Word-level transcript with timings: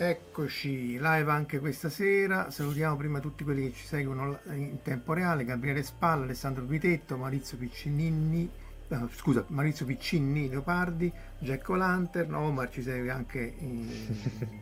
Eccoci, 0.00 0.92
live 0.92 1.28
anche 1.32 1.58
questa 1.58 1.88
sera. 1.88 2.52
Salutiamo 2.52 2.94
prima 2.94 3.18
tutti 3.18 3.42
quelli 3.42 3.68
che 3.68 3.76
ci 3.76 3.84
seguono 3.84 4.38
in 4.52 4.80
tempo 4.80 5.12
reale: 5.12 5.44
Gabriele 5.44 5.82
Spalla, 5.82 6.22
Alessandro 6.22 6.62
Duitetto, 6.62 7.16
Maurizio 7.16 7.58
Piccinini, 7.58 8.48
eh, 8.86 8.96
scusa, 9.16 9.44
Maurizio 9.48 9.86
Piccini 9.86 10.48
Leopardi, 10.48 11.12
Jack 11.40 11.68
Lantern, 11.70 12.32
Omar 12.32 12.70
ci 12.70 12.80
segue 12.80 13.10
anche 13.10 13.54
in, 13.58 13.88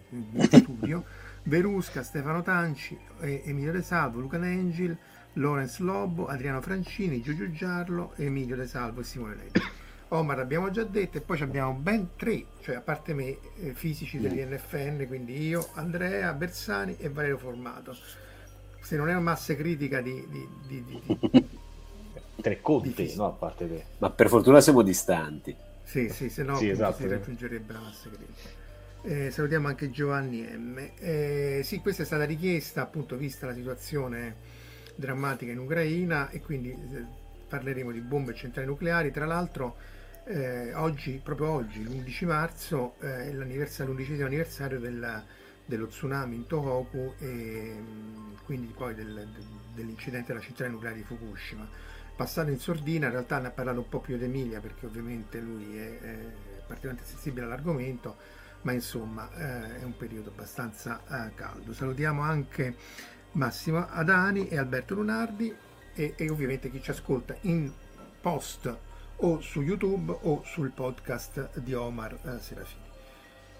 in 0.08 0.48
studio, 0.50 1.04
Verusca, 1.42 2.02
Stefano 2.02 2.40
Tanci, 2.40 2.98
Emilio 3.20 3.72
De 3.72 3.82
Salvo, 3.82 4.20
Luca 4.20 4.38
Nengil, 4.38 4.96
Lorenz 5.34 5.80
Lobo, 5.80 6.28
Adriano 6.28 6.62
Francini, 6.62 7.20
Giulio 7.20 7.52
Giarlo, 7.52 8.14
Emilio 8.16 8.56
De 8.56 8.66
Salvo 8.66 9.00
e 9.02 9.04
Simone 9.04 9.34
Leggi. 9.34 9.62
Omar 10.08 10.38
abbiamo 10.38 10.70
già 10.70 10.84
detto 10.84 11.18
e 11.18 11.20
poi 11.20 11.40
abbiamo 11.40 11.72
ben 11.72 12.10
tre, 12.16 12.44
cioè 12.60 12.76
a 12.76 12.80
parte 12.80 13.12
me, 13.12 13.38
eh, 13.56 13.74
fisici 13.74 14.18
dell'INFN, 14.18 15.06
quindi 15.06 15.46
io, 15.46 15.68
Andrea, 15.74 16.32
Bersani 16.32 16.96
e 16.98 17.08
Valerio 17.08 17.38
Formato. 17.38 17.96
Se 18.80 18.96
non 18.96 19.08
è 19.08 19.12
una 19.12 19.20
massa 19.20 19.54
critica 19.56 20.00
di... 20.00 20.24
di, 20.28 20.48
di, 20.66 20.84
di 20.84 21.48
tre 22.40 22.60
conti, 22.60 23.14
no? 23.16 23.26
A 23.26 23.30
parte 23.30 23.68
te. 23.68 23.84
Ma 23.98 24.10
per 24.10 24.28
fortuna 24.28 24.60
siamo 24.60 24.82
distanti. 24.82 25.54
Sì, 25.82 26.08
sì, 26.08 26.28
se 26.28 26.44
no 26.44 26.56
sì, 26.56 26.68
esatto, 26.68 26.98
si 26.98 27.08
raggiungerebbe 27.08 27.72
la 27.72 27.80
massa 27.80 28.08
critica. 28.08 28.48
Eh, 29.02 29.30
salutiamo 29.30 29.66
anche 29.66 29.90
Giovanni 29.90 30.42
M. 30.42 30.90
Eh, 30.98 31.60
sì, 31.64 31.78
questa 31.78 32.02
è 32.02 32.06
stata 32.06 32.24
richiesta 32.24 32.82
appunto 32.82 33.16
vista 33.16 33.46
la 33.46 33.54
situazione 33.54 34.34
drammatica 34.94 35.52
in 35.52 35.58
Ucraina 35.58 36.30
e 36.30 36.40
quindi 36.40 36.70
eh, 36.70 37.04
parleremo 37.48 37.92
di 37.92 38.00
bombe 38.00 38.32
e 38.32 38.34
centrali 38.34 38.66
nucleari. 38.66 39.10
Tra 39.10 39.26
l'altro 39.26 39.76
eh, 40.26 40.74
oggi, 40.74 41.20
proprio 41.22 41.50
oggi, 41.50 41.84
l'11 41.84 42.26
marzo, 42.26 42.94
eh, 43.00 43.28
è 43.28 43.32
l'undicesimo 43.32 44.26
anniversario 44.26 44.80
del, 44.80 45.24
dello 45.64 45.86
tsunami 45.86 46.34
in 46.34 46.46
Tohoku 46.46 47.14
e 47.18 47.76
quindi 48.44 48.72
poi 48.76 48.94
del, 48.94 49.28
dell'incidente 49.72 50.32
della 50.32 50.44
centrale 50.44 50.72
nucleare 50.72 50.96
di 50.96 51.04
Fukushima. 51.04 51.66
Passato 52.16 52.50
in 52.50 52.58
sordina, 52.58 53.06
in 53.06 53.12
realtà 53.12 53.38
ne 53.38 53.48
ha 53.48 53.50
parlato 53.50 53.80
un 53.80 53.88
po' 53.88 54.00
più 54.00 54.16
di 54.16 54.24
Emilia 54.24 54.58
perché 54.60 54.86
ovviamente 54.86 55.38
lui 55.38 55.76
è, 55.76 56.00
è 56.00 56.18
particolarmente 56.66 57.04
sensibile 57.04 57.44
all'argomento, 57.44 58.16
ma 58.62 58.72
insomma 58.72 59.30
eh, 59.32 59.80
è 59.80 59.84
un 59.84 59.96
periodo 59.96 60.30
abbastanza 60.30 61.02
eh, 61.08 61.34
caldo. 61.34 61.72
Salutiamo 61.72 62.22
anche 62.22 62.74
Massimo 63.32 63.86
Adani 63.88 64.48
e 64.48 64.58
Alberto 64.58 64.94
Lunardi 64.94 65.54
e, 65.94 66.14
e 66.16 66.30
ovviamente 66.30 66.68
chi 66.70 66.82
ci 66.82 66.90
ascolta 66.90 67.36
in 67.42 67.70
post 68.20 68.76
o 69.18 69.40
su 69.40 69.62
YouTube 69.62 70.16
o 70.22 70.42
sul 70.44 70.70
podcast 70.70 71.58
di 71.58 71.74
Omar 71.74 72.18
eh, 72.24 72.40
Serafini. 72.40 72.84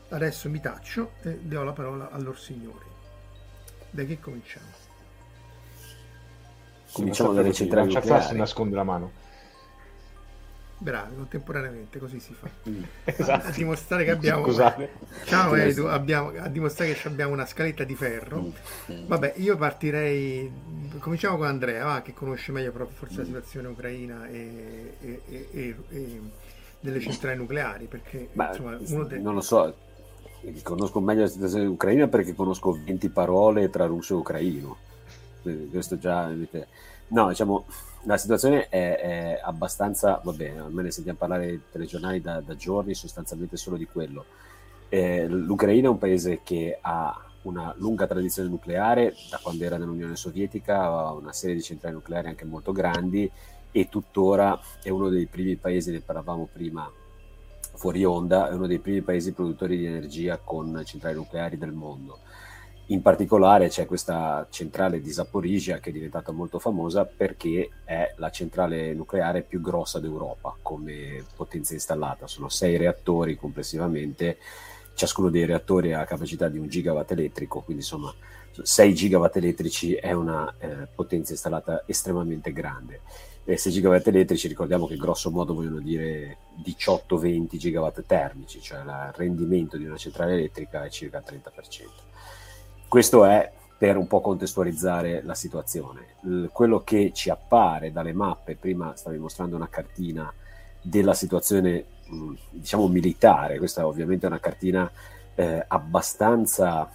Adesso 0.09 0.49
mi 0.49 0.61
taccio 0.61 1.13
e 1.23 1.39
do 1.39 1.65
la 1.65 1.73
parola 1.73 2.11
a 2.11 2.19
loro 2.19 2.37
signori. 2.37 2.85
Da 3.91 4.05
che 4.05 4.21
cominciamo? 4.21 4.67
Cominciamo 6.93 7.33
dalle 7.33 7.53
centrali 7.53 7.93
nucleari. 7.93 8.37
nasconde 8.37 8.77
la 8.77 8.85
mano. 8.85 9.25
Bravi, 10.79 11.15
contemporaneamente, 11.17 11.99
così 11.99 12.21
si 12.21 12.35
fa. 12.35 12.49
Mm. 12.69 12.83
Esatto. 13.05 13.49
A 13.49 13.51
dimostrare 13.51 14.05
che 14.05 14.11
abbiamo... 14.11 14.45
Scusate. 14.45 14.91
Ciao 15.25 15.55
Edu, 15.55 15.87
abbiamo, 15.87 16.33
a 16.37 16.49
dimostrare 16.49 16.93
che 16.93 17.09
abbiamo 17.09 17.33
una 17.33 17.47
scaletta 17.47 17.83
di 17.85 17.95
ferro. 17.95 18.53
Mm. 18.93 19.07
Vabbè, 19.07 19.35
io 19.37 19.57
partirei... 19.57 20.51
Cominciamo 20.99 21.39
con 21.39 21.47
Andrea, 21.47 21.85
va, 21.85 22.03
che 22.03 22.13
conosce 22.13 22.53
meglio 22.53 22.73
proprio 22.73 22.97
forse 22.97 23.19
la 23.19 23.25
situazione 23.25 23.69
ucraina 23.69 24.27
e, 24.29 24.97
e- 25.01 25.23
e- 25.29 25.49
e- 25.53 25.77
e 25.89 26.21
delle 26.79 27.01
centrali 27.01 27.39
nucleari, 27.39 27.87
perché 27.87 28.29
Ma, 28.33 28.49
insomma, 28.51 28.77
uno 28.79 29.05
dei... 29.05 29.21
Non 29.23 29.35
lo 29.35 29.41
so, 29.41 29.75
conosco 30.63 31.01
meglio 31.01 31.23
la 31.23 31.29
situazione 31.29 31.65
ucraina 31.65 32.07
perché 32.07 32.35
conosco 32.35 32.79
20 32.85 33.09
parole 33.09 33.71
tra 33.71 33.87
russo 33.87 34.15
e 34.15 34.19
ucraino. 34.19 34.77
Quindi 35.41 35.71
Questo 35.71 35.97
già... 35.99 36.31
No, 37.09 37.29
diciamo, 37.29 37.65
la 38.07 38.17
situazione 38.17 38.69
è, 38.69 38.99
è 38.99 39.41
abbastanza... 39.43 40.21
Vabbè, 40.23 40.57
a 40.59 40.69
me 40.69 40.83
ne 40.83 40.91
sentiamo 40.91 41.19
parlare 41.19 41.47
nei 41.47 41.63
telegiornali 41.71 42.21
da, 42.21 42.41
da 42.41 42.57
giorni, 42.57 42.95
sostanzialmente 42.95 43.57
solo 43.57 43.77
di 43.77 43.87
quello. 43.87 44.25
Eh, 44.89 45.27
L'Ucraina 45.27 45.89
è 45.89 45.91
un 45.91 45.99
paese 45.99 46.41
che 46.43 46.79
ha 46.81 47.21
una 47.43 47.73
lunga 47.79 48.07
tradizione 48.07 48.49
nucleare, 48.49 49.15
da 49.31 49.39
quando 49.43 49.65
era 49.65 49.77
nell'Unione 49.77 50.17
Sovietica, 50.17 50.83
ha 50.83 51.13
una 51.13 51.33
serie 51.33 51.57
di 51.57 51.63
centrali 51.63 51.95
nucleari 51.95 52.29
anche 52.29 52.45
molto 52.45 52.73
grandi 52.73 53.31
e 53.71 53.89
tuttora 53.89 54.59
è 54.83 54.89
uno 54.89 55.09
dei 55.09 55.27
primi 55.27 55.57
paesi, 55.57 55.91
ne 55.91 56.01
parlavamo 56.01 56.49
prima 56.53 56.91
fuori 57.75 58.05
onda, 58.05 58.49
è 58.49 58.55
uno 58.55 58.67
dei 58.67 58.79
primi 58.79 59.03
paesi 59.03 59.33
produttori 59.33 59.77
di 59.77 59.87
energia 59.87 60.39
con 60.43 60.83
centrali 60.85 61.15
nucleari 61.15 61.59
del 61.59 61.73
mondo. 61.73 62.21
In 62.89 63.03
particolare 63.03 63.69
c'è 63.69 63.85
questa 63.85 64.47
centrale 64.49 65.01
di 65.01 65.11
Zaporizhia 65.11 65.81
che 65.81 65.91
è 65.91 65.93
diventata 65.93 66.31
molto 66.31 66.61
famosa 66.61 67.05
perché 67.05 67.71
è 67.85 68.15
la 68.19 68.31
centrale 68.31 68.95
nucleare 68.95 69.43
più 69.43 69.61
grossa 69.61 69.99
d'Europa 69.99 70.57
come 70.63 71.25
potenza 71.35 71.75
installata. 71.75 72.29
Sono 72.29 72.49
sei 72.49 72.77
reattori 72.77 73.37
complessivamente, 73.37 74.39
ciascuno 74.95 75.31
dei 75.31 75.45
reattori 75.47 75.95
ha 75.95 76.05
capacità 76.05 76.49
di 76.49 76.59
un 76.59 76.69
gigawatt 76.69 77.11
elettrico, 77.11 77.63
quindi 77.63 77.83
insomma 77.83 78.15
6 78.63 78.95
gigawatt 78.95 79.37
elettrici 79.37 79.95
è 79.95 80.13
una 80.13 80.55
eh, 80.57 80.87
potenza 80.95 81.33
installata 81.33 81.83
estremamente 81.87 82.53
grande. 82.53 83.01
E 83.45 83.57
6 83.57 83.73
gigawatt 83.73 84.07
elettrici 84.07 84.47
ricordiamo 84.47 84.87
che 84.87 84.97
grosso 84.97 85.33
modo 85.33 85.55
vogliono 85.55 85.81
dire 85.81 86.37
18-20 86.65 87.57
gigawatt 87.57 88.05
termici, 88.07 88.61
cioè 88.61 88.79
il 88.79 89.13
rendimento 89.17 89.77
di 89.77 89.87
una 89.87 89.97
centrale 89.97 90.35
elettrica 90.35 90.85
è 90.85 90.89
circa 90.89 91.19
il 91.19 91.25
30%. 91.27 92.06
Questo 92.89 93.25
è 93.25 93.53
per 93.77 93.97
un 93.97 94.07
po' 94.07 94.21
contestualizzare 94.21 95.23
la 95.23 95.35
situazione. 95.35 96.15
Quello 96.53 96.81
che 96.83 97.13
ci 97.13 97.31
appare 97.31 97.93
dalle 97.93 98.13
mappe, 98.13 98.57
prima 98.57 98.95
stavi 98.97 99.19
mostrando 99.19 99.57
una 99.57 99.69
cartina 99.69 100.33
della 100.81 101.15
situazione 101.15 101.85
mh, 102.07 102.33
diciamo 102.51 102.89
militare, 102.89 103.59
questa 103.59 103.87
ovviamente 103.87 104.27
è 104.27 104.29
una 104.29 104.41
cartina 104.41 104.91
eh, 105.35 105.65
abbastanza 105.67 106.89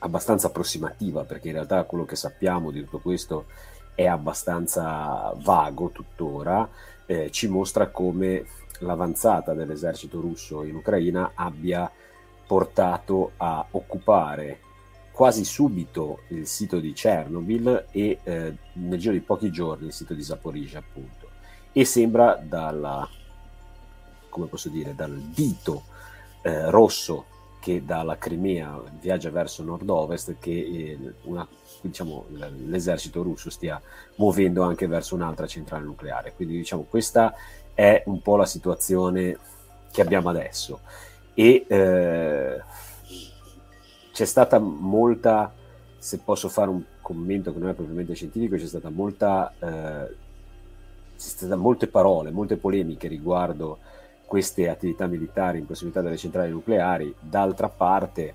abbastanza 0.00 0.46
approssimativa 0.46 1.24
perché 1.24 1.48
in 1.48 1.54
realtà 1.54 1.82
quello 1.82 2.04
che 2.04 2.14
sappiamo 2.14 2.70
di 2.70 2.84
tutto 2.84 3.00
questo 3.00 3.46
è 3.96 4.06
abbastanza 4.06 5.34
vago 5.42 5.90
tuttora, 5.90 6.68
eh, 7.04 7.30
ci 7.32 7.48
mostra 7.48 7.88
come 7.88 8.44
l'avanzata 8.80 9.54
dell'esercito 9.54 10.20
russo 10.20 10.62
in 10.62 10.76
Ucraina 10.76 11.32
abbia 11.34 11.90
portato 12.48 13.32
a 13.36 13.64
occupare 13.72 14.60
quasi 15.12 15.44
subito 15.44 16.20
il 16.28 16.46
sito 16.46 16.80
di 16.80 16.92
Chernobyl 16.92 17.88
e 17.90 18.18
eh, 18.22 18.56
nel 18.72 18.98
giro 18.98 19.12
di 19.12 19.20
pochi 19.20 19.50
giorni 19.50 19.88
il 19.88 19.92
sito 19.92 20.14
di 20.14 20.22
Zaporizhia 20.22 20.78
appunto. 20.78 21.28
E 21.72 21.84
sembra 21.84 22.40
dalla 22.42 23.06
come 24.30 24.46
posso 24.46 24.68
dire 24.68 24.94
dal 24.94 25.12
dito 25.12 25.84
eh, 26.42 26.70
rosso 26.70 27.26
che 27.60 27.84
dalla 27.84 28.16
Crimea 28.16 28.80
viaggia 29.00 29.30
verso 29.30 29.62
nord-ovest 29.64 30.36
che 30.38 30.50
eh, 30.50 31.14
una, 31.24 31.46
diciamo, 31.82 32.26
l'esercito 32.28 33.22
russo 33.22 33.50
stia 33.50 33.80
muovendo 34.16 34.62
anche 34.62 34.86
verso 34.86 35.14
un'altra 35.14 35.46
centrale 35.46 35.84
nucleare. 35.84 36.32
Quindi 36.34 36.56
diciamo 36.56 36.84
questa 36.88 37.34
è 37.74 38.02
un 38.06 38.22
po' 38.22 38.36
la 38.36 38.46
situazione 38.46 39.36
che 39.90 40.00
abbiamo 40.00 40.30
adesso 40.30 40.80
e 41.38 41.64
eh, 41.68 42.60
c'è 44.12 44.24
stata 44.24 44.58
molta, 44.58 45.54
se 45.96 46.18
posso 46.18 46.48
fare 46.48 46.68
un 46.68 46.82
commento 47.00 47.52
che 47.52 47.60
non 47.60 47.68
è 47.68 47.74
propriamente 47.74 48.14
scientifico, 48.14 48.56
c'è 48.56 48.66
stata 48.66 48.90
molta, 48.90 49.54
eh, 49.56 50.16
c'è 51.16 51.28
stata 51.28 51.54
molte 51.54 51.86
parole, 51.86 52.32
molte 52.32 52.56
polemiche 52.56 53.06
riguardo 53.06 53.78
queste 54.26 54.68
attività 54.68 55.06
militari 55.06 55.60
in 55.60 55.66
prossimità 55.66 56.00
delle 56.00 56.16
centrali 56.16 56.50
nucleari. 56.50 57.14
D'altra 57.20 57.68
parte, 57.68 58.34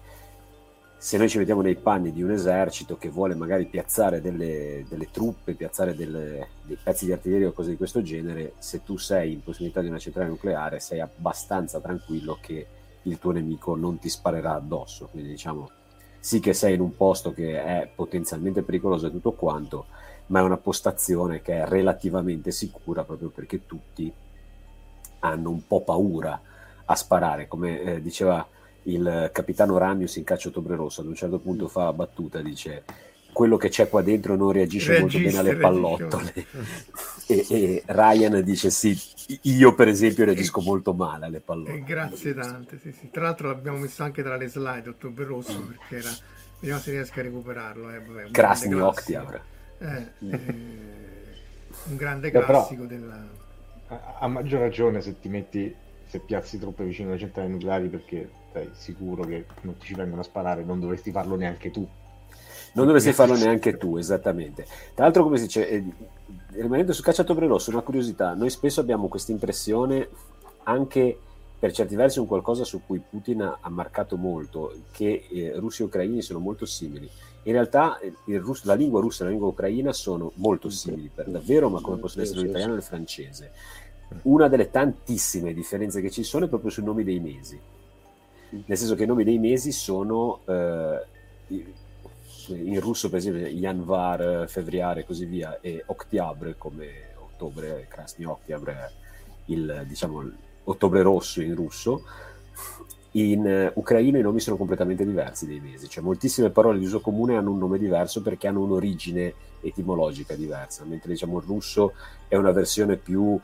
se 0.96 1.18
noi 1.18 1.28
ci 1.28 1.40
mettiamo 1.40 1.60
nei 1.60 1.76
panni 1.76 2.14
di 2.14 2.24
un 2.24 2.32
esercito 2.32 2.96
che 2.96 3.10
vuole 3.10 3.36
magari 3.36 3.66
piazzare 3.66 4.22
delle, 4.22 4.86
delle 4.88 5.12
truppe, 5.12 5.56
piazzare 5.56 5.94
delle, 5.94 6.48
dei 6.62 6.78
pezzi 6.82 7.04
di 7.04 7.12
artiglieria 7.12 7.50
o 7.50 7.52
cose 7.52 7.72
di 7.72 7.76
questo 7.76 8.02
genere, 8.02 8.54
se 8.60 8.82
tu 8.82 8.96
sei 8.96 9.34
in 9.34 9.44
prossimità 9.44 9.82
di 9.82 9.90
una 9.90 10.00
centrale 10.00 10.30
nucleare 10.30 10.80
sei 10.80 11.02
abbastanza 11.02 11.82
tranquillo 11.82 12.38
che 12.40 12.66
il 13.04 13.20
tuo 13.20 13.32
nemico 13.32 13.76
non 13.76 14.00
ti 14.00 14.10
sparerà 14.10 14.54
addosso. 14.54 15.08
Quindi 15.12 15.30
diciamo 15.30 15.70
sì 16.20 16.40
che 16.40 16.54
sei 16.54 16.76
in 16.76 16.82
un 16.82 16.96
posto 16.96 17.34
che 17.34 17.62
è 17.62 17.90
potenzialmente 17.94 18.62
pericoloso 18.62 19.08
e 19.08 19.12
tutto 19.12 19.34
quanto, 19.34 19.88
ma 20.28 20.40
è 20.40 20.44
una 20.44 20.58
postazione 20.58 21.42
che 21.42 21.62
è 21.62 21.66
relativamente 21.66 22.52
sicura 22.52 23.04
proprio 23.04 23.30
perché 23.30 23.66
tutti 23.66 24.12
hanno 25.20 25.50
un 25.50 25.66
po' 25.68 25.82
paura 25.82 26.40
a 26.86 26.96
sparare, 26.96 27.48
come 27.48 27.82
eh, 27.82 28.02
diceva 28.02 28.46
il 28.84 29.30
capitano 29.32 29.78
Ramius 29.78 30.18
in 30.18 30.24
Caccia 30.24 30.50
Ottobre 30.50 30.76
Rosso, 30.76 31.02
ad 31.02 31.08
un 31.08 31.16
certo 31.16 31.40
punto 31.40 31.68
fa 31.68 31.86
la 31.86 31.94
battuta, 31.94 32.42
dice 32.42 32.84
quello 33.34 33.58
che 33.58 33.70
c'è 33.70 33.90
qua 33.90 34.02
dentro 34.02 34.36
non 34.36 34.52
reagisce, 34.52 35.00
molto 35.00 35.18
bene 35.18 35.38
alle 35.38 35.56
pallottole. 35.58 36.34
e, 37.28 37.46
e 37.50 37.84
Ryan 37.86 38.42
dice 38.44 38.70
sì, 38.70 38.98
io 39.44 39.74
per 39.76 39.88
esempio 39.90 40.24
reagisco 40.26 40.62
molto 40.62 40.94
male 40.94 41.26
alle 41.26 41.38
Eh, 41.38 41.42
pallottole. 41.42 41.84
grazie 41.84 42.34
tante, 42.34 42.80
sì, 42.80 42.92
sì. 42.92 43.10
Tra 43.12 43.24
l'altro 43.24 43.48
l'abbiamo 43.50 43.78
messo 43.80 44.04
anche 44.04 44.24
tra 44.24 44.38
le 44.38 44.48
slide 44.48 44.90
Ottobre 44.90 45.26
Rosso 45.26 45.60
Mm. 45.60 45.68
perché 45.68 45.98
era... 45.98 46.10
Vediamo 46.60 46.82
se 46.82 46.92
riesco 46.92 47.20
a 47.20 47.24
recuperarlo. 47.24 47.90
Eh, 47.94 48.00
vabbè, 48.00 48.24
un 48.24 48.32
Krasny 48.32 48.74
classico. 48.74 49.42
Eh, 49.80 50.08
eh, 50.30 50.54
un 51.90 51.96
grande 51.98 52.32
Beh, 52.32 52.40
però- 52.40 52.60
classico 52.60 52.86
della... 52.86 53.28
A, 53.88 54.18
a 54.22 54.28
maggior 54.28 54.62
ragione 54.62 55.02
se 55.02 55.20
ti 55.20 55.28
metti, 55.28 55.76
se 56.08 56.20
piazzi 56.20 56.58
troppo 56.58 56.84
vicino 56.84 57.10
alle 57.10 57.20
centrali 57.20 57.50
nucleari 57.50 57.90
perché 57.90 58.30
sei 58.54 58.70
sicuro 58.74 59.26
che 59.26 59.46
non 59.62 59.78
ti 59.78 59.88
ci 59.88 59.94
vengono 59.96 60.22
a 60.22 60.24
sparare, 60.24 60.64
non 60.64 60.80
dovresti 60.80 61.12
farlo 61.12 61.36
neanche 61.36 61.70
tu. 61.70 61.86
Non 62.74 62.86
dovresti 62.86 63.14
farlo 63.14 63.36
neanche 63.36 63.78
tu, 63.78 63.98
esattamente. 63.98 64.66
Tra 64.94 65.04
l'altro, 65.06 65.24
come 65.24 65.38
si 65.38 65.44
dice, 65.44 65.70
eh, 65.70 65.84
rimanendo 66.54 66.94
su 66.94 67.04
Cacciatore 67.04 67.48
Rosso, 67.48 67.70
una 67.70 67.82
curiosità, 67.82 68.34
noi 68.34 68.50
spesso 68.50 68.80
abbiamo 68.80 69.08
questa 69.08 69.32
impressione 69.32 70.10
anche 70.64 71.18
per 71.60 71.72
certi 71.72 71.96
versi 71.96 72.20
un 72.20 72.26
qualcosa 72.26 72.66
su 72.66 72.82
cui 72.86 73.00
Putin 73.00 73.42
ha, 73.42 73.70
marcato 73.70 74.18
molto, 74.18 74.74
che 74.92 75.28
eh, 75.30 75.54
russi 75.56 75.82
e 75.82 75.86
ucraini 75.86 76.22
sono 76.22 76.40
molto 76.40 76.66
simili. 76.66 77.10
In 77.44 77.54
realtà 77.54 78.00
eh, 78.00 78.12
il 78.26 78.40
rus- 78.42 78.66
la 78.66 78.74
lingua 78.74 79.00
russa 79.00 79.22
e 79.22 79.26
la 79.26 79.32
lingua 79.32 79.50
ucraina 79.50 79.94
sono 79.94 80.32
molto 80.36 80.70
simili, 80.70 81.10
per 81.14 81.30
davvero, 81.30 81.70
ma 81.70 81.80
come 81.80 81.98
possono 81.98 82.24
essere 82.24 82.42
l'italiano 82.42 82.74
e 82.74 82.78
il 82.78 82.84
francese. 82.84 83.52
Una 84.24 84.48
delle 84.48 84.72
tantissime 84.72 85.54
differenze 85.54 86.02
che 86.02 86.10
ci 86.10 86.24
sono 86.24 86.46
è 86.46 86.50
proprio 86.50 86.70
sui 86.70 86.84
nomi 86.84 87.04
dei 87.04 87.20
mesi. 87.20 87.60
Nel 88.50 88.78
senso 88.78 88.96
che 88.96 89.04
i 89.04 89.08
nomi 89.08 89.24
dei 89.24 89.40
mesi 89.40 89.72
sono 89.72 90.42
eh, 90.46 91.06
in 92.54 92.80
russo 92.80 93.10
per 93.10 93.20
esempio 93.20 93.48
Yanvar, 93.48 94.46
Fevriare 94.48 95.02
e 95.02 95.06
così 95.06 95.26
via 95.26 95.60
e 95.62 95.84
Oktyabr 95.86 96.56
come 96.58 97.14
ottobre, 97.18 97.88
Krasny 97.90 98.26
Oktyabr 98.26 98.70
è 98.70 98.92
il 99.46 99.84
diciamo 99.88 100.24
ottobre 100.64 101.02
rosso 101.02 101.42
in 101.42 101.56
russo. 101.56 102.04
In 103.16 103.46
eh, 103.46 103.72
ucraino 103.76 104.18
i 104.18 104.22
nomi 104.22 104.40
sono 104.40 104.58
completamente 104.58 105.06
diversi 105.06 105.46
dei 105.46 105.60
mesi, 105.60 105.88
cioè 105.88 106.04
moltissime 106.04 106.50
parole 106.50 106.80
di 106.80 106.86
uso 106.86 107.00
comune 107.00 107.36
hanno 107.36 107.52
un 107.52 107.60
nome 107.60 107.78
diverso 107.78 108.24
perché 108.24 108.48
hanno 108.48 108.62
un'origine 108.62 109.34
etimologica 109.62 110.34
diversa, 110.34 110.84
mentre 110.84 111.12
diciamo 111.12 111.38
il 111.38 111.46
russo 111.46 111.94
è 112.28 112.36
una 112.36 112.52
versione 112.52 112.98
più 112.98 113.40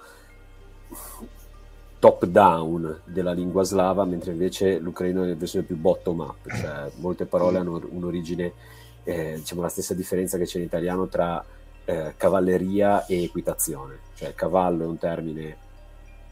top 1.99 2.25
down 2.25 3.01
della 3.03 3.33
lingua 3.33 3.63
slava, 3.63 4.05
mentre 4.05 4.31
invece 4.31 4.79
l'ucraino 4.79 5.21
è 5.21 5.25
una 5.25 5.35
versione 5.35 5.65
più 5.65 5.75
bottom 5.75 6.19
up, 6.21 6.49
cioè 6.55 6.89
molte 6.95 7.25
parole 7.25 7.59
hanno 7.59 7.79
un'origine, 7.89 8.53
eh, 9.03 9.35
diciamo 9.37 9.61
la 9.61 9.69
stessa 9.69 9.93
differenza 9.93 10.37
che 10.37 10.45
c'è 10.45 10.57
in 10.57 10.65
italiano 10.65 11.07
tra 11.07 11.43
eh, 11.85 12.13
cavalleria 12.15 13.05
e 13.05 13.23
equitazione, 13.23 13.99
cioè 14.15 14.33
cavallo 14.33 14.83
è 14.83 14.87
un 14.87 14.97
termine 14.97 15.67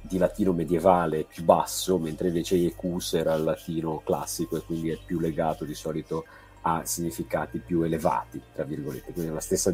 di 0.02 0.18
latino 0.18 0.54
medievale 0.54 1.24
più 1.24 1.44
basso, 1.44 1.98
mentre 1.98 2.28
invece 2.28 2.56
Ecus 2.56 3.14
era 3.14 3.34
il 3.34 3.44
latino 3.44 4.02
classico 4.04 4.58
e 4.58 4.62
quindi 4.62 4.90
è 4.90 4.98
più 5.04 5.20
legato 5.20 5.66
di 5.66 5.74
solito 5.74 6.26
ha 6.62 6.82
significati 6.86 7.60
più 7.60 7.82
elevati, 7.84 8.42
tra 8.54 8.64
virgolette. 8.64 9.14
Quindi 9.14 9.34
la 9.34 9.40
stessa 9.40 9.74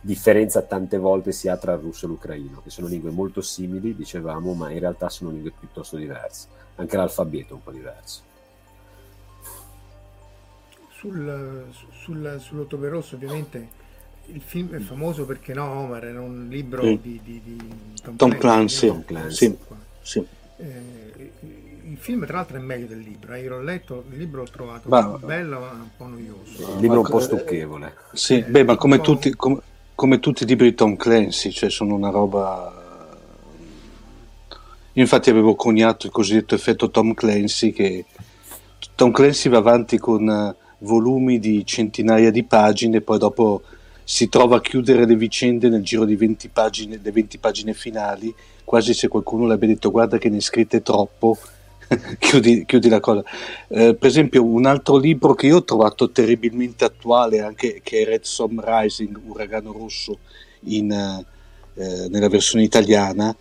differenza 0.00 0.62
tante 0.62 0.96
volte 0.96 1.32
si 1.32 1.48
ha 1.48 1.56
tra 1.56 1.74
il 1.74 1.80
russo 1.80 2.06
e 2.06 2.08
l'ucraino, 2.08 2.62
che 2.62 2.70
sono 2.70 2.86
lingue 2.86 3.10
molto 3.10 3.42
simili, 3.42 3.94
dicevamo, 3.94 4.54
ma 4.54 4.70
in 4.70 4.78
realtà 4.78 5.08
sono 5.08 5.30
lingue 5.30 5.52
piuttosto 5.58 5.96
diverse. 5.96 6.48
Anche 6.76 6.96
l'alfabeto 6.96 7.52
è 7.52 7.56
un 7.56 7.62
po' 7.62 7.72
diverso. 7.72 8.22
Sul, 11.00 11.64
sul, 12.02 12.36
sull'Ottobre 12.38 12.90
Rosso 12.90 13.14
ovviamente 13.14 13.68
il 14.26 14.42
film 14.44 14.74
è 14.74 14.80
famoso 14.80 15.24
perché 15.24 15.54
no, 15.54 15.64
Omar 15.64 16.04
era 16.04 16.20
un 16.20 16.46
libro 16.50 16.82
sì. 16.82 16.98
di, 17.00 17.20
di, 17.24 17.40
di, 17.42 17.72
Tom, 18.02 18.16
Tom 18.16 18.36
Clancy. 18.36 18.86
Tom 18.88 19.04
Clancy. 19.06 19.46
Sì. 19.46 19.56
Sì. 20.02 20.26
Eh, 20.58 21.32
il 21.84 21.96
film 21.96 22.26
tra 22.26 22.36
l'altro 22.36 22.58
è 22.58 22.60
meglio 22.60 22.86
del 22.86 22.98
libro, 22.98 23.32
eh. 23.32 23.40
io 23.40 23.48
l'ho 23.48 23.62
letto, 23.62 24.04
il 24.10 24.18
libro 24.18 24.42
l'ho 24.42 24.50
trovato 24.50 24.90
ma, 24.90 25.02
bello 25.18 25.60
ma 25.60 25.70
un 25.70 25.88
po' 25.96 26.06
noioso. 26.06 26.74
Il 26.74 26.80
libro 26.80 26.96
è 26.96 26.98
un 26.98 27.08
po' 27.08 27.20
stucchevole. 27.20 27.94
Sì, 28.12 28.34
eh, 28.34 28.42
beh, 28.42 28.64
ma 28.64 28.76
come 28.76 29.00
tutti, 29.00 29.34
come, 29.34 29.60
come 29.94 30.20
tutti 30.20 30.42
i 30.42 30.46
libri 30.46 30.68
di 30.68 30.74
Tom 30.74 30.96
Clancy, 30.96 31.50
cioè 31.50 31.70
sono 31.70 31.94
una 31.94 32.10
roba... 32.10 32.76
Io 34.92 35.02
infatti 35.02 35.30
avevo 35.30 35.54
coniato 35.54 36.04
il 36.04 36.12
cosiddetto 36.12 36.54
effetto 36.54 36.90
Tom 36.90 37.14
Clancy 37.14 37.72
che 37.72 38.04
Tom 38.94 39.12
Clancy 39.12 39.48
va 39.48 39.58
avanti 39.58 39.96
con 39.96 40.54
volumi 40.80 41.38
di 41.38 41.64
centinaia 41.64 42.30
di 42.30 42.44
pagine 42.44 43.00
poi 43.00 43.18
dopo 43.18 43.62
si 44.02 44.28
trova 44.28 44.56
a 44.56 44.60
chiudere 44.60 45.06
le 45.06 45.14
vicende 45.14 45.68
nel 45.68 45.84
giro 45.84 46.04
di 46.04 46.16
20 46.16 46.48
pagine, 46.48 46.98
le 47.00 47.12
20 47.12 47.38
pagine 47.38 47.74
finali, 47.74 48.34
quasi 48.64 48.92
se 48.92 49.06
qualcuno 49.06 49.46
le 49.46 49.54
abbia 49.54 49.68
detto 49.68 49.92
guarda 49.92 50.18
che 50.18 50.28
ne 50.28 50.38
è 50.38 50.40
scritte 50.40 50.82
troppo, 50.82 51.38
chiudi, 52.18 52.64
chiudi, 52.66 52.88
la 52.88 52.98
cosa. 52.98 53.22
Eh, 53.68 53.94
per 53.94 54.08
esempio 54.08 54.44
un 54.44 54.66
altro 54.66 54.96
libro 54.96 55.34
che 55.34 55.46
io 55.46 55.58
ho 55.58 55.64
trovato 55.64 56.10
terribilmente 56.10 56.84
attuale, 56.84 57.40
anche, 57.40 57.82
che 57.84 58.00
è 58.00 58.04
Red 58.04 58.22
Storm 58.22 58.60
Rising, 58.64 59.16
Uragano 59.26 59.70
Rosso, 59.70 60.18
in, 60.64 60.90
eh, 60.90 62.08
nella 62.08 62.28
versione 62.28 62.64
italiana, 62.64 63.32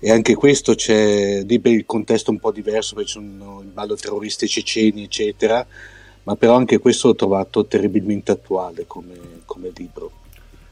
e 0.00 0.10
anche 0.10 0.34
questo 0.34 0.74
c'è 0.74 1.44
lì 1.44 1.60
il 1.62 1.86
contesto 1.86 2.32
un 2.32 2.40
po' 2.40 2.50
diverso 2.50 2.96
perché 2.96 3.10
sono 3.10 3.60
in 3.62 3.72
ballo 3.72 3.94
terroristi 3.94 4.46
ceceni 4.46 5.04
eccetera 5.04 5.66
ma 6.26 6.34
però 6.34 6.56
anche 6.56 6.78
questo 6.78 7.08
l'ho 7.08 7.14
trovato 7.14 7.66
terribilmente 7.66 8.32
attuale 8.32 8.84
come, 8.86 9.16
come 9.44 9.70
libro. 9.74 10.10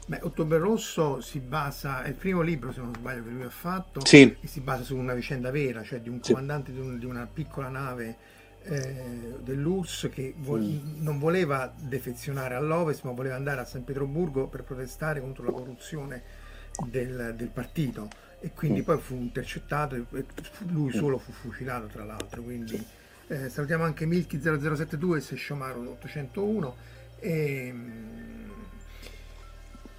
Beh, 0.05 0.19
Ottobre 0.21 0.57
Rosso 0.57 1.21
si 1.21 1.39
basa, 1.39 2.03
è 2.03 2.09
il 2.09 2.13
primo 2.13 2.41
libro 2.41 2.73
se 2.73 2.81
non 2.81 2.93
sbaglio 2.93 3.23
che 3.23 3.29
lui 3.29 3.43
ha 3.43 3.49
fatto, 3.49 4.05
sì. 4.05 4.35
e 4.39 4.47
si 4.47 4.59
basa 4.59 4.83
su 4.83 4.97
una 4.97 5.13
vicenda 5.13 5.51
vera, 5.51 5.81
cioè 5.81 6.01
di 6.01 6.09
un 6.09 6.21
sì. 6.21 6.33
comandante 6.33 6.73
di, 6.73 6.79
un, 6.79 6.99
di, 6.99 7.05
una 7.05 7.27
piccola 7.31 7.69
nave 7.69 8.17
eh, 8.63 9.35
dell'URSS 9.41 10.09
che 10.11 10.33
vo- 10.37 10.57
mm. 10.57 11.01
non 11.01 11.19
voleva 11.19 11.73
defezionare 11.75 12.55
all'ovest 12.55 13.03
ma 13.03 13.11
voleva 13.11 13.35
andare 13.35 13.61
a 13.61 13.65
San 13.65 13.85
Pietroburgo 13.85 14.47
per 14.47 14.63
protestare 14.63 15.21
contro 15.21 15.45
la 15.45 15.51
corruzione 15.51 16.21
del, 16.87 17.33
del 17.37 17.47
partito 17.47 18.09
e 18.41 18.51
quindi 18.53 18.81
mm. 18.81 18.83
poi 18.83 18.97
fu 18.97 19.15
intercettato 19.15 19.95
e 19.95 20.25
lui 20.67 20.89
mm. 20.89 20.99
solo 20.99 21.17
fu 21.17 21.31
fucilato 21.31 21.87
tra 21.87 22.03
l'altro, 22.03 22.41
quindi 22.41 23.03
eh, 23.27 23.49
salutiamo 23.49 23.83
anche 23.83 24.05
Milky 24.05 24.39
0072 24.39 25.17
e 25.17 25.21
Seshomaru 25.21 25.89
801 25.99 26.75
e, 27.19 27.73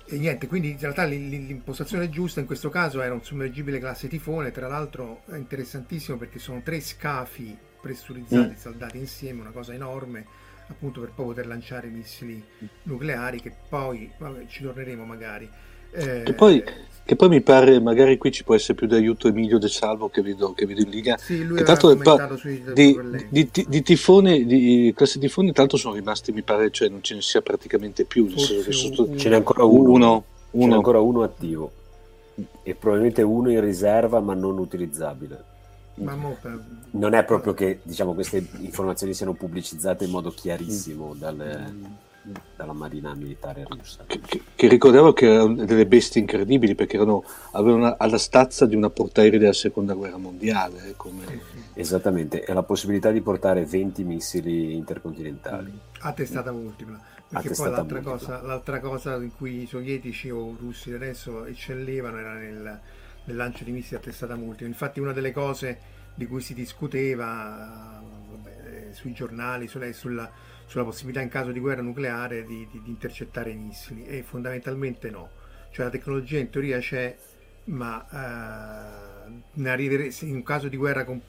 e 0.05 0.19
niente, 0.19 0.47
quindi 0.47 0.71
in 0.71 0.79
realtà 0.79 1.05
l'impostazione 1.05 2.09
giusta 2.09 2.41
in 2.41 2.47
questo 2.47 2.69
caso 2.69 3.01
era 3.01 3.15
un 3.15 3.25
sommergibile 3.25 3.79
classe 3.79 4.09
tifone, 4.09 4.53
tra 4.53 4.69
l'altro 4.69 5.23
è 5.27 5.37
interessantissimo 5.37 6.17
perché 6.17 6.39
sono 6.39 6.63
tre 6.63 6.81
scafi 6.81 7.57
pressurizzati, 7.81 8.53
mm. 8.53 8.57
saldati 8.57 8.99
insieme, 8.99 9.41
una 9.41 9.51
cosa 9.51 9.73
enorme 9.73 10.45
appunto 10.69 11.01
per 11.01 11.11
poi 11.11 11.27
poter 11.27 11.47
lanciare 11.47 11.89
missili 11.89 12.45
nucleari 12.85 13.41
che 13.41 13.53
poi, 13.69 14.11
vabbè, 14.19 14.47
ci 14.47 14.63
torneremo 14.63 15.05
magari. 15.05 15.49
Eh, 15.97 16.23
e 16.27 16.33
poi 16.35 16.63
che 17.07 17.15
poi 17.15 17.29
mi 17.29 17.41
pare, 17.41 17.79
magari 17.79 18.19
qui 18.19 18.33
ci 18.33 18.43
può 18.43 18.57
essere 18.57 18.75
più 18.75 18.89
d'aiuto 18.89 19.29
Emilio 19.29 19.59
De 19.59 19.69
Salvo 19.69 20.09
che 20.09 20.23
vedo, 20.23 20.53
che 20.55 20.67
vedo 20.67 20.81
in 20.81 20.91
linea. 20.91 21.17
Sì, 21.17 21.45
lui 21.45 21.63
tanto, 21.63 21.97
pa- 21.99 22.37
sui 22.37 22.61
di, 22.75 22.99
di, 23.29 23.49
di, 23.53 23.65
di, 23.69 23.83
tifone, 23.83 24.45
di 24.45 24.93
classe 24.95 25.21
tifoni, 25.21 25.53
tanto 25.53 25.77
sono 25.77 25.95
rimasti, 25.95 26.33
mi 26.33 26.43
pare, 26.43 26.73
cioè 26.73 26.89
non 26.89 27.03
ce 27.03 27.15
ne 27.15 27.23
sia 27.23 27.43
praticamente 27.43 28.05
più. 28.05 28.27
Sotto... 28.37 29.17
Ce 29.17 29.29
n'è 29.29 29.37
ancora 29.37 29.63
uno. 29.63 29.93
uno, 29.93 30.25
uno. 30.51 30.63
Ce 30.65 30.69
n'è 30.69 30.75
ancora 30.75 30.99
uno 30.99 31.23
attivo 31.23 31.71
e 32.65 32.75
probabilmente 32.75 33.23
uno 33.23 33.53
in 33.53 33.61
riserva 33.61 34.19
ma 34.19 34.35
non 34.35 34.59
utilizzabile. 34.59 35.45
Ma 35.95 36.19
non 36.91 37.15
è 37.15 37.25
proprio 37.25 37.55
che 37.55 37.79
diciamo, 37.85 38.15
queste 38.15 38.45
informazioni 38.59 39.15
siano 39.15 39.33
pubblicizzate 39.33 40.05
in 40.05 40.11
modo 40.11 40.31
chiarissimo 40.31 41.15
dalle, 41.17 41.73
dalla 42.57 42.73
marina 42.73 43.15
militare 43.15 43.65
russa. 43.69 44.05
Che, 44.07 44.21
che, 44.21 44.43
che, 44.55 44.69
ricordavo 44.69 45.13
che 45.13 45.27
erano 45.27 45.65
delle 45.65 45.87
bestie 45.87 46.21
incredibili 46.21 46.75
perché 46.75 46.97
erano, 46.97 47.25
avevano 47.53 47.95
alla 47.99 48.19
stazza 48.19 48.67
di 48.67 48.75
una 48.75 48.91
portaerei 48.91 49.39
della 49.39 49.53
seconda 49.53 49.95
guerra 49.95 50.17
mondiale. 50.17 50.89
Eh, 50.89 50.97
come... 50.97 51.25
Esattamente, 51.75 52.45
e 52.45 52.53
la 52.53 52.63
possibilità 52.63 53.11
di 53.11 53.21
portare 53.21 53.65
20 53.65 54.05
missili 54.05 54.75
intercontinentali. 54.75 55.79
A 56.01 56.13
testata 56.13 56.51
multipla. 56.51 56.99
Perché 57.29 57.51
poi 57.51 57.71
l'altra 57.71 58.01
cosa, 58.01 58.41
l'altra 58.41 58.81
cosa, 58.81 59.17
in 59.17 59.35
cui 59.37 59.63
i 59.63 59.67
sovietici 59.67 60.31
o 60.31 60.51
i 60.51 60.57
russi 60.59 60.93
adesso 60.93 61.45
eccellevano 61.45 62.19
era 62.19 62.35
nel, 62.35 62.81
nel 63.25 63.37
lancio 63.37 63.65
di 63.65 63.73
missili 63.73 63.97
a 63.97 63.99
testata 63.99 64.37
multipla. 64.37 64.69
Infatti 64.69 65.01
una 65.01 65.13
delle 65.13 65.33
cose 65.33 65.95
di 66.15 66.27
cui 66.27 66.41
si 66.41 66.55
discuteva 66.55 68.01
vabbè, 68.31 68.93
sui 68.93 69.13
giornali, 69.13 69.67
sulla, 69.67 69.93
sulla 69.93 70.31
sulla 70.67 70.85
possibilità 70.85 71.21
in 71.21 71.29
caso 71.29 71.53
di 71.53 71.61
guerra 71.61 71.83
nucleare 71.83 72.45
di, 72.45 72.67
di, 72.71 72.83
di 72.83 72.91
intercettare 72.91 73.51
i 73.51 73.57
missili 73.57 74.07
e 74.07 74.23
fondamentalmente 74.23 75.11
no. 75.11 75.31
Cioè 75.71 75.87
la 75.87 75.91
tecnologia 75.91 76.39
in 76.39 76.51
teoria 76.51 76.79
c'è, 76.79 77.17
ma 77.65 79.25
eh, 79.27 79.31
in 79.55 80.35
un 80.35 80.43
caso 80.43 80.69
di 80.69 80.77
guerra 80.77 81.05
con 81.05 81.21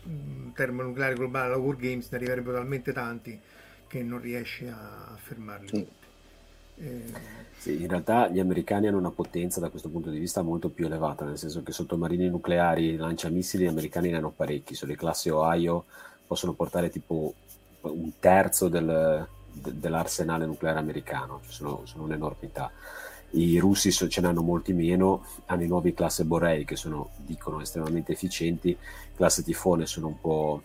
termonucleare 0.53 1.15
globale, 1.15 1.50
la 1.50 1.58
War 1.58 1.75
Games, 1.75 2.10
ne 2.10 2.17
arriverebbero 2.17 2.58
talmente 2.58 2.94
tanti 2.94 3.39
che 3.88 4.03
non 4.03 4.20
riesce 4.20 4.70
a, 4.70 5.08
a 5.12 5.17
fermarli 5.17 5.67
tutti. 5.67 6.06
Eh, 6.79 7.13
sì, 7.58 7.82
in 7.82 7.88
realtà 7.88 8.27
gli 8.27 8.39
americani 8.39 8.88
hanno 8.88 8.98
una 8.98 9.10
potenza 9.10 9.60
da 9.60 9.70
questo 9.70 9.89
punto 9.89 10.12
di 10.12 10.20
vista 10.20 10.44
molto 10.44 10.70
più 10.70 10.86
elevata, 10.86 11.25
nel 11.25 11.38
senso 11.38 11.63
che 11.63 11.72
sottomarini 11.72 12.29
nucleari, 12.29 12.96
lanciamissili, 12.96 13.63
gli 13.63 13.67
americani 13.67 14.12
ne 14.12 14.17
hanno 14.17 14.29
parecchi, 14.29 14.75
sulle 14.75 14.96
classi 14.96 15.29
Ohio 15.29 15.86
possono 16.27 16.53
portare 16.53 16.89
tipo 16.89 17.34
un 17.81 18.12
terzo 18.19 18.67
del, 18.67 19.27
de, 19.51 19.79
dell'arsenale 19.79 20.46
nucleare 20.46 20.79
americano, 20.79 21.41
sono, 21.48 21.81
sono, 21.86 22.03
un'enormità. 22.03 22.72
I 23.31 23.60
russi 23.60 23.91
ce 23.91 24.22
ne 24.22 24.27
hanno 24.27 24.41
molti 24.41 24.74
meno, 24.74 25.25
hanno 25.46 25.63
i 25.63 25.67
nuovi 25.67 25.93
classe 25.93 26.24
Borei 26.24 26.65
che 26.65 26.75
sono, 26.75 27.10
dicono, 27.17 27.62
estremamente 27.62 28.13
efficienti, 28.13 28.77
classe 29.15 29.43
Tifone 29.43 29.86
sono 29.86 30.07
un 30.07 30.19
po', 30.22 30.62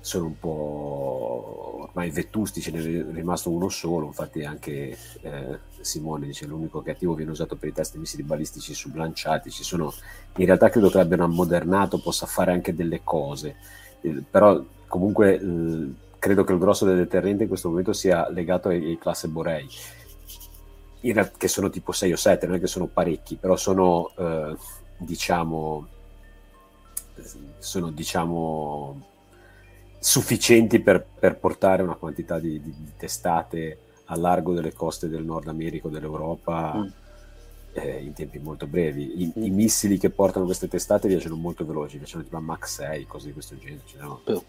sono 0.00 0.26
un 0.26 0.38
po' 0.38 1.64
ormai 1.94 2.10
vetusti, 2.10 2.60
ce 2.60 2.72
n'è 2.72 3.12
rimasto 3.12 3.50
uno 3.50 3.68
solo, 3.68 4.06
infatti 4.06 4.44
anche 4.44 4.98
eh, 5.22 5.58
Simone 5.80 6.26
dice 6.26 6.46
l'unico 6.46 6.82
che 6.82 6.90
attivo 6.90 7.14
viene 7.14 7.30
usato 7.30 7.56
per 7.56 7.68
i 7.68 7.72
test 7.72 7.92
di 7.92 7.98
missili 7.98 8.24
balistici 8.24 8.74
sublanciati, 8.74 9.50
ci 9.50 9.62
sono, 9.62 9.92
in 10.36 10.46
realtà 10.46 10.70
credo 10.70 10.90
che 10.90 10.98
l'abbiano 10.98 11.24
ammodernato, 11.24 12.00
possa 12.00 12.26
fare 12.26 12.52
anche 12.52 12.74
delle 12.74 13.02
cose, 13.04 13.56
eh, 14.00 14.22
però 14.28 14.62
comunque 14.94 15.40
eh, 15.40 15.92
credo 16.20 16.44
che 16.44 16.52
il 16.52 16.58
grosso 16.60 16.84
del 16.84 16.98
deterrente 16.98 17.42
in 17.42 17.48
questo 17.48 17.68
momento 17.68 17.92
sia 17.92 18.30
legato 18.30 18.68
ai, 18.68 18.84
ai 18.84 18.96
classe 18.96 19.26
Borei, 19.26 19.68
realtà, 21.00 21.36
che 21.36 21.48
sono 21.48 21.68
tipo 21.68 21.90
6 21.90 22.12
o 22.12 22.16
7, 22.16 22.46
non 22.46 22.54
è 22.54 22.60
che 22.60 22.68
sono 22.68 22.86
parecchi, 22.86 23.34
però 23.34 23.56
sono, 23.56 24.12
eh, 24.16 24.56
diciamo, 24.98 25.88
sono, 27.58 27.90
diciamo, 27.90 29.06
sufficienti 29.98 30.78
per, 30.78 31.04
per, 31.18 31.38
portare 31.38 31.82
una 31.82 31.96
quantità 31.96 32.38
di, 32.38 32.62
di, 32.62 32.72
di, 32.72 32.92
testate 32.96 33.78
a 34.04 34.16
largo 34.16 34.54
delle 34.54 34.72
coste 34.72 35.08
del 35.08 35.24
Nord 35.24 35.48
America 35.48 35.88
o 35.88 35.90
dell'Europa. 35.90 36.74
Mm. 36.76 36.86
Eh, 37.76 38.04
in 38.04 38.12
tempi 38.12 38.38
molto 38.38 38.68
brevi. 38.68 39.22
I, 39.22 39.32
mm. 39.36 39.42
I, 39.42 39.50
missili 39.50 39.98
che 39.98 40.10
portano 40.10 40.44
queste 40.44 40.68
testate 40.68 41.08
viaggiano 41.08 41.34
molto 41.34 41.66
veloci, 41.66 41.98
viaggiano 41.98 42.22
tipo 42.22 42.36
a 42.36 42.40
Mach 42.40 42.68
6, 42.68 43.04
cose 43.06 43.26
di 43.26 43.32
questo 43.32 43.58
genere. 43.58 43.82
Cioè, 43.84 44.42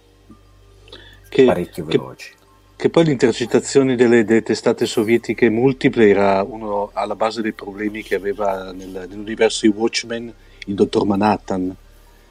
che, 1.36 1.46
parecchio 1.46 1.86
veloci. 1.86 2.30
Che, 2.30 2.36
che 2.78 2.90
poi 2.90 3.06
l'intercettazione 3.06 3.96
delle, 3.96 4.24
delle, 4.24 4.42
testate 4.42 4.86
sovietiche 4.86 5.50
multiple 5.50 6.08
era 6.08 6.42
uno 6.44 6.92
alla 6.94 7.16
base 7.16 7.42
dei 7.42 7.52
problemi 7.52 8.02
che 8.04 8.16
aveva 8.16 8.72
nel, 8.72 9.06
nell'universo 9.10 9.68
di 9.68 9.74
Watchmen 9.76 10.34
il 10.68 10.74
dottor 10.74 11.06
Manhattan, 11.06 11.76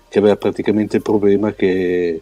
che 0.09 0.19
aveva 0.19 0.37
praticamente 0.37 0.97
il 0.97 1.03
problema 1.03 1.53
che 1.53 2.21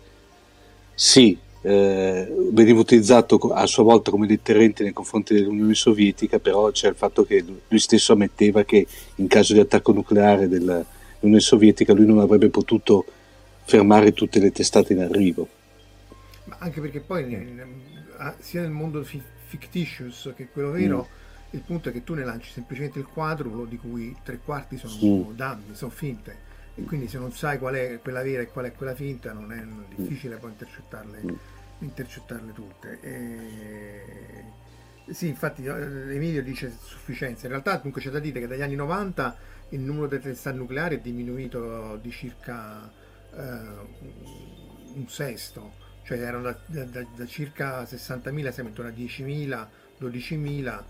sì, 0.94 1.38
eh, 1.62 2.28
veniva 2.50 2.80
utilizzato 2.80 3.36
a 3.52 3.64
sua 3.66 3.84
volta 3.84 4.10
come 4.10 4.26
deterrente 4.26 4.82
nei 4.82 4.92
confronti 4.92 5.34
dell'Unione 5.34 5.74
Sovietica, 5.74 6.40
però 6.40 6.70
c'è 6.70 6.88
il 6.88 6.96
fatto 6.96 7.24
che 7.24 7.42
lui 7.68 7.78
stesso 7.78 8.12
ammetteva 8.12 8.64
che 8.64 8.86
in 9.16 9.28
caso 9.28 9.52
di 9.52 9.60
attacco 9.60 9.92
nucleare 9.92 10.48
dell'Unione 10.48 11.40
Sovietica 11.40 11.92
lui 11.92 12.06
non 12.06 12.18
avrebbe 12.18 12.48
potuto 12.48 13.04
fermare 13.64 14.12
tutte 14.12 14.40
le 14.40 14.50
testate 14.50 14.92
in 14.92 15.00
arrivo 15.00 15.48
anche 16.62 16.80
perché 16.80 17.00
poi 17.00 17.60
sia 18.38 18.60
nel 18.60 18.70
mondo 18.70 19.02
fi- 19.02 19.22
fictitious 19.46 20.32
che 20.34 20.48
quello 20.48 20.70
vero. 20.70 21.08
Mm. 21.08 21.20
Il 21.54 21.60
punto 21.60 21.90
è 21.90 21.92
che 21.92 22.02
tu 22.02 22.14
ne 22.14 22.24
lanci 22.24 22.50
semplicemente 22.50 22.98
il 22.98 23.04
quadruplo 23.04 23.66
di 23.66 23.76
cui 23.76 24.16
tre 24.22 24.38
quarti 24.38 24.78
sono 24.78 25.30
mm. 25.30 25.36
danni, 25.36 25.74
sono 25.74 25.90
finte. 25.90 26.50
E 26.74 26.82
quindi 26.84 27.08
se 27.08 27.18
non 27.18 27.32
sai 27.32 27.58
qual 27.58 27.74
è 27.74 27.98
quella 28.00 28.22
vera 28.22 28.40
e 28.40 28.46
qual 28.46 28.64
è 28.64 28.72
quella 28.72 28.94
finta, 28.94 29.32
non 29.32 29.52
è 29.52 29.62
difficile 29.94 30.36
poi 30.36 30.50
intercettarle, 30.52 31.20
mm. 31.22 31.34
intercettarle 31.80 32.52
tutte. 32.52 32.98
E... 33.02 34.44
Sì, 35.12 35.26
infatti 35.26 35.64
eh, 35.64 36.14
Emilio 36.14 36.42
dice 36.42 36.74
sufficienza. 36.80 37.44
In 37.44 37.50
realtà 37.52 37.76
comunque 37.78 38.00
c'è 38.00 38.08
da 38.08 38.20
dire 38.20 38.40
che 38.40 38.46
dagli 38.46 38.62
anni 38.62 38.76
90 38.76 39.36
il 39.70 39.80
numero 39.80 40.06
delle 40.06 40.22
testate 40.22 40.56
nucleari 40.56 40.96
è 40.96 41.00
diminuito 41.00 41.96
di 41.96 42.10
circa 42.10 42.90
eh, 43.34 43.40
un 44.94 45.04
sesto, 45.08 45.72
cioè 46.12 46.20
erano 46.20 46.42
da, 46.42 46.84
da, 46.84 47.04
da 47.14 47.26
circa 47.26 47.82
60.000 47.82 48.52
siamo 48.52 48.68
intorno 48.68 48.90
a 48.90 48.94
10.000, 48.94 49.66
12.000 50.00 50.82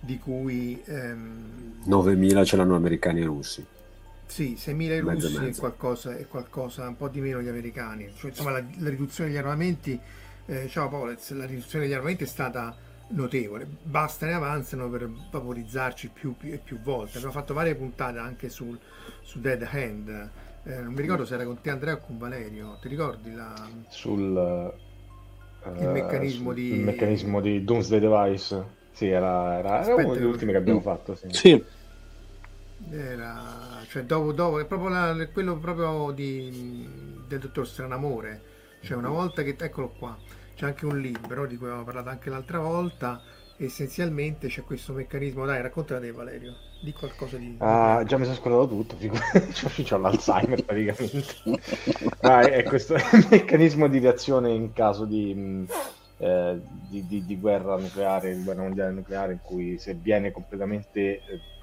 di 0.00 0.18
cui 0.18 0.80
ehm, 0.84 1.82
9.000 1.88 2.44
ce 2.44 2.56
l'hanno 2.56 2.76
americani 2.76 3.20
e 3.20 3.24
russi. 3.24 3.66
Sì, 4.26 4.56
6.000 4.58 4.80
i 4.80 4.98
russi 5.00 5.46
e 5.46 5.54
qualcosa, 5.56 6.16
e 6.16 6.26
qualcosa, 6.26 6.86
un 6.86 6.96
po' 6.96 7.08
di 7.08 7.20
meno 7.20 7.40
gli 7.40 7.48
americani. 7.48 8.12
Cioè, 8.14 8.30
insomma, 8.30 8.50
la, 8.50 8.62
la, 8.78 8.88
riduzione 8.88 9.30
degli 9.30 9.38
armamenti, 9.38 9.98
eh, 10.46 10.68
ciao 10.68 10.88
Polez, 10.88 11.32
la 11.32 11.46
riduzione 11.46 11.86
degli 11.86 11.94
armamenti 11.94 12.24
è 12.24 12.26
stata 12.26 12.76
notevole. 13.08 13.66
Basta 13.82 14.26
ne 14.26 14.34
avanzano 14.34 14.88
per 14.90 15.10
vaporizzarci 15.30 16.10
più, 16.12 16.36
più 16.36 16.52
e 16.52 16.58
più 16.58 16.78
volte. 16.80 17.16
Abbiamo 17.16 17.34
fatto 17.34 17.54
varie 17.54 17.74
puntate 17.74 18.18
anche 18.18 18.48
sul, 18.48 18.78
su 19.22 19.40
Dead 19.40 19.66
Hand. 19.68 20.30
Eh, 20.64 20.80
non 20.80 20.92
mi 20.92 21.00
ricordo 21.00 21.24
se 21.24 21.34
era 21.34 21.44
con 21.44 21.60
te 21.60 21.70
Andrea 21.70 21.94
o 21.94 21.98
con 21.98 22.18
Valerio. 22.18 22.78
Ti 22.80 22.88
ricordi 22.88 23.34
la... 23.34 23.54
sul 23.88 24.74
il 25.76 25.86
uh, 25.86 25.90
meccanismo, 25.90 26.52
di... 26.52 26.72
il 26.74 26.80
meccanismo 26.80 27.40
di 27.40 27.64
Doomsday 27.64 28.00
Device? 28.00 28.76
Sì, 28.92 29.08
era, 29.08 29.58
era, 29.58 29.84
era 29.84 29.94
uno 29.94 30.14
degli 30.14 30.24
ultimi 30.24 30.52
che 30.52 30.58
abbiamo 30.58 30.80
fatto. 30.80 31.14
Sì. 31.14 31.28
sì. 31.30 31.64
Era, 32.90 33.82
cioè, 33.88 34.04
dopo, 34.04 34.32
dopo, 34.32 34.60
è 34.60 34.64
proprio 34.66 34.88
la, 34.88 35.28
quello 35.32 35.56
proprio 35.58 36.12
di, 36.12 36.88
del 37.26 37.38
dottor 37.38 37.66
Stranamore. 37.66 38.42
Cioè, 38.80 38.96
una 38.96 39.08
volta 39.08 39.42
che, 39.42 39.56
eccolo 39.58 39.90
qua, 39.90 40.16
c'è 40.54 40.66
anche 40.66 40.86
un 40.86 40.98
libro 40.98 41.46
di 41.46 41.56
cui 41.56 41.66
avevamo 41.66 41.84
parlato 41.84 42.08
anche 42.08 42.30
l'altra 42.30 42.58
volta. 42.58 43.20
Essenzialmente 43.60 44.46
c'è 44.46 44.62
questo 44.62 44.92
meccanismo. 44.92 45.44
Dai, 45.44 45.60
racconta 45.60 45.98
te, 45.98 46.12
Valerio. 46.12 46.54
Di 46.80 46.92
qualcosa 46.92 47.38
di. 47.38 47.56
Ah, 47.58 48.04
già 48.06 48.16
mi 48.16 48.22
sono 48.22 48.36
scordato 48.36 48.68
tutto. 48.68 48.94
Ho 49.94 49.98
l'Alzheimer 49.98 50.64
praticamente. 50.64 51.34
ah, 52.20 52.40
è 52.42 52.62
questo 52.62 52.94
meccanismo 53.28 53.88
di 53.88 53.98
reazione 53.98 54.52
in 54.52 54.72
caso 54.72 55.04
di. 55.04 55.66
Eh, 56.20 56.60
di, 56.88 57.06
di, 57.06 57.24
di, 57.24 57.36
guerra 57.38 57.76
nucleare, 57.76 58.36
di 58.36 58.42
guerra 58.44 58.62
mondiale 58.62 58.92
nucleare, 58.92 59.32
in 59.32 59.40
cui 59.40 59.78
se 59.78 59.94
viene 59.94 60.30
completamente 60.30 61.00
eh, 61.00 61.22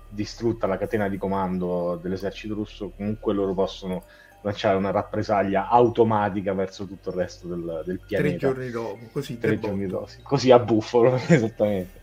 distrutta 0.10 0.68
la 0.68 0.78
catena 0.78 1.08
di 1.08 1.18
comando 1.18 1.98
dell'esercito 2.02 2.54
russo, 2.56 2.92
comunque 2.96 3.34
loro 3.34 3.54
possono 3.54 4.04
lanciare 4.46 4.78
una 4.78 4.92
rappresaglia 4.92 5.68
automatica 5.70 6.54
verso 6.54 6.86
tutto 6.86 7.10
il 7.10 7.16
resto 7.16 7.48
del, 7.48 7.82
del 7.84 8.00
pianeta. 8.06 8.38
Tre 8.38 8.38
giorni 8.38 8.70
dopo, 8.70 9.00
così, 9.12 9.40
tre 9.40 9.60
giorni 9.60 9.88
dopo, 9.88 10.08
così 10.22 10.52
a 10.52 10.60
buffalo, 10.60 11.16
esattamente. 11.28 12.02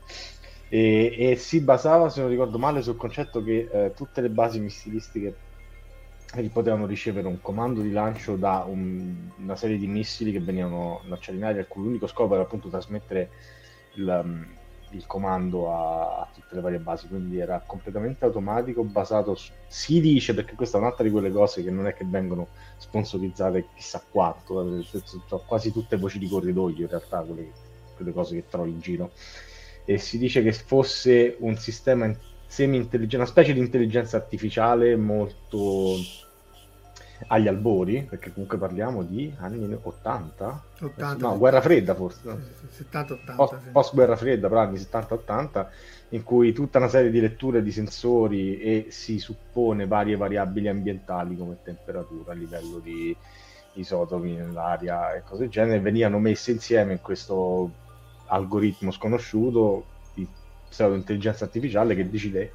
E, 0.69 1.15
e, 1.17 1.37
si 1.37 1.61
basava, 1.61 2.09
se 2.09 2.21
non 2.21 2.31
ricordo 2.31 2.59
male, 2.59 2.83
sul 2.83 2.97
concetto 2.97 3.45
che 3.45 3.69
eh, 3.71 3.93
tutte 3.95 4.21
le 4.21 4.29
basi 4.29 4.59
missilistiche 4.59 5.35
potevano 6.53 6.87
ricevere 6.87 7.29
un 7.29 7.41
comando 7.41 7.81
di 7.81 7.93
lancio 7.93 8.37
da 8.37 8.65
un, 8.67 9.15
una 9.37 9.55
serie 9.55 9.77
di 9.77 9.87
missili 9.87 10.33
che 10.33 10.41
venivano 10.41 11.03
lanciati 11.07 11.37
in 11.39 11.45
aria, 11.45 11.61
il 11.61 11.69
cui 11.69 11.87
unico 11.87 12.09
scopo 12.09 12.35
era 12.35 12.43
appunto 12.43 12.69
trasmettere 12.69 13.31
il, 13.95 14.47
il 14.93 15.07
comando 15.07 15.73
a, 15.73 16.21
a, 16.21 16.29
tutte 16.33 16.55
le 16.55 16.61
varie 16.61 16.79
basi, 16.79 17.09
quindi 17.09 17.39
era 17.39 17.63
completamente 17.65 18.25
automatico, 18.25 18.85
basato 18.85 19.35
su... 19.35 19.53
Si 19.67 20.01
dice, 20.01 20.35
perché 20.35 20.55
questa 20.55 20.79
è 20.79 20.81
un'altra 20.81 21.05
di 21.05 21.11
quelle 21.11 21.31
cose 21.31 21.63
che 21.63 21.71
non 21.71 21.87
è 21.87 21.95
che 21.95 22.05
vengono 22.05 22.49
sponsorizzate 22.77 23.69
chissà 23.75 24.03
quanto, 24.09 24.79
eh, 24.79 24.83
sono 24.83 25.43
quasi 25.47 25.73
tutte 25.73 25.97
voci 25.97 26.19
di 26.19 26.29
corridoio 26.29 26.83
in 26.83 26.89
realtà, 26.89 27.21
quelle, 27.21 27.51
quelle 27.97 28.13
cose 28.13 28.35
che 28.35 28.45
trovi 28.49 28.71
in 28.71 28.81
giro, 28.81 29.13
e 29.85 29.99
si 29.99 30.19
dice 30.19 30.43
che 30.43 30.53
fosse 30.53 31.37
un 31.41 31.57
sistema 31.57 32.15
semi-intelligente, 32.47 33.17
una 33.17 33.27
specie 33.27 33.55
di 33.55 33.61
intelligenza 33.61 34.17
artificiale 34.19 34.95
molto 34.97 35.97
agli 37.29 37.49
albori, 37.49 38.07
perché 38.09 38.33
comunque 38.33 38.59
parliamo 38.59 39.03
di 39.03 39.33
anni 39.39 39.79
80? 39.81 40.63
80 40.81 41.27
no, 41.27 41.39
guerra 41.39 41.61
fredda 41.61 41.95
forse. 41.95 42.21
70-80. 42.91 43.35
Post, 43.37 43.59
sì. 43.63 43.71
post, 43.71 43.95
guerra 43.95 44.17
fredda, 44.17 44.49
però 44.49 44.61
anni 44.61 44.77
70-80, 44.77 45.67
in 46.11 46.23
cui 46.23 46.53
tutta 46.53 46.79
una 46.79 46.89
serie 46.89 47.11
di 47.11 47.21
letture 47.21 47.63
di 47.63 47.73
sensori 47.73 48.59
e 48.59 48.87
si 48.91 49.19
suppone 49.19 49.87
varie 49.87 50.17
variabili 50.17 50.69
ambientali 50.69 51.37
come 51.37 51.59
temperatura, 51.63 52.33
livello 52.33 52.79
di 52.79 53.15
isotopi 53.75 54.33
nell'aria 54.33 55.15
e 55.15 55.23
cose 55.23 55.43
del 55.43 55.51
genere, 55.51 55.81
venivano 55.81 56.19
messe 56.19 56.51
insieme 56.51 56.93
in 56.93 57.01
questo 57.01 57.71
algoritmo 58.27 58.91
sconosciuto 58.91 59.85
di 60.15 60.27
pseudo 60.69 60.95
intelligenza 60.95 61.45
artificiale 61.45 61.95
che 61.95 62.09
decide 62.09 62.53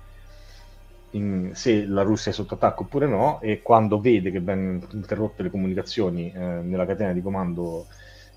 in, 1.17 1.51
se 1.53 1.86
la 1.86 2.01
Russia 2.01 2.32
è 2.32 2.34
sotto 2.34 2.56
attacco 2.56 2.84
oppure 2.84 3.08
no 3.08 3.39
e 3.41 3.62
quando 3.62 3.99
vede 3.99 4.32
che 4.32 4.39
vengono 4.39 4.91
interrotte 4.93 5.43
le 5.43 5.49
comunicazioni 5.49 6.32
eh, 6.32 6.39
nella 6.39 6.86
catena 6.86 7.13
di 7.13 7.21
comando 7.21 7.88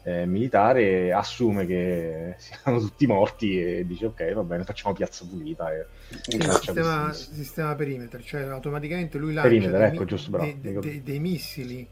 eh, 0.03 0.25
militare 0.27 1.12
assume 1.12 1.66
che 1.66 2.35
siano 2.38 2.81
tutti 2.81 3.07
morti 3.07 3.61
e 3.61 3.87
dice 3.87 4.07
ok 4.07 4.33
va 4.33 4.43
bene 4.43 4.64
facciamo 4.64 4.95
piazza 4.95 5.27
pulita 5.27 5.73
e, 5.73 5.87
sistema, 6.09 7.12
sistema, 7.12 7.75
perimeter 7.75 8.23
cioè 8.25 8.43
automaticamente 8.43 9.19
lui 9.19 9.35
lancia 9.35 9.49
perimeter, 9.49 9.79
dei, 9.79 9.88
ecco, 9.88 10.05
giusto, 10.05 10.31
bravo, 10.31 10.53
dei, 10.61 10.79
dei, 10.79 11.03
dei, 11.03 11.21
missili 11.21 11.87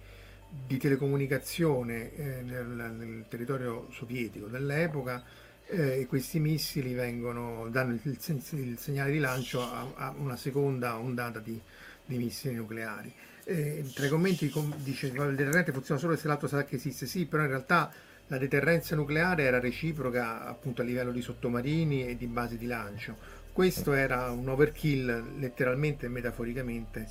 di 0.66 0.78
telecomunicazione 0.78 2.14
eh, 2.14 2.42
nel, 2.42 2.66
nel 2.66 3.24
territorio 3.28 3.86
sovietico 3.90 4.46
dell'epoca 4.46 5.22
eh, 5.68 6.06
questi 6.08 6.40
missili 6.40 6.94
vengono, 6.94 7.68
danno 7.70 7.92
il, 7.92 8.00
il, 8.04 8.78
segnale 8.78 9.10
di 9.10 9.18
lancio 9.18 9.62
a, 9.62 9.92
a, 9.94 10.14
una 10.16 10.36
seconda 10.36 10.98
ondata 10.98 11.38
di, 11.38 11.60
di 12.04 12.16
missili 12.16 12.54
nucleari. 12.54 13.12
Eh, 13.44 13.84
tra 13.94 14.06
i 14.06 14.08
commenti 14.08 14.48
com, 14.48 14.74
dice 14.78 15.10
che 15.10 15.22
il 15.22 15.34
deterrente 15.34 15.72
funziona 15.72 16.00
solo 16.00 16.16
se 16.16 16.26
l'altro 16.26 16.48
sa 16.48 16.64
che 16.64 16.76
esiste, 16.76 17.06
sì, 17.06 17.26
però 17.26 17.42
in 17.42 17.48
realtà 17.48 17.92
la 18.28 18.38
deterrenza 18.38 18.94
nucleare 18.94 19.44
era 19.44 19.58
reciproca 19.58 20.46
appunto 20.46 20.82
a 20.82 20.84
livello 20.84 21.12
di 21.12 21.22
sottomarini 21.22 22.06
e 22.06 22.16
di 22.16 22.26
basi 22.26 22.58
di 22.58 22.66
lancio. 22.66 23.16
Questo 23.52 23.92
era 23.92 24.30
un 24.30 24.48
overkill 24.48 25.38
letteralmente 25.38 26.06
e 26.06 26.08
metaforicamente 26.08 27.06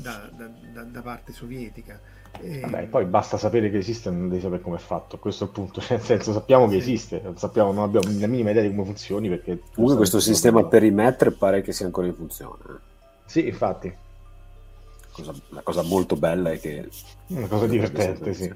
da, 0.00 0.28
da, 0.36 0.50
da, 0.72 0.82
da 0.82 1.02
parte 1.02 1.32
sovietica. 1.32 2.00
E... 2.40 2.60
Vabbè, 2.60 2.86
poi 2.86 3.04
basta 3.04 3.36
sapere 3.36 3.70
che 3.70 3.78
esiste 3.78 4.08
e 4.08 4.12
non 4.12 4.28
devi 4.28 4.40
sapere 4.40 4.62
come 4.62 4.76
è 4.76 4.80
fatto. 4.80 5.18
Questo 5.18 5.44
è 5.44 5.46
il 5.46 5.52
punto. 5.52 5.82
Nel 5.88 6.00
senso, 6.00 6.32
sappiamo 6.32 6.66
che 6.66 6.80
sì. 6.80 6.92
esiste, 6.92 7.22
sappiamo, 7.36 7.72
non 7.72 7.84
abbiamo 7.84 8.06
la 8.18 8.26
minima 8.26 8.50
idea 8.50 8.62
di 8.62 8.70
come 8.70 8.84
funzioni. 8.84 9.28
Perché 9.28 9.60
Comunque, 9.74 9.98
questo 9.98 10.20
sistema 10.20 10.64
perimeter 10.64 11.36
pare 11.36 11.62
che 11.62 11.72
sia 11.72 11.86
ancora 11.86 12.06
in 12.06 12.14
funzione. 12.14 12.58
Sì, 13.26 13.46
infatti. 13.46 13.92
Cosa, 15.12 15.34
la 15.48 15.62
cosa 15.62 15.82
molto 15.82 16.16
bella 16.16 16.50
è 16.50 16.60
che. 16.60 16.88
Una 17.28 17.46
cosa 17.46 17.66
divertente, 17.66 18.34
sì. 18.34 18.52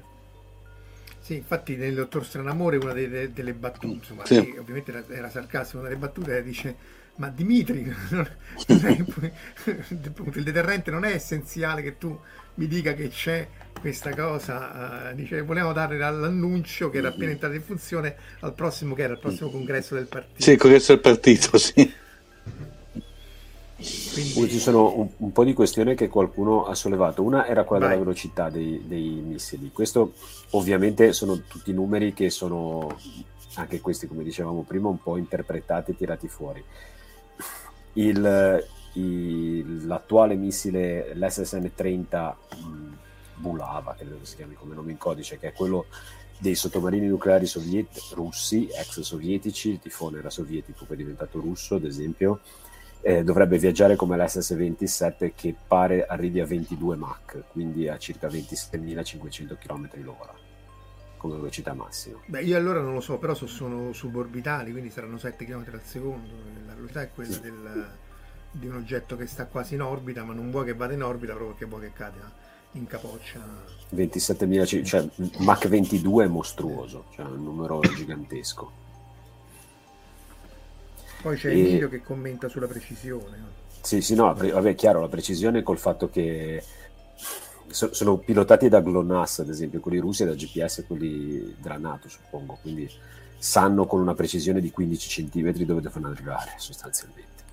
Sì, 1.25 1.37
infatti 1.37 1.75
nel 1.75 1.95
dottor 1.95 2.23
Stranamore 2.23 2.77
una 2.77 2.93
delle, 2.93 3.33
delle 3.33 3.53
battute, 3.53 3.87
insomma, 3.87 4.25
sì. 4.27 4.55
ovviamente 4.59 4.91
era, 4.91 5.03
era 5.09 5.29
sarcastico, 5.31 5.79
una 5.79 5.87
delle 5.87 5.99
battute 5.99 6.43
dice 6.43 6.75
ma 7.17 7.29
Dimitri, 7.29 7.93
non, 8.09 8.27
non 8.67 8.85
è, 8.85 9.03
il 10.33 10.43
deterrente 10.43 10.91
non 10.91 11.05
è 11.05 11.13
essenziale 11.13 11.81
che 11.81 11.97
tu 11.97 12.17
mi 12.55 12.67
dica 12.67 12.93
che 12.93 13.09
c'è 13.09 13.47
questa 13.79 14.15
cosa, 14.15 15.11
uh, 15.11 15.15
dice 15.15 15.41
volevamo 15.41 15.73
dare 15.73 15.97
l'annuncio 15.97 16.89
che 16.89 16.97
era 16.99 17.09
appena 17.09 17.31
entrato 17.31 17.53
in 17.53 17.61
funzione 17.61 18.15
al 18.39 18.53
prossimo 18.53 18.95
che 18.95 19.03
era 19.03 19.13
il 19.13 19.19
prossimo 19.19 19.49
congresso 19.49 19.95
del 19.95 20.07
partito. 20.07 20.41
Sì, 20.41 20.51
il 20.51 20.57
congresso 20.57 20.93
del 20.93 21.01
partito, 21.01 21.57
sì. 21.57 21.93
Quindi... 23.75 24.49
Ci 24.49 24.59
sono 24.59 24.97
un, 24.97 25.09
un, 25.17 25.31
po' 25.31 25.43
di 25.43 25.53
questioni 25.53 25.95
che 25.95 26.07
qualcuno 26.07 26.65
ha 26.65 26.73
sollevato. 26.75 27.21
Una 27.21 27.45
era 27.45 27.63
quella 27.65 27.87
Vai. 27.87 27.93
della 27.93 28.05
velocità 28.05 28.49
dei, 28.49 28.83
dei 28.87 29.21
missili. 29.23 29.71
Questo 29.71 30.13
ovviamente 30.51 31.11
sono 31.11 31.41
tutti 31.47 31.73
numeri 31.73 32.13
che 32.13 32.29
sono 32.29 32.97
anche 33.55 33.81
questi, 33.81 34.07
come 34.07 34.23
dicevamo 34.23 34.63
prima, 34.63 34.87
un 34.87 35.01
po' 35.01 35.17
interpretati 35.17 35.91
e 35.91 35.97
tirati 35.97 36.27
fuori. 36.27 36.63
Il, 37.95 38.65
il, 38.93 39.85
l'attuale 39.85 40.35
missile, 40.35 41.13
l'SSN-30 41.15 42.33
Bulava, 43.35 43.95
credo 43.97 44.17
si 44.21 44.35
chiami 44.35 44.55
come 44.55 44.75
nome 44.75 44.91
in 44.91 44.97
codice, 44.97 45.37
che 45.37 45.49
è 45.49 45.53
quello 45.53 45.85
dei 46.37 46.55
sottomarini 46.55 47.07
nucleari 47.07 47.45
soviet- 47.45 48.13
russi, 48.13 48.67
ex 48.67 48.99
sovietici, 49.01 49.71
il 49.71 49.79
tifone 49.79 50.19
era 50.19 50.29
sovietico, 50.29 50.85
poi 50.85 50.95
è 50.95 50.99
diventato 50.99 51.39
russo, 51.39 51.75
ad 51.75 51.85
esempio, 51.85 52.39
eh, 53.01 53.23
dovrebbe 53.23 53.57
viaggiare 53.57 53.95
come 53.95 54.17
l'SS-27 54.17 55.31
che 55.35 55.55
pare 55.67 56.05
arrivi 56.05 56.39
a 56.39 56.45
22 56.45 56.95
Mach, 56.95 57.43
quindi 57.51 57.87
a 57.87 57.97
circa 57.97 58.27
26.500 58.27 59.57
km 59.57 59.89
l'ora. 60.01 60.44
Come 61.17 61.35
velocità 61.35 61.73
massima. 61.73 62.19
Beh, 62.25 62.43
io 62.43 62.57
allora 62.57 62.81
non 62.81 62.93
lo 62.93 63.01
so, 63.01 63.17
però 63.17 63.33
so, 63.33 63.47
sono 63.47 63.93
suborbitali, 63.93 64.71
quindi 64.71 64.89
saranno 64.89 65.17
7 65.17 65.45
km 65.45 65.65
al 65.71 65.81
secondo. 65.83 66.33
La 66.65 66.73
velocità 66.73 67.01
è 67.01 67.09
quella 67.13 67.37
del, 67.37 67.87
di 68.51 68.67
un 68.67 68.75
oggetto 68.75 69.15
che 69.15 69.25
sta 69.27 69.45
quasi 69.45 69.75
in 69.75 69.81
orbita, 69.81 70.23
ma 70.23 70.33
non 70.33 70.51
vuoi 70.51 70.65
che 70.65 70.73
vada 70.73 70.93
in 70.93 71.03
orbita 71.03 71.33
proprio 71.33 71.51
perché 71.51 71.65
vuoi 71.65 71.81
che 71.81 71.93
cada 71.93 72.31
in 72.73 72.87
capoccia. 72.87 73.39
27.000, 73.93 74.83
cioè 74.83 75.07
Mach 75.39 75.67
22 75.67 76.25
è 76.25 76.27
mostruoso, 76.27 77.05
cioè 77.13 77.25
un 77.25 77.43
numero 77.43 77.79
gigantesco. 77.79 78.83
Poi 81.21 81.37
c'è 81.37 81.49
e... 81.49 81.59
Emilio 81.59 81.89
che 81.89 82.01
commenta 82.01 82.47
sulla 82.49 82.67
precisione. 82.67 83.63
Sì, 83.81 84.01
sì, 84.01 84.15
no, 84.15 84.33
vabbè, 84.33 84.75
chiaro, 84.75 85.01
la 85.01 85.07
precisione 85.07 85.61
col 85.61 85.77
fatto 85.77 86.09
che 86.09 86.63
sono 87.69 88.17
pilotati 88.17 88.69
da 88.69 88.81
GLONASS, 88.81 89.39
ad 89.39 89.49
esempio, 89.49 89.79
quelli 89.79 89.99
russi 89.99 90.23
e 90.23 90.25
da 90.27 90.33
GPS 90.33 90.85
quelli 90.87 91.55
della 91.59 91.77
NATO, 91.77 92.07
suppongo, 92.09 92.57
quindi 92.61 92.89
sanno 93.37 93.85
con 93.85 94.01
una 94.01 94.13
precisione 94.13 94.61
di 94.61 94.71
15 94.71 95.29
cm 95.29 95.51
dove 95.65 95.81
devono 95.81 96.07
arrivare, 96.07 96.53
sostanzialmente. 96.57 97.43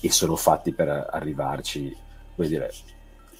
E 0.00 0.10
sono 0.10 0.36
fatti 0.36 0.72
per 0.72 1.08
arrivarci, 1.10 1.94
come 2.34 2.48
dire, 2.48 2.72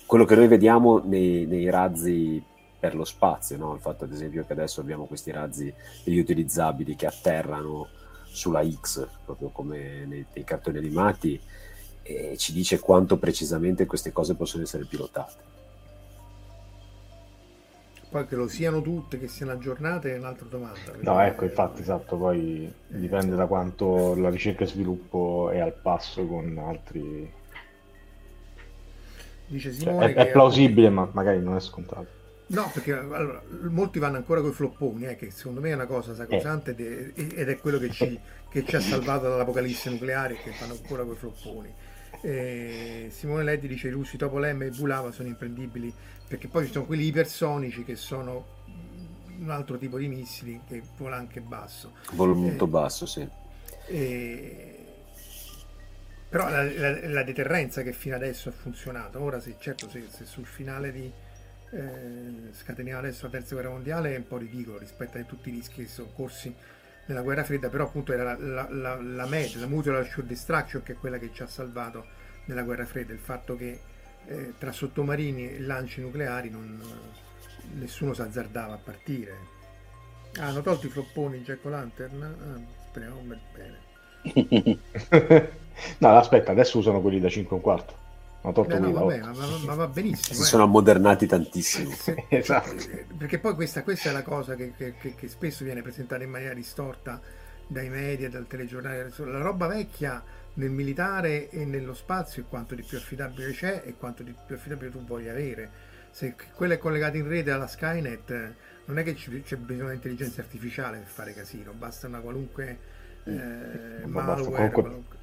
quello 0.07 0.25
che 0.25 0.35
noi 0.35 0.49
vediamo 0.49 0.99
nei, 0.99 1.47
nei 1.47 1.71
razzi 1.71 2.43
per 2.79 2.95
lo 2.95 3.05
spazio, 3.05 3.57
no? 3.57 3.75
il 3.75 3.81
fatto 3.81 4.05
ad 4.05 4.13
esempio 4.13 4.45
che 4.45 4.55
adesso 4.55 4.81
abbiamo 4.81 5.05
questi 5.05 5.31
razzi 5.31 5.73
riutilizzabili 6.05 6.97
che 6.97 7.07
atterrano 7.07 7.89
sulla 8.25 8.69
X, 8.69 9.07
proprio 9.25 9.51
come 9.51 10.05
nei, 10.07 10.27
nei 10.33 10.45
cartoni 10.45 10.79
animati, 10.79 11.41
e 12.03 12.37
ci 12.37 12.53
dice 12.53 12.79
quanto 12.79 13.17
precisamente 13.17 13.87
queste 13.87 14.13
cose 14.13 14.35
possono 14.35 14.63
essere 14.63 14.85
pilotate. 14.85 15.49
Poi 18.11 18.27
che 18.27 18.35
lo 18.35 18.49
siano 18.49 18.83
tutte, 18.83 19.21
che 19.21 19.29
siano 19.29 19.53
aggiornate 19.53 20.15
è 20.15 20.19
un'altra 20.19 20.47
domanda. 20.49 20.93
No, 21.01 21.21
ecco, 21.21 21.45
infatti, 21.45 21.81
esatto, 21.81 22.17
poi 22.17 22.73
dipende 22.89 23.37
da 23.37 23.47
quanto 23.47 24.17
la 24.17 24.31
ricerca 24.31 24.65
e 24.65 24.67
sviluppo 24.67 25.51
è 25.51 25.61
al 25.61 25.75
passo 25.75 26.27
con 26.27 26.59
altri 26.59 27.39
Dice 29.51 29.73
cioè, 29.73 29.81
Simone 29.81 30.13
cioè, 30.13 30.25
è, 30.25 30.29
è, 30.29 30.31
plausibile, 30.31 30.87
alcuni... 30.87 31.07
ma 31.07 31.11
magari 31.13 31.43
non 31.43 31.57
è 31.57 31.61
scontato. 31.61 32.19
No, 32.47 32.71
perché 32.73 32.93
allora, 32.93 33.43
molti 33.69 33.99
vanno 33.99 34.17
ancora 34.17 34.41
con 34.41 34.51
i 34.51 34.53
flopponi, 34.53 35.07
eh, 35.07 35.17
che 35.17 35.31
secondo 35.31 35.61
me 35.61 35.71
è 35.71 35.75
una 35.75 35.87
cosa 35.87 36.15
sacrosante 36.15 36.75
eh. 36.77 37.13
ed 37.15 37.49
è 37.49 37.59
quello 37.59 37.79
che 37.79 37.91
ci, 37.91 38.19
che 38.49 38.65
ci, 38.65 38.77
ha 38.77 38.81
salvato 38.81 39.29
dall'apocalisse 39.29 39.91
nucleare, 39.91 40.37
che 40.37 40.53
fanno 40.53 40.75
ancora 40.75 41.03
con 41.03 41.15
i 41.15 41.17
flopponi. 41.17 41.75
Eh, 42.23 43.09
Simone 43.11 43.45
Leddi 43.45 43.69
dice 43.69 43.89
i 43.89 43.91
russi 43.91 44.17
dopo 44.17 44.39
l'M 44.39 44.63
e 44.63 44.71
Bulava 44.71 45.11
sono 45.11 45.29
imprendibili 45.29 45.93
perché 46.29 46.49
poi 46.49 46.67
ci 46.67 46.73
sono 46.73 46.85
quelli 46.85 47.07
ipersonici 47.07 47.83
che 47.83 47.97
sono 47.97 48.59
un 49.39 49.51
altro 49.51 49.79
tipo 49.79 49.99
di 49.99 50.07
missili 50.07 50.61
che 50.69 50.83
vola 50.97 51.17
anche 51.17 51.41
basso. 51.41 51.93
Vola 52.13 52.35
molto 52.35 52.67
eh, 52.67 52.69
basso, 52.69 53.07
sì. 53.07 53.27
Eh, 53.87 54.85
però 56.29 56.49
la, 56.49 56.63
la, 56.63 57.09
la, 57.09 57.23
deterrenza 57.25 57.83
che 57.83 57.93
fino 57.93 58.15
adesso 58.15 58.51
ha 58.51 58.53
funzionato, 58.53 59.21
ora 59.21 59.41
sì, 59.41 59.57
certo 59.59 59.89
se, 59.89 60.05
se 60.09 60.25
sul 60.25 60.47
finale 60.47 60.93
di 60.93 61.11
eh, 61.73 62.53
scateniamo 62.53 62.99
adesso 63.01 63.25
la 63.25 63.33
terza 63.33 63.55
guerra 63.55 63.71
mondiale 63.71 64.15
è 64.15 64.17
un 64.17 64.27
po' 64.27 64.37
ridicolo 64.37 64.79
rispetto 64.79 65.19
a 65.19 65.23
tutti 65.23 65.49
i 65.49 65.53
rischi 65.53 65.83
che 65.83 65.89
sono 65.89 66.11
corsi 66.15 66.55
nella 67.07 67.23
guerra 67.23 67.45
fredda, 67.45 67.69
però 67.69 67.85
appunto 67.85 68.13
era 68.13 68.37
la, 68.39 68.69
la, 68.71 69.01
la 69.01 69.27
MED, 69.27 69.57
la 69.57 69.67
Mutual 69.67 69.97
Assured 69.97 70.29
Destruction, 70.29 70.83
che 70.83 70.93
è 70.93 70.97
quella 70.97 71.19
che 71.19 71.31
ci 71.33 71.43
ha 71.43 71.47
salvato 71.47 72.07
nella 72.47 72.63
guerra 72.63 72.87
fredda, 72.87 73.13
il 73.13 73.19
fatto 73.19 73.57
che 73.57 73.81
eh, 74.27 74.55
tra 74.59 74.73
sottomarini 74.73 75.55
e 75.55 75.61
lanci 75.61 76.01
nucleari 76.01 76.51
non, 76.51 76.81
nessuno 77.75 78.15
si 78.15 78.21
azzardava 78.21 78.75
a 78.75 78.79
partire. 78.79 79.59
Ah, 80.39 80.47
hanno 80.47 80.63
tolto 80.63 80.87
i 80.87 80.91
flopponi 80.91 81.41
Jack 81.43 81.65
Lantern? 81.65 82.23
Ah, 82.23 82.61
speriamo 82.89 83.21
bene. 83.55 83.89
No, 85.99 86.17
aspetta, 86.17 86.53
adesso 86.53 86.79
usano 86.79 87.01
quelli 87.01 87.21
da 87.21 87.31
5 87.31 87.51
e 87.51 87.55
un 87.55 87.63
quarto. 87.63 87.95
Ho 88.43 88.53
tolto 88.53 88.75
Beh, 88.75 88.79
no, 88.79 88.93
vabbè, 88.93 89.19
ma, 89.21 89.33
ma, 89.67 89.75
va 89.75 89.87
benissimo. 89.87 90.35
Si 90.35 90.43
eh. 90.43 90.45
sono 90.45 90.63
ammodernati 90.63 91.27
tantissimo. 91.27 91.95
esatto. 92.29 92.75
Perché 93.17 93.39
poi 93.39 93.55
questa, 93.55 93.83
questa, 93.83 94.09
è 94.09 94.13
la 94.13 94.23
cosa 94.23 94.55
che, 94.55 94.73
che, 94.77 94.95
che, 95.15 95.29
spesso 95.29 95.63
viene 95.63 95.83
presentata 95.83 96.23
in 96.25 96.31
maniera 96.31 96.55
distorta 96.55 97.21
dai 97.67 97.91
media, 97.91 98.31
dal 98.31 98.47
telegiornale. 98.47 99.13
La 99.19 99.43
roba 99.43 99.67
vecchia 99.67 100.23
nel 100.55 100.71
militare 100.71 101.51
e 101.51 101.67
nello 101.67 101.93
spazio 101.93 102.43
è 102.43 102.47
quanto 102.49 102.75
di 102.75 102.83
più 102.83 102.97
affidabile 102.97 103.53
c'è 103.53 103.83
e 103.85 103.95
quanto 103.97 104.23
di 104.23 104.35
più 104.47 104.55
affidabile 104.55 104.91
tu 104.91 105.05
vuoi 105.05 105.29
avere. 105.29 105.89
Se 106.11 106.35
quella 106.55 106.75
è 106.75 106.79
collegata 106.79 107.19
in 107.19 107.29
rete 107.29 107.51
alla 107.51 107.67
Skynet, 107.67 108.55
non 108.87 108.99
è 108.99 109.05
che 109.05 109.15
c'è 109.15 109.57
bisogno 109.57 109.89
di 109.89 109.95
intelligenza 109.95 110.41
artificiale 110.41 110.99
per 110.99 111.07
fare 111.07 111.35
casino, 111.35 111.73
basta 111.73 112.07
una 112.07 112.21
qualunque 112.21 112.79
eh, 113.25 114.07
malware, 114.07 114.71
qualunque 114.71 115.17
eh. 115.17 115.20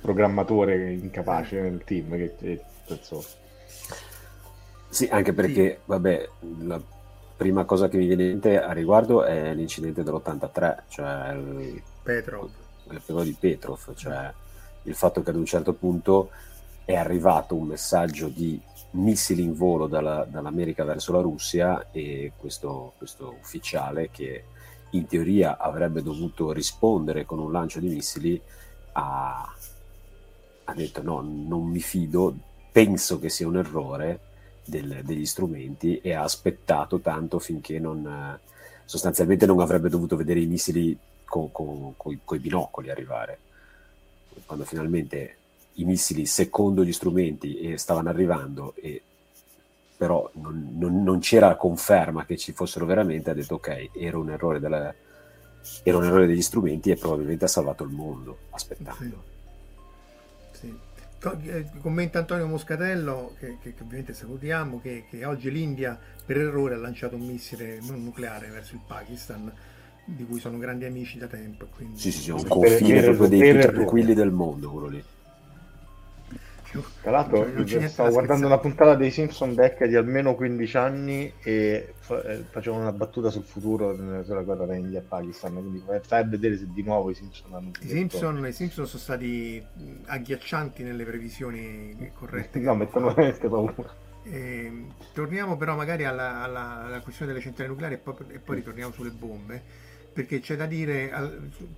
Programmatore 0.00 0.92
incapace 0.92 1.60
nel 1.60 1.82
team 1.84 2.16
che, 2.16 2.34
che 2.36 2.60
penso... 2.86 3.24
Sì, 4.88 5.06
anche 5.10 5.32
perché, 5.34 5.70
sì. 5.70 5.78
vabbè, 5.84 6.28
la 6.60 6.80
prima 7.36 7.64
cosa 7.64 7.88
che 7.88 7.98
mi 7.98 8.06
viene 8.06 8.24
in 8.24 8.28
mente 8.30 8.60
a 8.60 8.72
riguardo 8.72 9.22
è 9.24 9.54
l'incidente 9.54 10.02
dell'83, 10.02 10.76
cioè 10.88 11.32
il, 11.34 11.82
Petrov. 12.02 12.50
il 12.90 13.22
di 13.22 13.36
Petrov, 13.38 13.94
cioè 13.94 14.32
il 14.82 14.94
fatto 14.94 15.22
che 15.22 15.30
ad 15.30 15.36
un 15.36 15.44
certo 15.44 15.74
punto 15.74 16.30
è 16.84 16.96
arrivato 16.96 17.54
un 17.54 17.66
messaggio 17.66 18.28
di 18.28 18.60
missili 18.92 19.42
in 19.42 19.54
volo 19.54 19.86
dalla, 19.86 20.26
dall'America 20.28 20.84
verso 20.84 21.12
la 21.12 21.20
Russia 21.20 21.88
e 21.92 22.32
questo, 22.36 22.94
questo 22.96 23.36
ufficiale 23.38 24.08
che 24.10 24.44
in 24.92 25.06
teoria 25.06 25.58
avrebbe 25.58 26.02
dovuto 26.02 26.50
rispondere 26.50 27.26
con 27.26 27.38
un 27.38 27.52
lancio 27.52 27.78
di 27.78 27.88
missili 27.88 28.40
ha, 28.98 29.54
ha 30.64 30.74
detto 30.74 31.02
no, 31.02 31.20
non 31.20 31.64
mi 31.64 31.80
fido, 31.80 32.34
penso 32.72 33.18
che 33.18 33.28
sia 33.28 33.46
un 33.46 33.56
errore 33.56 34.20
del, 34.64 35.02
degli 35.04 35.24
strumenti 35.24 36.00
e 36.00 36.12
ha 36.12 36.22
aspettato 36.22 36.98
tanto 36.98 37.38
finché 37.38 37.78
non, 37.78 38.38
sostanzialmente 38.84 39.46
non 39.46 39.60
avrebbe 39.60 39.88
dovuto 39.88 40.16
vedere 40.16 40.40
i 40.40 40.46
missili 40.46 40.98
con, 41.24 41.94
i 42.02 42.38
binocoli 42.38 42.90
arrivare. 42.90 43.38
Quando 44.44 44.64
finalmente 44.64 45.36
i 45.74 45.84
missili, 45.84 46.26
secondo 46.26 46.84
gli 46.84 46.92
strumenti, 46.92 47.76
stavano 47.76 48.08
arrivando 48.08 48.74
e 48.76 49.02
però 49.96 50.30
non, 50.34 50.74
non, 50.74 51.02
non, 51.02 51.18
c'era 51.18 51.56
conferma 51.56 52.24
che 52.24 52.36
ci 52.36 52.52
fossero 52.52 52.86
veramente, 52.86 53.30
ha 53.30 53.34
detto 53.34 53.56
ok, 53.56 53.90
era 53.94 54.16
un 54.16 54.30
errore 54.30 54.60
della, 54.60 54.94
era 55.82 55.96
un 55.96 56.04
errore 56.04 56.26
degli 56.26 56.42
strumenti 56.42 56.90
e 56.90 56.96
probabilmente 56.96 57.44
ha 57.44 57.48
salvato 57.48 57.84
il 57.84 57.90
mondo 57.90 58.38
aspettando. 58.50 59.22
Sì. 60.52 60.58
Sì. 60.60 60.86
Eh, 61.46 61.66
commenta 61.80 62.20
Antonio 62.20 62.46
Moscatello, 62.46 63.34
che, 63.38 63.58
che, 63.60 63.74
che 63.74 63.82
ovviamente 63.82 64.14
salutiamo, 64.14 64.80
che, 64.80 65.04
che, 65.10 65.24
oggi 65.24 65.50
l'India 65.50 65.98
per 66.24 66.38
errore 66.38 66.74
ha 66.74 66.78
lanciato 66.78 67.16
un 67.16 67.26
missile 67.26 67.80
non 67.82 68.04
nucleare 68.04 68.48
verso 68.48 68.74
il 68.74 68.80
Pakistan, 68.86 69.52
di 70.04 70.24
cui 70.24 70.38
sono 70.38 70.58
grandi 70.58 70.84
amici 70.84 71.18
da 71.18 71.26
tempo. 71.26 71.66
Quindi... 71.74 71.98
Sì, 71.98 72.12
sì, 72.12 72.20
sì, 72.20 72.30
un 72.30 72.46
confine 72.46 73.02
proprio 73.02 73.28
dei 73.28 73.52
più 73.52 73.60
tranquilli 73.60 74.14
del 74.14 74.30
mondo 74.30 74.70
quello 74.70 74.86
lì. 74.86 75.04
Tra 77.00 77.10
l'altro, 77.10 77.46
stavo 77.88 78.10
guardando 78.10 78.46
una 78.46 78.58
puntata 78.58 78.94
dei 78.94 79.10
Simpson 79.10 79.54
vecchia 79.54 79.86
di 79.86 79.96
almeno 79.96 80.34
15 80.34 80.76
anni 80.76 81.32
e 81.42 81.94
fa- 81.98 82.22
eh, 82.22 82.44
facevano 82.50 82.82
una 82.82 82.92
battuta 82.92 83.30
sul 83.30 83.44
futuro 83.44 83.94
sulla 84.24 84.42
guerra 84.42 84.64
tra 84.64 84.74
India 84.74 84.98
e 84.98 85.02
Pakistan. 85.02 85.54
Quindi 85.54 85.82
fai 86.02 86.20
a 86.20 86.24
vedere 86.24 86.58
se 86.58 86.66
di 86.70 86.82
nuovo 86.82 87.10
i 87.10 87.14
Simpson 87.14 87.54
hanno. 87.54 87.70
I 87.80 87.88
Simpson, 87.88 88.46
I 88.46 88.52
Simpson 88.52 88.86
sono 88.86 89.02
stati 89.02 89.64
agghiaccianti 90.06 90.82
nelle 90.82 91.04
previsioni 91.04 92.10
corrette. 92.14 92.58
no, 92.58 92.74
mettono 92.74 93.08
veramente 93.08 93.48
paura. 93.48 94.06
Eh, 94.24 94.84
torniamo 95.14 95.56
però 95.56 95.74
magari 95.74 96.04
alla, 96.04 96.42
alla, 96.42 96.84
alla, 96.84 97.00
questione 97.00 97.32
delle 97.32 97.42
centrali 97.42 97.70
nucleari 97.70 97.94
e 97.94 97.98
poi, 97.98 98.14
e 98.28 98.38
poi 98.40 98.56
ritorniamo 98.56 98.92
sulle 98.92 99.10
bombe 99.10 99.87
perché 100.12 100.40
c'è 100.40 100.56
da 100.56 100.66
dire, 100.66 101.12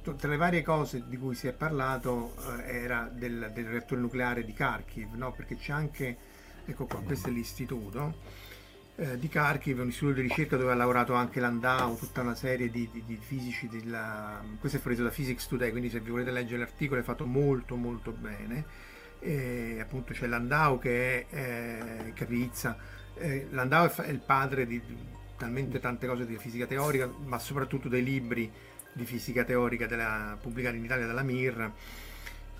tra 0.02 0.28
le 0.28 0.36
varie 0.36 0.62
cose 0.62 1.04
di 1.06 1.18
cui 1.18 1.34
si 1.34 1.46
è 1.46 1.52
parlato 1.52 2.34
eh, 2.64 2.76
era 2.76 3.10
del, 3.12 3.50
del, 3.52 3.66
reattore 3.66 4.00
nucleare 4.00 4.44
di 4.44 4.52
Kharkiv, 4.52 5.14
no? 5.14 5.32
perché 5.32 5.56
c'è 5.56 5.72
anche, 5.72 6.16
ecco 6.64 6.86
qua, 6.86 7.00
questo 7.02 7.28
è 7.28 7.32
l'istituto 7.32 8.14
eh, 8.96 9.18
di 9.18 9.28
Kharkiv, 9.28 9.80
un 9.80 9.88
istituto 9.88 10.14
di 10.14 10.22
ricerca 10.22 10.56
dove 10.56 10.72
ha 10.72 10.74
lavorato 10.74 11.14
anche 11.14 11.40
Landau, 11.40 11.96
tutta 11.96 12.20
una 12.20 12.34
serie 12.34 12.70
di, 12.70 12.88
di, 12.92 13.02
di 13.06 13.16
fisici, 13.16 13.68
della, 13.68 14.42
questo 14.58 14.78
è 14.78 14.80
preso 14.80 15.02
da 15.02 15.10
Physics 15.10 15.46
Today, 15.46 15.70
quindi 15.70 15.90
se 15.90 16.00
vi 16.00 16.10
volete 16.10 16.30
leggere 16.30 16.58
l'articolo 16.58 17.00
è 17.00 17.04
fatto 17.04 17.26
molto 17.26 17.76
molto 17.76 18.12
bene, 18.12 18.64
e 19.18 19.78
appunto 19.80 20.12
c'è 20.12 20.26
Landau 20.26 20.78
che 20.78 21.26
è 21.28 22.04
eh, 22.06 22.12
Capizza, 22.14 22.76
eh, 23.14 23.46
Landau 23.50 23.86
è, 23.86 23.92
è 24.02 24.10
il 24.10 24.20
padre 24.20 24.66
di 24.66 24.80
talmente 25.40 25.80
tante 25.80 26.06
cose 26.06 26.26
di 26.26 26.36
fisica 26.36 26.66
teorica, 26.66 27.10
ma 27.24 27.38
soprattutto 27.38 27.88
dei 27.88 28.02
libri 28.04 28.52
di 28.92 29.04
fisica 29.06 29.42
teorica 29.44 29.86
della, 29.86 30.36
pubblicati 30.40 30.76
in 30.76 30.84
Italia 30.84 31.06
dalla 31.06 31.22
MIR. 31.22 31.72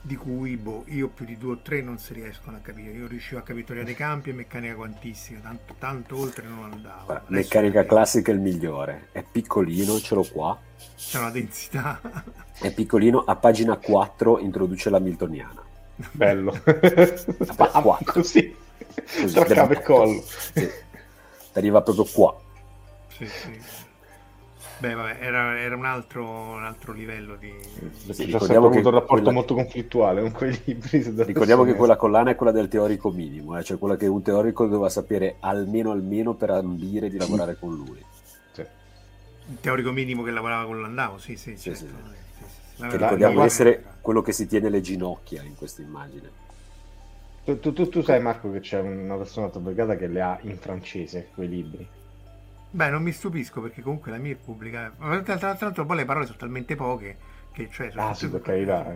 di 0.03 0.17
cui 0.17 0.57
boh, 0.57 0.85
io 0.89 1.09
più 1.09 1.27
di 1.27 1.37
due 1.37 1.53
o 1.55 1.61
tre 1.63 1.83
non 1.83 1.99
si 1.99 2.15
riescono 2.15 2.57
a 2.57 2.61
capire. 2.61 2.93
Io 2.93 3.07
riuscivo 3.07 3.39
a 3.41 3.43
capire 3.43 3.67
teoria 3.67 3.85
dei 3.85 3.95
campi 3.95 4.31
e 4.31 4.33
meccanica 4.33 4.75
quantistica, 4.75 5.41
tanto, 5.41 5.75
tanto 5.79 6.17
oltre 6.17 6.47
non 6.49 6.65
andavo. 6.65 7.13
Beh, 7.13 7.23
meccanica 7.27 7.85
classica 7.85 8.31
è 8.31 8.35
il 8.35 8.41
migliore, 8.41 9.09
è 9.13 9.23
piccolino, 9.23 10.01
ce 10.01 10.15
l'ho 10.15 10.25
qua. 10.25 10.59
C'è 10.97 11.19
una 11.19 11.31
densità. 11.31 12.01
È 12.59 12.73
piccolino, 12.73 13.25
a 13.25 13.37
pagina 13.37 13.77
4 13.77 14.39
introduce 14.39 14.91
la 14.91 14.99
Miltoniana. 14.99 15.63
Bello. 16.13 16.63
A 17.57 17.83
4. 17.83 18.05
Così. 18.05 18.57
Così, 19.21 19.43
Tra 19.45 19.45
capo 19.47 19.73
e 19.73 19.77
sì. 19.77 19.83
collo. 19.83 20.25
Ti 21.53 21.59
arriva 21.59 21.83
proprio 21.83 22.05
qua. 22.05 22.37
Sì, 23.21 23.27
sì. 23.27 23.61
Beh, 24.79 24.95
vabbè, 24.95 25.19
era, 25.21 25.59
era 25.61 25.77
un, 25.77 25.85
altro, 25.85 26.25
un 26.27 26.65
altro 26.65 26.93
livello 26.93 27.37
di... 27.37 27.53
Sì, 28.11 28.25
ricordiamo 28.25 28.67
sempre 28.67 28.69
avuto 28.69 28.89
un 28.89 28.95
rapporto 28.95 29.23
quella- 29.23 29.31
molto 29.31 29.55
conflittuale 29.55 30.21
con 30.23 30.33
quei 30.33 30.59
libri. 30.65 31.03
Ricordiamo 31.23 31.65
che 31.65 31.75
quella 31.75 31.97
collana 31.97 32.31
è 32.31 32.35
quella 32.35 32.53
del 32.53 32.69
teorico 32.69 33.11
minimo, 33.11 33.57
eh, 33.59 33.63
cioè 33.63 33.79
quella 33.79 33.97
che 33.97 34.07
un 34.07 34.23
teorico 34.23 34.65
doveva 34.67 34.89
sapere 34.89 35.37
almeno 35.41 35.91
almeno 35.93 36.35
per 36.35 36.51
ambire 36.51 37.09
di 37.09 37.17
lavorare 37.17 37.57
con 37.59 37.75
lui. 37.75 38.05
Sì. 38.53 38.61
Il 38.63 39.61
teorico 39.61 39.93
minimo 39.93 40.23
che 40.23 40.31
lavorava 40.31 40.65
con 40.67 40.81
l'Andavo, 40.81 41.19
sì, 41.19 41.37
sì, 41.37 41.57
Sì, 41.57 41.75
certo. 41.75 41.85
sì, 41.85 41.87
sì. 42.37 42.45
Sì, 42.75 42.83
Vabbè, 42.83 42.97
ricordiamo 42.97 43.35
vabbè, 43.35 43.45
essere 43.45 43.81
era- 43.81 43.99
quello 44.01 44.23
che 44.23 44.33
si 44.33 44.47
tiene 44.47 44.69
le 44.71 44.81
ginocchia 44.81 45.43
in 45.43 45.55
questa 45.55 45.83
immagine. 45.83 46.31
Tu, 47.45 47.59
tu- 47.61 47.73
tu- 47.73 47.89
tu 47.89 48.03
sai, 48.03 48.21
Marco, 48.21 48.51
che 48.51 48.61
c'è 48.61 48.81
una 48.81 49.17
persona 49.17 49.49
brigata 49.49 49.97
che 49.97 50.07
le 50.07 50.21
ha 50.23 50.39
in 50.43 50.57
francese 50.59 51.29
quei 51.35 51.49
libri. 51.49 51.87
Beh, 52.73 52.89
non 52.89 53.03
mi 53.03 53.13
stupisco 53.13 53.61
perché 53.61 53.83
comunque 53.83 54.11
la 54.11 54.19
mia 54.19 54.37
pubblica... 54.37 54.93
Tra, 55.25 55.57
l'altro 55.59 55.85
poi 55.87 55.97
le 55.97 56.05
parole 56.05 56.27
sono 56.27 56.39
talmente 56.39 56.77
poche 56.77 57.17
che... 57.53 57.69
Cioè, 57.71 57.91
sono 57.91 58.09
Ah, 58.09 58.15
sì, 58.15 58.29
per 58.29 58.43
carità. 58.43 58.87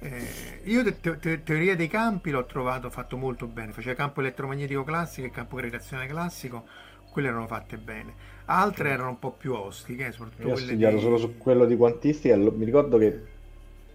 Eh, 0.00 0.60
io 0.64 0.82
te- 0.82 0.98
te- 1.00 1.18
te- 1.18 1.42
teoria 1.42 1.76
dei 1.76 1.88
campi 1.88 2.30
l'ho 2.30 2.46
trovato 2.46 2.88
fatto 2.90 3.16
molto 3.18 3.46
bene, 3.46 3.72
faceva 3.72 3.94
campo 3.94 4.20
elettromagnetico 4.20 4.82
classico 4.82 5.26
e 5.26 5.30
campo 5.30 5.56
gravitazionale 5.56 6.08
classico, 6.08 6.64
quelle 7.10 7.28
erano 7.28 7.46
fatte 7.46 7.76
bene. 7.76 8.14
Altre 8.46 8.90
erano 8.90 9.10
un 9.10 9.18
po' 9.18 9.32
più 9.32 9.52
ostiche, 9.52 10.06
eh, 10.06 10.12
soprattutto 10.12 10.42
Io 10.42 10.48
ho 10.48 10.52
quelle 10.52 10.66
studiato 10.68 10.96
di- 10.96 11.02
solo 11.02 11.16
su 11.18 11.36
quello 11.36 11.64
di 11.66 11.76
quantistica 11.76 12.34
e 12.34 12.38
mi 12.38 12.64
ricordo 12.64 12.96
che 12.96 13.22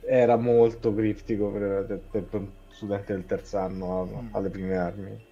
era 0.02 0.36
molto 0.36 0.93
criptico 0.93 1.50
per, 1.50 2.02
per- 2.12 2.24
per 2.24 2.39
un 2.39 2.50
studente 2.69 3.13
del 3.13 3.26
terzo 3.26 3.58
anno 3.58 4.06
Mm. 4.06 4.36
alle 4.36 4.50
prime 4.50 4.78
armi. 4.78 5.26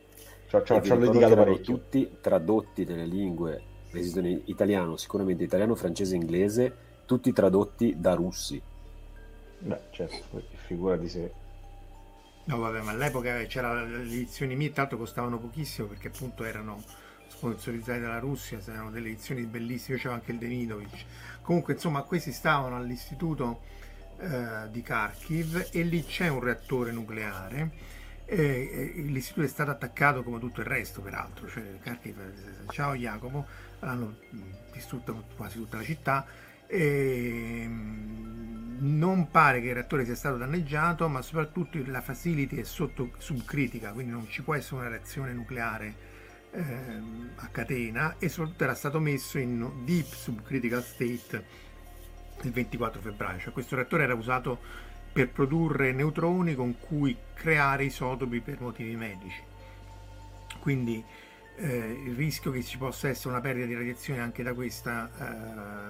Cioè, 0.47 0.63
ci 0.81 0.91
ho 0.91 0.95
litigato 0.97 1.35
parecchio. 1.35 1.63
tutti 1.63 2.17
tradotti 2.19 2.83
nelle 2.85 3.05
lingue 3.05 3.61
esistono 3.99 4.27
in 4.27 4.41
italiano, 4.45 4.97
sicuramente 4.97 5.43
italiano, 5.43 5.75
francese 5.75 6.15
e 6.15 6.17
inglese, 6.19 6.77
tutti 7.06 7.32
tradotti 7.34 7.95
da 7.97 8.13
russi. 8.13 8.62
Beh, 9.60 9.82
certo, 9.91 10.41
figura 10.65 10.97
di 10.97 11.08
sé. 11.08 11.34
No, 12.43 12.58
vabbè, 12.58 12.82
ma 12.82 12.91
all'epoca 12.91 13.45
c'era 13.45 13.84
le 13.84 14.01
edizioni 14.01 14.56
mie, 14.56 14.71
tanto 14.71 14.97
costavano 14.97 15.39
pochissimo 15.39 15.88
perché 15.88 16.08
appunto 16.08 16.43
erano 16.43 16.84
sponsorizzate 17.27 17.99
dalla 17.99 18.19
Russia, 18.19 18.60
erano 18.65 18.89
delle 18.91 19.10
edizioni 19.10 19.45
bellissime, 19.45 19.95
io 19.97 20.01
c'avevo 20.04 20.19
anche 20.21 20.32
il 20.32 20.38
Demidovic. 20.39 21.06
Comunque, 21.41 21.73
insomma, 21.73 22.01
questi 22.04 22.32
stavano 22.32 22.75
all'istituto 22.75 23.62
eh, 24.17 24.69
di 24.71 24.82
Kharkiv 24.82 25.69
e 25.71 25.82
lì 25.84 26.04
c'è 26.04 26.27
un 26.30 26.39
reattore 26.41 26.91
nucleare. 26.91 27.71
e- 28.25 28.93
e 28.95 29.01
l'istituto 29.01 29.45
è 29.45 29.49
stato 29.49 29.71
attaccato 29.71 30.23
come 30.23 30.39
tutto 30.39 30.62
il 30.62 30.67
resto, 30.67 31.01
peraltro. 31.01 31.49
Cioè, 31.49 31.80
Kharkiv, 31.82 32.69
ciao 32.69 32.95
Jacopo, 32.95 33.45
hanno 33.81 34.17
distrutto 34.71 35.25
quasi 35.35 35.57
tutta 35.57 35.77
la 35.77 35.83
città. 35.83 36.25
E, 36.67 37.67
mh, 37.67 38.77
non 38.81 39.29
pare 39.29 39.61
che 39.61 39.67
il 39.67 39.73
reattore 39.75 40.05
sia 40.05 40.15
stato 40.15 40.37
danneggiato, 40.37 41.07
ma 41.07 41.21
soprattutto 41.21 41.79
la 41.85 42.01
facility 42.01 42.57
è 42.57 42.63
sotto 42.63 43.11
subcritica, 43.17 43.91
quindi 43.91 44.11
non 44.11 44.27
ci 44.27 44.41
può 44.41 44.55
essere 44.55 44.81
una 44.81 44.89
reazione 44.89 45.33
nucleare 45.33 45.95
ehm, 46.51 47.31
a 47.35 47.47
catena 47.47 48.15
e 48.17 48.27
soprattutto 48.27 48.63
era 48.63 48.73
stato 48.73 48.99
messo 48.99 49.37
in 49.37 49.85
deep 49.85 50.07
subcritical 50.07 50.83
state 50.83 51.69
il 52.41 52.51
24 52.51 53.01
febbraio, 53.01 53.39
cioè 53.39 53.53
questo 53.53 53.75
reattore 53.75 54.03
era 54.03 54.15
usato 54.15 54.59
per 55.13 55.29
produrre 55.29 55.91
neutroni 55.91 56.55
con 56.55 56.79
cui 56.79 57.15
creare 57.33 57.83
isotopi 57.85 58.39
per 58.39 58.61
motivi 58.61 58.95
medici. 58.95 59.41
Quindi 60.59 61.03
eh, 61.57 62.01
il 62.05 62.15
rischio 62.15 62.51
che 62.51 62.63
ci 62.63 62.77
possa 62.77 63.09
essere 63.09 63.29
una 63.29 63.41
perdita 63.41 63.67
di 63.67 63.73
radiazione 63.73 64.21
anche 64.21 64.43
da 64.43 64.53
questa 64.53 65.09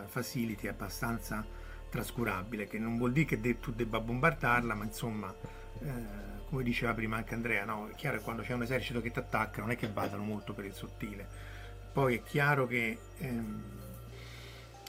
eh, 0.04 0.08
facility 0.08 0.68
è 0.68 0.70
abbastanza 0.70 1.46
trascurabile, 1.90 2.68
che 2.68 2.80
non 2.80 2.98
vuol 2.98 3.12
dire 3.12 3.26
che 3.26 3.42
de- 3.42 3.60
tu 3.60 3.72
debba 3.72 4.00
bombardarla, 4.00 4.74
ma 4.74 4.86
insomma, 4.86 5.34
eh, 5.80 5.90
come 6.50 6.64
diceva 6.64 6.94
prima 6.94 7.18
anche 7.18 7.34
Andrea, 7.34 7.66
no? 7.66 7.88
è 7.90 7.96
chiaro 7.96 8.18
che 8.18 8.24
quando 8.24 8.42
c'è 8.42 8.54
un 8.54 8.64
esercito 8.64 9.02
che 9.02 9.12
ti 9.12 9.20
attacca 9.20 9.62
non 9.62 9.72
è 9.72 9.76
che 9.76 9.90
vadano 9.90 10.24
molto 10.24 10.54
per 10.54 10.66
il 10.66 10.74
sottile. 10.74 11.28
Poi 11.92 12.16
è 12.16 12.24
chiaro 12.24 12.68
che 12.68 12.98
ehm, 13.18 13.64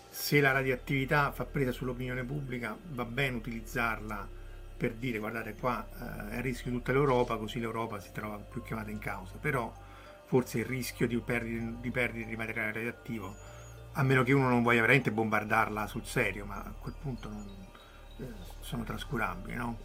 se 0.09 0.41
la 0.41 0.53
radioattività 0.53 1.33
fa 1.33 1.45
presa 1.45 1.73
sull'opinione 1.73 2.23
pubblica 2.23 2.77
va 2.91 3.05
bene 3.05 3.37
utilizzarla 3.37 4.29
per 4.77 4.95
dire 4.95 5.19
guardate 5.19 5.55
qua 5.55 5.87
eh, 5.89 6.35
è 6.35 6.37
a 6.39 6.41
rischio 6.41 6.71
tutta 6.71 6.93
l'Europa, 6.93 7.37
così 7.37 7.59
l'Europa 7.59 7.99
si 7.99 8.11
trova 8.13 8.37
più 8.37 8.63
chiamata 8.63 8.91
in 8.91 8.99
causa, 8.99 9.37
però 9.41 9.73
forse 10.33 10.61
il 10.61 10.65
rischio 10.65 11.07
di 11.07 11.19
perdita 11.19 11.63
di, 11.79 11.91
perdita 11.91 12.27
di 12.27 12.37
materiale 12.37 12.73
radioattivo, 12.73 13.35
a 13.93 14.03
meno 14.03 14.23
che 14.23 14.33
uno 14.33 14.49
non 14.49 14.63
voglia 14.63 14.81
veramente 14.81 15.13
bombardarla 15.13 15.87
sul 15.87 16.07
serio, 16.07 16.47
ma 16.47 16.55
a 16.55 16.73
quel 16.81 16.95
punto 16.99 17.29
non, 17.29 17.47
eh, 18.17 18.25
sono 18.61 18.83
trascurabili, 18.83 19.55
no? 19.55 19.77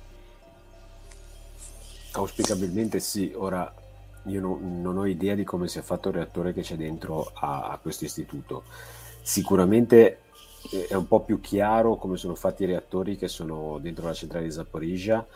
Auspicabilmente 2.14 3.02
sì, 3.02 3.34
ora 3.36 3.74
io 4.24 4.40
non, 4.40 4.82
non 4.82 4.98
ho 4.98 5.06
idea 5.06 5.36
di 5.36 5.44
come 5.44 5.68
sia 5.68 5.82
fatto 5.82 6.08
il 6.08 6.16
reattore 6.16 6.54
che 6.54 6.62
c'è 6.62 6.78
dentro 6.78 7.30
a, 7.34 7.68
a 7.68 7.78
questo 7.80 8.06
istituto. 8.06 8.64
Sicuramente 9.22 10.22
eh, 10.72 10.88
è 10.88 10.94
un 10.94 11.10
po' 11.10 11.26
più 11.26 11.42
chiaro 11.42 11.98
come 11.98 12.16
sono 12.16 12.36
fatti 12.36 12.64
i 12.64 12.68
reattori 12.68 13.18
che 13.18 13.28
sono 13.28 13.80
dentro 13.80 14.06
la 14.06 14.14
centrale 14.14 14.46
di 14.46 14.52
Zaporizhia, 14.54 15.28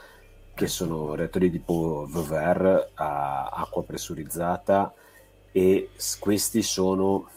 che 0.53 0.67
sono 0.67 1.15
reattori 1.15 1.51
tipo 1.51 2.07
VVR 2.09 2.91
a 2.93 3.49
acqua 3.49 3.83
pressurizzata 3.83 4.93
e 5.51 5.89
questi 6.19 6.61
sono, 6.61 7.29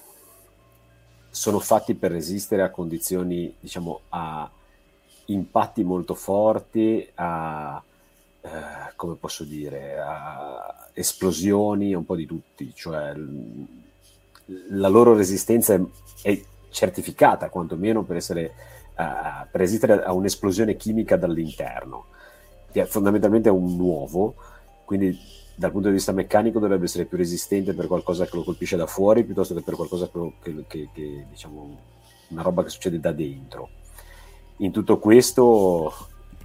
sono 1.30 1.58
fatti 1.58 1.94
per 1.94 2.12
resistere 2.12 2.62
a 2.62 2.70
condizioni, 2.70 3.54
diciamo, 3.58 4.00
a 4.10 4.50
impatti 5.26 5.82
molto 5.82 6.14
forti, 6.14 7.08
a 7.14 7.82
eh, 8.42 8.92
come 8.96 9.14
posso 9.14 9.44
dire, 9.44 9.98
a 9.98 10.88
esplosioni, 10.92 11.94
un 11.94 12.04
po' 12.04 12.14
di 12.14 12.26
tutti, 12.26 12.72
cioè 12.74 13.14
l- 13.14 13.66
la 14.68 14.88
loro 14.88 15.14
resistenza 15.14 15.72
è, 15.72 15.80
è 16.22 16.42
certificata 16.68 17.48
quantomeno 17.48 18.02
per, 18.02 18.16
essere, 18.16 18.42
eh, 18.42 19.46
per 19.50 19.60
resistere 19.60 20.02
a 20.04 20.12
un'esplosione 20.12 20.76
chimica 20.76 21.16
dall'interno, 21.16 22.06
che 22.70 22.82
è 22.82 22.84
fondamentalmente 22.84 23.48
un 23.48 23.76
nuovo, 23.76 24.34
quindi 24.84 25.18
dal 25.56 25.70
punto 25.70 25.88
di 25.88 25.94
vista 25.94 26.12
meccanico 26.12 26.58
dovrebbe 26.58 26.84
essere 26.84 27.04
più 27.04 27.16
resistente 27.16 27.74
per 27.74 27.86
qualcosa 27.86 28.26
che 28.26 28.36
lo 28.36 28.42
colpisce 28.44 28.76
da 28.76 28.86
fuori 28.86 29.24
piuttosto 29.24 29.54
che 29.54 29.62
per 29.62 29.74
qualcosa 29.74 30.10
che, 30.42 30.64
che- 30.66 30.88
che- 30.92 31.26
diciamo 31.30 31.78
una 32.28 32.42
roba 32.42 32.62
che 32.64 32.70
succede 32.70 32.98
da 32.98 33.12
dentro. 33.12 33.68
In 34.58 34.72
tutto 34.72 34.98
questo 34.98 35.92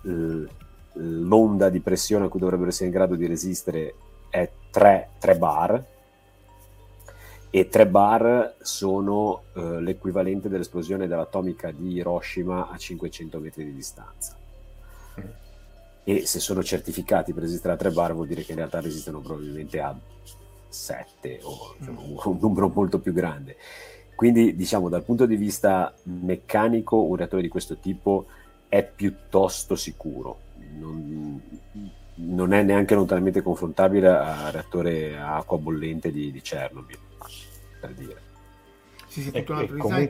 l- 0.03 0.45
l'onda 0.93 1.69
di 1.69 1.79
pressione 1.79 2.25
a 2.25 2.27
cui 2.29 2.39
dovrebbero 2.39 2.69
essere 2.69 2.85
in 2.87 2.91
grado 2.91 3.15
di 3.15 3.25
resistere 3.25 3.95
è 4.29 4.49
3, 4.69 5.09
3 5.19 5.37
bar 5.37 5.85
e 7.51 7.67
3 7.67 7.87
bar 7.87 8.55
sono 8.61 9.43
eh, 9.55 9.81
l'equivalente 9.81 10.49
dell'esplosione 10.49 11.07
dell'atomica 11.07 11.71
di 11.71 11.93
Hiroshima 11.93 12.69
a 12.69 12.77
500 12.77 13.39
metri 13.39 13.65
di 13.65 13.73
distanza. 13.73 14.37
E 16.09 16.25
se 16.25 16.39
sono 16.39 16.63
certificati 16.63 17.33
per 17.33 17.43
resistere 17.43 17.75
a 17.75 17.77
3 17.77 17.91
bar 17.91 18.15
vuol 18.15 18.25
dire 18.25 18.41
che 18.43 18.53
in 18.53 18.57
realtà 18.57 18.79
resistono 18.79 19.19
probabilmente 19.19 19.79
a 19.79 19.95
7 20.67 21.39
o 21.43 21.75
insomma, 21.77 22.01
un, 22.01 22.17
un 22.23 22.37
numero 22.41 22.71
molto 22.73 22.97
più 22.97 23.13
grande. 23.13 23.57
Quindi 24.15 24.55
diciamo 24.55 24.89
dal 24.89 25.03
punto 25.03 25.27
di 25.27 25.35
vista 25.35 25.93
meccanico 26.05 27.03
un 27.03 27.15
reattore 27.15 27.43
di 27.43 27.47
questo 27.47 27.77
tipo 27.77 28.25
è 28.67 28.83
piuttosto 28.83 29.75
sicuro, 29.75 30.39
non, 30.79 31.39
non 32.15 32.53
è 32.53 32.63
neanche 32.63 32.95
lontanamente 32.95 33.43
confrontabile 33.43 34.07
al 34.07 34.51
reattore 34.51 35.15
a 35.15 35.35
acqua 35.35 35.59
bollente 35.59 36.11
di, 36.11 36.31
di 36.31 36.41
Chernobyl, 36.41 36.97
per 37.79 37.93
dire. 37.93 38.21
Sì, 39.05 39.21
sì, 39.21 39.29
E, 39.29 39.45
e 39.47 39.53
altro 39.53 39.75
design. 39.75 40.09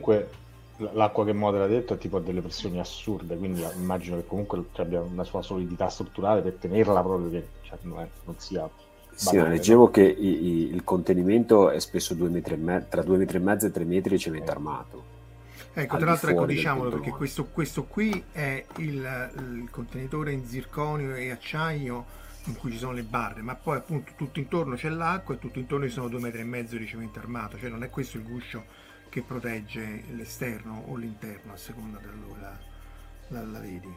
L'acqua 0.92 1.24
che 1.24 1.32
modera 1.32 1.66
detto 1.66 1.94
è 1.94 1.98
tipo 1.98 2.16
a 2.18 2.20
delle 2.20 2.40
pressioni 2.40 2.78
assurde, 2.78 3.36
quindi 3.36 3.62
immagino 3.76 4.16
che 4.16 4.26
comunque 4.26 4.64
ci 4.72 4.80
abbia 4.80 5.00
una 5.00 5.24
sua 5.24 5.42
solidità 5.42 5.88
strutturale 5.88 6.42
per 6.42 6.54
tenerla 6.54 7.02
proprio 7.02 7.30
che 7.30 7.48
cioè, 7.62 7.78
non, 7.82 8.00
è- 8.00 8.08
non 8.24 8.38
sia 8.38 8.68
Sì, 9.14 9.36
banale, 9.36 9.50
leggevo 9.50 9.84
no? 9.84 9.90
che 9.90 10.02
i- 10.02 10.44
i- 10.46 10.74
il 10.74 10.82
contenimento 10.84 11.70
è 11.70 11.78
spesso 11.80 12.14
due 12.14 12.28
metri 12.28 12.54
e 12.54 12.56
me- 12.56 12.86
tra 12.88 13.02
2 13.02 13.16
metri 13.18 13.36
e 13.36 13.40
mezzo 13.40 13.66
e 13.66 13.70
3 13.70 13.84
metri 13.84 14.10
di 14.10 14.18
cemento 14.18 14.50
armato. 14.50 15.04
Ecco, 15.72 15.96
tra 15.98 16.06
l'altro 16.06 16.30
ecco, 16.30 16.46
diciamolo 16.46 16.90
perché 16.90 17.10
questo, 17.10 17.46
questo, 17.46 17.84
qui 17.84 18.24
è 18.32 18.64
il, 18.78 19.32
il, 19.36 19.68
contenitore 19.70 20.32
in 20.32 20.44
zirconio 20.44 21.14
e 21.14 21.30
acciaio 21.30 22.06
in 22.46 22.56
cui 22.56 22.72
ci 22.72 22.78
sono 22.78 22.92
le 22.92 23.04
barre, 23.04 23.42
ma 23.42 23.54
poi 23.54 23.76
appunto 23.76 24.12
tutto 24.16 24.40
intorno 24.40 24.74
c'è 24.74 24.88
l'acqua 24.88 25.34
e 25.34 25.38
tutto 25.38 25.58
intorno 25.60 25.86
ci 25.86 25.92
sono 25.92 26.08
due 26.08 26.20
metri 26.20 26.40
e 26.40 26.44
mezzo 26.44 26.76
di 26.76 26.86
cemento 26.86 27.20
armato, 27.20 27.56
cioè 27.58 27.68
non 27.70 27.82
è 27.84 27.90
questo 27.90 28.16
il 28.16 28.24
guscio 28.24 28.64
che 29.10 29.22
protegge 29.22 30.04
l'esterno 30.12 30.84
o 30.88 30.96
l'interno 30.96 31.52
a 31.52 31.56
seconda 31.56 31.98
da 31.98 32.08
dove 32.08 32.40
la, 32.40 32.58
la, 33.28 33.42
la 33.44 33.58
vedi. 33.58 33.94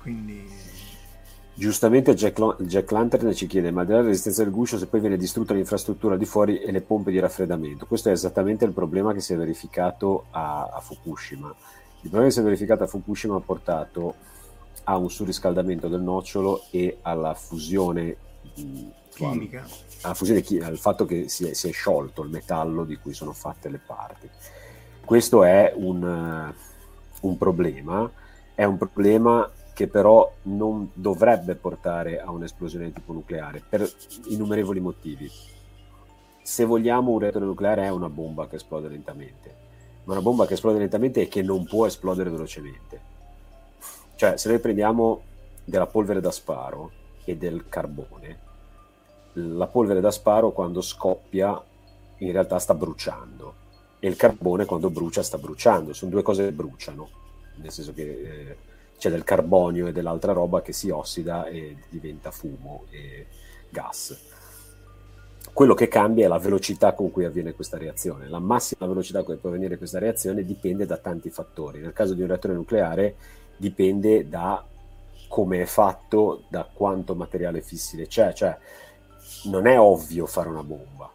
Quindi 0.00 0.48
Giustamente 1.54 2.14
Jack, 2.14 2.62
Jack, 2.62 2.90
Lantern 2.90 3.34
ci 3.34 3.46
chiede, 3.46 3.70
ma 3.70 3.84
della 3.84 4.00
resistenza 4.00 4.42
del 4.42 4.52
guscio 4.52 4.78
se 4.78 4.86
poi 4.86 5.00
viene 5.00 5.18
distrutta 5.18 5.52
l'infrastruttura 5.52 6.16
di 6.16 6.24
fuori 6.24 6.60
e 6.60 6.72
le 6.72 6.80
pompe 6.80 7.10
di 7.10 7.18
raffreddamento? 7.18 7.84
Questo 7.86 8.08
è 8.08 8.12
esattamente 8.12 8.64
il 8.64 8.72
problema 8.72 9.12
che 9.12 9.20
si 9.20 9.34
è 9.34 9.36
verificato 9.36 10.26
a, 10.30 10.70
a 10.72 10.80
Fukushima. 10.80 11.48
Il 11.48 12.08
problema 12.08 12.24
che 12.24 12.32
si 12.32 12.40
è 12.40 12.42
verificato 12.42 12.84
a 12.84 12.86
Fukushima 12.86 13.36
ha 13.36 13.40
portato 13.40 14.14
a 14.84 14.96
un 14.96 15.10
surriscaldamento 15.10 15.88
del 15.88 16.00
nocciolo 16.00 16.62
e 16.70 16.98
alla 17.02 17.34
fusione 17.34 18.16
chimica, 19.14 19.66
alla 20.02 20.14
fusione, 20.14 20.42
al 20.64 20.78
fatto 20.78 21.04
che 21.04 21.28
si 21.28 21.48
è, 21.48 21.52
si 21.54 21.68
è, 21.68 21.72
sciolto 21.72 22.22
il 22.22 22.30
metallo 22.30 22.84
di 22.84 22.96
cui 22.96 23.14
sono 23.14 23.32
fatte 23.32 23.68
le 23.68 23.80
parti. 23.84 24.28
Questo 25.04 25.44
è 25.44 25.72
un, 25.76 26.52
un 27.20 27.38
problema, 27.38 28.10
è 28.54 28.64
un 28.64 28.78
problema 28.78 29.50
che 29.74 29.88
però 29.88 30.30
non 30.42 30.90
dovrebbe 30.92 31.54
portare 31.54 32.20
a 32.20 32.30
un'esplosione 32.30 32.86
di 32.86 32.92
tipo 32.92 33.12
nucleare 33.12 33.62
per 33.66 33.88
innumerevoli 34.28 34.80
motivi. 34.80 35.30
Se 36.42 36.64
vogliamo 36.64 37.12
un 37.12 37.18
reattore 37.20 37.44
nucleare 37.44 37.84
è 37.84 37.90
una 37.90 38.08
bomba 38.08 38.48
che 38.48 38.56
esplode 38.56 38.88
lentamente, 38.88 39.54
ma 40.04 40.12
una 40.12 40.22
bomba 40.22 40.46
che 40.46 40.54
esplode 40.54 40.78
lentamente 40.78 41.22
e 41.22 41.28
che 41.28 41.42
non 41.42 41.64
può 41.64 41.86
esplodere 41.86 42.30
velocemente. 42.30 43.10
Cioè, 44.16 44.36
se 44.36 44.48
noi 44.48 44.58
prendiamo 44.58 45.22
della 45.64 45.86
polvere 45.86 46.20
da 46.20 46.30
sparo 46.30 46.90
e 47.24 47.36
del 47.36 47.64
carbone, 47.68 48.50
la 49.34 49.66
polvere 49.66 50.00
da 50.00 50.10
sparo 50.10 50.52
quando 50.52 50.80
scoppia 50.80 51.60
in 52.18 52.32
realtà 52.32 52.58
sta 52.58 52.74
bruciando 52.74 53.54
e 53.98 54.08
il 54.08 54.16
carbone 54.16 54.64
quando 54.64 54.90
brucia 54.90 55.22
sta 55.22 55.38
bruciando, 55.38 55.92
sono 55.92 56.10
due 56.10 56.22
cose 56.22 56.44
che 56.44 56.52
bruciano, 56.52 57.08
nel 57.56 57.70
senso 57.70 57.92
che... 57.92 58.02
Eh, 58.02 58.56
c'è 59.02 59.10
del 59.10 59.24
carbonio 59.24 59.88
e 59.88 59.92
dell'altra 59.92 60.30
roba 60.30 60.62
che 60.62 60.72
si 60.72 60.88
ossida 60.88 61.46
e 61.46 61.76
diventa 61.88 62.30
fumo 62.30 62.84
e 62.90 63.26
gas. 63.68 64.16
Quello 65.52 65.74
che 65.74 65.88
cambia 65.88 66.26
è 66.26 66.28
la 66.28 66.38
velocità 66.38 66.92
con 66.92 67.10
cui 67.10 67.24
avviene 67.24 67.52
questa 67.52 67.78
reazione. 67.78 68.28
La 68.28 68.38
massima 68.38 68.86
velocità 68.86 69.24
con 69.24 69.32
cui 69.32 69.38
può 69.38 69.48
avvenire 69.48 69.76
questa 69.76 69.98
reazione 69.98 70.44
dipende 70.44 70.86
da 70.86 70.98
tanti 70.98 71.30
fattori. 71.30 71.80
Nel 71.80 71.92
caso 71.92 72.14
di 72.14 72.20
un 72.20 72.28
reattore 72.28 72.54
nucleare 72.54 73.16
dipende 73.56 74.28
da 74.28 74.64
come 75.26 75.62
è 75.62 75.66
fatto, 75.66 76.44
da 76.48 76.64
quanto 76.72 77.16
materiale 77.16 77.60
fissile 77.60 78.06
c'è. 78.06 78.32
Cioè, 78.32 78.56
non 79.44 79.66
è 79.66 79.78
ovvio 79.78 80.26
fare 80.26 80.48
una 80.48 80.62
bomba 80.62 81.10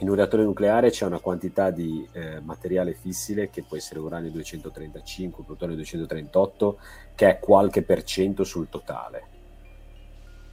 in 0.00 0.08
un 0.08 0.14
reattore 0.14 0.44
nucleare 0.44 0.90
c'è 0.90 1.06
una 1.06 1.18
quantità 1.18 1.70
di 1.70 2.06
eh, 2.12 2.38
materiale 2.40 2.94
fissile 2.94 3.50
che 3.50 3.64
può 3.64 3.76
essere 3.76 3.98
uranio 3.98 4.30
235, 4.30 5.42
plutonio 5.44 5.74
238, 5.74 6.78
che 7.16 7.28
è 7.28 7.38
qualche 7.40 7.82
per 7.82 8.04
cento 8.04 8.44
sul 8.44 8.68
totale. 8.68 9.26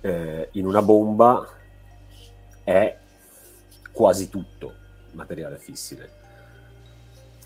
Eh, 0.02 0.50
in 0.54 0.66
una 0.66 0.82
bomba 0.82 1.48
è 2.64 2.98
quasi 3.92 4.30
tutto 4.30 4.74
materiale 5.12 5.58
fissile 5.58 6.24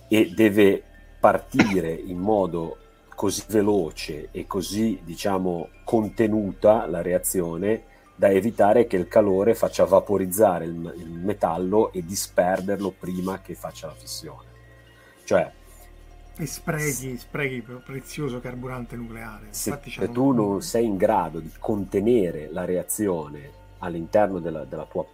e 0.07 0.31
deve 0.33 0.81
partire 1.19 1.91
in 1.91 2.17
modo 2.17 2.77
così 3.13 3.43
veloce 3.49 4.29
e 4.31 4.47
così 4.47 5.01
diciamo 5.03 5.69
contenuta 5.83 6.87
la 6.87 7.01
reazione 7.01 7.83
da 8.19 8.29
evitare 8.29 8.85
che 8.85 8.97
il 8.97 9.07
calore 9.07 9.55
faccia 9.55 9.85
vaporizzare 9.85 10.65
il, 10.65 10.93
il 10.97 11.09
metallo 11.09 11.93
e 11.93 12.03
disperderlo 12.03 12.91
prima 12.91 13.39
che 13.39 13.55
faccia 13.55 13.87
la 13.87 13.93
fissione. 13.93 14.47
Cioè, 15.23 15.49
e 16.35 16.45
sprechi, 16.45 17.17
sprechi 17.17 17.61
prezioso 17.61 18.41
carburante 18.41 18.97
nucleare. 18.97 19.47
Se, 19.51 19.79
se 19.85 20.11
tu 20.11 20.31
non 20.31 20.61
sei 20.61 20.83
in 20.83 20.97
grado 20.97 21.39
di 21.39 21.49
contenere 21.59 22.49
la 22.51 22.65
reazione 22.65 23.51
all'interno 23.77 24.39
della, 24.39 24.65
della, 24.65 24.85
tua, 24.85 25.05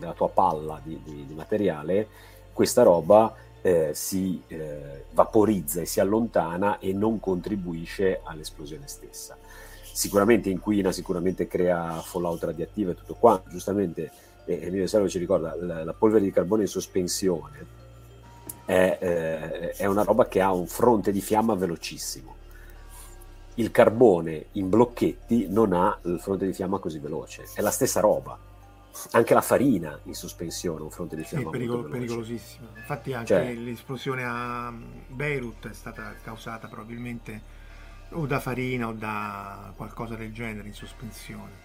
della 0.00 0.12
tua, 0.14 0.28
palla 0.28 0.80
di, 0.82 1.00
di, 1.04 1.26
di, 1.28 1.34
materiale, 1.34 2.08
questa 2.52 2.82
roba 2.82 3.32
eh, 3.62 3.90
si 3.94 4.42
eh, 4.48 5.04
vaporizza 5.12 5.82
e 5.82 5.86
si 5.86 6.00
allontana 6.00 6.80
e 6.80 6.92
non 6.92 7.20
contribuisce 7.20 8.22
all'esplosione 8.24 8.88
stessa 8.88 9.38
sicuramente 9.94 10.50
inquina, 10.50 10.90
sicuramente 10.90 11.46
crea 11.46 12.00
fallout 12.02 12.42
radioattivo 12.42 12.90
e 12.90 12.94
tutto 12.96 13.14
qua. 13.14 13.40
Giustamente 13.48 14.10
eh, 14.44 14.66
Emilio 14.66 14.88
Servo 14.88 15.08
ci 15.08 15.18
ricorda, 15.18 15.54
la, 15.56 15.84
la, 15.84 15.92
polvere 15.92 16.24
di 16.24 16.32
carbone 16.32 16.62
in 16.62 16.68
sospensione 16.68 17.66
è, 18.64 18.98
eh, 19.00 19.70
è 19.70 19.86
una 19.86 20.02
roba 20.02 20.26
che 20.26 20.40
ha 20.40 20.52
un 20.52 20.66
fronte 20.66 21.12
di 21.12 21.20
fiamma 21.20 21.54
velocissimo. 21.54 22.34
Il 23.54 23.70
carbone 23.70 24.46
in 24.52 24.68
blocchetti 24.68 25.46
non 25.48 25.72
ha 25.72 25.96
il 26.02 26.18
fronte 26.18 26.44
di 26.44 26.52
fiamma 26.52 26.78
così 26.78 26.98
veloce, 26.98 27.44
è 27.54 27.60
la 27.60 27.70
stessa 27.70 28.00
roba. 28.00 28.36
Anche 29.12 29.34
la 29.34 29.40
farina 29.40 29.96
in 30.04 30.14
sospensione 30.14 30.82
un 30.82 30.90
fronte 30.90 31.14
di 31.14 31.22
fiamma 31.22 31.44
sì, 31.44 31.50
pericolo, 31.50 31.84
pericolosissimo. 31.84 32.66
Infatti 32.76 33.12
anche 33.12 33.26
cioè, 33.26 33.54
l'esplosione 33.54 34.24
a 34.24 34.72
Beirut 35.06 35.68
è 35.68 35.72
stata 35.72 36.14
causata 36.20 36.66
probabilmente 36.66 37.62
o 38.14 38.26
da 38.26 38.40
farina 38.40 38.88
o 38.88 38.92
da 38.92 39.72
qualcosa 39.76 40.14
del 40.14 40.32
genere 40.32 40.68
in 40.68 40.74
sospensione. 40.74 41.62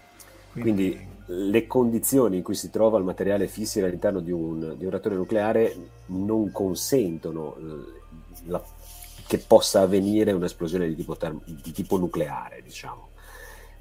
Quindi, 0.52 0.72
Quindi 0.72 1.08
le 1.50 1.68
condizioni 1.68 2.38
in 2.38 2.44
cui 2.44 2.56
si 2.56 2.70
trova 2.70 2.98
il 2.98 3.04
materiale 3.04 3.48
fissile 3.48 3.88
all'interno 3.88 4.20
di 4.20 4.32
un, 4.32 4.76
di 4.78 4.84
un 4.84 4.90
reattore 4.90 5.16
nucleare 5.16 5.76
non 6.08 6.52
consentono 6.52 7.56
eh, 7.56 8.42
la, 8.46 8.64
che 9.28 9.38
possa 9.38 9.82
avvenire 9.82 10.32
un'esplosione 10.32 10.88
di 10.88 10.96
tipo, 10.96 11.16
term- 11.16 11.44
di 11.46 11.72
tipo 11.72 11.98
nucleare, 11.98 12.62
diciamo. 12.64 13.10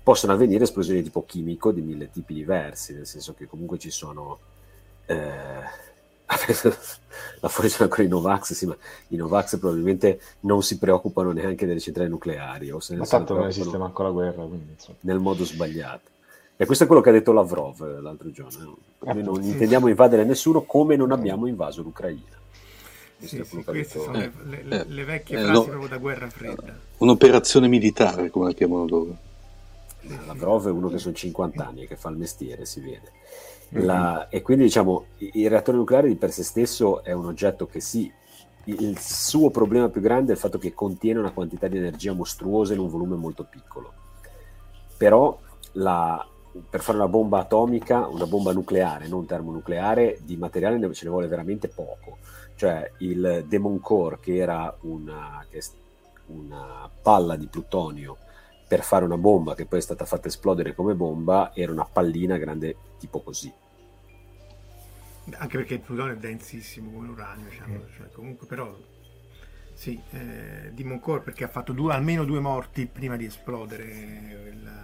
Possono 0.02 0.32
avvenire 0.34 0.64
esplosioni 0.64 0.98
di 0.98 1.06
tipo 1.06 1.24
chimico 1.24 1.72
di 1.72 1.80
mille 1.80 2.10
tipi 2.10 2.34
diversi, 2.34 2.94
nel 2.94 3.06
senso 3.06 3.34
che 3.34 3.46
comunque 3.46 3.78
ci 3.78 3.90
sono... 3.90 4.38
Eh, 5.06 5.86
la 7.40 7.48
fuori 7.48 7.68
sono 7.68 7.84
ancora 7.84 8.02
i 8.02 8.08
Novax, 8.08 8.52
sì, 8.52 8.66
ma 8.66 8.76
i 9.08 9.16
Novax 9.16 9.58
probabilmente 9.58 10.20
non 10.40 10.62
si 10.62 10.78
preoccupano 10.78 11.32
neanche 11.32 11.66
delle 11.66 11.80
centrali 11.80 12.10
nucleari. 12.10 12.70
O 12.70 12.80
se 12.80 12.96
ma 12.96 13.06
tanto 13.06 13.34
non 13.34 13.46
esiste 13.46 13.78
manco 13.78 14.02
la 14.02 14.10
guerra, 14.10 14.44
quindi, 14.44 14.76
nel 15.00 15.18
modo 15.18 15.44
sbagliato. 15.44 16.16
E 16.56 16.66
questo 16.66 16.84
è 16.84 16.86
quello 16.88 17.00
che 17.00 17.10
ha 17.10 17.12
detto 17.12 17.32
Lavrov 17.32 17.82
eh, 17.82 18.00
l'altro 18.00 18.30
giorno. 18.30 18.78
Eh. 19.04 19.12
Noi 19.14 19.22
non 19.22 19.42
intendiamo 19.42 19.86
invadere 19.86 20.24
nessuno 20.24 20.62
come 20.62 20.96
non 20.96 21.12
abbiamo 21.12 21.46
invaso 21.46 21.82
l'Ucraina. 21.82 22.36
Sì, 23.20 23.42
sì, 23.44 23.64
queste 23.64 24.00
sono 24.00 24.18
le, 24.18 24.32
le, 24.64 24.84
le, 24.86 25.04
vecchie 25.04 25.38
eh, 25.38 25.42
frasi 25.42 25.58
no, 25.58 25.64
proprio 25.64 25.88
da 25.88 25.96
guerra 25.98 26.28
fredda. 26.28 26.76
Un'operazione 26.98 27.68
militare, 27.68 28.30
come 28.30 28.46
la 28.46 28.52
chiamano 28.52 28.86
loro. 28.86 29.16
Lavrov 30.26 30.68
è 30.68 30.70
uno 30.70 30.88
che 30.88 30.98
sono 30.98 31.14
50 31.14 31.66
anni 31.66 31.82
e 31.82 31.86
che 31.86 31.96
fa 31.96 32.10
il 32.10 32.16
mestiere, 32.16 32.64
si 32.64 32.80
vede. 32.80 33.12
La, 33.70 34.28
e 34.28 34.40
quindi 34.40 34.64
diciamo 34.64 35.06
il 35.18 35.50
reattore 35.50 35.76
nucleare 35.76 36.08
di 36.08 36.16
per 36.16 36.32
sé 36.32 36.42
stesso 36.42 37.02
è 37.02 37.12
un 37.12 37.26
oggetto 37.26 37.66
che 37.66 37.80
sì, 37.80 38.10
il 38.64 38.98
suo 38.98 39.50
problema 39.50 39.88
più 39.88 40.00
grande 40.00 40.32
è 40.32 40.34
il 40.34 40.40
fatto 40.40 40.58
che 40.58 40.74
contiene 40.74 41.18
una 41.18 41.32
quantità 41.32 41.68
di 41.68 41.76
energia 41.76 42.12
mostruosa 42.12 42.72
in 42.72 42.80
un 42.80 42.88
volume 42.88 43.16
molto 43.16 43.44
piccolo. 43.44 43.92
Però 44.96 45.38
la, 45.72 46.26
per 46.68 46.80
fare 46.80 46.98
una 46.98 47.08
bomba 47.08 47.40
atomica, 47.40 48.06
una 48.06 48.26
bomba 48.26 48.52
nucleare, 48.52 49.08
non 49.08 49.26
termonucleare, 49.26 50.18
di 50.22 50.36
materiale 50.36 50.92
ce 50.92 51.04
ne 51.04 51.10
vuole 51.10 51.28
veramente 51.28 51.68
poco. 51.68 52.18
Cioè 52.56 52.92
il 52.98 53.44
Demon 53.46 53.80
Core, 53.80 54.18
che 54.20 54.36
era 54.36 54.74
una, 54.80 55.46
che 55.48 55.60
una 56.26 56.90
palla 57.00 57.36
di 57.36 57.46
plutonio 57.46 58.16
per 58.66 58.82
fare 58.82 59.04
una 59.04 59.16
bomba 59.16 59.54
che 59.54 59.64
poi 59.64 59.78
è 59.78 59.82
stata 59.82 60.04
fatta 60.04 60.28
esplodere 60.28 60.74
come 60.74 60.94
bomba 60.94 61.52
era 61.54 61.72
una 61.72 61.88
pallina 61.90 62.36
grande 62.36 62.76
tipo 62.98 63.22
così. 63.22 63.52
Anche 65.30 65.56
perché 65.58 65.74
il 65.74 65.80
plutonio 65.80 66.14
è 66.14 66.16
densissimo 66.16 66.90
come 66.90 67.06
l'uranio, 67.06 67.48
diciamo. 67.48 67.74
mm. 67.74 67.96
cioè, 67.96 68.10
comunque 68.10 68.46
però 68.46 68.76
sì, 69.78 70.00
eh, 70.10 70.72
Demon 70.72 70.98
Core 70.98 71.20
perché 71.20 71.44
ha 71.44 71.48
fatto 71.48 71.72
due, 71.72 71.94
almeno 71.94 72.24
due 72.24 72.40
morti 72.40 72.86
prima 72.86 73.16
di 73.16 73.26
esplodere 73.26 73.84
il, 73.84 74.82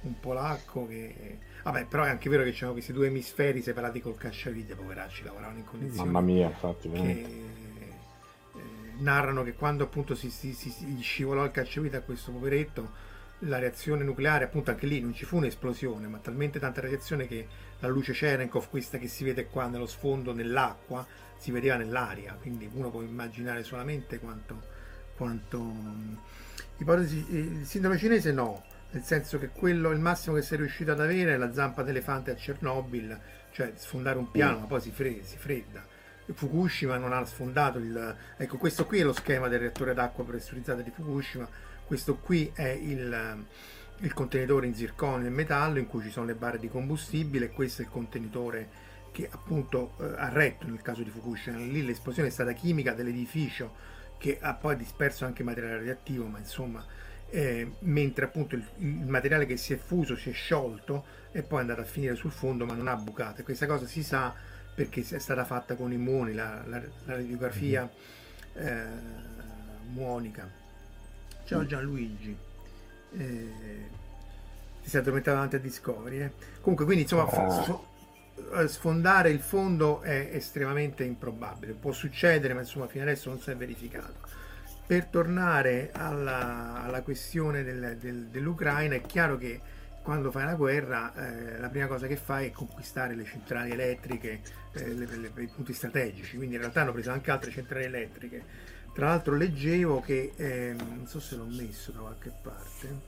un 0.00 0.18
polacco 0.18 0.84
che... 0.88 1.38
Vabbè, 1.62 1.86
però 1.86 2.02
è 2.02 2.08
anche 2.08 2.28
vero 2.28 2.42
che 2.42 2.50
c'erano 2.50 2.72
questi 2.72 2.92
due 2.92 3.06
emisferi 3.06 3.62
separati 3.62 4.00
col 4.00 4.16
cacciavite, 4.16 4.74
poveracci, 4.74 5.22
lavoravano 5.22 5.58
in 5.58 5.64
condizioni... 5.64 6.10
Mamma 6.10 6.20
mia, 6.20 6.48
infatti, 6.48 6.88
veramente. 6.88 7.28
Che, 7.28 8.58
eh, 8.58 8.62
narrano 8.98 9.44
che 9.44 9.54
quando 9.54 9.84
appunto 9.84 10.16
si, 10.16 10.28
si, 10.28 10.54
si, 10.54 10.70
si 10.70 10.98
scivolò 11.00 11.44
il 11.44 11.52
cacciavite 11.52 11.94
a 11.94 12.00
questo 12.00 12.32
poveretto 12.32 12.90
la 13.44 13.58
reazione 13.58 14.04
nucleare, 14.04 14.44
appunto 14.44 14.70
anche 14.70 14.86
lì 14.86 15.00
non 15.00 15.14
ci 15.14 15.24
fu 15.24 15.36
un'esplosione, 15.36 16.06
ma 16.06 16.18
talmente 16.18 16.58
tanta 16.58 16.80
radiazione 16.80 17.26
che 17.26 17.46
la 17.80 17.88
luce 17.88 18.12
Cherenkov, 18.12 18.68
questa 18.68 18.98
che 18.98 19.08
si 19.08 19.24
vede 19.24 19.46
qua 19.46 19.66
nello 19.66 19.86
sfondo, 19.86 20.32
nell'acqua, 20.32 21.06
si 21.36 21.50
vedeva 21.50 21.76
nell'aria, 21.76 22.36
quindi 22.40 22.70
uno 22.72 22.90
può 22.90 23.02
immaginare 23.02 23.62
solamente 23.62 24.18
quanto... 24.18 24.62
quanto... 25.16 26.30
Ipotesi, 26.78 27.26
il 27.30 27.66
sindrome 27.66 27.98
cinese 27.98 28.32
no, 28.32 28.64
nel 28.90 29.02
senso 29.02 29.38
che 29.38 29.48
quello, 29.48 29.90
il 29.90 30.00
massimo 30.00 30.36
che 30.36 30.42
si 30.42 30.54
è 30.54 30.56
riuscito 30.56 30.92
ad 30.92 31.00
avere 31.00 31.34
è 31.34 31.36
la 31.36 31.52
zampa 31.52 31.82
d'elefante 31.82 32.30
a 32.30 32.34
Chernobyl, 32.34 33.20
cioè 33.52 33.72
sfondare 33.76 34.18
un 34.18 34.30
piano, 34.30 34.60
ma 34.60 34.66
poi 34.66 34.80
si, 34.80 34.90
fre- 34.90 35.22
si 35.22 35.36
fredda. 35.36 35.84
Fukushima 36.32 36.96
non 36.96 37.12
ha 37.12 37.24
sfondato 37.24 37.78
il... 37.78 38.16
Ecco, 38.36 38.56
questo 38.56 38.86
qui 38.86 39.00
è 39.00 39.02
lo 39.02 39.12
schema 39.12 39.48
del 39.48 39.60
reattore 39.60 39.92
d'acqua 39.92 40.24
pressurizzato 40.24 40.80
di 40.80 40.90
Fukushima, 40.90 41.48
questo 41.92 42.16
qui 42.16 42.50
è 42.54 42.68
il, 42.68 43.44
il 43.98 44.14
contenitore 44.14 44.66
in 44.66 44.74
zirconio 44.74 45.26
e 45.26 45.30
metallo 45.30 45.78
in 45.78 45.86
cui 45.86 46.00
ci 46.00 46.10
sono 46.10 46.24
le 46.24 46.34
barre 46.34 46.58
di 46.58 46.70
combustibile 46.70 47.50
questo 47.50 47.82
è 47.82 47.84
il 47.84 47.90
contenitore 47.90 48.66
che 49.12 49.28
appunto 49.30 49.92
eh, 50.00 50.04
ha 50.16 50.30
retto 50.30 50.66
nel 50.66 50.80
caso 50.80 51.02
di 51.02 51.10
Fukushima. 51.10 51.58
Lì 51.58 51.84
l'esplosione 51.84 52.28
è 52.28 52.30
stata 52.30 52.52
chimica 52.52 52.94
dell'edificio 52.94 53.74
che 54.16 54.38
ha 54.40 54.54
poi 54.54 54.76
disperso 54.76 55.26
anche 55.26 55.42
materiale 55.42 55.76
radioattivo, 55.76 56.24
ma 56.24 56.38
insomma, 56.38 56.82
eh, 57.28 57.72
mentre 57.80 58.24
appunto 58.24 58.54
il, 58.54 58.66
il, 58.78 59.06
materiale 59.06 59.44
che 59.44 59.58
si 59.58 59.74
è 59.74 59.76
fuso 59.76 60.16
si 60.16 60.30
è 60.30 60.32
sciolto 60.32 61.04
e 61.30 61.42
poi 61.42 61.58
è 61.58 61.60
andato 61.60 61.82
a 61.82 61.84
finire 61.84 62.14
sul 62.14 62.32
fondo, 62.32 62.64
ma 62.64 62.72
non 62.72 62.88
ha 62.88 62.96
bucato. 62.96 63.42
E 63.42 63.44
questa 63.44 63.66
cosa 63.66 63.84
si 63.84 64.02
sa 64.02 64.34
perché 64.74 65.04
è 65.06 65.18
stata 65.18 65.44
fatta 65.44 65.74
con 65.74 65.92
i 65.92 65.98
muoni, 65.98 66.32
la, 66.32 66.62
la, 66.66 66.78
la 67.04 67.16
radiografia 67.16 67.86
mm-hmm. 68.56 68.66
eh, 68.66 68.86
muonica. 69.90 70.61
Ciao 71.52 71.66
Gianluigi. 71.66 72.34
Eh, 73.14 73.50
ti 74.82 74.88
sei 74.88 75.00
addormentato 75.00 75.34
davanti 75.36 75.56
a 75.56 75.58
Discovery. 75.58 76.20
Eh? 76.22 76.30
Comunque, 76.62 76.86
quindi 76.86 77.02
insomma, 77.02 77.24
oh. 77.24 77.86
sfondare 78.66 79.28
il 79.28 79.40
fondo 79.40 80.00
è 80.00 80.30
estremamente 80.32 81.04
improbabile. 81.04 81.74
Può 81.74 81.92
succedere, 81.92 82.54
ma 82.54 82.60
insomma, 82.60 82.86
fino 82.86 83.04
adesso 83.04 83.28
non 83.28 83.38
si 83.38 83.50
è 83.50 83.56
verificato. 83.56 84.14
Per 84.86 85.04
tornare 85.06 85.90
alla, 85.92 86.84
alla 86.84 87.02
questione 87.02 87.62
del, 87.62 87.98
del, 88.00 88.28
dell'Ucraina, 88.28 88.94
è 88.94 89.02
chiaro 89.02 89.36
che 89.36 89.60
quando 90.02 90.30
fai 90.30 90.46
la 90.46 90.54
guerra 90.54 91.12
eh, 91.14 91.58
la 91.58 91.68
prima 91.68 91.86
cosa 91.86 92.06
che 92.06 92.16
fai 92.16 92.46
è 92.46 92.50
conquistare 92.50 93.14
le 93.14 93.24
centrali 93.24 93.72
elettriche, 93.72 94.40
eh, 94.72 94.88
le, 94.94 95.04
le, 95.04 95.30
i 95.42 95.50
punti 95.54 95.74
strategici, 95.74 96.36
quindi 96.36 96.54
in 96.54 96.62
realtà 96.62 96.80
hanno 96.80 96.92
preso 96.92 97.10
anche 97.10 97.30
altre 97.30 97.50
centrali 97.50 97.84
elettriche. 97.84 98.70
Tra 98.92 99.06
l'altro 99.06 99.36
leggevo 99.36 100.00
che, 100.00 100.32
eh, 100.36 100.74
non 100.76 101.06
so 101.06 101.18
se 101.18 101.36
l'ho 101.36 101.46
messo 101.48 101.92
da 101.92 102.00
qualche 102.00 102.32
parte, 102.42 103.00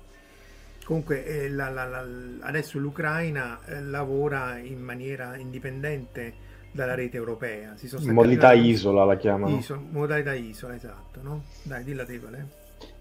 comunque 0.85 1.25
eh, 1.25 1.51
la, 1.51 1.69
la, 1.69 1.85
la, 1.85 2.05
adesso 2.41 2.79
l'Ucraina 2.79 3.61
eh, 3.67 3.83
lavora 3.83 4.57
in 4.59 4.81
maniera 4.81 5.37
indipendente 5.37 6.35
dalla 6.73 6.95
rete 6.95 7.17
europea. 7.17 7.77
Si 7.77 7.87
sono 7.87 8.13
modalità 8.13 8.53
isola 8.53 9.05
la 9.05 9.17
chiamano. 9.17 9.57
Iso, 9.57 9.81
modalità 9.91 10.33
isola, 10.33 10.75
esatto. 10.75 11.21
No? 11.23 11.45
Dai, 11.63 11.85
dilla 11.85 12.05
te 12.05 12.19
qual. 12.19 12.47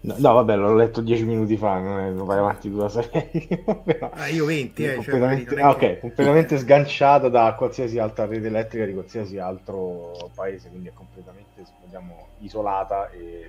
No, 0.04 0.14
no, 0.18 0.32
vabbè, 0.34 0.56
l'ho 0.56 0.74
letto 0.74 1.00
dieci 1.00 1.24
minuti 1.24 1.56
fa, 1.56 1.78
non, 1.78 1.98
è, 2.00 2.10
non 2.10 2.26
vai 2.26 2.38
avanti 2.38 2.70
tutta 2.70 2.82
la 2.82 2.88
serie. 2.90 3.64
ah, 4.12 4.26
io 4.28 4.44
20, 4.44 4.84
eh, 4.84 4.94
completamente, 4.96 5.50
cioè, 5.50 5.62
ah, 5.62 5.70
ok, 5.70 6.00
completamente 6.00 6.58
sganciata 6.58 7.30
da 7.30 7.54
qualsiasi 7.54 7.98
altra 7.98 8.26
rete 8.26 8.48
elettrica 8.48 8.84
di 8.84 8.92
qualsiasi 8.92 9.38
altro 9.38 10.30
paese, 10.34 10.68
quindi 10.68 10.88
è 10.88 10.92
completamente, 10.92 11.64
diciamo, 11.84 12.26
isolata 12.40 13.10
e 13.10 13.48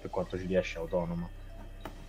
per 0.00 0.10
quanto 0.10 0.36
ci 0.36 0.46
riesce 0.46 0.78
autonoma. 0.78 1.28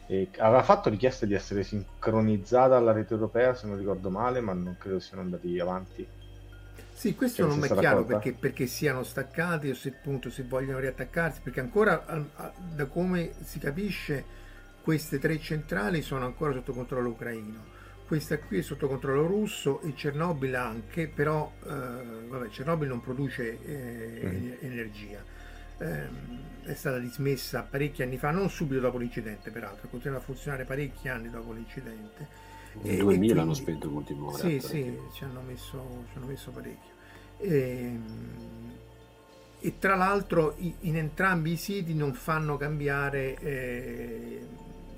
E 0.08 0.30
aveva 0.38 0.64
fatto 0.64 0.90
richiesta 0.90 1.28
di 1.28 1.36
essere 1.36 1.64
sincronizzata 1.64 2.76
alla 2.76 2.92
rete 2.92 3.14
europea, 3.14 3.54
se 3.54 3.68
non 3.68 3.78
ricordo 3.78 4.10
male, 4.10 4.42
ma 4.42 4.54
non 4.54 4.78
credo 4.80 5.00
siano 5.00 5.22
andati 5.22 5.60
avanti 5.60 6.08
sì, 7.04 7.16
questo 7.16 7.46
non 7.46 7.62
è 7.62 7.68
chiaro 7.68 8.06
perché, 8.06 8.32
perché, 8.32 8.66
siano 8.66 9.04
staccati 9.04 9.70
o 9.70 9.76
se 9.76 9.90
appunto 9.90 10.30
si 10.30 10.42
vogliono 10.44 10.80
riattaccarsi, 10.80 11.42
perché 11.44 11.60
ancora 11.60 12.02
da 12.74 12.86
come 12.86 13.34
si 13.42 13.60
capisce 13.60 14.24
queste 14.82 15.20
tre 15.20 15.38
centrali 15.38 16.02
sono 16.02 16.24
ancora 16.24 16.54
sotto 16.54 16.72
controllo 16.72 17.10
ucraino. 17.10 17.72
Questa 18.08 18.40
qui 18.40 18.60
è 18.60 18.62
sotto 18.62 18.88
controllo 18.88 19.28
russo 19.28 19.82
e 19.82 19.94
Chernobyl 19.94 20.56
anche, 20.56 21.10
però 21.10 21.52
eh, 21.66 21.68
vabbè, 21.68 22.48
Chernobyl 22.48 22.88
non 22.88 23.02
produce 23.02 23.62
eh, 23.66 24.22
mm. 24.24 24.52
energia. 24.62 25.22
Eh, 25.80 26.08
è 26.64 26.74
stata 26.74 27.00
dismessa 27.00 27.68
parecchi 27.70 28.02
anni 28.02 28.18
fa, 28.18 28.32
non 28.32 28.50
subito 28.50 28.80
dopo 28.80 28.98
l'incidente 28.98 29.52
peraltro, 29.52 29.90
continua 29.90 30.20
a 30.20 30.22
funzionare 30.22 30.64
parecchi 30.64 31.10
anni 31.10 31.30
dopo 31.30 31.52
l'incidente. 31.52 32.52
Nel 32.82 32.98
2000 32.98 33.04
quindi, 33.04 33.32
hanno 33.32 33.54
spento 33.54 33.90
l'ultimo 33.90 34.32
Sì, 34.38 34.60
sì, 34.62 34.98
ci 35.14 35.26
hanno 35.26 35.42
messo, 35.42 36.06
ci 36.10 36.18
hanno 36.18 36.28
messo 36.28 36.50
parecchio. 36.52 36.93
E, 37.44 37.58
ehm, 37.58 38.24
e 39.66 39.80
tra 39.80 39.96
l'altro 39.96 40.56
in 40.82 40.98
entrambi 40.98 41.54
i 41.54 41.56
siti 41.56 41.94
non 41.94 42.14
fanno 42.14 42.58
cambiare 42.58 43.38
eh, 43.40 44.46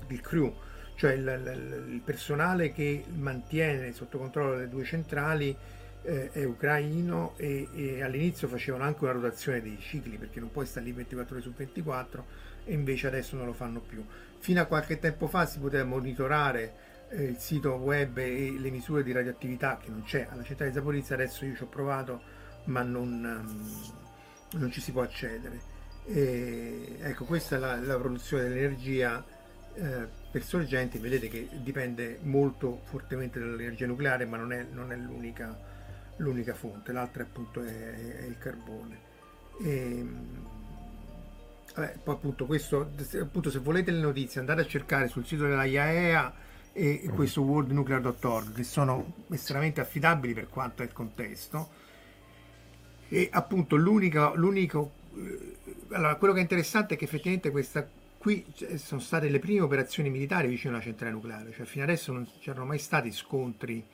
il 0.08 0.20
crew, 0.20 0.52
cioè 0.96 1.12
il, 1.12 1.86
il, 1.92 2.00
personale 2.04 2.72
che 2.72 3.04
mantiene 3.14 3.92
sotto 3.92 4.18
controllo 4.18 4.56
le 4.56 4.68
due 4.68 4.82
centrali 4.82 5.56
eh, 6.02 6.32
è 6.32 6.42
ucraino 6.42 7.34
e, 7.36 7.68
e, 7.74 8.02
all'inizio 8.02 8.48
facevano 8.48 8.82
anche 8.82 9.04
una 9.04 9.12
rotazione 9.12 9.62
dei 9.62 9.78
cicli 9.78 10.16
perché 10.16 10.40
non 10.40 10.50
puoi 10.50 10.66
stare 10.66 10.86
lì 10.86 10.90
24 10.90 11.34
ore 11.36 11.44
su 11.44 11.52
24 11.52 12.24
e 12.64 12.72
invece 12.72 13.06
adesso 13.06 13.36
non 13.36 13.46
lo 13.46 13.52
fanno 13.52 13.78
più. 13.78 14.04
Fino 14.38 14.60
a 14.60 14.64
qualche 14.64 14.98
tempo 14.98 15.28
fa 15.28 15.46
si 15.46 15.60
poteva 15.60 15.84
monitorare 15.84 16.74
eh, 17.10 17.22
il 17.22 17.36
sito 17.36 17.74
web 17.74 18.18
e 18.18 18.56
le 18.58 18.70
misure 18.70 19.04
di 19.04 19.12
radioattività 19.12 19.78
che 19.80 19.90
non 19.90 20.02
c'è 20.02 20.26
alla 20.28 20.42
città 20.42 20.64
di 20.64 20.72
Zaporizia, 20.72 21.14
adesso 21.14 21.44
io 21.44 21.54
ci 21.54 21.62
ho 21.62 21.66
provato 21.66 22.34
ma 22.66 22.82
non, 22.82 23.44
um, 24.52 24.60
non 24.60 24.70
ci 24.70 24.80
si 24.80 24.92
può 24.92 25.02
accedere. 25.02 25.74
E, 26.06 26.96
ecco, 27.00 27.24
questa 27.24 27.56
è 27.56 27.58
la, 27.58 27.80
la 27.80 27.98
produzione 27.98 28.44
dell'energia 28.44 29.24
eh, 29.74 30.08
per 30.30 30.42
sorgenti, 30.42 30.98
vedete 30.98 31.28
che 31.28 31.48
dipende 31.62 32.18
molto 32.22 32.80
fortemente 32.84 33.38
dall'energia 33.38 33.86
nucleare, 33.86 34.24
ma 34.24 34.36
non 34.36 34.52
è, 34.52 34.66
non 34.70 34.92
è 34.92 34.96
l'unica, 34.96 35.58
l'unica, 36.16 36.54
fonte, 36.54 36.92
l'altra 36.92 37.22
appunto 37.24 37.62
è, 37.62 38.20
è 38.20 38.24
il 38.24 38.38
carbone. 38.38 38.98
E, 39.62 40.06
vabbè, 41.74 41.98
poi 42.02 42.14
appunto 42.14 42.46
questo, 42.46 42.92
appunto 43.20 43.50
se 43.50 43.58
volete 43.58 43.90
le 43.90 44.00
notizie 44.00 44.40
andate 44.40 44.62
a 44.62 44.66
cercare 44.66 45.08
sul 45.08 45.26
sito 45.26 45.46
della 45.46 45.64
IAEA 45.64 46.44
e 46.72 47.10
questo 47.14 47.40
worldnuclear.org 47.42 48.52
che 48.54 48.62
sono 48.62 49.24
estremamente 49.30 49.80
affidabili 49.80 50.34
per 50.34 50.48
quanto 50.48 50.82
è 50.82 50.84
il 50.84 50.92
contesto 50.92 51.70
e 53.08 53.28
appunto 53.30 53.76
l'unico, 53.76 54.32
l'unico 54.34 54.92
eh, 55.16 55.54
allora 55.90 56.16
quello 56.16 56.32
che 56.32 56.40
è 56.40 56.42
interessante 56.42 56.94
è 56.94 56.96
che 56.96 57.04
effettivamente 57.04 57.50
questa 57.50 57.88
qui 58.18 58.44
sono 58.74 59.00
state 59.00 59.28
le 59.28 59.38
prime 59.38 59.60
operazioni 59.60 60.10
militari 60.10 60.48
vicino 60.48 60.74
alla 60.74 60.82
centrale 60.82 61.12
nucleare, 61.12 61.52
cioè 61.52 61.64
fino 61.64 61.84
adesso 61.84 62.12
non 62.12 62.26
c'erano 62.40 62.64
mai 62.64 62.78
stati 62.78 63.12
scontri 63.12 63.84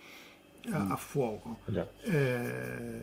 a, 0.70 0.86
a 0.88 0.96
fuoco. 0.96 1.58
Eh, 2.04 3.00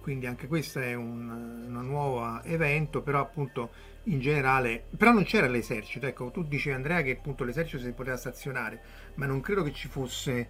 quindi 0.00 0.26
anche 0.26 0.46
questo 0.46 0.78
è 0.78 0.94
un, 0.94 1.28
un 1.28 1.86
nuovo 1.86 2.40
evento, 2.44 3.02
però 3.02 3.20
appunto 3.20 3.70
in 4.04 4.20
generale, 4.20 4.84
però 4.96 5.12
non 5.12 5.24
c'era 5.24 5.48
l'esercito, 5.48 6.06
ecco, 6.06 6.30
tu 6.30 6.44
dicevi 6.44 6.76
Andrea 6.76 7.02
che 7.02 7.16
appunto 7.18 7.42
l'esercito 7.44 7.82
si 7.82 7.90
poteva 7.92 8.16
stazionare, 8.16 8.80
ma 9.14 9.26
non 9.26 9.40
credo 9.40 9.62
che 9.64 9.72
ci 9.72 9.88
fosse 9.88 10.48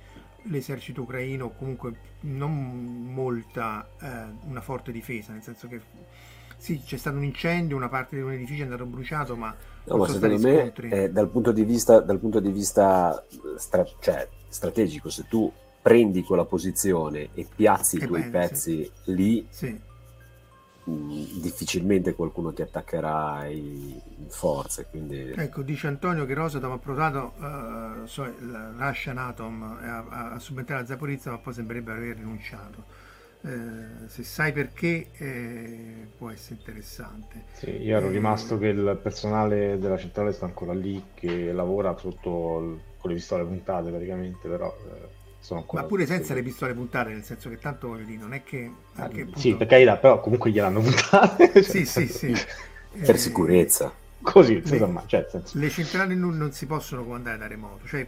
l'esercito 0.48 1.02
ucraino 1.02 1.50
comunque 1.50 1.92
non 2.20 2.52
molta, 3.12 3.88
eh, 4.00 4.46
una 4.46 4.60
forte 4.60 4.92
difesa, 4.92 5.32
nel 5.32 5.42
senso 5.42 5.68
che 5.68 5.80
sì, 6.56 6.82
c'è 6.84 6.96
stato 6.96 7.16
un 7.16 7.24
incendio, 7.24 7.76
una 7.76 7.88
parte 7.88 8.16
di 8.16 8.22
un 8.22 8.32
edificio 8.32 8.62
è 8.62 8.64
andato 8.64 8.84
bruciato, 8.84 9.36
ma, 9.36 9.54
no, 9.84 9.96
ma 9.96 10.08
secondo 10.08 10.38
me 10.38 10.72
eh, 10.72 11.10
dal 11.10 11.28
punto 11.28 11.52
di 11.52 11.64
vista, 11.64 12.00
dal 12.00 12.18
punto 12.18 12.40
di 12.40 12.50
vista 12.50 13.24
stra- 13.56 13.86
cioè, 14.00 14.28
strategico, 14.48 15.08
se 15.08 15.26
tu 15.28 15.50
prendi 15.80 16.22
quella 16.22 16.44
posizione 16.44 17.28
e 17.34 17.46
piazzi 17.54 17.96
i 17.96 18.06
tuoi 18.06 18.28
pezzi 18.28 18.90
lì, 19.04 19.46
sì. 19.48 19.86
Difficilmente 21.40 22.14
qualcuno 22.14 22.52
ti 22.52 22.62
attaccherà 22.62 23.46
in 23.46 24.00
forze. 24.28 24.86
Quindi... 24.90 25.32
Ecco, 25.36 25.62
dice 25.62 25.86
Antonio 25.86 26.24
che 26.24 26.34
Rosatom 26.34 26.72
ha 26.72 26.78
provato 26.78 27.34
uh, 27.38 28.06
so, 28.06 28.24
il 28.24 28.74
Russian 28.76 29.18
Atom 29.18 29.62
a, 29.62 30.32
a 30.32 30.38
subentrare 30.38 30.82
a 30.82 30.86
Zaporizia, 30.86 31.30
ma 31.30 31.38
poi 31.38 31.52
sembrerebbe 31.52 31.92
aver 31.92 32.16
rinunciato. 32.16 33.06
Eh, 33.40 34.08
se 34.08 34.24
sai 34.24 34.52
perché 34.52 35.10
eh, 35.12 36.08
può 36.16 36.28
essere 36.30 36.56
interessante. 36.56 37.44
Sì, 37.52 37.70
io 37.70 37.96
ero 37.96 38.08
eh, 38.08 38.12
rimasto 38.12 38.58
che 38.58 38.66
il 38.66 38.98
personale 39.00 39.78
della 39.78 39.96
centrale 39.96 40.32
sta 40.32 40.44
ancora 40.44 40.74
lì, 40.74 41.02
che 41.14 41.52
lavora 41.52 41.96
sotto 41.96 42.80
con 42.98 43.10
le 43.10 43.14
pistole 43.14 43.44
puntate 43.44 43.90
praticamente, 43.90 44.48
però 44.48 44.76
eh, 44.76 45.08
ma 45.72 45.84
pure 45.84 46.06
senza 46.06 46.34
le 46.34 46.42
pistole 46.42 46.74
puntate, 46.74 47.10
nel 47.10 47.24
senso 47.24 47.48
che 47.48 47.58
tanto 47.58 47.88
voglio 47.88 48.04
dire, 48.04 48.20
non 48.20 48.34
è 48.34 48.42
che... 48.42 48.70
Anche, 48.94 49.20
appunto... 49.22 49.38
Sì, 49.38 49.54
per 49.54 49.66
carità, 49.66 49.96
però 49.96 50.20
comunque 50.20 50.50
gliel'hanno 50.50 50.80
puntate. 50.80 51.52
cioè, 51.62 51.62
sì, 51.62 51.86
sì, 51.86 52.06
sì. 52.06 52.34
Per 52.90 53.14
eh, 53.14 53.18
sicurezza. 53.18 53.92
Così, 54.20 54.60
le, 54.62 54.68
insomma, 54.68 55.04
cioè, 55.06 55.26
senso... 55.30 55.58
le 55.58 55.70
centrali 55.70 56.16
non, 56.16 56.36
non, 56.36 56.52
si 56.52 56.66
possono 56.66 57.04
comandare 57.04 57.38
da 57.38 57.46
remoto, 57.46 57.86
cioè 57.86 58.06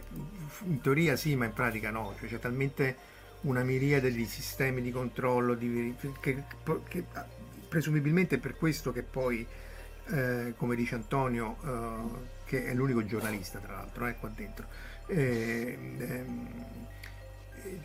in 0.65 0.81
teoria 0.81 1.15
sì, 1.15 1.35
ma 1.35 1.45
in 1.45 1.53
pratica 1.53 1.89
no, 1.89 2.13
cioè, 2.19 2.27
c'è 2.27 2.37
talmente 2.37 2.95
una 3.41 3.63
miriade 3.63 4.11
di 4.11 4.25
sistemi 4.25 4.81
di 4.81 4.91
controllo 4.91 5.55
di, 5.55 5.95
che, 6.19 6.43
che, 6.87 7.05
presumibilmente 7.67 8.35
è 8.35 8.39
per 8.39 8.57
questo 8.57 8.91
che 8.91 9.03
poi, 9.03 9.47
eh, 10.09 10.53
come 10.57 10.75
dice 10.75 10.95
Antonio, 10.95 11.55
eh, 11.63 12.39
che 12.45 12.65
è 12.65 12.73
l'unico 12.73 13.05
giornalista 13.05 13.59
tra 13.59 13.75
l'altro 13.75 14.05
eh, 14.07 14.15
qua 14.17 14.29
dentro, 14.35 14.67
eh, 15.07 15.77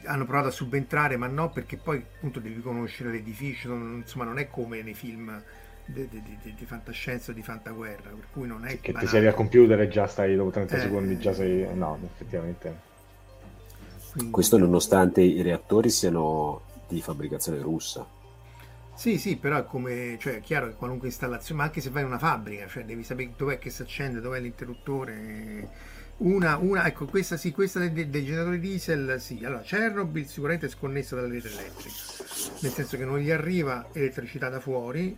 hanno 0.05 0.25
provato 0.25 0.49
a 0.49 0.51
subentrare, 0.51 1.17
ma 1.17 1.27
no, 1.27 1.51
perché 1.51 1.77
poi 1.77 1.99
appunto 1.99 2.41
devi 2.41 2.61
conoscere 2.61 3.11
l'edificio, 3.11 3.73
insomma 3.75 4.25
non 4.25 4.39
è 4.39 4.49
come 4.49 4.83
nei 4.83 4.95
film 4.95 5.43
di, 5.85 6.09
di, 6.09 6.23
di, 6.43 6.55
di 6.55 6.65
fantascienza 6.65 7.31
o 7.31 7.35
di 7.35 7.43
fantaguerra, 7.43 8.11
per 8.11 8.27
cui 8.33 8.47
non 8.47 8.67
è 8.67 8.81
che 8.81 8.93
banale. 8.93 9.11
ti 9.11 9.17
sei 9.17 9.27
al 9.27 9.35
computer 9.35 9.81
e 9.81 9.89
già 9.89 10.07
stai 10.07 10.35
dopo 10.35 10.51
30 10.51 10.77
eh, 10.77 10.81
secondi, 10.81 11.19
già 11.19 11.33
sei... 11.33 11.67
no, 11.75 11.99
effettivamente. 12.05 12.95
Quindi... 14.13 14.31
Questo 14.31 14.59
nonostante 14.59 15.21
i 15.21 15.43
reattori 15.43 15.91
siano 15.91 16.63
di 16.89 17.01
fabbricazione 17.01 17.59
russa. 17.61 18.07
Sì, 18.95 19.19
sì, 19.19 19.37
però 19.37 19.59
è 19.59 19.65
come, 19.65 20.17
cioè, 20.19 20.37
è 20.37 20.41
chiaro 20.41 20.69
che 20.69 20.75
qualunque 20.75 21.09
installazione, 21.09 21.61
ma 21.61 21.67
anche 21.67 21.83
se 21.83 21.91
vai 21.91 22.01
in 22.01 22.09
una 22.09 22.19
fabbrica, 22.19 22.67
cioè 22.67 22.85
devi 22.85 23.03
sapere 23.03 23.33
dov'è 23.37 23.59
che 23.59 23.69
si 23.69 23.83
accende, 23.83 24.21
dov'è 24.21 24.41
l'interruttore. 24.41 25.69
Una, 26.19 26.57
una, 26.57 26.87
ecco, 26.87 27.05
questa 27.05 27.37
sì, 27.37 27.53
questa 27.53 27.79
dei, 27.79 28.09
dei, 28.09 28.25
generatori 28.25 28.59
diesel, 28.59 29.21
sì. 29.21 29.45
Allora, 29.45 29.61
Chernobyl 29.61 30.27
sicuramente 30.27 30.67
è 30.67 30.69
sconnessa 30.71 31.15
dalla 31.15 31.29
rete 31.29 31.49
elettrica, 31.49 31.97
nel 32.61 32.73
senso 32.73 32.97
che 32.97 33.05
non 33.05 33.19
gli 33.19 33.31
arriva 33.31 33.89
elettricità 33.93 34.49
da 34.49 34.59
fuori, 34.59 35.17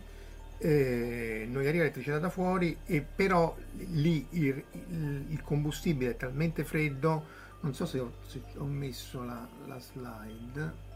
eh, 0.57 1.47
non 1.49 1.61
gli 1.61 1.67
arriva 1.67 1.83
elettricità 1.83 2.19
da 2.19 2.29
fuori, 2.29 2.75
e 2.85 3.01
però 3.15 3.55
lì 3.91 4.27
il, 4.31 4.63
il, 4.89 5.25
il 5.29 5.41
combustibile 5.41 6.11
è 6.11 6.17
talmente 6.17 6.65
freddo, 6.65 7.37
non 7.61 7.73
so 7.73 7.85
se 7.85 7.99
ho, 7.99 8.11
se 8.27 8.41
ho 8.57 8.65
messo 8.65 9.23
la, 9.23 9.47
la 9.67 9.79
slide 9.79 10.87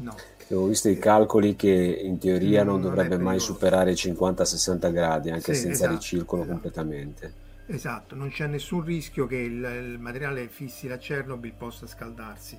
No. 0.00 0.16
Ho 0.52 0.66
visto 0.66 0.88
i 0.88 0.98
calcoli 0.98 1.56
che 1.56 1.68
in 1.68 2.18
teoria 2.18 2.64
non, 2.64 2.80
non 2.80 2.90
dovrebbe 2.90 3.18
mai 3.18 3.38
superare 3.38 3.92
i 3.92 3.94
50-60 3.94 4.92
gradi, 4.92 5.30
anche 5.30 5.52
sì, 5.54 5.60
senza 5.60 5.84
esatto, 5.84 5.92
ricircolo 5.92 6.42
esatto. 6.42 6.54
completamente. 6.54 7.32
Esatto, 7.72 8.16
non 8.16 8.30
c'è 8.30 8.48
nessun 8.48 8.84
rischio 8.84 9.28
che 9.28 9.36
il, 9.36 9.62
il 9.62 9.98
materiale 10.00 10.48
fissi 10.48 10.88
da 10.88 10.98
Chernobyl 10.98 11.52
possa 11.52 11.86
scaldarsi. 11.86 12.58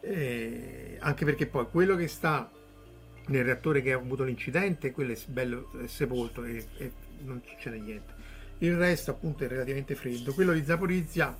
Eh, 0.00 0.98
anche 1.00 1.24
perché 1.24 1.46
poi 1.46 1.66
quello 1.68 1.96
che 1.96 2.06
sta 2.06 2.48
nel 3.26 3.44
reattore 3.44 3.82
che 3.82 3.92
ha 3.92 3.96
avuto 3.96 4.22
l'incidente, 4.22 4.92
quello 4.92 5.12
è 5.12 5.18
bello 5.26 5.72
è 5.82 5.88
sepolto 5.88 6.44
e, 6.44 6.64
e 6.76 6.92
non 7.24 7.42
succede 7.44 7.80
niente. 7.80 8.14
Il 8.58 8.76
resto 8.76 9.10
appunto 9.10 9.42
è 9.42 9.48
relativamente 9.48 9.96
freddo. 9.96 10.32
Quello 10.32 10.52
di 10.52 10.64
Zaporizia 10.64 11.36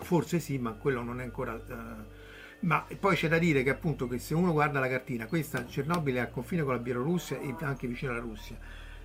forse 0.00 0.40
sì, 0.40 0.58
ma 0.58 0.72
quello 0.72 1.02
non 1.02 1.20
è 1.20 1.24
ancora... 1.24 1.54
Uh, 1.54 2.18
ma 2.66 2.84
poi 2.98 3.16
c'è 3.16 3.28
da 3.28 3.38
dire 3.38 3.62
che 3.62 3.70
appunto 3.70 4.06
che 4.06 4.18
se 4.18 4.34
uno 4.34 4.52
guarda 4.52 4.78
la 4.78 4.88
cartina, 4.88 5.24
questa 5.24 5.66
Cernobile 5.66 6.18
è 6.18 6.20
al 6.20 6.30
confine 6.30 6.62
con 6.62 6.74
la 6.74 6.80
Bielorussia 6.80 7.40
e 7.40 7.54
anche 7.60 7.86
vicino 7.86 8.12
alla 8.12 8.20
Russia. 8.20 8.58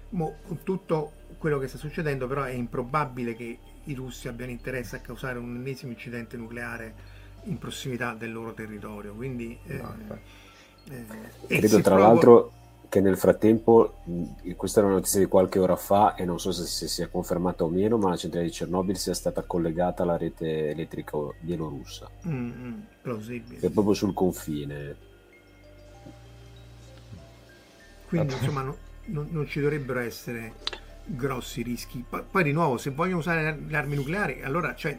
Mo, 0.10 0.40
tutto 0.64 1.24
quello 1.46 1.60
che 1.60 1.68
sta 1.68 1.78
succedendo, 1.78 2.26
però 2.26 2.42
è 2.42 2.54
improbabile 2.54 3.36
che 3.36 3.60
i 3.84 3.94
russi 3.94 4.28
abbiano 4.28 4.52
interesse 4.52 4.96
a 4.96 5.00
causare 5.00 5.38
un 5.38 5.56
ennesimo 5.56 5.92
incidente 5.92 6.38
nucleare 6.38 6.96
in 7.44 7.60
prossimità 7.60 8.16
del 8.16 8.34
loro 8.34 8.56
territorio. 8.56 9.14
Quindi, 9.14 9.56
eh, 9.68 9.76
no, 9.76 9.96
eh, 10.90 11.06
credo 11.46 11.82
tra 11.82 11.94
provo... 11.94 12.00
l'altro 12.00 12.52
che 12.90 13.00
nel 13.00 13.16
frattempo, 13.16 13.98
questa 14.56 14.82
è 14.82 14.84
una 14.86 14.94
notizia 14.94 15.20
di 15.20 15.28
qualche 15.28 15.60
ora 15.60 15.76
fa 15.76 16.16
e 16.16 16.26
non 16.26 16.40
so 16.40 16.52
se, 16.52 16.66
se 16.66 16.88
sia 16.88 17.10
confermata 17.10 17.64
o 17.64 17.70
meno, 17.70 18.00
ma 18.00 18.10
la 18.10 18.18
centrale 18.18 18.48
di 18.48 18.52
Chernobyl 18.52 18.98
sia 18.98 19.14
stata 19.14 19.44
collegata 19.44 20.02
alla 20.02 20.18
rete 20.18 20.70
elettrica 20.70 21.16
bielorussa. 21.42 22.10
Mm, 22.26 22.74
plausibile. 23.04 23.60
È 23.60 23.70
proprio 23.70 23.94
sul 23.94 24.16
confine. 24.16 24.96
Quindi 28.08 28.34
insomma 28.34 28.64
no, 28.64 28.76
no, 29.06 29.28
non 29.30 29.46
ci 29.46 29.60
dovrebbero 29.60 30.00
essere 30.00 30.84
grossi 31.06 31.62
rischi. 31.62 32.04
Poi, 32.08 32.24
poi, 32.30 32.44
di 32.44 32.52
nuovo, 32.52 32.78
se 32.78 32.92
vogliono 32.92 33.20
usare 33.20 33.58
le 33.68 33.78
armi 33.78 33.96
nucleari, 33.96 34.42
allora 34.44 34.76
cioè, 34.76 34.98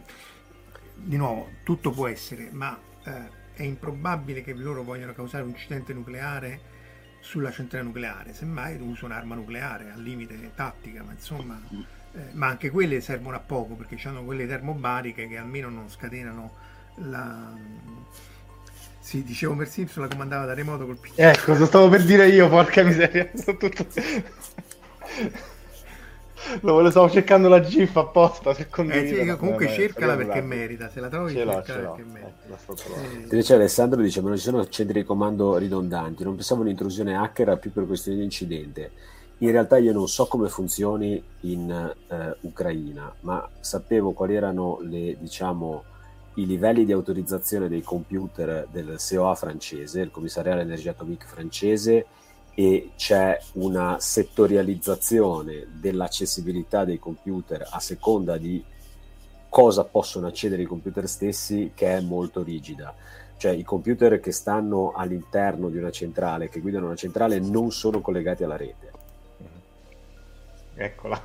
di 0.95 1.17
nuovo, 1.17 1.51
tutto 1.63 1.91
può 1.91 2.07
essere, 2.07 2.49
ma 2.53 2.79
eh, 3.05 3.45
è 3.55 3.63
improbabile 3.63 4.43
che 4.43 4.55
loro 4.55 4.83
vogliano 4.83 5.13
causare 5.13 5.45
un 5.45 5.51
incidente 5.51 5.93
nucleare 5.93 6.75
sulla 7.21 7.51
centrale 7.51 7.85
nucleare, 7.85 8.35
semmai 8.35 8.81
uso 8.81 9.05
un'arma 9.05 9.35
nucleare 9.35 9.91
al 9.91 10.01
limite 10.01 10.53
tattica, 10.55 11.03
ma 11.03 11.13
insomma, 11.13 11.61
eh, 11.71 12.21
ma 12.33 12.47
anche 12.47 12.71
quelle 12.71 13.01
servono 13.01 13.37
a 13.37 13.41
poco 13.41 13.75
perché 13.75 13.97
hanno 14.07 14.25
quelle 14.25 14.47
termobariche 14.47 15.27
che 15.27 15.37
almeno 15.37 15.69
non 15.69 15.91
scatenano 15.91 16.55
la... 16.97 17.53
Sì, 19.01 19.23
dicevo 19.23 19.55
per 19.55 19.69
Simpson 19.69 20.03
la 20.03 20.09
comandava 20.09 20.47
da 20.47 20.55
remoto 20.55 20.85
col 20.85 20.99
PC. 20.99 21.13
Ecco, 21.17 21.55
lo 21.55 21.67
stavo 21.67 21.89
per 21.89 22.05
dire 22.05 22.29
io, 22.29 22.49
porca 22.49 22.83
miseria. 22.83 23.29
Tutto... 23.45 23.87
Lo 26.61 26.91
stavo 26.91 27.11
cercando 27.11 27.49
la 27.49 27.61
GIF 27.61 27.97
apposta. 27.97 28.55
Se 28.55 28.69
eh 28.71 29.07
sì, 29.07 29.37
comunque 29.37 29.69
cercala 29.69 30.17
perché 30.17 30.41
merita. 30.41 30.89
Se 30.89 31.01
la 31.01 31.09
trovi, 31.09 31.33
ce 31.33 31.45
l'ho, 31.45 31.63
ce 31.63 31.81
l'ho. 31.81 31.93
perché 31.93 32.05
merita. 32.11 32.59
Eh, 33.11 33.23
Invece 33.23 33.55
Alessandro 33.55 34.01
dice: 34.01 34.21
Ma 34.21 34.29
non 34.29 34.37
ci 34.37 34.45
sono 34.45 34.67
centri 34.69 35.01
di 35.01 35.07
comando 35.07 35.57
ridondanti. 35.57 36.25
Non 36.25 36.35
pensavo 36.35 36.63
un'intrusione 36.63 37.17
hacker 37.17 37.59
più 37.59 37.73
per 37.73 37.87
questioni 37.87 38.19
di 38.19 38.25
incidente. 38.25 38.91
In 39.39 39.51
realtà 39.51 39.77
io 39.77 39.93
non 39.93 40.09
so 40.09 40.27
come 40.27 40.49
funzioni 40.49 41.23
in 41.41 41.71
eh, 41.71 42.37
Ucraina, 42.41 43.15
ma 43.21 43.47
sapevo 43.61 44.13
quali 44.13 44.35
erano 44.35 44.79
le, 44.81 45.17
diciamo, 45.19 45.85
i 46.37 46.47
livelli 46.47 46.87
di 46.87 46.93
autorizzazione 46.93 47.69
dei 47.69 47.83
computer 47.83 48.67
del 48.71 48.97
COA 48.99 49.35
francese, 49.35 50.01
il 50.01 50.11
commissariato 50.11 50.61
all'energia 50.61 50.93
atomica 50.93 51.27
francese, 51.27 52.07
e 52.59 52.93
c'è 52.97 53.39
una 53.53 53.99
settorializzazione 54.01 55.67
dell'accessibilità 55.73 56.87
dei 56.87 56.99
computer 56.99 57.69
a 57.71 57.81
seconda 57.81 58.39
di 58.39 58.65
cosa 59.47 59.85
possono 59.85 60.27
accedere 60.27 60.63
i 60.63 60.65
computer 60.65 61.07
stessi 61.07 61.73
che 61.75 61.95
è 61.95 62.01
molto 62.01 62.43
rigida. 62.43 62.95
Cioè 63.37 63.53
i 63.53 63.63
computer 63.63 64.21
che 64.21 64.33
stanno 64.33 64.93
all'interno 64.97 65.69
di 65.69 65.77
una 65.77 65.91
centrale, 65.91 66.49
che 66.49 66.61
guidano 66.61 66.87
una 66.87 66.97
centrale, 66.97 67.39
non 67.41 67.71
sono 67.73 68.01
collegati 68.01 68.43
alla 68.43 68.57
rete. 68.57 68.91
Eccola. 70.77 71.23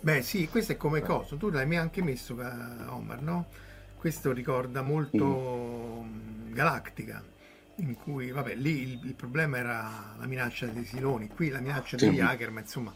Beh 0.00 0.22
sì, 0.22 0.48
questo 0.48 0.72
è 0.72 0.76
come 0.76 1.00
cosa. 1.00 1.36
Tu 1.36 1.48
l'hai 1.48 1.76
anche 1.76 2.02
messo, 2.02 2.34
Omar, 2.88 3.22
no? 3.22 3.46
Questo 3.96 4.32
ricorda 4.32 4.82
molto 4.82 6.02
mm. 6.04 6.52
Galactica 6.52 7.22
in 7.80 7.94
cui, 7.94 8.30
vabbè, 8.30 8.54
lì 8.54 8.82
il, 8.82 9.00
il, 9.04 9.14
problema 9.14 9.58
era 9.58 10.14
la 10.18 10.26
minaccia 10.26 10.66
dei 10.66 10.84
siloni, 10.84 11.28
qui 11.28 11.48
la 11.48 11.60
minaccia 11.60 11.98
sì. 11.98 12.06
degli 12.08 12.20
hacker, 12.20 12.50
ma 12.50 12.60
insomma 12.60 12.94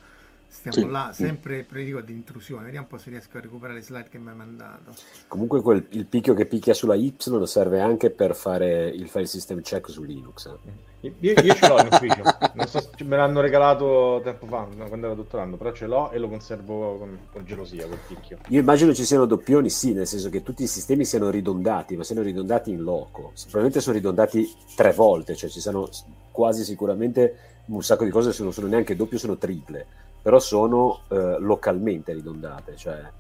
stiamo 0.55 0.87
sì. 0.87 0.93
là 0.93 1.11
sempre 1.13 1.65
predico 1.65 2.01
di 2.01 2.13
intrusione. 2.13 2.65
Vediamo 2.65 2.87
un 2.89 2.97
po' 2.97 3.03
se 3.03 3.11
riesco 3.11 3.37
a 3.37 3.41
recuperare 3.41 3.79
le 3.79 3.85
slide 3.85 4.09
che 4.09 4.19
mi 4.19 4.31
hai 4.31 4.37
mandato. 4.37 4.95
Comunque 5.27 5.61
quel, 5.61 5.85
il 5.91 6.07
picchio 6.07 6.33
che 6.35 6.47
picchia 6.47 6.73
sulla 6.75 6.95
Y 6.95 7.15
serve 7.45 7.81
anche 7.81 8.11
per 8.11 8.35
fare 8.35 8.89
il 8.89 9.09
file 9.09 9.27
system 9.27 9.61
check 9.61 9.91
su 9.91 10.05
Linux. 10.05 10.47
Eh. 10.47 10.93
Io, 11.19 11.33
io, 11.33 11.55
ce 11.55 11.69
l'ho 11.69 11.79
in 11.81 11.89
ufficio, 11.91 12.23
non 12.55 12.67
so, 12.67 12.91
me 13.05 13.17
l'hanno 13.19 13.43
regalato 13.43 14.23
tempo 14.25 14.47
fa, 14.47 14.67
quando 14.89 15.07
ero 15.07 15.15
dottorando, 15.15 15.59
però 15.59 15.71
ce 15.73 15.85
l'ho 15.85 16.11
e 16.11 16.19
lo 16.19 16.31
conservo 16.31 16.97
con, 16.97 17.19
con 17.31 17.45
gelosia, 17.45 17.87
quel 17.87 17.99
picchio. 18.07 18.39
Io 18.49 18.61
immagino 18.61 18.95
ci 18.95 19.05
siano 19.05 19.27
doppioni, 19.27 19.69
sì, 19.69 19.93
nel 19.93 20.07
senso 20.07 20.31
che 20.31 20.43
tutti 20.43 20.63
i 20.63 20.67
sistemi 20.67 21.05
siano 21.05 21.29
ridondati, 21.29 21.95
ma 21.95 22.05
siano 22.05 22.23
ridondati 22.23 22.71
in 22.71 22.83
loco. 22.83 23.33
Probabilmente 23.35 23.83
sono 23.83 23.97
ridondati 23.97 24.51
tre 24.75 24.93
volte, 24.93 25.37
cioè 25.37 25.51
ci 25.51 25.61
sono 25.61 25.91
quasi 26.31 26.65
sicuramente 26.65 27.37
un 27.67 27.83
sacco 27.83 28.05
di 28.05 28.11
cose 28.11 28.33
se 28.33 28.43
non 28.43 28.55
sono 28.55 28.69
neanche 28.69 28.97
doppio, 28.97 29.19
sono 29.19 29.37
triple, 29.37 29.87
però 30.25 30.39
sono 30.39 31.03
eh, 31.09 31.37
localmente 31.39 32.15
ridondate, 32.15 32.77
cioè 32.77 33.11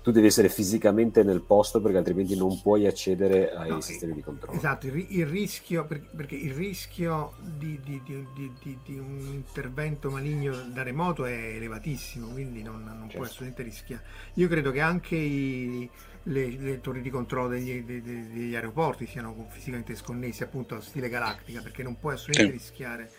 tu 0.00 0.12
devi 0.12 0.28
essere 0.28 0.48
fisicamente 0.48 1.24
nel 1.24 1.40
posto 1.40 1.80
perché 1.80 1.98
altrimenti 1.98 2.36
non 2.36 2.60
puoi 2.62 2.86
accedere 2.86 3.52
ai 3.52 3.70
no, 3.70 3.80
sistemi 3.80 4.14
di 4.14 4.22
controllo. 4.22 4.56
Esatto, 4.56 4.86
il, 4.86 5.06
il 5.08 5.26
rischio, 5.26 5.84
perché 5.86 6.36
il 6.36 6.54
rischio 6.54 7.32
di, 7.40 7.80
di, 7.82 8.00
di, 8.04 8.78
di, 8.84 8.96
un 8.96 9.18
intervento 9.32 10.08
maligno 10.08 10.54
da 10.72 10.84
remoto 10.84 11.24
è 11.24 11.56
elevatissimo, 11.56 12.28
quindi 12.28 12.62
non, 12.62 12.84
non 12.84 13.00
certo. 13.00 13.16
può 13.16 13.24
assolutamente 13.24 13.62
rischiare. 13.64 14.04
Io 14.34 14.46
credo 14.46 14.70
che 14.70 14.80
anche 14.80 15.16
i, 15.16 15.90
le, 16.22 16.48
le, 16.48 16.80
torri 16.80 17.02
di 17.02 17.10
controllo 17.10 17.48
degli, 17.48 17.82
degli, 17.82 18.00
degli, 18.00 18.54
aeroporti 18.54 19.04
siano 19.08 19.46
fisicamente 19.48 19.96
sconnessi 19.96 20.44
appunto 20.44 20.76
a 20.76 20.80
stile 20.80 21.08
galattica, 21.08 21.60
perché 21.60 21.82
non 21.82 21.98
puoi 21.98 22.14
assolutamente 22.14 22.56
sì. 22.56 22.64
rischiare 22.64 23.10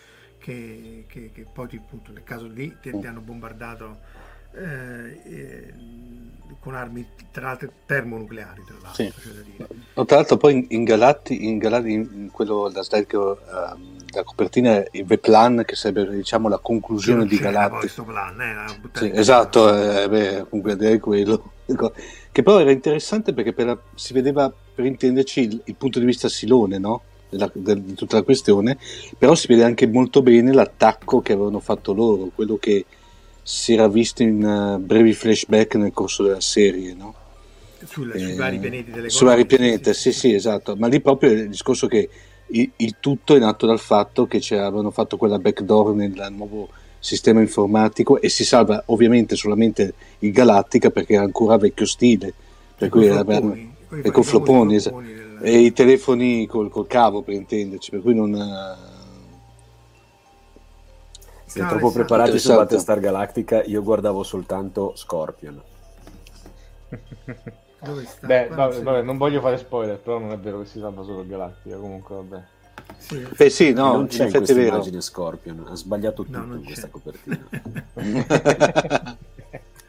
che, 0.48 1.04
che, 1.10 1.32
che, 1.34 1.46
poi 1.52 1.68
appunto 1.76 2.14
nel 2.14 2.24
caso 2.24 2.48
lì 2.48 2.74
ti, 2.82 2.98
ti 2.98 3.06
hanno 3.06 3.20
bombardato 3.20 3.98
eh, 4.54 5.20
eh, 5.26 5.74
con 6.62 6.74
armi 6.74 7.06
tra 7.32 7.48
l'altro 7.48 7.70
termonucleari 7.86 8.64
tra 8.64 8.76
l'altro, 8.82 9.04
Sì. 9.04 9.42
dire. 9.44 9.68
No, 9.94 10.06
tra 10.06 10.16
l'altro 10.16 10.38
poi 10.38 10.54
in, 10.54 10.66
in 10.70 10.84
Galatti, 10.86 11.46
in, 11.46 11.58
Galatti, 11.58 11.92
in 11.92 12.30
quello 12.32 12.70
la 12.70 12.82
slide 12.82 13.06
che 13.06 13.18
ehm, 13.18 13.36
la 14.14 14.24
copertina 14.24 14.76
è 14.76 14.88
il 14.92 15.04
V-Plan 15.04 15.64
che 15.66 15.76
sarebbe 15.76 16.16
diciamo 16.16 16.48
la 16.48 16.60
conclusione 16.60 17.26
di 17.26 17.38
Galatti. 17.38 17.90
plan, 18.06 18.40
eh, 18.40 18.90
Sì, 18.94 19.12
esatto, 19.14 19.68
eh, 19.76 20.08
beh, 20.08 20.46
comunque 20.50 20.78
direi 20.78 21.00
quello. 21.00 21.52
Che 22.38 22.44
però 22.44 22.60
era 22.60 22.70
interessante 22.72 23.34
perché 23.34 23.52
per 23.52 23.66
la- 23.66 23.78
si 23.96 24.14
vedeva, 24.14 24.54
per 24.76 24.86
intenderci, 24.86 25.40
il, 25.42 25.62
il 25.66 25.76
punto 25.76 25.98
di 25.98 26.06
vista 26.06 26.30
silone, 26.30 26.78
no? 26.78 27.02
Del- 27.30 27.82
di 27.82 27.94
tutta 27.94 28.16
la 28.18 28.24
questione, 28.24 28.78
però 29.18 29.36
si 29.36 29.48
vede 29.48 29.64
anche 29.64 29.86
molto 29.86 30.22
bene 30.22 30.54
l'attacco 30.54 31.22
che 31.22 31.34
avevano 31.34 31.60
fatto 31.60 31.94
loro, 31.94 32.30
quello 32.34 32.56
che 32.58 32.86
si 33.44 33.74
era 33.74 33.88
visto 33.90 34.24
in 34.24 34.42
eh, 34.44 34.80
brevi 34.80 35.14
flashback 35.14 35.76
nel 35.76 35.92
corso 35.92 36.24
della 36.24 36.40
serie, 36.40 36.94
no? 36.94 37.14
Sul- 37.86 38.12
sui 38.18 38.32
Eh, 38.32 38.36
vari 38.36 38.60
pianeti 38.60 38.92
delle 38.92 39.10
Sui 39.10 39.26
vari 39.26 39.46
pianeti, 39.46 39.94
sì, 39.94 40.12
sì, 40.14 40.34
esatto. 40.34 40.76
Ma 40.78 40.88
lì 40.88 41.02
proprio 41.02 41.32
il 41.32 41.50
discorso 41.50 41.88
che 41.88 42.10
il, 42.48 42.72
il 42.78 42.96
tutto 43.00 43.36
è 43.36 43.40
nato 43.40 43.66
dal 43.66 43.80
fatto 43.80 44.26
che 44.26 44.42
avevano 44.58 44.90
fatto 44.92 45.18
quella 45.18 45.38
backdoor 45.38 45.94
nel 45.96 46.28
nuovo 46.32 46.70
sistema 47.00 47.42
informatico 47.42 48.20
e 48.22 48.30
si 48.30 48.44
salva 48.46 48.82
ovviamente 48.88 49.36
solamente 49.36 49.94
il 50.20 50.32
Galattica 50.32 50.90
perché 50.90 51.14
era 51.16 51.24
ancora 51.24 51.58
vecchio 51.58 51.86
stile. 51.86 52.34
Per 52.78 52.90
Coi 52.90 53.02
cui 53.02 53.10
era 53.10 53.24
flopponi, 53.24 53.76
coi- 53.88 54.00
e 54.00 54.02
coi 54.02 54.12
con 54.12 54.24
famosi 54.24 54.30
flopponi, 54.30 54.76
es- 54.76 54.84
flopponi 54.84 55.08
del- 55.14 55.26
e 55.40 55.60
i 55.60 55.74
telefoni 55.74 56.46
col, 56.48 56.70
col 56.70 56.88
cavo 56.88 57.22
per 57.24 57.34
intenderci, 57.36 57.92
per 57.92 58.02
cui 58.02 58.16
non... 58.16 58.34
eh, 58.36 58.96
Siete 61.46 61.68
Ciao, 61.68 61.68
troppo 61.68 61.90
Alessandro. 61.90 61.92
preparati 61.92 62.40
su. 62.40 62.54
Battlestar 62.54 63.00
Galactica, 63.00 63.64
io 63.64 63.82
guardavo 63.82 64.22
soltanto 64.24 64.96
Scorpion. 64.96 65.64
Dove 67.80 68.06
sta? 68.06 68.26
Beh, 68.26 68.52
vabbè, 68.52 68.82
vabbè, 68.82 69.02
non 69.04 69.18
voglio 69.18 69.42
fare 69.42 69.58
spoiler, 69.58 70.00
però 70.00 70.20
non 70.20 70.32
è 70.32 70.40
vero 70.40 70.60
che 70.62 70.66
si 70.68 70.80
salva 70.80 71.04
solo 71.04 71.22
il 71.22 71.28
Galattica, 71.28 71.78
comunque 71.78 72.16
vabbè. 72.16 72.48
Sì, 72.98 73.28
Beh 73.36 73.50
sì, 73.50 73.74
no, 73.74 73.96
non 73.96 74.08
c'è 74.08 74.26
in 74.28 74.34
questa 74.34 74.60
vero. 74.60 74.62
immagine 74.62 75.02
Scorpion, 75.02 75.66
ha 75.68 75.76
sbagliato 75.76 76.26
tutto 76.26 76.40
No, 76.40 76.46
non 76.46 76.60
in 76.60 76.64
questa 76.66 76.88
c'è. 76.88 76.90
copertina. 76.90 77.50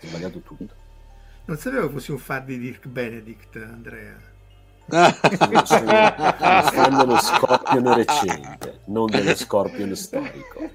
ha 0.00 0.06
sbagliato 0.06 0.40
tutto. 0.42 0.74
Non 1.46 1.56
sapevo 1.56 1.86
che 1.88 1.92
fossi 1.94 2.12
un 2.12 2.18
fan 2.18 2.44
di 2.44 2.58
Dirk 2.58 2.86
Benedict, 2.86 3.56
Andrea. 3.56 4.16
Sono, 4.88 5.64
sono 5.66 5.90
un 5.92 6.62
fan 6.72 6.96
dello 6.96 7.18
Scorpion 7.18 7.94
recente, 7.94 8.80
non 8.86 9.06
dello 9.06 9.34
Scorpion 9.34 9.94
storico. 9.94 10.70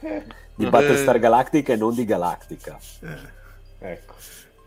Di 0.55 0.67
Battlestar 0.67 1.17
Galactica 1.19 1.73
e 1.73 1.75
non 1.75 1.95
di 1.95 2.05
Galactica. 2.05 2.77
Eh, 3.01 3.91
Ecco. 3.93 4.13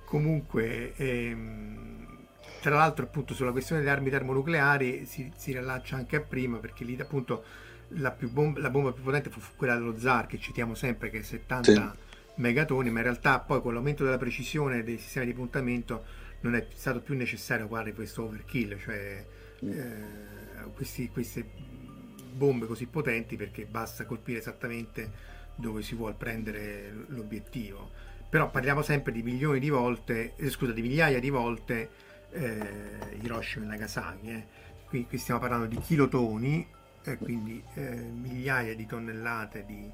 comunque, 0.04 0.94
ehm, 0.96 2.06
tra 2.60 2.74
l'altro, 2.74 3.04
appunto, 3.04 3.34
sulla 3.34 3.52
questione 3.52 3.80
delle 3.82 3.92
armi 3.92 4.10
termonucleari 4.10 5.06
si, 5.06 5.30
si 5.36 5.52
riallaccia 5.52 5.94
anche 5.94 6.16
a 6.16 6.20
prima, 6.20 6.58
perché 6.58 6.82
lì, 6.84 6.96
appunto, 7.00 7.44
la, 7.90 8.10
più 8.10 8.28
bom- 8.30 8.58
la 8.58 8.70
bomba 8.70 8.90
più 8.90 9.04
potente 9.04 9.30
fu, 9.30 9.38
fu 9.38 9.52
quella 9.54 9.74
dello 9.74 9.96
Zar, 9.96 10.26
che 10.26 10.40
citiamo 10.40 10.74
sempre, 10.74 11.08
che 11.08 11.20
è 11.20 11.22
70 11.22 11.70
Sì. 11.72 11.80
megatoni, 12.36 12.90
ma 12.90 12.98
in 12.98 13.04
realtà 13.04 13.38
poi 13.38 13.62
con 13.62 13.72
l'aumento 13.72 14.02
della 14.02 14.18
precisione 14.18 14.82
dei 14.82 14.98
sistemi 14.98 15.26
di 15.26 15.34
puntamento 15.34 16.04
non 16.40 16.54
è 16.56 16.66
stato 16.74 17.00
più 17.00 17.14
necessario 17.16 17.68
fare 17.68 17.92
questo 17.94 18.24
overkill, 18.24 18.76
cioè 18.78 19.24
eh, 19.60 20.70
questi- 20.74 21.08
queste 21.08 21.44
bombe 22.32 22.66
così 22.66 22.86
potenti 22.86 23.36
perché 23.36 23.64
basta 23.64 24.04
colpire 24.04 24.38
esattamente 24.38 25.10
dove 25.54 25.82
si 25.82 25.94
vuole 25.94 26.14
prendere 26.14 26.92
l'obiettivo. 27.08 27.90
Però 28.28 28.50
parliamo 28.50 28.82
sempre 28.82 29.12
di 29.12 29.22
milioni 29.22 29.58
di 29.58 29.70
volte, 29.70 30.34
eh, 30.36 30.50
scusa, 30.50 30.72
di 30.72 30.82
migliaia 30.82 31.18
di 31.20 31.30
volte 31.30 31.90
eh, 32.32 33.18
Hiroshima 33.22 33.64
e 33.64 33.68
Nagasaki. 33.68 34.28
eh. 34.28 34.46
Qui, 34.88 35.06
qui 35.06 35.16
stiamo 35.18 35.40
parlando 35.40 35.66
di 35.66 35.78
kilotoni, 35.78 36.66
eh, 37.04 37.16
quindi 37.16 37.62
eh, 37.74 37.94
migliaia 37.96 38.74
di 38.74 38.84
tonnellate 38.86 39.64
di, 39.64 39.90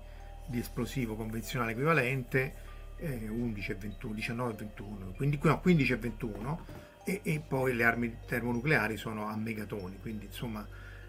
di 0.46 0.58
esplosivo 0.58 1.14
convenzionale 1.14 1.72
equivalente, 1.72 2.54
eh, 2.96 3.28
11 3.28 3.70
e 3.70 3.74
21, 3.74 4.14
19 4.14 4.52
e 4.52 4.56
21, 4.56 5.12
quindi, 5.16 5.38
no, 5.42 5.60
15 5.60 5.92
e 5.92 5.96
21, 5.96 6.66
e, 7.04 7.20
e 7.22 7.42
poi 7.46 7.74
le 7.74 7.84
armi 7.84 8.18
termonucleari 8.26 8.96
sono 8.96 9.26
a 9.28 9.36
megatoni, 9.36 9.98
quindi 10.00 10.26
insomma 10.26 10.66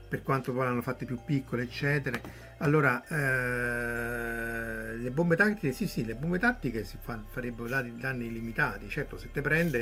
per 0.08 0.22
quanto 0.22 0.54
poi 0.54 0.66
l'hanno 0.66 0.82
fatte 0.84 1.06
più 1.06 1.20
piccole 1.26 1.64
eccetera. 1.64 2.20
Allora 2.60 3.04
eh, 3.08 4.96
le 4.98 5.12
bombe 5.12 5.36
tattiche 5.36 5.72
sì 5.72 5.88
sì 5.88 6.06
le 6.06 6.16
bombe 6.16 6.40
tattiche 6.40 6.84
si 6.84 6.98
fa- 7.02 7.22
farebbero 7.30 7.68
danni, 7.68 7.98
danni 7.98 8.28
illimitati 8.28 8.88
certo 8.90 9.18
se 9.18 9.32
te 9.32 9.42
prende 9.42 9.80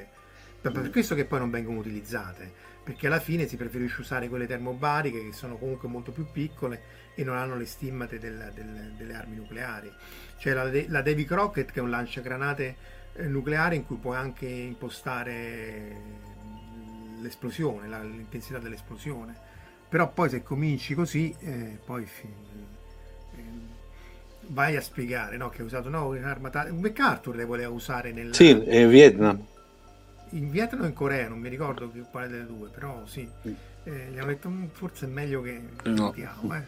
eh, 0.00 0.06
per 0.60 0.90
questo 0.90 1.14
che 1.14 1.26
poi 1.26 1.38
non 1.40 1.50
vengono 1.50 1.78
utilizzate 1.78 2.50
perché 2.82 3.06
alla 3.06 3.20
fine 3.20 3.46
si 3.46 3.56
preferisce 3.56 4.00
usare 4.00 4.28
quelle 4.28 4.46
termobariche 4.46 5.22
che 5.22 5.32
sono 5.32 5.56
comunque 5.56 5.88
molto 5.88 6.12
più 6.12 6.26
piccole 6.30 6.82
e 7.14 7.22
non 7.24 7.36
hanno 7.36 7.56
le 7.56 7.64
stimmate 7.66 8.18
del- 8.18 8.50
del- 8.54 8.92
delle 8.96 9.14
armi 9.14 9.36
nucleari. 9.36 9.90
C'è 10.36 10.52
la, 10.52 10.64
la 10.64 11.00
Davy 11.00 11.24
Crockett 11.24 11.70
che 11.70 11.78
è 11.78 11.82
un 11.82 11.88
lanciagranate 11.90 12.76
nucleare 13.22 13.76
in 13.76 13.86
cui 13.86 13.96
puoi 13.96 14.16
anche 14.16 14.46
impostare 14.46 15.96
l'esplosione, 17.20 17.88
la- 17.88 18.02
l'intensità 18.02 18.58
dell'esplosione. 18.58 19.34
Però 19.88 20.10
poi 20.12 20.28
se 20.28 20.42
cominci 20.42 20.94
così, 20.94 21.34
eh, 21.40 21.78
poi 21.84 22.04
fi- 22.04 22.26
eh, 23.36 23.42
vai 24.48 24.76
a 24.76 24.80
spiegare 24.80 25.36
no, 25.36 25.48
che 25.50 25.62
ha 25.62 25.64
usato 25.64 25.88
no, 25.88 26.08
un'arma 26.08 26.50
ta- 26.50 26.66
un 26.70 26.80
MacArthur 26.80 27.36
le 27.36 27.44
voleva 27.44 27.70
usare 27.70 28.12
nel, 28.12 28.34
Sì, 28.34 28.50
è 28.50 28.86
Vietnam. 28.88 29.40
in 30.30 30.50
Vietnam 30.50 30.82
o 30.82 30.86
in 30.86 30.92
Corea, 30.94 31.28
non 31.28 31.38
mi 31.38 31.48
ricordo 31.48 31.90
quale 32.10 32.28
delle 32.28 32.46
due, 32.46 32.68
però 32.68 33.06
sì. 33.06 33.28
Eh, 33.86 34.08
gli 34.10 34.18
hanno 34.18 34.28
detto 34.28 34.48
"Mm, 34.48 34.64
forse 34.72 35.04
è 35.06 35.08
meglio 35.08 35.42
che 35.42 35.60
No. 35.84 36.08
evitiamo, 36.08 36.54
eh." 36.56 36.64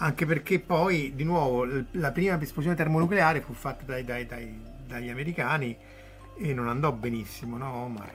Eh, 0.00 0.04
anche 0.04 0.26
perché 0.26 0.58
poi 0.60 1.12
di 1.14 1.24
nuovo 1.24 1.66
la 1.92 2.10
prima 2.10 2.40
esplosione 2.40 2.76
termonucleare 2.76 3.40
fu 3.40 3.52
fatta 3.52 3.84
dai- 3.84 4.04
dai- 4.04 4.26
dai- 4.26 4.60
dagli 4.86 5.08
americani 5.10 5.76
e 6.38 6.54
non 6.54 6.68
andò 6.68 6.90
benissimo, 6.92 7.56
no 7.56 7.70
Omar? 7.72 8.12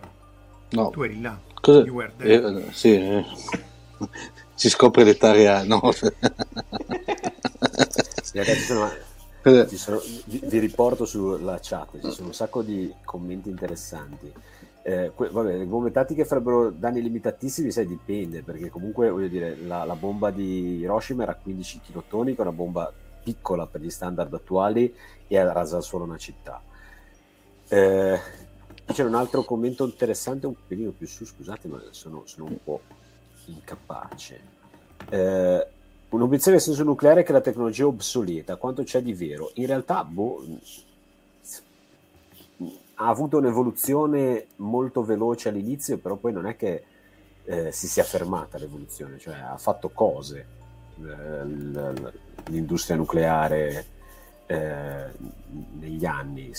No. 0.71 0.89
Tu 0.89 1.03
eri 1.03 1.21
là. 1.21 1.39
Cosa- 1.61 1.81
You 1.85 1.93
were 1.95 2.11
there. 2.17 2.65
eh, 2.67 2.71
sì, 2.73 2.95
eh. 2.95 3.23
si 4.55 4.69
scopre 4.69 5.03
l'età 5.03 5.31
reale. 5.31 5.67
No. 5.67 5.79
Ragazzi, 8.33 8.61
sono- 8.65 8.89
sono- 9.77 10.01
vi, 10.25 10.41
vi 10.43 10.59
riporto 10.59 11.05
sulla 11.05 11.59
chat, 11.61 11.99
ci 12.01 12.11
sono 12.11 12.27
un 12.27 12.33
sacco 12.33 12.61
di 12.63 12.91
commenti 13.05 13.49
interessanti. 13.49 14.31
Eh, 14.87 15.13
que- 15.15 15.29
vabbè, 15.29 15.57
le 15.57 15.65
bombe 15.65 15.89
tattiche 15.89 16.25
farebbero 16.25 16.69
danni 16.69 17.01
limitatissimi, 17.01 17.71
sai, 17.71 17.87
dipende, 17.87 18.43
perché 18.43 18.69
comunque 18.69 19.09
voglio 19.09 19.27
dire, 19.27 19.57
la, 19.57 19.83
la 19.83 19.95
bomba 19.95 20.29
di 20.29 20.77
Hiroshima 20.77 21.23
era 21.23 21.33
15 21.33 21.79
kilotoni, 21.79 22.33
che 22.35 22.37
è 22.37 22.41
una 22.41 22.51
bomba 22.51 22.93
piccola 23.23 23.65
per 23.65 23.81
gli 23.81 23.89
standard 23.89 24.31
attuali 24.31 24.93
e 25.27 25.37
ha 25.39 25.51
raso 25.51 25.81
solo 25.81 26.03
una 26.03 26.17
città. 26.17 26.61
Eh, 27.67 28.19
c'era 28.85 29.07
un 29.07 29.15
altro 29.15 29.43
commento 29.43 29.85
interessante, 29.85 30.45
un 30.45 30.53
pelino 30.67 30.91
più 30.91 31.07
su, 31.07 31.25
scusate, 31.25 31.67
ma 31.67 31.81
sono, 31.89 32.21
sono 32.25 32.45
un 32.45 32.57
po' 32.63 32.81
incapace. 33.45 34.39
Eh, 35.09 35.67
un'obiezione 36.09 36.57
del 36.57 36.65
senso 36.65 36.83
nucleare 36.83 37.21
è 37.21 37.23
che 37.23 37.31
la 37.31 37.41
tecnologia 37.41 37.81
è 37.81 37.87
obsoleta, 37.87 38.57
quanto 38.57 38.83
c'è 38.83 39.01
di 39.01 39.13
vero? 39.13 39.49
In 39.55 39.65
realtà, 39.65 40.03
boh, 40.03 40.45
ha 42.95 43.07
avuto 43.07 43.37
un'evoluzione 43.37 44.47
molto 44.57 45.03
veloce 45.03 45.49
all'inizio, 45.49 45.97
però 45.97 46.15
poi 46.15 46.31
non 46.31 46.45
è 46.45 46.55
che 46.55 46.83
eh, 47.43 47.71
si 47.71 47.87
sia 47.87 48.03
fermata 48.03 48.57
l'evoluzione, 48.57 49.19
cioè 49.19 49.35
ha 49.35 49.57
fatto 49.57 49.89
cose 49.89 50.45
eh, 50.99 51.45
l'industria 52.45 52.95
nucleare 52.95 53.85
eh, 54.47 55.05
negli 55.79 56.05
anni. 56.05 56.51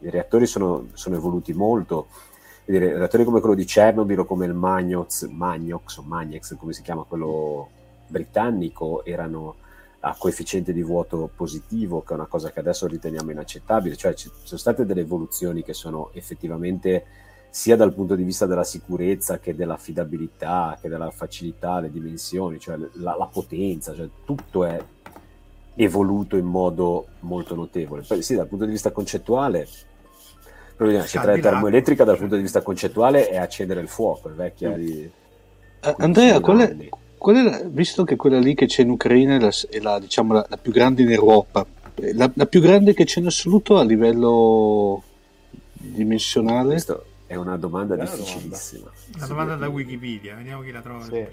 I 0.00 0.10
reattori 0.10 0.46
sono, 0.46 0.88
sono 0.92 1.16
evoluti 1.16 1.52
molto. 1.52 2.08
Dire, 2.64 2.98
reattori 2.98 3.24
come 3.24 3.40
quello 3.40 3.54
di 3.54 3.64
Chernobyl 3.64 4.20
o 4.20 4.24
come 4.26 4.44
il 4.44 4.52
Magnox, 4.52 5.26
Magnox 5.26 5.96
o 5.96 6.02
Magnex, 6.02 6.54
come 6.56 6.74
si 6.74 6.82
chiama 6.82 7.04
quello 7.04 7.70
britannico, 8.08 9.04
erano 9.04 9.56
a 10.00 10.14
coefficiente 10.16 10.72
di 10.72 10.82
vuoto 10.82 11.28
positivo, 11.34 12.02
che 12.02 12.12
è 12.12 12.16
una 12.16 12.26
cosa 12.26 12.50
che 12.50 12.60
adesso 12.60 12.86
riteniamo 12.86 13.30
inaccettabile. 13.30 13.96
Cioè 13.96 14.14
ci 14.14 14.30
sono 14.42 14.58
state 14.58 14.86
delle 14.86 15.00
evoluzioni 15.00 15.62
che 15.62 15.74
sono 15.74 16.10
effettivamente 16.12 17.04
sia 17.50 17.76
dal 17.76 17.94
punto 17.94 18.14
di 18.14 18.22
vista 18.22 18.46
della 18.46 18.64
sicurezza 18.64 19.38
che 19.38 19.54
dell'affidabilità, 19.54 20.78
che 20.80 20.88
della 20.88 21.10
facilità, 21.10 21.80
le 21.80 21.90
dimensioni, 21.90 22.60
cioè 22.60 22.76
la, 22.76 23.16
la 23.16 23.26
potenza, 23.26 23.94
cioè 23.94 24.08
tutto 24.24 24.64
è 24.64 24.82
evoluto 25.74 26.36
in 26.36 26.44
modo 26.44 27.06
molto 27.20 27.54
notevole. 27.54 28.02
Poi 28.06 28.22
sì, 28.22 28.36
dal 28.36 28.46
punto 28.46 28.64
di 28.64 28.72
vista 28.72 28.92
concettuale, 28.92 29.66
però 30.76 30.90
la 30.90 31.06
centrale 31.06 31.40
termoelettrica 31.40 32.04
dal 32.04 32.18
punto 32.18 32.36
di 32.36 32.42
vista 32.42 32.62
concettuale 32.62 33.28
è 33.28 33.36
accendere 33.36 33.80
il 33.80 33.88
fuoco, 33.88 34.28
è 34.28 34.32
vecchia 34.32 34.70
di... 34.72 35.10
Eh, 35.80 35.94
Andrea, 35.98 36.40
qual 36.40 36.58
è 36.58 36.76
la- 37.20 37.62
visto 37.64 38.04
che 38.04 38.16
quella 38.16 38.38
lì 38.38 38.54
che 38.54 38.66
c'è 38.66 38.82
in 38.82 38.90
Ucraina 38.90 39.36
è 39.36 39.40
la, 39.40 39.52
è 39.70 39.78
la, 39.80 39.98
diciamo, 39.98 40.34
la, 40.34 40.46
la 40.48 40.56
più 40.56 40.72
grande 40.72 41.02
in 41.02 41.10
Europa, 41.10 41.66
La, 42.14 42.30
la, 42.34 42.46
più 42.46 42.60
grande 42.60 42.94
che 42.94 43.04
c'è 43.04 43.20
in 43.20 43.26
assoluto 43.26 43.78
a 43.78 43.84
livello 43.84 45.02
dimensionale? 45.72 46.70
Questa 46.70 47.02
è 47.26 47.34
una 47.34 47.56
domanda 47.56 47.94
è 47.94 47.98
difficilissima. 47.98 48.90
Una 49.16 49.26
domanda, 49.26 49.54
domanda 49.54 49.56
da 49.56 49.68
Wikipedia, 49.68 50.34
vediamo 50.36 50.62
chi 50.62 50.70
la 50.70 50.80
trova 50.80 51.04
sì. 51.04 51.26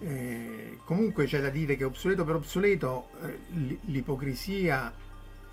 eh, 0.00 0.78
comunque 0.84 1.26
c'è 1.26 1.40
da 1.40 1.50
dire 1.50 1.76
che 1.76 1.84
obsoleto 1.84 2.24
per 2.24 2.36
obsoleto 2.36 3.08
eh, 3.22 3.78
l'ipocrisia 3.86 4.92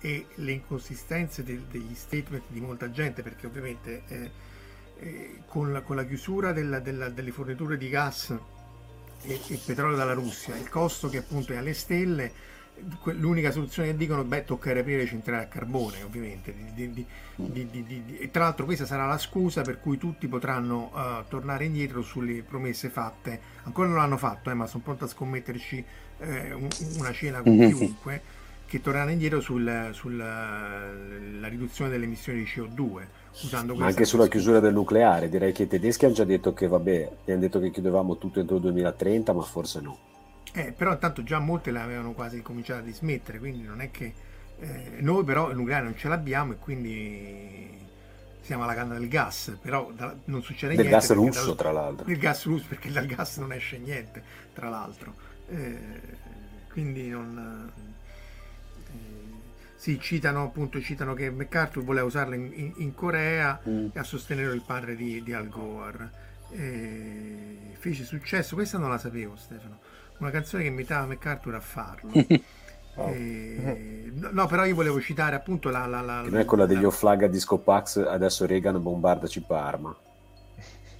e 0.00 0.26
le 0.34 0.52
inconsistenze 0.52 1.42
de- 1.42 1.64
degli 1.70 1.94
statement 1.94 2.44
di 2.48 2.60
molta 2.60 2.90
gente, 2.90 3.22
perché 3.22 3.46
ovviamente 3.46 4.02
eh, 4.08 4.30
eh, 5.00 5.42
con, 5.46 5.72
la, 5.72 5.82
con, 5.82 5.96
la, 5.96 6.04
chiusura 6.04 6.52
della, 6.52 6.78
della, 6.78 7.08
delle 7.10 7.32
forniture 7.32 7.76
di 7.76 7.88
gas 7.88 8.34
e, 9.22 9.40
e 9.48 9.60
petrolio 9.64 9.96
dalla 9.96 10.12
Russia, 10.12 10.56
il 10.56 10.68
costo 10.68 11.08
che 11.08 11.18
appunto 11.18 11.52
è 11.52 11.56
alle 11.56 11.74
stelle, 11.74 12.32
l'unica 13.16 13.50
soluzione 13.50 13.90
che 13.90 13.96
dicono 13.96 14.24
beh 14.24 14.44
tocca 14.44 14.72
riaprire 14.72 15.02
le 15.02 15.06
centrali 15.06 15.44
a 15.44 15.46
carbone 15.48 16.02
ovviamente. 16.02 16.54
Di, 16.74 16.92
di, 16.92 17.06
di, 17.34 18.18
e 18.18 18.30
tra 18.30 18.44
l'altro 18.44 18.64
questa 18.64 18.86
sarà 18.86 19.06
la 19.06 19.18
scusa 19.18 19.62
per 19.62 19.80
cui 19.80 19.98
tutti 19.98 20.28
potranno 20.28 20.90
uh, 20.92 21.28
tornare 21.28 21.64
indietro 21.64 22.02
sulle 22.02 22.42
promesse 22.42 22.88
fatte. 22.88 23.40
Ancora 23.64 23.88
non 23.88 23.98
l'hanno 23.98 24.16
fatto 24.16 24.50
eh, 24.50 24.54
ma 24.54 24.66
sono 24.66 24.82
pronto 24.82 25.04
a 25.04 25.08
scommetterci 25.08 25.84
eh, 26.18 26.52
un, 26.52 26.68
una 26.98 27.12
cena 27.12 27.42
con 27.42 27.54
mm-hmm. 27.54 27.74
chiunque 27.74 28.22
che 28.66 28.80
torneranno 28.80 29.10
indietro 29.10 29.40
sulla 29.40 29.92
sul, 29.92 30.16
riduzione 31.42 31.90
delle 31.90 32.04
emissioni 32.04 32.38
di 32.38 32.44
CO2 32.44 32.78
usando 32.78 33.19
ma 33.76 33.86
anche 33.86 34.04
sulla 34.04 34.26
chiusura 34.28 34.60
del 34.60 34.74
nucleare 34.74 35.28
direi 35.28 35.52
che 35.52 35.62
i 35.62 35.68
tedeschi 35.68 36.04
hanno 36.04 36.14
già 36.14 36.24
detto 36.24 36.52
che 36.52 36.66
vabbè 36.66 37.10
hanno 37.26 37.38
detto 37.38 37.60
che 37.60 37.70
chiudevamo 37.70 38.18
tutto 38.18 38.40
entro 38.40 38.56
il 38.56 38.62
2030 38.62 39.32
ma 39.32 39.42
forse 39.42 39.80
no 39.80 39.98
eh, 40.52 40.72
però 40.72 40.92
intanto 40.92 41.22
già 41.22 41.38
molte 41.38 41.70
le 41.70 41.80
avevano 41.80 42.12
quasi 42.12 42.42
cominciato 42.42 42.80
a 42.80 42.82
dismettere, 42.82 43.38
quindi 43.38 43.62
non 43.64 43.80
è 43.80 43.90
che 43.90 44.12
eh, 44.58 44.96
noi 45.00 45.22
però 45.22 45.50
il 45.50 45.56
nucleare 45.56 45.84
non 45.84 45.96
ce 45.96 46.08
l'abbiamo 46.08 46.52
e 46.52 46.56
quindi 46.58 47.78
siamo 48.40 48.64
alla 48.64 48.74
canna 48.74 48.94
del 48.98 49.08
gas, 49.08 49.56
però 49.60 49.92
da, 49.94 50.14
non 50.24 50.42
succede 50.42 50.74
del 50.74 50.86
niente. 50.86 51.06
Del 51.06 51.16
gas 51.16 51.34
russo, 51.34 51.46
dal, 51.46 51.56
tra 51.56 51.70
l'altro. 51.70 52.04
Del 52.04 52.18
gas 52.18 52.44
russo, 52.46 52.64
perché 52.68 52.90
dal 52.90 53.06
gas 53.06 53.36
non 53.36 53.52
esce 53.52 53.78
niente, 53.78 54.22
tra 54.52 54.68
l'altro. 54.68 55.14
Eh, 55.48 55.78
quindi 56.72 57.08
non... 57.08 57.72
Sì, 59.80 59.98
citano 59.98 60.44
appunto 60.44 60.78
citano 60.80 61.14
che 61.14 61.30
MacArthur 61.30 61.82
voleva 61.82 62.04
usarla 62.04 62.34
in, 62.34 62.50
in, 62.54 62.72
in 62.76 62.94
Corea 62.94 63.58
mm. 63.66 63.86
a 63.94 64.02
sostenere 64.02 64.52
il 64.52 64.62
padre 64.64 64.94
di, 64.94 65.22
di 65.22 65.32
Al 65.32 65.48
Gore. 65.48 66.28
Eh, 66.50 67.56
fece 67.78 68.04
successo, 68.04 68.54
questa 68.54 68.76
non 68.76 68.90
la 68.90 68.98
sapevo 68.98 69.36
Stefano 69.36 69.78
una 70.20 70.30
canzone 70.30 70.62
che 70.62 70.68
invitava 70.68 71.06
MacArthur 71.06 71.54
a 71.54 71.60
farlo. 71.60 72.12
E... 72.96 74.12
No, 74.12 74.46
però 74.46 74.64
io 74.64 74.74
volevo 74.74 75.00
citare 75.00 75.34
appunto 75.36 75.70
la. 75.70 75.86
la, 75.86 76.02
la 76.02 76.22
che 76.24 76.30
non 76.30 76.40
è 76.40 76.44
quella 76.44 76.66
degli 76.66 76.84
Offlag 76.84 77.22
a 77.22 77.28
Disco 77.28 77.56
Pax, 77.56 77.96
adesso 77.96 78.44
Reagan 78.44 78.82
bombardaci 78.82 79.40
Parma. 79.42 79.96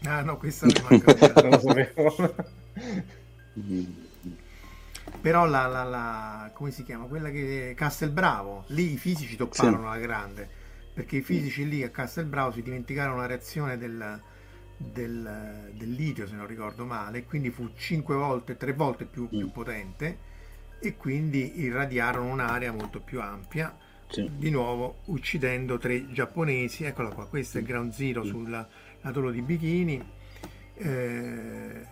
Ah, 0.05 0.23
no, 0.23 0.39
questa 0.39 0.67
non, 0.67 1.03
non 1.35 1.51
lo 1.51 1.59
sapevo. 1.59 2.35
Però 5.21 5.47
la, 5.47 5.67
la, 5.67 5.85
la, 5.85 6.51
come 6.55 6.71
si 6.71 6.83
chiama? 6.83 7.07
Quella 7.07 7.31
che 7.31 7.75
Castelbravo, 7.77 8.65
lì 8.69 8.93
i 8.93 8.97
fisici 8.97 9.37
topparono 9.37 9.83
sì. 9.83 9.87
alla 9.87 9.99
grande 9.99 10.61
perché 10.93 11.19
i 11.19 11.23
fisici 11.23 11.69
lì 11.69 11.83
a 11.83 11.89
Castelbravo 11.89 12.53
si 12.53 12.63
dimenticarono 12.63 13.19
la 13.19 13.27
reazione 13.27 13.79
del, 13.79 14.21
del, 14.77 15.71
del, 15.73 15.91
litio, 15.91 16.27
se 16.27 16.35
non 16.35 16.47
ricordo 16.47 16.85
male, 16.85 17.25
quindi 17.25 17.51
fu 17.51 17.71
5 17.75 18.15
volte, 18.15 18.57
3 18.57 18.73
volte 18.75 19.05
più, 19.05 19.29
più 19.29 19.47
mm. 19.47 19.51
potente 19.51 20.19
e 20.81 20.97
quindi 20.97 21.61
irradiarono 21.61 22.31
un'area 22.31 22.73
molto 22.73 23.01
più 23.01 23.21
ampia, 23.21 23.77
sì. 24.09 24.29
di 24.37 24.51
nuovo 24.51 25.01
uccidendo 25.07 25.79
tre 25.79 26.11
giapponesi. 26.11 26.85
Eccola 26.85 27.11
qua, 27.11 27.27
questo 27.27 27.59
è 27.59 27.61
il 27.61 27.67
Ground 27.67 27.93
Zero 27.93 28.23
mm. 28.25 28.27
sull'atollo 28.27 29.31
di 29.31 29.43
Bikini. 29.43 30.19
Eh, 30.83 31.87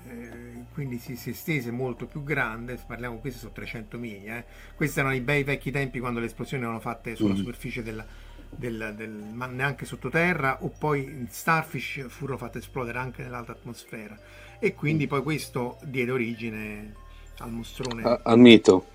quindi 0.73 0.99
si, 0.99 1.17
si, 1.17 1.31
estese 1.31 1.71
molto 1.71 2.07
più 2.07 2.23
grande 2.23 2.79
parliamo 2.87 3.19
questi 3.19 3.41
sono 3.41 3.53
300 3.53 3.99
miglia 3.99 4.39
eh. 4.39 4.45
questi 4.77 5.01
erano 5.01 5.15
i 5.15 5.21
bei 5.21 5.43
vecchi 5.43 5.71
tempi 5.71 5.99
quando 5.99 6.21
le 6.21 6.27
esplosioni 6.27 6.63
erano 6.63 6.81
fatte 6.81 7.15
sulla 7.17 7.35
mm. 7.35 7.37
superficie 7.37 7.83
della, 7.83 8.07
del, 8.49 8.95
del, 8.97 9.11
ma 9.11 9.47
neanche 9.47 9.85
sottoterra 9.85 10.59
o 10.63 10.73
poi 10.79 11.27
Starfish 11.29 12.07
furono 12.09 12.39
fatte 12.39 12.59
esplodere 12.59 12.99
anche 12.99 13.23
nell'alta 13.23 13.53
atmosfera 13.53 14.19
e 14.59 14.75
quindi 14.75 15.07
poi 15.07 15.23
questo 15.23 15.79
diede 15.83 16.13
origine 16.13 16.95
al 17.39 17.51
mostrone 17.51 18.05
a, 18.05 18.21
al 18.23 18.39
mito 18.39 18.87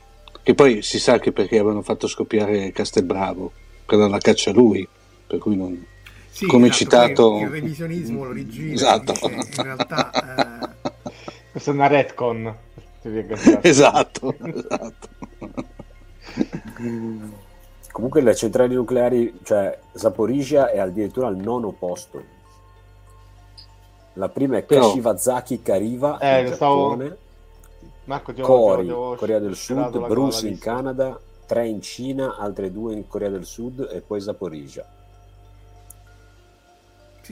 che 0.41 0.55
poi 0.55 0.81
si 0.81 0.99
sa 0.99 1.19
che 1.19 1.31
perché 1.31 1.59
avevano 1.59 1.83
fatto 1.83 2.07
scoppiare 2.07 2.71
Castelbravo 2.71 3.51
per 3.85 3.99
la 3.99 4.17
caccia 4.17 4.49
a 4.49 4.53
lui 4.53 4.87
per 5.27 5.37
cui 5.37 5.55
non 5.55 5.85
sì, 6.33 6.45
come 6.47 6.67
esatto, 6.67 6.83
citato 6.83 7.37
il 7.39 7.49
revisionismo 7.49 8.25
l'origine 8.25 8.73
esatto. 8.73 9.13
in 9.23 9.63
realtà 9.63 10.11
eh... 10.11 10.89
questa 11.51 11.71
è 11.71 11.73
una 11.73 11.87
retcon 11.87 12.55
esatto 13.61 14.35
esatto 14.41 15.09
Comunque 17.93 18.21
le 18.21 18.33
centrali 18.33 18.73
nucleari, 18.73 19.39
cioè 19.43 19.77
Zaporizhia 19.91 20.71
è 20.71 20.79
addirittura 20.79 21.27
al 21.27 21.35
nono 21.35 21.71
posto. 21.73 22.23
La 24.13 24.29
prima 24.29 24.57
è 24.57 24.63
Però... 24.63 24.87
Kashiwazaki 24.87 25.61
Kariva 25.61 26.17
eh, 26.17 26.39
in 26.39 26.47
Giappone, 26.47 27.05
stavo... 27.05 27.17
Marco, 28.05 28.33
Cori, 28.33 28.87
Corea 28.87 29.37
del 29.37 29.55
Sud, 29.55 30.07
Bruce 30.07 30.47
in 30.47 30.57
Canada, 30.57 31.19
tre 31.45 31.67
in 31.67 31.83
Cina, 31.83 32.35
altre 32.35 32.71
due 32.71 32.93
in 32.93 33.07
Corea 33.07 33.29
del 33.29 33.45
Sud 33.45 33.87
e 33.91 34.01
poi 34.01 34.19
Zaporizhia. 34.19 34.85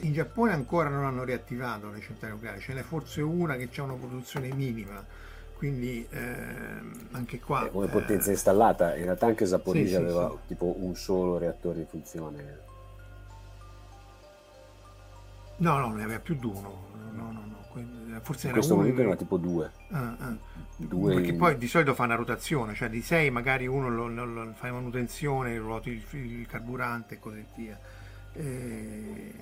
In 0.00 0.12
Giappone 0.12 0.52
ancora 0.52 0.88
non 0.88 1.04
hanno 1.04 1.22
riattivato 1.24 1.90
le 1.90 2.00
centrali 2.00 2.32
nucleari, 2.32 2.60
ce 2.60 2.72
n'è 2.72 2.82
forse 2.82 3.20
una 3.20 3.56
che 3.56 3.68
ha 3.76 3.82
una 3.82 3.94
produzione 3.94 4.52
minima 4.54 5.04
quindi 5.62 6.04
ehm, 6.10 7.10
anche 7.12 7.38
qua... 7.38 7.66
Eh, 7.66 7.70
come 7.70 7.86
potenza 7.86 8.30
eh, 8.30 8.32
installata, 8.32 8.96
in 8.96 9.04
realtà 9.04 9.26
anche 9.26 9.46
Zaporizhia 9.46 9.98
sì, 9.98 10.02
aveva 10.02 10.28
sì, 10.30 10.48
tipo 10.48 10.74
un 10.76 10.96
solo 10.96 11.38
reattore 11.38 11.78
in 11.78 11.86
funzione. 11.86 12.58
No, 15.58 15.78
no, 15.78 15.94
ne 15.94 16.02
aveva 16.02 16.18
più 16.18 16.34
di 16.34 16.46
uno. 16.46 16.86
No, 17.12 17.30
no, 17.30 17.44
no. 17.46 18.20
Forse 18.22 18.48
in 18.48 18.54
questo 18.54 18.74
momento 18.74 19.02
era 19.02 19.14
tipo 19.14 19.36
due. 19.36 19.70
Ah, 19.92 20.16
ah. 20.18 20.36
due 20.78 21.14
Perché 21.14 21.30
in... 21.30 21.36
poi 21.36 21.56
di 21.56 21.68
solito 21.68 21.94
fa 21.94 22.02
una 22.02 22.16
rotazione, 22.16 22.74
cioè 22.74 22.90
di 22.90 23.00
sei 23.00 23.30
magari 23.30 23.68
uno 23.68 23.88
lo, 23.88 24.08
lo, 24.08 24.24
lo 24.24 24.52
fai 24.54 24.72
manutenzione, 24.72 25.56
ruoti 25.58 25.90
il, 25.90 26.02
il, 26.18 26.46
carburante 26.48 27.14
e 27.14 27.18
così 27.20 27.46
via. 27.54 27.78
E 28.34 29.32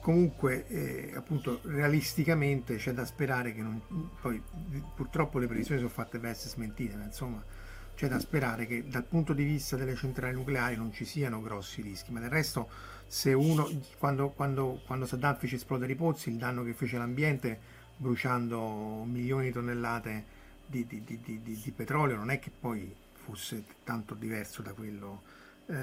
comunque 0.00 0.66
eh, 0.68 1.12
appunto 1.14 1.60
realisticamente 1.64 2.76
c'è 2.76 2.92
da 2.92 3.04
sperare 3.04 3.52
che 3.52 3.60
non, 3.60 3.80
poi 4.20 4.40
purtroppo 4.94 5.38
le 5.38 5.46
previsioni 5.46 5.80
sono 5.80 5.92
fatte 5.92 6.18
per 6.18 6.30
essere 6.30 6.50
smentite 6.50 6.96
ma 6.96 7.04
insomma 7.04 7.44
c'è 7.98 8.06
da 8.06 8.20
sperare 8.20 8.64
che 8.66 8.86
dal 8.86 9.02
punto 9.02 9.32
di 9.32 9.42
vista 9.42 9.74
delle 9.74 9.96
centrali 9.96 10.32
nucleari 10.32 10.76
non 10.76 10.92
ci 10.92 11.04
siano 11.04 11.42
grossi 11.42 11.82
rischi. 11.82 12.12
Ma 12.12 12.20
del 12.20 12.30
resto 12.30 12.68
se 13.08 13.32
uno 13.32 13.68
quando, 13.98 14.28
quando, 14.28 14.80
quando 14.86 15.04
Saddam 15.04 15.36
fece 15.36 15.56
esplodere 15.56 15.92
i 15.92 15.96
pozzi 15.96 16.28
il 16.28 16.36
danno 16.36 16.62
che 16.62 16.74
fece 16.74 16.94
all'ambiente 16.94 17.58
bruciando 17.96 19.02
milioni 19.04 19.46
di 19.46 19.52
tonnellate 19.52 20.24
di, 20.64 20.86
di, 20.86 21.02
di, 21.04 21.42
di 21.42 21.72
petrolio 21.74 22.14
non 22.14 22.30
è 22.30 22.38
che 22.38 22.50
poi 22.50 22.94
fosse 23.12 23.64
tanto 23.82 24.14
diverso 24.14 24.62
da 24.62 24.72
quello 24.74 25.22
eh, 25.66 25.74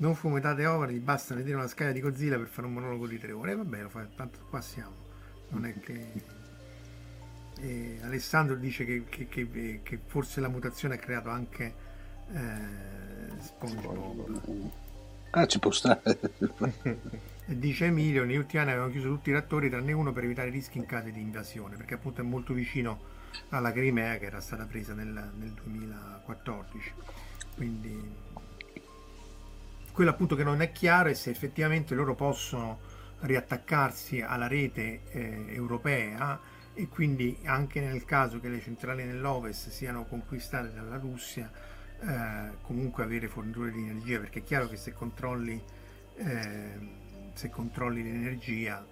non 0.00 0.14
fumetate 0.14 0.66
over, 0.66 0.90
gli 0.90 0.98
basta 0.98 1.34
vedere 1.34 1.56
una 1.56 1.68
scala 1.68 1.92
di 1.92 2.00
Godzilla 2.00 2.36
per 2.36 2.46
fare 2.46 2.66
un 2.66 2.74
monologo 2.74 3.06
di 3.06 3.18
tre 3.18 3.32
ore. 3.32 3.52
E 3.52 3.56
vabbè, 3.56 3.82
lo 3.82 3.88
fa, 3.88 4.06
tanto 4.14 4.38
qua 4.48 4.60
siamo. 4.60 4.94
Non 5.48 5.64
è 5.64 5.78
che... 5.80 6.38
E 7.62 7.98
Alessandro 8.02 8.56
dice 8.56 8.84
che, 8.86 9.04
che, 9.08 9.28
che, 9.28 9.80
che, 9.82 9.98
forse 10.06 10.40
la 10.40 10.48
mutazione 10.48 10.94
ha 10.94 10.98
creato 10.98 11.28
anche 11.28 11.74
eh, 12.32 13.38
SpongeBob. 13.38 14.70
Ah, 15.30 15.46
ci 15.46 15.58
può 15.58 15.70
stare. 15.70 16.00
dice 17.44 17.84
Emilio, 17.86 18.24
negli 18.24 18.36
ultimi 18.36 18.62
anni 18.62 18.70
avevano 18.70 18.90
chiuso 18.90 19.08
tutti 19.08 19.28
i 19.28 19.32
reattori 19.32 19.68
tranne 19.68 19.92
uno 19.92 20.12
per 20.12 20.24
evitare 20.24 20.48
rischi 20.48 20.78
in 20.78 20.86
caso 20.86 21.10
di 21.10 21.20
invasione, 21.20 21.76
perché 21.76 21.94
appunto 21.94 22.22
è 22.22 22.24
molto 22.24 22.54
vicino 22.54 23.18
alla 23.50 23.72
Crimea 23.72 24.16
che 24.16 24.24
era 24.24 24.40
stata 24.40 24.64
presa 24.64 24.94
nel, 24.94 25.08
nel 25.36 25.50
2014. 25.50 26.92
Quindi 27.54 28.29
quello 30.00 30.14
appunto 30.14 30.34
che 30.34 30.44
non 30.44 30.62
è 30.62 30.72
chiaro 30.72 31.10
è 31.10 31.12
se 31.12 31.28
effettivamente 31.28 31.94
loro 31.94 32.14
possono 32.14 32.78
riattaccarsi 33.18 34.22
alla 34.22 34.46
rete 34.46 35.02
eh, 35.10 35.44
europea 35.48 36.40
e 36.72 36.88
quindi 36.88 37.36
anche 37.44 37.82
nel 37.82 38.06
caso 38.06 38.40
che 38.40 38.48
le 38.48 38.62
centrali 38.62 39.04
nell'Ovest 39.04 39.68
siano 39.68 40.06
conquistate 40.06 40.72
dalla 40.72 40.96
Russia 40.96 41.50
eh, 42.00 42.52
comunque 42.62 43.02
avere 43.02 43.28
forniture 43.28 43.70
di 43.72 43.80
energia 43.80 44.20
perché 44.20 44.38
è 44.38 44.42
chiaro 44.42 44.68
che 44.68 44.76
se 44.76 44.94
controlli, 44.94 45.62
eh, 46.16 46.78
se 47.34 47.50
controlli 47.50 48.02
l'energia 48.02 48.82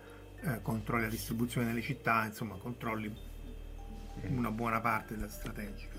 eh, 0.42 0.60
controlli 0.60 1.04
la 1.04 1.08
distribuzione 1.08 1.68
nelle 1.68 1.80
città 1.80 2.26
insomma 2.26 2.56
controlli 2.56 3.10
una 4.26 4.50
buona 4.50 4.82
parte 4.82 5.14
della 5.14 5.30
strategica. 5.30 5.96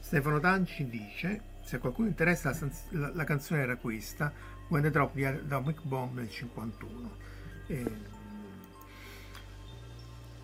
Stefano 0.00 0.40
Tanci 0.40 0.86
dice 0.86 1.48
Se 1.62 1.76
a 1.76 1.78
qualcuno 1.78 2.08
interessa, 2.08 2.50
la, 2.50 2.68
la, 2.90 3.10
la 3.14 3.24
canzone 3.24 3.60
era 3.60 3.76
questa, 3.76 4.32
When 4.70 4.88
Drop 4.90 5.14
di 5.14 5.24
Atomic 5.24 5.80
Bomb 5.82 6.16
nel 6.16 6.30
51. 6.30 7.10
E, 7.66 7.84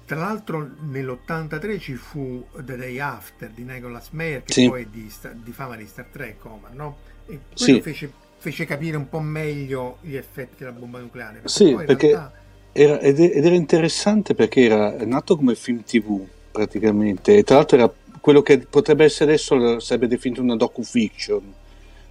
tra 0.05 0.19
l'altro 0.19 0.69
nell'83 0.81 1.81
ci 1.81 1.95
fu 1.95 2.47
The 2.55 2.77
Day 2.77 2.99
After 3.01 3.51
di 3.51 3.65
Nicholas 3.65 4.11
Meyer, 4.11 4.43
che 4.45 4.53
Sì. 4.53 4.69
poi 4.69 4.83
è 4.83 4.87
di, 4.87 5.11
di 5.43 5.53
fama 5.53 5.77
di 5.77 5.87
Star 5.87 6.07
Trek, 6.13 6.45
Omar, 6.45 6.73
no? 6.75 6.99
E 7.27 7.41
quello 7.57 7.75
Sì. 7.77 7.81
fece, 7.81 8.13
fece 8.39 8.65
capire 8.67 8.97
un 8.97 9.09
po' 9.09 9.19
meglio 9.21 9.99
gli 10.03 10.15
effetti 10.15 10.57
della 10.59 10.73
bomba 10.73 11.01
nucleare. 11.01 11.41
perché 11.41 11.49
Sì, 11.49 11.75
perché 11.75 12.07
realtà- 12.09 12.33
era, 12.73 13.01
ed 13.01 13.19
ed 13.19 13.45
era 13.45 13.55
interessante 13.55 14.35
perché 14.35 14.63
era 14.65 15.05
nato 15.05 15.37
come 15.37 15.55
film 15.55 15.83
TV 15.83 16.25
praticamente, 16.53 17.37
e 17.39 17.43
tra 17.43 17.57
l'altro 17.57 17.77
era 17.77 17.93
quello 18.21 18.43
che 18.43 18.59
potrebbe 18.59 19.05
essere 19.05 19.33
adesso 19.33 19.79
sarebbe 19.81 20.07
definito 20.09 20.41
una 20.43 20.57
docu-fiction, 20.57 21.53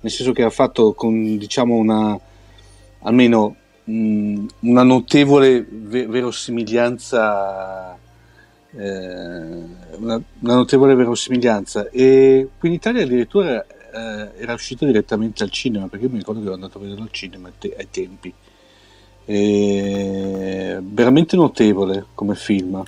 nel 0.05 0.13
senso 0.13 0.33
che 0.33 0.41
era 0.41 0.51
fatto 0.51 0.93
con 0.93 1.35
diciamo 1.35 1.73
una 1.73 2.15
almeno 2.99 3.55
mh, 3.85 4.45
una 4.59 4.83
notevole 4.83 5.65
ve- 5.67 6.05
verosimiglianza 6.05 7.97
eh, 8.77 8.83
una, 9.97 10.21
una 10.41 10.53
notevole 10.53 10.93
verosimiglianza. 10.93 11.89
E 11.89 12.49
qui 12.59 12.69
in 12.69 12.75
Italia 12.75 13.01
addirittura 13.03 13.65
eh, 13.65 14.29
era 14.37 14.53
uscito 14.53 14.85
direttamente 14.85 15.41
al 15.41 15.49
cinema 15.49 15.87
perché 15.87 16.05
io 16.05 16.11
mi 16.11 16.19
ricordo 16.19 16.39
che 16.41 16.45
ero 16.45 16.53
andato 16.55 16.77
a 16.77 16.81
vederlo 16.81 17.01
al 17.03 17.11
cinema 17.11 17.47
ai 17.47 17.53
te- 17.57 17.75
ai 17.75 17.87
tempi. 17.89 18.31
E 19.25 20.77
veramente 20.83 21.35
notevole 21.35 22.05
come 22.13 22.35
film. 22.35 22.83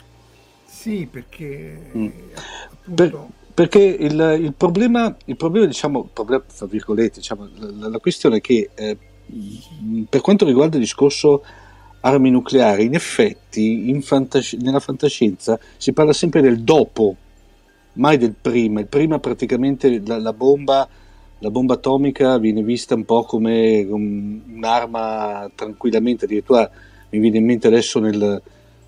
Sì, 0.66 1.08
perché 1.10 1.80
Mm. 1.98 2.10
appunto... 2.36 2.94
Per- 2.94 3.26
perché 3.58 3.80
il, 3.80 4.38
il 4.40 4.54
problema, 4.54 5.18
il 5.26 5.36
problema, 5.36 5.66
diciamo, 5.66 6.08
problema, 6.14 6.44
fra 6.46 6.68
virgolette, 6.68 7.22
diciamo, 7.22 7.50
la, 7.56 7.90
la 7.90 7.98
questione 7.98 8.38
è 8.38 8.40
che 8.40 8.70
eh, 8.76 8.96
per 10.08 10.22
quanto 10.22 10.46
riguarda 10.46 10.76
il 10.76 10.84
discorso 10.84 11.44
armi 12.02 12.30
nucleari, 12.30 12.86
in 12.86 12.94
effetti 12.94 13.90
in 13.90 14.04
fantasci- 14.04 14.58
nella 14.58 14.80
fantascienza 14.80 15.60
si 15.76 15.92
parla 15.92 16.14
sempre 16.14 16.42
del 16.42 16.62
dopo, 16.62 17.16
mai 17.94 18.20
del 18.20 18.36
prima. 18.40 18.80
Il 18.80 18.86
prima 18.86 19.18
praticamente 19.18 20.04
la, 20.06 20.20
la 20.20 20.34
bomba, 20.34 20.88
la 21.40 21.50
bomba 21.50 21.74
atomica 21.74 22.38
viene 22.38 22.62
vista 22.62 22.94
un 22.94 23.06
po' 23.06 23.24
come 23.24 23.84
un- 23.90 24.40
un'arma 24.54 25.50
tranquillamente, 25.56 26.26
addirittura 26.26 26.70
mi 27.10 27.18
viene 27.18 27.38
in 27.38 27.46
mente 27.46 27.66
adesso 27.66 28.00
nel, 28.00 28.40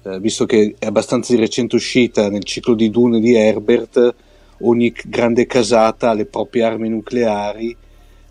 eh, 0.04 0.20
visto 0.20 0.46
che 0.46 0.76
è 0.78 0.86
abbastanza 0.86 1.34
di 1.34 1.40
recente 1.40 1.76
uscita 1.76 2.30
nel 2.30 2.44
ciclo 2.44 2.76
di 2.76 2.92
Dune 2.92 3.20
di 3.20 3.34
Herbert, 3.34 4.28
ogni 4.62 4.94
grande 5.06 5.46
casata 5.46 6.10
ha 6.10 6.14
le 6.14 6.26
proprie 6.26 6.64
armi 6.64 6.90
nucleari 6.90 7.76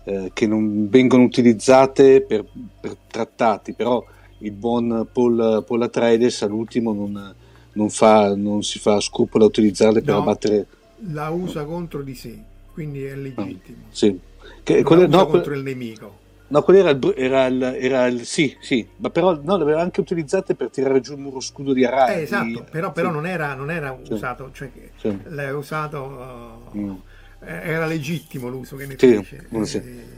eh, 0.03 0.31
che 0.33 0.47
non 0.47 0.89
vengono 0.89 1.23
utilizzate 1.23 2.21
per, 2.21 2.45
per 2.79 2.95
trattati, 3.07 3.73
però 3.73 4.03
il 4.39 4.51
buon 4.51 5.07
Paul, 5.11 5.63
Paul 5.65 5.81
Atreides 5.81 6.41
all'ultimo 6.43 6.93
non, 6.93 7.35
non 7.73 7.89
fa- 7.89 8.35
non 8.35 8.63
si 8.63 8.79
fa 8.79 8.99
scrupolo 8.99 9.43
a 9.45 9.47
utilizzarle 9.47 10.01
per 10.01 10.13
No. 10.13 10.21
abbattere... 10.21 10.65
la 11.11 11.29
usa 11.29 11.63
contro 11.65 12.01
di 12.01 12.15
sé, 12.15 12.37
quindi 12.73 13.03
è 13.03 13.15
legittimo. 13.15 13.83
Sì. 13.89 14.17
Che, 14.63 14.83
usa 14.85 15.07
no, 15.07 15.25
contro 15.27 15.51
que- 15.51 15.57
il 15.57 15.63
nemico. 15.63 16.27
No, 16.49 16.61
quello 16.61 16.79
era 16.79 16.89
il, 16.91 17.13
era 17.15 17.45
il, 17.47 17.63
era 17.63 18.05
il- 18.07 18.25
Sì, 18.25 18.55
sì, 18.59 18.87
ma 18.97 19.09
però 19.09 19.39
no, 19.41 19.57
le 19.57 19.63
aveva 19.63 19.81
anche 19.81 19.99
utilizzate 20.01 20.53
per 20.55 20.69
tirare 20.69 20.99
giù 21.01 21.13
il 21.13 21.19
muro 21.19 21.39
scudo 21.39 21.73
di 21.73 21.83
Arrai. 21.85 22.17
Eh, 22.17 22.21
esatto, 22.21 22.65
però, 22.69 22.91
però 22.91 23.07
Sì. 23.09 23.13
non 23.15 23.25
era, 23.25 23.53
non 23.55 23.71
era 23.71 23.97
Sì. 24.03 24.13
usato, 24.13 24.49
cioè 24.53 24.69
Sì. 24.97 25.17
l'aveva 25.25 25.57
usato, 25.57 26.69
uh, 26.73 26.77
Mm. 26.77 26.95
eh, 27.45 27.61
era 27.71 27.85
legittimo 27.85 28.47
l'uso 28.49 28.75
che 28.75 28.85
ne 28.85 28.95
fece. 28.95 29.47
sì. 29.65 29.77
Eh, 29.77 30.17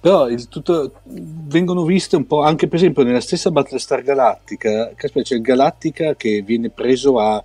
Però 0.00 0.28
il 0.28 0.48
tutto, 0.48 1.00
vengono 1.04 1.82
viste 1.84 2.14
un 2.14 2.26
po' 2.28 2.42
anche 2.42 2.68
per 2.68 2.76
esempio 2.76 3.02
nella 3.02 3.20
stessa 3.20 3.50
Battlestar 3.50 4.02
Galactica, 4.02 4.92
caspita, 4.94 5.24
c'è 5.24 5.34
il 5.34 5.40
Galactica 5.40 6.14
che 6.14 6.42
viene 6.42 6.70
preso 6.70 7.18
a, 7.18 7.42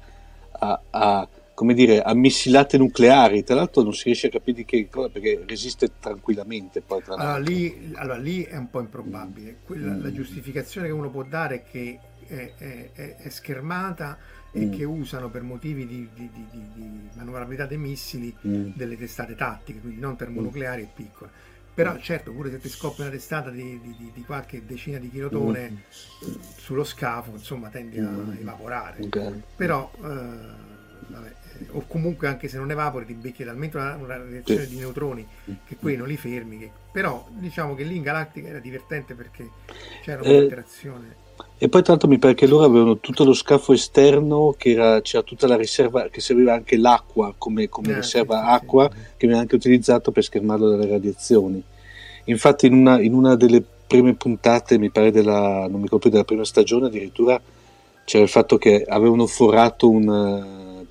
a- 0.59 0.79
a, 0.91 1.27
come 1.61 1.75
dire, 1.75 2.01
a 2.01 2.15
missilate 2.15 2.79
nucleari, 2.79 3.43
tra 3.43 3.53
l'altro 3.53 3.83
non 3.83 3.93
si 3.93 4.05
riesce 4.05 4.25
a 4.25 4.29
capire 4.31 4.57
di 4.57 4.65
che 4.65 4.89
cosa 4.89 5.09
perché 5.09 5.43
resiste 5.47 5.91
tranquillamente 5.99 6.81
poi 6.81 7.03
tra 7.03 7.13
Allora 7.13 7.37
lì, 7.37 7.91
allora, 7.93 8.17
lì 8.17 8.41
è 8.41 8.57
un 8.57 8.71
po' 8.71 8.79
improbabile. 8.79 9.57
Quella- 9.63 9.91
Mm. 9.93 10.01
La 10.01 10.11
giustificazione 10.11 10.87
che 10.87 10.93
uno 10.93 11.11
può 11.11 11.21
dare 11.21 11.57
è 11.57 11.63
che 11.69 11.99
è, 12.25 12.53
è- 12.57 13.15
è- 13.15 13.29
schermata 13.29 14.17
e 14.51 14.65
Mm. 14.65 14.71
che 14.71 14.83
usano 14.85 15.29
per 15.29 15.43
motivi 15.43 15.85
di, 15.85 16.09
di- 16.15 16.31
di- 16.33 16.47
di- 16.73 17.09
manovrabilità 17.13 17.67
dei 17.67 17.77
missili 17.77 18.35
Mm. 18.47 18.71
delle 18.73 18.97
testate 18.97 19.35
tattiche, 19.35 19.81
quindi 19.81 19.99
non 19.99 20.15
termonucleari 20.15 20.81
e 20.81 20.87
piccole. 20.91 21.29
Però 21.75 21.95
certo, 21.99 22.31
pure 22.31 22.49
se 22.49 22.59
ti 22.59 22.69
scoppia 22.69 23.03
una 23.03 23.13
testata 23.13 23.51
di, 23.51 23.79
qualche 24.25 24.65
decina 24.65 24.97
di 24.97 25.11
kilotone 25.11 25.69
Mm. 25.69 26.31
sullo 26.57 26.83
scafo, 26.83 27.33
insomma, 27.33 27.69
tendi 27.69 27.99
a 27.99 28.09
Mm. 28.09 28.31
evaporare. 28.39 29.03
Ok. 29.03 29.31
Però, 29.55 29.91
eh, 29.97 30.69
vabbè, 31.07 31.33
o 31.71 31.83
comunque 31.87 32.27
anche 32.27 32.47
se 32.47 32.57
non 32.57 32.71
evapori 32.71 33.05
ti 33.05 33.13
becchi 33.13 33.43
talmente 33.43 33.77
una, 33.77 33.95
una 33.95 34.17
reazione 34.17 34.63
Sì. 34.63 34.69
di 34.69 34.77
neutroni 34.77 35.25
che 35.65 35.75
quelli 35.77 35.97
non 35.97 36.07
li 36.07 36.17
fermi. 36.17 36.57
che- 36.57 36.71
Però 36.91 37.25
diciamo 37.29 37.75
che 37.75 37.83
lì 37.83 37.95
in 37.95 38.03
Galactica 38.03 38.47
era 38.49 38.59
divertente 38.59 39.13
perché 39.13 39.49
c'era 40.03 40.21
Eh, 40.23 40.35
un'interazione. 40.35 41.15
E 41.57 41.69
poi 41.69 41.83
l'altro 41.85 42.07
mi 42.07 42.17
pare 42.19 42.33
che 42.33 42.47
loro 42.47 42.65
avevano 42.65 42.97
tutto 42.99 43.23
lo 43.23 43.33
scafo 43.33 43.73
esterno, 43.73 44.53
che 44.57 44.71
era, 44.71 45.01
c'era 45.01 45.23
tutta 45.23 45.47
la 45.47 45.55
riserva, 45.55 46.07
che 46.09 46.19
serviva 46.19 46.53
anche 46.53 46.75
l'acqua 46.77 47.33
come, 47.37 47.69
come 47.69 47.91
Eh, 47.91 47.95
riserva 47.95 48.39
sì, 48.41 48.49
acqua, 48.49 48.89
sì. 48.91 48.97
che 49.17 49.27
viene 49.27 49.41
anche 49.41 49.55
utilizzato 49.55 50.11
per 50.11 50.23
schermarlo 50.23 50.69
dalle 50.69 50.87
radiazioni. 50.89 51.61
Infatti 52.25 52.65
in 52.67 52.73
una, 52.73 52.99
in 53.01 53.13
una 53.13 53.35
delle 53.35 53.63
prime 53.87 54.13
puntate, 54.15 54.77
mi 54.77 54.89
pare 54.89 55.11
della, 55.11 55.67
non 55.67 55.73
mi 55.77 55.83
ricordo 55.83 55.99
più, 55.99 56.09
della 56.09 56.23
prima 56.23 56.45
stagione, 56.45 56.87
addirittura 56.87 57.39
c'era 58.05 58.23
il 58.23 58.29
fatto 58.29 58.57
che 58.57 58.83
avevano 58.87 59.25
forato 59.27 59.89
un... 59.89 60.07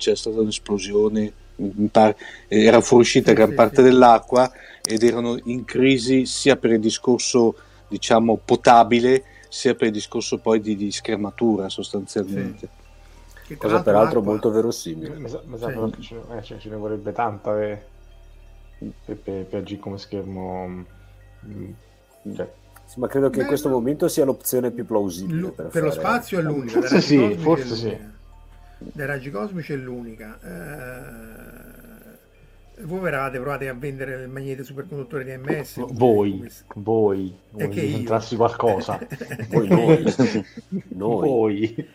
c'era 0.01 0.15
stata 0.15 0.41
un'esplosione, 0.41 1.31
eh, 1.55 2.13
era 2.47 2.81
fuoriuscita 2.81 3.29
Sì, 3.29 3.35
gran 3.35 3.49
sì, 3.49 3.53
parte 3.55 3.75
sì. 3.77 3.81
dell'acqua 3.83 4.51
ed 4.83 5.03
erano 5.03 5.37
in 5.43 5.63
crisi 5.63 6.25
sia 6.25 6.55
per 6.57 6.71
il 6.71 6.79
discorso 6.79 7.55
diciamo 7.87 8.39
potabile 8.43 9.23
sia 9.47 9.75
per 9.75 9.87
il 9.87 9.93
discorso 9.93 10.39
poi 10.39 10.59
di, 10.59 10.75
di 10.75 10.91
schermatura 10.91 11.69
sostanzialmente. 11.69 12.67
Che 13.45 13.57
tra 13.57 13.67
Cosa 13.69 13.83
peraltro 13.83 14.15
l'acqua- 14.15 14.31
molto 14.31 14.49
verosimile. 14.49 15.15
Mi 15.19 15.29
sa, 15.29 15.41
mi 15.45 15.57
sa 15.57 15.67
Sì. 15.67 15.73
però 15.73 15.89
che 15.89 16.01
ce, 16.01 16.15
eh, 16.37 16.41
ce- 16.41 16.59
ce 16.59 16.69
ne 16.69 16.75
vorrebbe 16.77 17.11
tanta 17.11 17.51
per, 17.51 17.85
per, 19.05 19.17
per- 19.17 19.45
per 19.45 19.59
agire 19.59 19.79
come 19.79 19.97
schermo. 19.97 20.67
mm, 21.45 21.71
cioè, 22.33 22.49
Sì, 22.85 22.99
ma 22.99 23.07
credo 23.07 23.29
che 23.29 23.37
in 23.37 23.41
Beh, 23.43 23.47
questo 23.49 23.67
no. 23.69 23.75
momento 23.75 24.07
sia 24.07 24.25
l'opzione 24.25 24.71
più 24.71 24.85
plausibile 24.85 25.39
Lu- 25.39 25.55
per, 25.55 25.67
per, 25.67 25.83
lo 25.83 25.91
spazio 25.91 26.39
è 26.39 26.41
l'unica. 26.41 26.99
Sì, 26.99 27.35
forse 27.37 27.75
sì. 27.75 27.97
Dai 28.93 29.05
raggi 29.05 29.29
cosmici 29.29 29.73
è 29.73 29.75
l'unica. 29.75 30.39
Eh, 32.77 32.83
voi 32.83 33.07
eravate 33.07 33.37
provate 33.39 33.67
a 33.69 33.73
vendere 33.73 34.23
il 34.23 34.29
magnete 34.29 34.63
superconduttore 34.63 35.23
di 35.23 35.31
MS? 35.37 35.85
voi, 35.91 36.31
come- 36.37 36.49
voi, 36.75 37.27
E 37.27 37.65
voi 37.65 37.69
che 37.69 37.81
io? 37.81 37.87
inventassi 37.89 38.35
qualcosa. 38.35 38.99
Voi, 39.49 39.67
noi. 39.67 40.03
Noi. 40.89 41.27
Voi. 41.27 41.87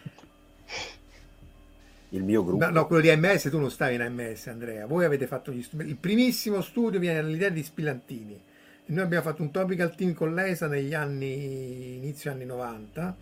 il 2.11 2.22
mio 2.22 2.45
gruppo. 2.45 2.64
No, 2.64 2.70
no, 2.70 2.87
quello 2.87 3.03
di 3.03 3.11
AMS 3.11 3.49
tu 3.51 3.59
non 3.59 3.70
stavi 3.70 3.95
in 3.97 4.03
AMS, 4.03 4.47
Andrea. 4.47 4.87
Voi 4.87 5.05
avete 5.05 5.26
fatto 5.26 5.51
gli 5.51 5.62
studi. 5.62 5.89
Il 5.89 5.97
primissimo 5.97 6.61
studio 6.61 7.01
viene 7.01 7.20
dall'idea 7.20 7.49
di 7.49 7.62
Spillantini. 7.64 8.41
Noi 8.89 9.03
abbiamo 9.05 9.24
fatto 9.24 9.43
un 9.43 9.51
topical 9.51 9.93
team 9.97 10.12
con 10.14 10.32
l'ESA 10.32 10.68
negli 10.68 10.95
anni 10.95 11.97
inizio 11.97 12.30
anni 12.30 12.45
90 12.45 13.16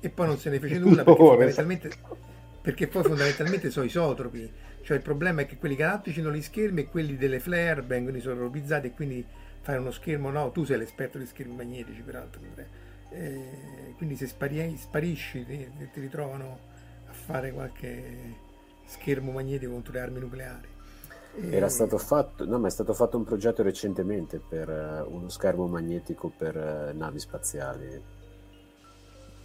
e 0.00 0.08
poi 0.08 0.26
non 0.26 0.38
se 0.38 0.50
ne 0.50 0.58
fece 0.58 0.78
nulla 0.80 1.04
perché 1.04 1.22
Ora, 1.22 1.28
fondamentalmente 1.28 1.90
perché 2.66 2.88
poi 2.88 3.04
fondamentalmente 3.04 3.70
sono 3.70 3.86
isotropi. 3.86 4.52
Cioè 4.82 4.96
il 4.96 5.02
problema 5.04 5.42
è 5.42 5.46
che 5.46 5.56
quelli 5.56 5.76
galattici 5.76 6.20
non 6.20 6.32
li 6.32 6.42
schermi 6.42 6.80
e 6.80 6.88
quelli 6.88 7.16
delle 7.16 7.38
flare 7.38 7.80
vengono 7.82 8.16
isotropicizzati 8.16 8.88
e 8.88 8.92
quindi 8.92 9.24
fai 9.60 9.76
uno 9.76 9.92
schermo, 9.92 10.30
no, 10.30 10.50
tu 10.50 10.64
sei 10.64 10.76
l'esperto 10.76 11.16
di 11.16 11.26
schermi 11.26 11.54
magnetici 11.54 12.00
peraltro. 12.00 12.40
Eh, 13.10 13.94
quindi 13.96 14.16
se 14.16 14.26
spari- 14.26 14.76
sparisci 14.76 15.46
ti, 15.46 15.70
ti 15.92 16.00
ritrovano 16.00 16.58
a 17.08 17.12
fare 17.12 17.52
qualche 17.52 18.34
schermo 18.84 19.30
magnetico 19.30 19.70
contro 19.70 19.92
le 19.92 20.00
armi 20.00 20.18
nucleari. 20.18 20.66
Era 21.48 21.68
stato 21.68 21.98
fatto, 21.98 22.46
no, 22.46 22.58
ma 22.58 22.66
è 22.66 22.70
stato 22.70 22.94
fatto 22.94 23.16
un 23.16 23.22
progetto 23.22 23.62
recentemente 23.62 24.40
per 24.40 24.68
eh, 24.68 25.02
uno 25.06 25.28
schermo 25.28 25.68
magnetico 25.68 26.32
per 26.36 26.56
eh, 26.56 26.92
navi 26.92 27.20
spaziali. 27.20 28.02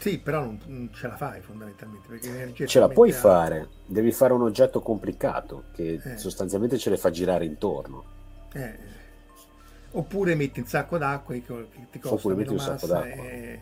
Sì, 0.01 0.17
però 0.17 0.43
non, 0.43 0.59
non 0.65 0.89
ce 0.91 1.07
la 1.07 1.15
fai 1.15 1.41
fondamentalmente 1.41 2.07
perché 2.07 2.27
l'energia 2.31 2.65
Ce 2.65 2.79
la 2.79 2.89
puoi 2.89 3.09
alta. 3.11 3.21
fare, 3.21 3.69
devi 3.85 4.11
fare 4.11 4.33
un 4.33 4.41
oggetto 4.41 4.81
complicato 4.81 5.65
che 5.75 6.01
Eh. 6.03 6.17
sostanzialmente 6.17 6.79
ce 6.79 6.89
le 6.89 6.97
fa 6.97 7.11
girare 7.11 7.45
intorno. 7.45 8.03
Eh, 8.53 8.89
Oppure 9.91 10.35
metti 10.35 10.59
un 10.61 10.65
sacco 10.67 10.97
d'acqua 10.97 11.35
che, 11.35 11.41
ti 11.91 11.99
costa 11.99 12.15
Oppure 12.15 12.35
metti 12.35 12.53
un 12.53 12.59
sacco 12.59 12.87
d'acqua. 12.87 13.23
e- 13.23 13.59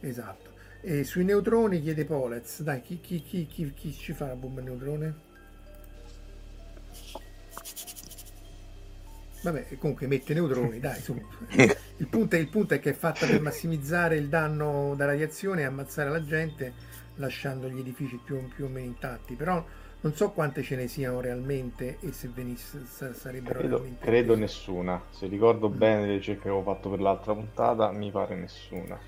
Esatto. 0.00 0.50
E 0.80 1.04
sui 1.04 1.24
neutroni 1.24 1.80
chiede 1.82 2.04
Polez, 2.04 2.62
dai, 2.62 2.80
chi, 2.82 3.00
chi- 3.00 3.22
chi- 3.22 3.46
chi- 3.46 3.92
ci 3.92 4.12
fa 4.12 4.26
la 4.26 4.34
bomba 4.36 4.60
neutrone? 4.62 5.14
Vabbè, 9.42 9.78
comunque 9.78 10.06
mette 10.06 10.34
neutroni, 10.34 10.80
dai, 10.80 11.00
su. 11.00 11.14
Il 11.98 12.08
punto, 12.08 12.36
è, 12.36 12.38
il 12.38 12.48
punto 12.48 12.74
è 12.74 12.80
che 12.80 12.90
è 12.90 12.92
fatta 12.92 13.26
per 13.26 13.40
massimizzare 13.40 14.16
il 14.16 14.28
danno 14.28 14.92
da 14.96 15.06
radiazione 15.06 15.62
e 15.62 15.64
ammazzare 15.64 16.10
la 16.10 16.22
gente 16.22 16.74
lasciando 17.14 17.70
gli 17.70 17.78
edifici 17.78 18.20
più, 18.22 18.46
più 18.48 18.66
o 18.66 18.68
meno 18.68 18.84
intatti, 18.84 19.34
però 19.34 19.64
non 20.00 20.14
so 20.14 20.30
quante 20.30 20.62
ce 20.62 20.76
ne 20.76 20.88
siano 20.88 21.20
realmente 21.20 21.96
e 22.00 22.12
se 22.12 22.28
venisse, 22.32 22.84
sarebbero 22.84 23.58
credo, 23.58 23.76
realmente... 23.78 24.04
Credo 24.04 24.36
nessuna, 24.36 25.02
se 25.10 25.26
ricordo 25.26 25.70
mm. 25.70 25.76
bene 25.76 26.06
le 26.06 26.12
ricerche 26.16 26.42
che 26.42 26.48
avevo 26.48 26.62
fatto 26.62 26.90
per 26.90 27.00
l'altra 27.00 27.32
puntata, 27.32 27.90
mi 27.92 28.10
pare 28.10 28.36
nessuna. 28.36 28.98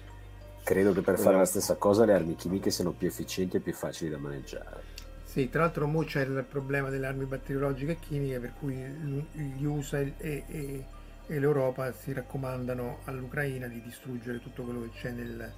Credo 0.65 0.93
che 0.93 1.03
per 1.03 1.19
fare 1.19 1.37
la 1.37 1.45
stessa 1.45 1.77
cosa 1.77 2.05
le 2.05 2.15
armi 2.15 2.37
chimiche 2.37 2.71
siano 2.71 2.93
più 2.93 3.07
efficienti 3.07 3.57
e 3.57 3.61
più 3.61 3.73
facili 3.73 4.11
da 4.11 4.19
maneggiare. 4.19 4.88
Sì, 5.29 5.51
tra 5.51 5.61
l'altro 5.61 5.87
mo 5.87 6.05
c'è 6.05 6.23
il 6.23 6.43
problema 6.49 6.89
delle 6.89 7.07
armi 7.07 7.27
batteriologiche 7.27 7.93
e 7.93 7.99
chimiche 7.99 8.41
per 8.41 8.55
cui 8.59 8.75
gli 8.75 9.65
USA 9.65 9.99
e, 9.99 10.15
e, 10.17 10.85
e 11.27 11.39
l'Europa 11.39 11.93
si 11.93 12.15
raccomandano 12.15 13.01
all'Ucraina 13.05 13.67
di 13.67 13.83
distruggere 13.83 14.41
tutto 14.41 14.63
quello 14.63 14.81
che 14.85 14.91
c'è 14.99 15.11
nel, 15.11 15.53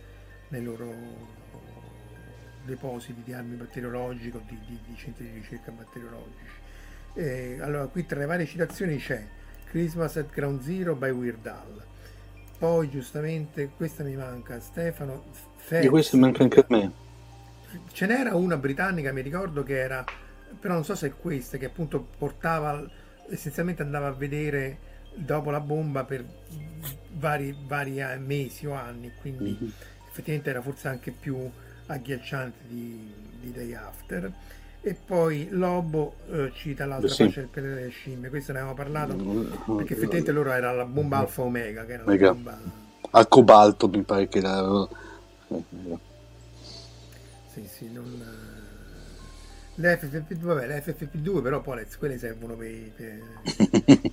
nei 0.49 0.65
loro 0.65 0.93
depositi 2.65 3.23
di 3.25 3.33
armi 3.33 3.55
batteriologiche 3.55 4.39
o 4.39 4.43
di, 4.45 4.59
di, 4.67 4.79
di 4.85 4.97
centri 4.97 5.31
di 5.31 5.39
ricerca 5.39 5.71
batteriologici. 5.71 6.59
Eh, 7.15 7.59
allora, 7.61 7.87
qui 7.87 8.05
tra 8.05 8.19
le 8.19 8.27
varie 8.27 8.47
citazioni 8.47 8.97
c'è 8.97 9.25
Christmas 9.67 10.17
at 10.17 10.31
Ground 10.31 10.63
Zero 10.63 10.97
by 10.97 11.11
Weird 11.11 11.47
Al. 11.47 11.81
Poi, 12.59 12.91
giustamente, 12.91 13.71
questa 13.77 14.03
mi 14.03 14.17
manca, 14.17 14.59
Stefano. 14.59 15.27
Fez, 15.55 15.85
e 15.85 15.89
questo 15.89 16.17
manca 16.17 16.43
anche 16.43 16.59
a 16.59 16.67
me 16.69 17.09
ce 17.93 18.07
n'era 18.07 18.35
una 18.35 18.57
britannica, 18.57 19.13
mi 19.13 19.23
ricordo 19.23 19.63
che 19.63 19.79
era, 19.79 20.05
però 20.59 20.75
non 20.75 20.85
so 20.85 20.95
se 20.95 21.09
è 21.09 21.13
questa, 21.15 21.59
che 21.59 21.67
appunto 21.67 22.07
portava, 22.19 22.83
essenzialmente 23.29 23.83
andava 23.83 24.09
a 24.09 24.13
vedere 24.13 24.89
dopo 25.15 25.51
la 25.51 25.61
bomba 25.61 26.05
per 26.05 26.25
vari, 27.13 27.57
vari 27.67 28.03
mesi 28.19 28.67
o 28.67 28.73
anni, 28.73 29.13
quindi 29.21 29.57
mm-hmm. 29.61 29.73
effettivamente 30.09 30.51
era 30.51 30.61
forse 30.61 30.89
anche 30.89 31.11
più 31.11 31.49
agghiacciante 31.87 32.59
di, 32.67 33.13
di 33.41 33.53
Day 33.53 33.75
After. 33.75 34.33
E 34.83 34.95
poi 34.95 35.49
Lobo 35.51 36.15
eh, 36.31 36.53
cita 36.55 36.87
l'altra 36.87 37.11
sì. 37.11 37.25
faccia 37.25 37.41
del 37.41 37.49
pianeta 37.51 37.75
delle 37.75 37.91
scimmie, 37.91 38.31
questo 38.31 38.53
ne 38.53 38.61
avevamo 38.61 38.83
parlato 38.83 39.15
mm-hmm. 39.15 39.77
perché 39.77 39.93
effettivamente 39.93 40.33
loro 40.33 40.53
era 40.53 40.73
la 40.73 40.87
bomba 40.87 41.17
mm-hmm. 41.17 41.27
alfa 41.27 41.43
omega, 41.43 41.85
che 41.85 41.93
era 41.93 42.05
la 42.05 42.33
bomba... 42.33 42.59
Al 43.13 43.29
cobalto 43.29 43.89
mi 43.89 44.03
pare 44.03 44.29
che 44.29 44.39
era 44.39 44.89
sì, 47.67 47.87
sì, 47.87 47.93
non... 47.93 48.59
Le 49.77 49.99
FFP2, 49.99 50.41
vabbè, 50.41 50.67
le 50.67 50.83
FFP2 50.85 51.43
però 51.43 51.61
poi 51.61 51.77
le, 51.77 51.89
quelle 51.99 52.19
servono 52.19 52.55
per, 52.55 52.91
per, 52.95 53.23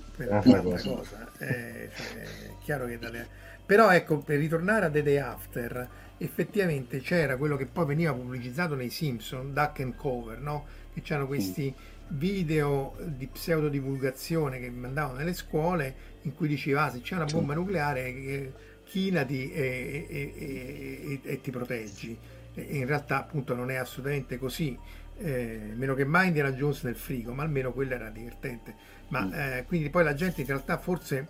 per 0.16 0.32
altra 0.32 0.60
cosa. 0.60 0.88
cosa. 0.90 1.30
Eh, 1.38 1.90
cioè, 1.94 2.22
è 2.22 2.50
chiaro 2.62 2.86
che 2.86 2.98
dalle... 2.98 3.26
Però 3.66 3.90
ecco, 3.90 4.18
per 4.18 4.38
ritornare 4.38 4.86
a 4.86 4.90
The 4.90 5.02
Day 5.02 5.18
After, 5.18 5.88
effettivamente 6.16 7.00
c'era 7.00 7.36
quello 7.36 7.56
che 7.56 7.66
poi 7.66 7.84
veniva 7.84 8.14
pubblicizzato 8.14 8.74
nei 8.74 8.88
Simpson, 8.88 9.52
Duck 9.52 9.80
and 9.80 9.94
Cover, 9.94 10.38
no? 10.38 10.64
Che 10.94 11.02
c'erano 11.02 11.26
questi 11.26 11.74
video 12.08 12.96
di 13.04 13.26
pseudodivulgazione 13.26 14.58
che 14.58 14.70
mandavano 14.70 15.18
nelle 15.18 15.34
scuole 15.34 15.94
in 16.22 16.34
cui 16.34 16.48
diceva 16.48 16.84
ah, 16.84 16.90
se 16.90 17.02
c'è 17.02 17.16
una 17.16 17.26
bomba 17.26 17.52
nucleare 17.52 18.06
eh, 18.06 18.52
chinati 18.84 19.52
e, 19.52 20.06
e, 20.08 20.32
e, 20.34 21.20
e 21.22 21.40
ti 21.42 21.50
proteggi 21.50 22.18
in 22.60 22.86
realtà 22.86 23.18
appunto 23.18 23.54
non 23.54 23.70
è 23.70 23.76
assolutamente 23.76 24.38
così, 24.38 24.78
eh, 25.18 25.72
meno 25.74 25.94
che 25.94 26.04
mai 26.04 26.28
Indiana 26.28 26.52
Jones 26.52 26.82
nel 26.82 26.96
frigo, 26.96 27.32
ma 27.32 27.42
almeno 27.42 27.72
quello 27.72 27.94
era 27.94 28.10
divertente. 28.10 28.74
Ma 29.08 29.24
mm. 29.24 29.32
eh, 29.32 29.64
quindi 29.66 29.90
poi 29.90 30.04
la 30.04 30.14
gente 30.14 30.40
in 30.40 30.46
realtà 30.46 30.78
forse 30.78 31.28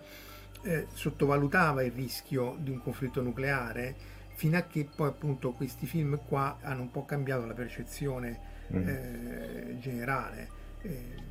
eh, 0.62 0.86
sottovalutava 0.92 1.82
il 1.82 1.92
rischio 1.92 2.56
di 2.58 2.70
un 2.70 2.82
conflitto 2.82 3.22
nucleare 3.22 4.16
fino 4.34 4.56
a 4.56 4.62
che 4.62 4.86
poi 4.94 5.08
appunto 5.08 5.52
questi 5.52 5.86
film 5.86 6.20
qua 6.26 6.58
hanno 6.60 6.82
un 6.82 6.90
po' 6.90 7.04
cambiato 7.04 7.46
la 7.46 7.54
percezione 7.54 8.38
mm. 8.72 8.88
Eh, 8.88 9.76
generale. 9.80 10.48
Eh, 10.82 11.26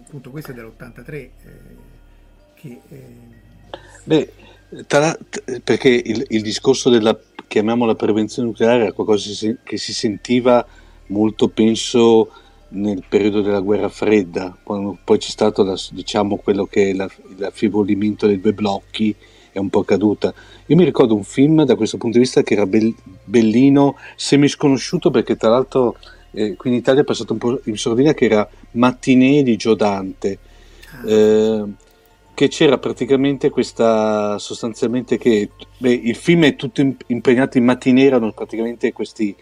appunto 0.00 0.30
questo 0.30 0.52
è 0.52 0.54
dell'83 0.54 1.12
eh, 1.12 1.30
che... 2.54 2.80
Beh, 4.04 4.32
tra, 4.86 5.16
perché 5.62 5.88
il, 5.88 6.24
il 6.28 6.42
discorso 6.42 6.90
della 6.90 7.18
chiamiamola 7.46 7.94
prevenzione 7.94 8.48
nucleare, 8.48 8.82
era 8.82 8.92
qualcosa 8.92 9.54
che 9.62 9.76
si 9.76 9.92
sentiva 9.92 10.66
molto, 11.06 11.48
penso, 11.48 12.30
nel 12.68 13.04
periodo 13.08 13.40
della 13.40 13.60
guerra 13.60 13.88
fredda, 13.88 14.56
quando 14.62 14.98
poi 15.02 15.18
c'è 15.18 15.30
stato 15.30 15.62
la, 15.62 15.76
diciamo, 15.92 16.36
quello 16.36 16.66
che 16.66 16.90
è 16.90 16.92
la, 16.92 17.08
l'affievolimento 17.36 18.26
dei 18.26 18.40
due 18.40 18.52
blocchi, 18.52 19.14
è 19.52 19.58
un 19.58 19.70
po' 19.70 19.84
caduta. 19.84 20.34
Io 20.66 20.76
mi 20.76 20.84
ricordo 20.84 21.14
un 21.14 21.24
film 21.24 21.64
da 21.64 21.76
questo 21.76 21.96
punto 21.96 22.18
di 22.18 22.24
vista 22.24 22.42
che 22.42 22.54
era 22.54 22.66
be- 22.66 22.94
bellino, 23.24 23.96
semi-sconosciuto 24.16 25.10
perché 25.10 25.36
tra 25.36 25.48
l'altro 25.48 25.96
eh, 26.32 26.56
qui 26.56 26.70
in 26.70 26.76
Italia 26.76 27.00
è 27.00 27.04
passato 27.04 27.32
un 27.32 27.38
po' 27.38 27.60
in 27.64 27.78
sordina 27.78 28.12
che 28.12 28.26
era 28.26 28.48
Mattinee 28.72 29.42
di 29.42 29.56
Giodante. 29.56 30.38
Ah. 30.90 31.10
Eh, 31.10 31.64
che 32.36 32.48
c'era 32.48 32.76
praticamente 32.76 33.48
questa 33.48 34.38
sostanzialmente 34.38 35.16
che 35.16 35.48
beh, 35.78 35.90
il 35.90 36.14
film 36.14 36.44
è 36.44 36.54
tutto 36.54 36.82
impegnato 37.06 37.56
in 37.56 37.64
mattina 37.64 38.02
erano 38.02 38.30
praticamente 38.32 38.92
queste 38.92 39.34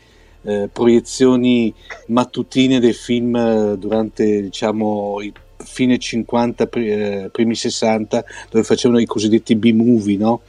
eh, 0.42 0.68
proiezioni 0.72 1.74
mattutine 2.06 2.78
dei 2.78 2.92
film 2.92 3.34
eh, 3.34 3.76
durante 3.78 4.42
diciamo 4.42 5.20
i 5.22 5.32
fine 5.56 5.98
50 5.98 6.68
eh, 6.70 7.30
primi 7.32 7.56
60 7.56 8.24
dove 8.48 8.62
facevano 8.62 9.00
i 9.00 9.06
cosiddetti 9.06 9.56
B-movie 9.56 10.16
no? 10.16 10.42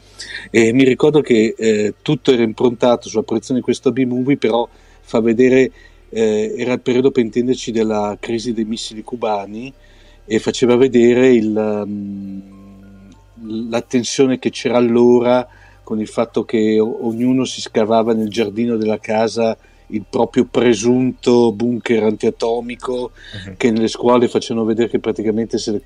e 0.51 0.71
mi 0.71 0.83
ricordo 0.83 1.21
che 1.21 1.55
eh, 1.57 1.95
tutto 2.03 2.31
era 2.31 2.43
improntato 2.43 3.09
sulla 3.09 3.23
proiezione 3.23 3.59
di 3.59 3.65
questo 3.65 3.91
B-movie 3.91 4.37
però 4.37 4.69
fa 5.01 5.19
vedere 5.19 5.71
eh, 6.09 6.53
era 6.55 6.73
il 6.73 6.81
periodo 6.81 7.09
per 7.09 7.23
intenderci 7.23 7.71
della 7.71 8.15
crisi 8.19 8.53
dei 8.53 8.65
missili 8.65 9.01
cubani 9.01 9.73
e 10.25 10.39
faceva 10.39 10.75
vedere 10.75 11.33
il, 11.33 11.55
um, 11.55 13.69
la 13.69 13.81
tensione 13.81 14.39
che 14.39 14.49
c'era 14.49 14.77
allora 14.77 15.47
con 15.83 15.99
il 15.99 16.07
fatto 16.07 16.45
che 16.45 16.79
ognuno 16.79 17.45
si 17.45 17.61
scavava 17.61 18.13
nel 18.13 18.29
giardino 18.29 18.75
della 18.75 18.99
casa 18.99 19.55
il 19.89 20.03
proprio 20.09 20.45
presunto 20.45 21.51
bunker 21.51 22.03
antiatomico 22.03 23.11
uh-huh. 23.11 23.53
che 23.55 23.69
nelle 23.69 23.87
scuole 23.87 24.27
facevano 24.27 24.65
vedere 24.65 24.89
che 24.89 24.99
praticamente 24.99 25.59
se 25.59 25.83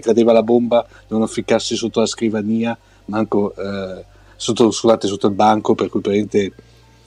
cadeva 0.00 0.32
la 0.32 0.42
bomba 0.42 0.86
non 1.08 1.20
afficassi 1.20 1.76
sotto 1.76 2.00
la 2.00 2.06
scrivania 2.06 2.76
manco 3.06 3.54
eh, 3.54 4.02
sotto, 4.36 4.70
scusate, 4.70 5.08
sotto 5.08 5.26
il 5.26 5.34
banco 5.34 5.74
per 5.74 5.90
cui 5.90 6.00
praticamente 6.00 6.54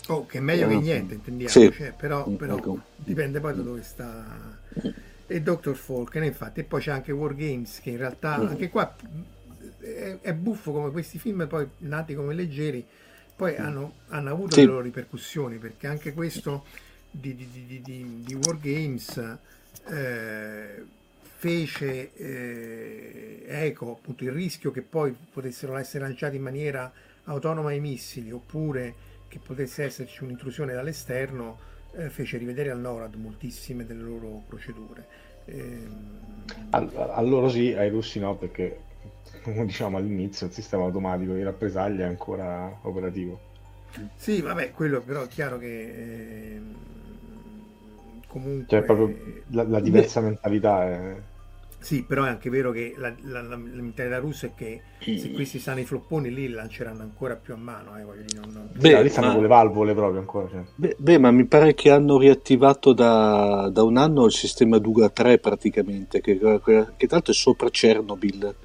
oh, 0.10 0.28
che 0.28 0.38
è 0.38 0.42
meglio 0.42 0.68
che 0.68 0.76
niente 0.76 1.16
intendiamo 1.16 1.50
sì. 1.50 1.74
cioè, 1.76 1.92
però, 1.98 2.30
però 2.30 2.58
ecco. 2.58 2.80
dipende 2.98 3.40
poi 3.40 3.56
da 3.56 3.62
dove 3.64 3.82
sta 3.82 4.24
e 5.28 5.42
Dr. 5.42 5.76
Falken 5.76 6.24
infatti 6.24 6.60
e 6.60 6.64
poi 6.64 6.82
c'è 6.82 6.92
anche 6.92 7.12
War 7.12 7.36
Games 7.36 7.80
che 7.82 7.92
in 7.92 7.98
realtà 7.98 8.38
mm. 8.38 8.48
anche 8.48 8.70
qua 8.70 8.96
è, 9.80 10.20
è, 10.22 10.34
buffo 10.34 10.72
come 10.72 10.92
questi 10.92 11.18
film 11.18 11.48
poi 11.48 11.68
nati 11.80 12.14
come 12.14 12.34
leggeri 12.34 12.86
poi 13.36 13.54
mm. 13.54 13.64
hanno, 13.64 13.94
hanno, 14.10 14.30
avuto 14.30 14.56
sì. 14.56 14.62
le 14.62 14.68
loro 14.68 14.82
ripercussioni 14.82 15.58
perché 15.58 15.88
anche 15.88 16.14
questo 16.14 16.66
di, 17.10 17.36
di, 17.36 17.50
di, 17.52 17.82
di, 17.82 18.24
di 18.24 18.34
War 18.36 18.60
Games 18.60 19.38
eh, 19.88 20.84
fece 21.38 22.14
eh, 22.14 23.44
eco 23.48 23.92
appunto 23.92 24.24
il 24.24 24.32
rischio 24.32 24.72
che 24.72 24.82
poi 24.82 25.16
potessero 25.32 25.76
essere 25.76 26.04
lanciati 26.04 26.36
in 26.36 26.42
maniera 26.42 26.92
autonoma 27.26 27.72
i 27.72 27.80
missili 27.80 28.32
oppure 28.32 28.94
che 29.28 29.40
potesse 29.40 29.84
esserci 29.84 30.24
un'intrusione 30.24 30.74
dall'esterno 30.74 31.74
eh, 31.98 32.10
fece 32.10 32.38
rivedere 32.38 32.72
al 32.72 32.80
NORAD 32.80 33.16
moltissime 33.16 33.86
delle 33.86 34.02
loro 34.02 34.44
procedure. 34.48 35.06
Ehm... 35.46 36.24
A, 36.72 37.22
loro 37.22 37.50
sì, 37.50 37.74
ai 37.74 37.90
russi 37.90 38.20
no, 38.20 38.36
perché 38.36 38.80
come 39.42 39.66
diciamo 39.66 39.98
all'inizio 39.98 40.48
il 40.48 40.54
sistema 40.54 40.84
automatico 40.84 41.34
di 41.34 41.44
rappresaglia 41.44 42.06
è 42.06 42.08
ancora 42.08 42.80
operativo. 42.82 43.40
Sì, 44.16 44.42
vabbè, 44.42 44.72
quello 44.72 45.02
però 45.02 45.24
è 45.24 45.28
chiaro 45.28 45.58
che 45.58 45.68
eh, 45.68 46.62
comunque... 48.28 48.66
Cioè 48.68 48.86
proprio 48.86 49.44
la, 49.48 49.64
la 49.64 49.80
diversa 49.80 50.20
mentalità 50.20 50.84
è... 50.84 51.16
Sì, 51.86 52.02
però 52.02 52.24
è 52.24 52.30
anche 52.30 52.50
vero 52.50 52.72
che 52.72 52.96
la, 52.98 53.14
la, 53.26 53.44
la, 53.44 53.50
la 53.50 53.58
mentalità 53.58 54.18
russa 54.18 54.48
è 54.48 54.54
che 54.56 54.82
se 54.98 55.32
questi 55.34 55.60
stanno 55.60 55.82
i 55.82 55.86
flopponi 55.86 56.34
lì 56.34 56.50
lanceranno 56.50 57.04
ancora 57.04 57.36
più 57.36 57.54
a 57.54 57.58
mano. 57.58 57.96
Eh, 57.96 58.24
dire, 58.26 58.40
non... 58.52 58.70
Beh, 58.74 59.04
lì 59.04 59.10
stanno 59.10 59.28
ma... 59.28 59.34
con 59.34 59.42
le 59.44 59.48
valvole 59.48 59.94
proprio 59.94 60.20
ancora. 60.20 60.48
Cioè. 60.50 60.62
Beh, 60.74 60.96
beh, 60.98 61.20
ma 61.20 61.30
mi 61.30 61.46
pare 61.46 61.76
che 61.76 61.92
hanno 61.92 62.18
riattivato 62.18 62.92
da, 62.92 63.70
da 63.72 63.84
un 63.84 63.98
anno 63.98 64.26
il 64.26 64.32
sistema 64.32 64.80
Duga 64.80 65.10
3 65.10 65.38
praticamente, 65.38 66.22
che, 66.22 66.40
che, 66.40 66.60
che 66.98 67.06
tra 67.06 67.18
l'altro 67.18 67.34
è 67.34 67.36
sopra 67.36 67.70
Chernobyl, 67.70 68.56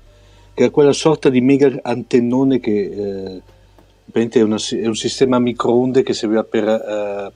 che 0.54 0.64
è 0.64 0.70
quella 0.70 0.94
sorta 0.94 1.28
di 1.28 1.42
mega 1.42 1.78
antennone 1.82 2.58
che 2.58 3.42
eh, 4.10 4.28
è, 4.30 4.40
una, 4.40 4.56
è, 4.56 4.86
un 4.86 4.96
sistema 4.96 5.36
a 5.36 5.40
microonde 5.40 6.02
che 6.02 6.14
serviva 6.14 6.42
per... 6.42 6.66
Eh, 6.66 7.32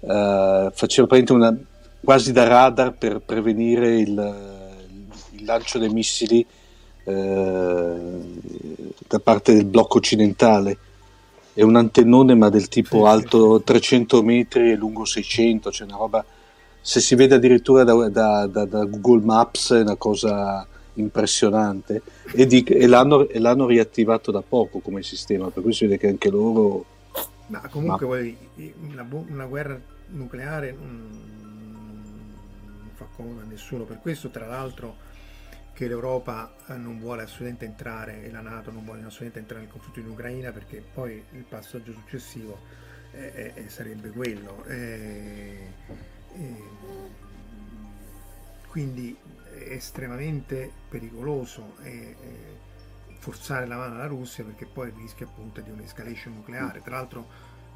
eh, 0.00 0.70
faceva 0.72 1.06
una, 1.28 1.54
quasi 2.02 2.32
da 2.32 2.48
radar 2.48 2.96
per 2.96 3.20
prevenire 3.20 3.98
il 3.98 4.57
lancio 5.48 5.78
dei 5.78 5.88
missili 5.88 6.46
eh, 7.04 8.20
da 9.06 9.18
parte 9.18 9.54
del 9.54 9.64
blocco 9.64 9.98
occidentale. 9.98 10.78
È 11.54 11.62
un 11.62 11.74
antennone 11.74 12.34
ma 12.34 12.50
del 12.50 12.68
tipo 12.68 13.06
alto 13.06 13.54
sì, 13.54 13.58
sì. 13.58 13.64
300 13.64 14.22
metri 14.22 14.70
e 14.70 14.76
lungo 14.76 15.04
600, 15.04 15.72
cioè 15.72 15.86
una 15.86 15.96
roba... 15.96 16.24
Se 16.80 17.00
si 17.00 17.14
vede 17.16 17.34
addirittura 17.34 17.82
da, 17.82 18.08
da, 18.08 18.46
da, 18.46 18.64
da 18.64 18.84
Google 18.84 19.24
Maps 19.24 19.72
è 19.72 19.80
una 19.80 19.96
cosa 19.96 20.66
impressionante 20.94 22.02
e, 22.32 22.46
di, 22.46 22.62
e, 22.62 22.86
l'hanno, 22.86 23.28
e, 23.28 23.38
l'hanno, 23.38 23.66
riattivato 23.66 24.30
da 24.30 24.42
poco 24.42 24.78
come 24.78 25.02
sistema, 25.02 25.50
per 25.50 25.62
cui 25.62 25.72
si 25.72 25.84
vede 25.84 25.98
che 25.98 26.08
anche 26.08 26.30
loro... 26.30 26.84
Ma 27.48 27.60
comunque 27.68 28.06
ma... 28.06 28.12
Poi, 28.12 28.36
una, 28.90 29.06
una, 29.10 29.46
guerra 29.46 29.78
nucleare 30.08 30.74
non, 30.78 31.08
non 31.42 32.90
fa 32.94 33.06
comodo 33.14 33.40
a 33.40 33.44
nessuno, 33.44 33.84
per 33.84 33.98
questo 34.00 34.28
tra 34.30 34.46
l'altro 34.46 35.06
che 35.78 35.86
l'Europa 35.86 36.56
eh, 36.66 36.74
non 36.74 36.98
vuole 36.98 37.22
assolutamente 37.22 37.64
entrare 37.64 38.24
e 38.24 38.32
la 38.32 38.40
Nato 38.40 38.72
non 38.72 38.84
vuole 38.84 38.98
assolutamente 38.98 39.38
entrare 39.38 39.62
nel 39.62 39.70
conflitto 39.70 40.00
in 40.00 40.08
Ucraina 40.08 40.50
perché 40.50 40.82
poi 40.92 41.22
il 41.30 41.44
passaggio 41.44 41.92
successivo 41.92 42.58
eh, 43.12 43.52
eh, 43.54 43.68
sarebbe 43.68 44.10
quello. 44.10 44.64
Eh, 44.64 45.72
quindi 48.66 49.16
è 49.54 49.70
estremamente 49.70 50.68
pericoloso 50.88 51.76
forzare 53.20 53.66
la 53.66 53.76
mano 53.76 53.94
alla 53.94 54.06
Russia 54.06 54.42
perché 54.42 54.66
poi 54.66 54.92
rischia 54.96 55.26
appunto 55.26 55.60
di 55.60 55.70
un'escalation 55.70 56.34
nucleare. 56.34 56.82
Tra 56.82 56.96
l'altro 56.96 57.28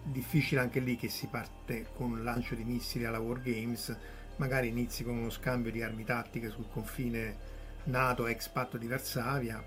difficile 0.02 0.60
anche 0.60 0.80
lì 0.80 0.96
che 0.96 1.08
si 1.08 1.28
parte 1.28 1.86
con 1.94 2.10
un 2.10 2.24
lancio 2.24 2.56
di 2.56 2.64
missili 2.64 3.04
alla 3.04 3.20
War 3.20 3.40
Games, 3.40 3.96
magari 4.36 4.66
inizi 4.66 5.04
con 5.04 5.16
uno 5.16 5.30
scambio 5.30 5.70
di 5.70 5.84
armi 5.84 6.02
tattiche 6.02 6.50
sul 6.50 6.66
confine 6.68 7.51
NATO 7.84 8.26
ex 8.26 8.48
patto 8.48 8.76
di 8.76 8.86
Varsavia 8.86 9.62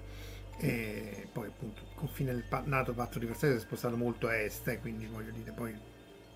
e 0.58 1.28
poi 1.34 1.48
appunto 1.48 1.82
il 1.82 1.96
confine 1.96 2.32
del 2.32 2.46
NATO 2.66 2.94
patto 2.94 3.20
di 3.20 3.26
Varsavia 3.26 3.56
si 3.58 3.62
è 3.62 3.66
spostato 3.66 3.98
molto 3.98 4.28
a 4.28 4.36
est 4.36 4.68
eh, 4.68 4.80
quindi 4.80 5.06
voglio 5.06 5.32
dire 5.32 5.52
poi 5.52 5.78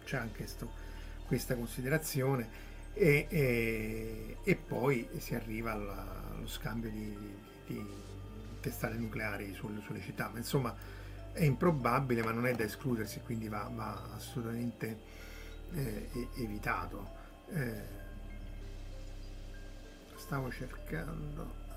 c'è 0.04 0.18
anche 0.18 0.48
sto, 0.48 0.70
questa 1.26 1.56
considerazione 1.56 2.68
e, 2.94 3.28
e, 3.30 4.38
e, 4.44 4.56
poi 4.56 5.08
si 5.20 5.36
arriva 5.36 5.72
alla, 5.72 6.34
allo 6.36 6.48
scambio 6.48 6.90
di, 6.90 7.16
di, 7.16 7.38
di 7.68 7.88
testate 8.60 8.96
nucleari 8.96 9.54
sulle, 9.54 9.80
sulle, 9.82 10.02
città. 10.02 10.30
Ma 10.30 10.40
insomma 10.40 10.76
è 11.32 11.44
improbabile 11.44 12.24
ma 12.24 12.32
non 12.32 12.48
è 12.48 12.54
da 12.54 12.64
escludersi 12.64 13.22
quindi 13.22 13.48
va, 13.48 13.70
va 13.74 14.10
assolutamente 14.16 15.00
eh, 15.74 16.10
evitato. 16.38 17.18
Eh, 17.52 17.98
stavo 20.16 20.52
cercando 20.52 21.68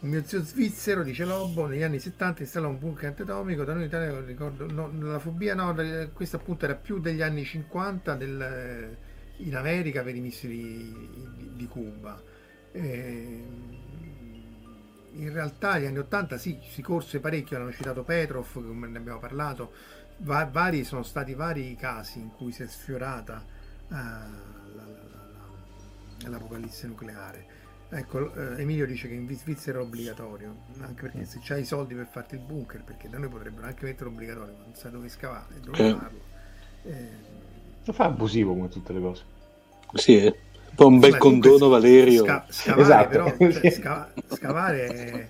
Un 0.00 0.08
mio 0.08 0.24
zio 0.24 0.42
svizzero, 0.42 1.02
dice 1.04 1.24
Lobo, 1.24 1.66
negli 1.66 1.82
anni 1.82 2.00
70 2.00 2.42
installò 2.42 2.68
un 2.68 2.78
bunker 2.78 3.10
antitomico, 3.10 3.62
da 3.62 3.72
noi 3.72 3.82
in 3.82 3.88
Italia 3.88 4.20
ricordo, 4.20 4.66
no, 4.70 4.90
la 4.98 5.20
fobia 5.20 5.54
no, 5.54 5.74
questa 6.12 6.38
appunto 6.38 6.64
era 6.64 6.74
più 6.74 6.98
degli 6.98 7.22
anni 7.22 7.44
50 7.44 8.14
del, 8.16 8.96
in 9.36 9.54
America 9.54 10.02
per 10.02 10.16
i 10.16 10.20
missili 10.20 10.92
di, 11.54 11.68
Cuba. 11.68 12.20
E, 12.72 13.44
in 15.14 15.32
realtà 15.32 15.74
negli 15.74 15.86
anni 15.86 15.98
80 15.98 16.36
sì, 16.36 16.58
si 16.68 16.82
corse 16.82 17.20
parecchio, 17.20 17.56
hanno 17.58 17.70
citato 17.70 18.02
Petrov, 18.02 18.52
come 18.52 18.88
ne 18.88 18.98
abbiamo 18.98 19.20
parlato, 19.20 19.72
Va, 20.18 20.44
vari, 20.44 20.84
sono 20.84 21.02
stati 21.02 21.34
vari 21.34 21.74
casi 21.74 22.20
in 22.20 22.30
cui 22.30 22.52
si 22.52 22.62
è 22.62 22.66
sfiorata 22.66 23.44
la, 23.88 24.28
l'apocalisse 26.28 26.86
nucleare. 26.86 27.51
Ecco, 27.94 28.32
eh, 28.34 28.62
Emilio 28.62 28.86
dice 28.86 29.06
che 29.06 29.12
in 29.12 29.28
Svizzera 29.36 29.78
è 29.78 29.82
obbligatorio, 29.82 30.56
anche 30.80 31.02
perché 31.02 31.26
se 31.26 31.40
c'hai 31.42 31.60
i 31.60 31.66
soldi 31.66 31.94
per 31.94 32.06
farti 32.10 32.36
il 32.36 32.40
bunker, 32.40 32.82
perché 32.82 33.06
da 33.10 33.18
noi 33.18 33.28
potrebbero 33.28 33.66
anche 33.66 33.84
mettere 33.84 34.08
obbligatorio, 34.08 34.54
ma 34.56 34.64
non 34.64 34.74
sai 34.74 34.90
dove 34.92 35.10
scavare, 35.10 35.60
dove 35.60 35.86
eh. 35.86 35.90
farlo. 35.90 36.20
Eh... 36.84 37.08
Lo 37.84 37.92
fa 37.92 38.04
abusivo 38.04 38.54
come 38.54 38.68
tutte 38.70 38.94
le 38.94 39.00
cose. 39.00 39.24
Sì, 39.92 40.16
è 40.16 40.24
un 40.24 40.74
po' 40.74 40.86
un 40.86 41.00
bel 41.00 41.18
condono 41.18 41.68
Valerio. 41.68 42.24
Sca- 42.24 42.46
scavare, 42.48 42.82
esatto. 42.82 43.08
però, 43.36 43.50
cioè, 43.52 43.68
sca- 43.70 44.12
scavare 44.26 44.86
è, 44.86 45.28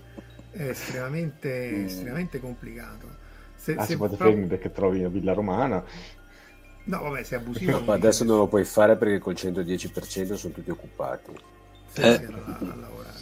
è 0.53 0.69
estremamente, 0.69 1.71
mm. 1.73 1.85
estremamente 1.85 2.39
complicato. 2.39 3.09
Se, 3.57 3.75
ah, 3.75 3.81
se 3.81 3.89
si 3.89 3.97
può 3.97 4.07
proprio... 4.07 4.31
fermi 4.31 4.47
perché 4.47 4.71
trovi 4.71 5.01
una 5.01 5.09
villa 5.09 5.33
romana. 5.33 5.83
No, 6.85 7.01
vabbè, 7.01 7.25
sei 7.25 7.39
abusivo. 7.39 7.73
No, 7.73 7.81
ma 7.81 7.95
adesso 7.95 8.23
non 8.23 8.37
lo 8.37 8.47
puoi 8.47 8.65
fare 8.65 8.95
perché 8.95 9.19
col 9.19 9.35
110% 9.35 10.35
sono 10.35 10.55
tutti 10.55 10.71
occupati 10.71 11.33
eh. 11.95 12.27
a, 12.33 12.57
a 12.59 12.75
lavorare. 12.77 13.19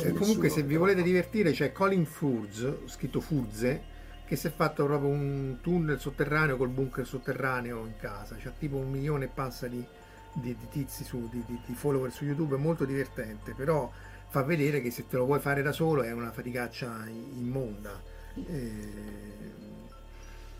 Eh, 0.00 0.12
comunque 0.12 0.48
se 0.48 0.62
vi 0.62 0.76
volete 0.76 1.02
divertire 1.02 1.52
c'è 1.52 1.72
Colin 1.72 2.06
Furz, 2.06 2.86
scritto 2.86 3.20
Furze, 3.20 3.90
che 4.24 4.36
si 4.36 4.46
è 4.46 4.50
fatto 4.50 4.86
proprio 4.86 5.10
un 5.10 5.58
tunnel 5.60 6.00
sotterraneo 6.00 6.56
col 6.56 6.70
bunker 6.70 7.06
sotterraneo 7.06 7.84
in 7.84 7.96
casa, 7.98 8.36
c'ha 8.38 8.52
tipo 8.58 8.76
un 8.76 8.90
milione 8.90 9.26
e 9.26 9.28
passa 9.28 9.66
di, 9.66 9.84
di, 10.32 10.56
di 10.58 10.68
tizi 10.70 11.04
su, 11.04 11.28
di, 11.30 11.44
di, 11.46 11.74
follower 11.74 12.10
su 12.10 12.24
YouTube, 12.24 12.56
è 12.56 12.58
molto 12.58 12.86
divertente, 12.86 13.52
però 13.52 13.90
fa 14.28 14.42
vedere 14.42 14.80
che 14.80 14.90
se 14.90 15.06
te 15.06 15.18
lo 15.18 15.26
vuoi 15.26 15.40
fare 15.40 15.60
da 15.60 15.72
solo 15.72 16.02
è 16.02 16.12
una 16.12 16.32
faticaccia 16.32 17.04
immonda. 17.06 18.00
Eh, 18.34 19.52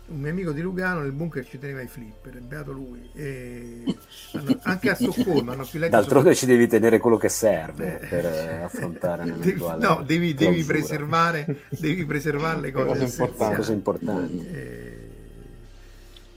un 0.05 0.19
mio 0.19 0.31
amico 0.31 0.51
di 0.51 0.61
Lugano 0.61 0.99
nel 1.01 1.13
bunker 1.13 1.47
ci 1.47 1.57
teneva 1.57 1.81
i 1.81 1.87
flipper, 1.87 2.37
è 2.37 2.39
beato 2.39 2.71
lui. 2.71 3.09
E 3.13 3.83
anche 4.63 4.89
a 4.89 4.95
Stoccolma 4.95 5.53
hanno 5.53 5.65
più 5.65 5.79
letto. 5.79 5.95
D'altronde 5.95 6.33
sopra... 6.33 6.39
ci 6.39 6.45
devi 6.45 6.67
tenere 6.67 6.99
quello 6.99 7.17
che 7.17 7.29
serve 7.29 8.01
eh, 8.01 8.07
per 8.07 8.25
affrontare 8.63 9.23
un'eventuale. 9.31 9.85
No, 9.85 10.03
devi, 10.05 10.33
devi, 10.33 10.63
preservare, 10.63 11.63
devi 11.69 12.05
preservare 12.05 12.59
le 12.59 12.71
cose, 12.71 12.87
cose 12.87 13.03
importanti. 13.03 13.55
Cose 13.55 13.73
importanti. 13.73 14.47
E... 14.47 15.07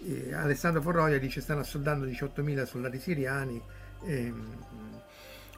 E 0.09 0.33
Alessandro 0.33 0.81
Forroia 0.83 1.19
dice 1.19 1.41
stanno 1.41 1.61
assoldando 1.61 2.07
18.000 2.07 2.65
soldati 2.65 3.01
siriani. 3.01 3.61
E 4.05 4.33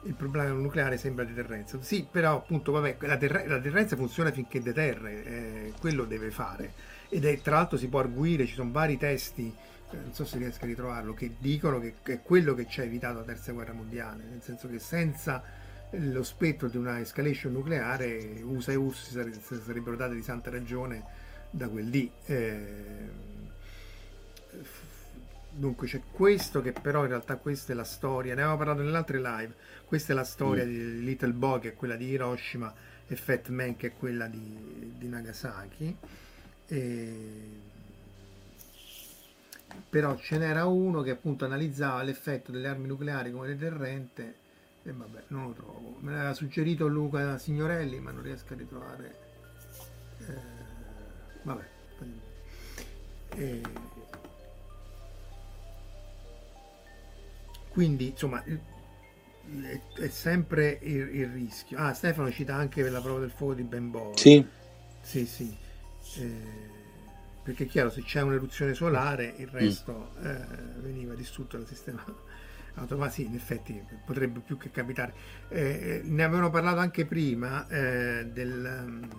il 0.03 0.13
problema 0.15 0.49
nucleare 0.49 0.97
sembra 0.97 1.23
deterrenza. 1.23 1.77
Sì, 1.81 2.07
però 2.09 2.37
appunto 2.37 2.71
vabbè, 2.71 2.97
la, 3.01 3.17
ter- 3.17 3.45
la 3.47 3.57
deterrenza 3.57 3.95
funziona 3.95 4.31
finché 4.31 4.59
deterre, 4.61 5.25
eh, 5.25 5.73
quello 5.79 6.05
deve 6.05 6.31
fare 6.31 6.97
ed 7.09 7.25
è 7.25 7.41
tra 7.41 7.55
l'altro 7.55 7.77
si 7.77 7.87
può 7.87 7.99
arguire, 7.99 8.45
ci 8.45 8.53
sono 8.53 8.71
vari 8.71 8.97
testi, 8.97 9.53
eh, 9.91 9.97
non 9.97 10.13
so 10.13 10.25
se 10.25 10.37
riesco 10.37 10.63
a 10.63 10.67
ritrovarlo, 10.67 11.13
che 11.13 11.35
dicono 11.39 11.79
che, 11.79 11.95
che 12.03 12.13
è 12.13 12.21
quello 12.21 12.53
che 12.53 12.67
ci 12.67 12.81
ha 12.81 12.83
evitato 12.83 13.19
la 13.19 13.25
terza 13.25 13.51
guerra 13.51 13.73
mondiale, 13.73 14.23
nel 14.29 14.41
senso 14.41 14.69
che 14.69 14.79
senza 14.79 15.43
lo 15.91 16.21
spettro 16.21 16.67
di 16.67 16.77
una 16.77 16.99
escalation 16.99 17.51
nucleare 17.51 18.41
USA 18.43 18.73
e 18.73 18.75
URSS 18.75 19.63
sarebbero 19.63 19.95
date 19.95 20.13
di 20.13 20.21
santa 20.21 20.51
ragione 20.51 21.03
da 21.49 21.67
quel 21.67 21.87
lì. 21.87 22.11
Eh, 22.25 23.27
dunque 25.49 25.87
c'è 25.87 26.01
questo 26.11 26.61
che 26.61 26.71
però 26.71 27.01
in 27.01 27.09
realtà 27.09 27.37
questa 27.37 27.73
è 27.73 27.75
la 27.75 27.83
storia, 27.83 28.35
ne 28.35 28.41
avevamo 28.41 28.57
parlato 28.57 28.81
nelle 28.83 28.97
altre 28.97 29.19
live, 29.19 29.55
questa 29.85 30.13
è 30.13 30.15
la 30.15 30.23
storia 30.23 30.63
mm. 30.63 30.67
di 30.67 31.03
Little 31.03 31.33
Boy 31.33 31.59
che 31.59 31.69
è 31.69 31.73
quella 31.73 31.95
di 31.95 32.05
Hiroshima 32.05 32.71
e 33.07 33.15
Fat 33.15 33.49
Man 33.49 33.75
che 33.75 33.87
è 33.87 33.93
quella 33.93 34.27
di, 34.27 34.93
di 34.95 35.07
Nagasaki. 35.07 35.97
E... 36.69 37.57
Però 39.89 40.17
ce 40.17 40.37
n'era 40.37 40.65
uno 40.65 41.01
che 41.01 41.11
appunto 41.11 41.45
analizzava 41.45 42.03
l'effetto 42.03 42.51
delle 42.51 42.67
armi 42.67 42.87
nucleari 42.87 43.31
come 43.31 43.47
deterrente 43.47 44.47
e 44.83 44.91
vabbè, 44.91 45.23
non 45.27 45.47
lo 45.47 45.51
trovo. 45.53 45.97
Me 45.99 46.11
l'aveva 46.11 46.33
suggerito 46.33 46.87
Luca 46.87 47.37
Signorelli, 47.37 47.99
ma 47.99 48.11
non 48.11 48.23
riesco 48.23 48.53
a 48.53 48.57
ritrovare. 48.57 49.19
Eh, 50.19 50.33
vabbè. 51.43 51.63
E... 53.35 53.61
Quindi, 57.69 58.07
insomma, 58.09 58.43
è, 58.43 59.81
è 60.01 60.07
sempre 60.07 60.79
il, 60.81 61.15
il, 61.15 61.27
rischio. 61.27 61.77
Ah, 61.77 61.93
Stefano 61.93 62.31
cita 62.31 62.55
anche 62.55 62.81
per 62.81 62.91
la 62.91 63.01
prova 63.01 63.19
del 63.19 63.31
fuoco 63.31 63.53
di 63.53 63.63
Ben 63.63 63.91
Boy. 63.91 64.17
Sì. 64.17 64.45
Sì, 65.01 65.25
sì. 65.25 65.55
Eh, 66.17 66.77
perché 67.43 67.63
è 67.63 67.67
chiaro, 67.67 67.89
se 67.89 68.03
c'è 68.03 68.21
un'eruzione 68.21 68.73
solare, 68.73 69.33
il 69.37 69.47
resto 69.47 70.11
mm. 70.19 70.25
eh, 70.25 70.45
veniva 70.81 71.13
distrutto 71.13 71.57
dal 71.57 71.67
sistema 71.67 72.03
automatico. 72.75 73.21
Sì, 73.21 73.25
in 73.25 73.35
effetti 73.35 73.81
potrebbe 74.05 74.39
più 74.39 74.57
che 74.57 74.71
capitare. 74.71 75.13
Eh, 75.49 75.59
eh 75.59 76.01
ne 76.03 76.23
avevano 76.23 76.49
parlato 76.49 76.79
anche 76.79 77.05
prima 77.05 77.67
eh, 77.67 78.27
del, 78.31 78.83
um, 78.85 79.09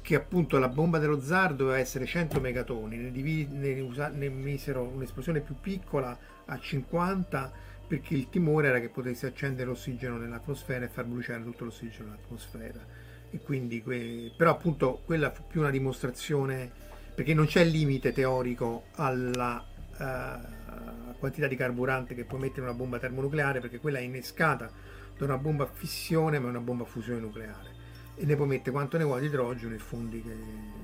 che 0.00 0.14
appunto 0.14 0.58
la 0.58 0.68
bomba 0.68 0.98
dello 0.98 1.20
zar 1.20 1.54
doveva 1.54 1.78
essere 1.78 2.06
100 2.06 2.40
megatoni, 2.40 2.96
ne, 2.96 3.12
div- 3.12 3.50
ne, 3.50 3.80
usa- 3.80 4.08
ne 4.08 4.28
misero 4.28 4.82
un'esplosione 4.82 5.40
più 5.40 5.56
piccola 5.60 6.18
a 6.46 6.58
50 6.58 7.52
perché 7.86 8.14
il 8.14 8.28
timore 8.30 8.68
era 8.68 8.80
che 8.80 8.88
potesse 8.88 9.26
accendere 9.26 9.68
l'ossigeno 9.68 10.16
nell'atmosfera 10.16 10.84
e 10.84 10.88
far 10.88 11.04
bruciare 11.04 11.42
tutto 11.42 11.64
l'ossigeno 11.64 12.08
nell'atmosfera 12.08 12.99
e 13.30 13.38
quindi 13.40 13.82
que... 13.82 14.32
però 14.36 14.50
appunto 14.50 15.02
quella 15.04 15.30
fu 15.30 15.42
più 15.46 15.60
una 15.60 15.70
dimostrazione 15.70 16.70
perché 17.14 17.34
non 17.34 17.46
c'è 17.46 17.64
limite 17.64 18.12
teorico 18.12 18.84
alla, 18.96 19.64
uh, 19.98 21.18
quantità 21.18 21.46
di 21.46 21.56
carburante 21.56 22.14
che 22.14 22.24
puoi 22.24 22.40
mettere 22.40 22.62
una 22.62 22.74
bomba 22.74 22.98
termonucleare 22.98 23.60
perché 23.60 23.78
quella 23.78 23.98
è 23.98 24.02
innescata 24.02 24.70
da 25.16 25.24
una 25.24 25.36
bomba 25.36 25.64
a 25.64 25.70
fissione 25.70 26.38
ma 26.38 26.46
è 26.46 26.50
una 26.50 26.60
bomba 26.60 26.84
a 26.84 26.86
fusione 26.86 27.20
nucleare. 27.20 27.78
E 28.16 28.24
ne 28.24 28.36
puoi 28.36 28.48
mettere 28.48 28.72
quanto 28.72 28.96
ne 28.98 29.04
vuoi 29.04 29.20
di 29.20 29.26
idrogeno 29.26 29.74
e 29.74 29.78
fondi 29.78 30.22
che 30.22 30.78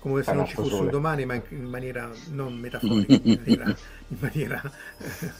come 0.00 0.22
se 0.22 0.32
non 0.34 0.46
ci 0.46 0.54
fosse 0.54 0.74
un 0.74 0.90
domani 0.90 1.24
ma 1.24 1.34
in 1.48 1.64
maniera 1.64 2.10
non 2.30 2.54
metaforica 2.54 3.14
in 3.22 3.40
maniera, 3.42 3.64
in 4.08 4.16
maniera 4.20 4.72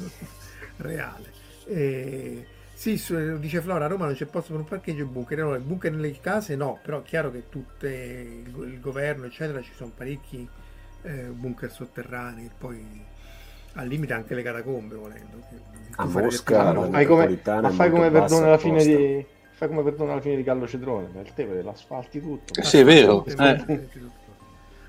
reale. 0.79 1.33
E, 1.67 2.47
sì, 2.91 3.39
dice 3.39 3.61
Flora, 3.61 3.85
a 3.85 3.89
Roma 3.89 4.07
non 4.07 4.15
c'è 4.15 4.25
posto 4.25 4.51
per 4.51 4.63
un 4.63 4.67
parcheggio 4.67 5.03
e 5.03 5.07
bunker. 5.07 5.39
No, 5.39 5.55
il 5.55 5.63
bunker 5.63 5.93
nelle 5.93 6.19
case 6.19 6.57
no, 6.57 6.81
però 6.83 6.99
è 6.99 7.03
chiaro 7.05 7.31
che 7.31 7.49
tutte, 7.49 7.89
il, 7.89 8.73
il 8.73 8.81
governo, 8.81 9.27
eccetera, 9.27 9.63
ci 9.63 9.71
sono 9.73 9.93
parecchi 9.95 10.49
eh, 11.03 11.27
bunker 11.27 11.71
sotterranei, 11.71 12.51
poi 12.59 12.85
al 13.75 13.87
limite 13.87 14.15
anche 14.15 14.35
le 14.35 14.43
catacombe 14.43 14.97
volendo. 14.97 15.41
A 15.95 16.07
Mosca, 16.07 16.73
no, 16.73 16.91
fai 16.91 17.07
come, 17.07 17.41
ma 17.45 17.71
fai 17.71 17.89
come 17.89 18.11
per 18.11 18.23
alla 18.23 18.59
fine 18.59 18.85
di 18.85 19.25
fai 19.53 19.69
come 19.69 19.85
per 19.85 20.01
alla 20.01 20.21
fine 20.21 20.35
di 20.35 20.43
Gallo 20.43 20.67
Cedrone, 20.67 21.07
per 21.07 21.31
te 21.31 21.45
per 21.45 21.65
l'asfalti 21.65 22.21
tutto. 22.21 22.59
Eh, 22.59 22.65
sì, 22.65 22.79
è 22.79 22.85
vero. 22.85 23.25
Eh. 23.25 23.89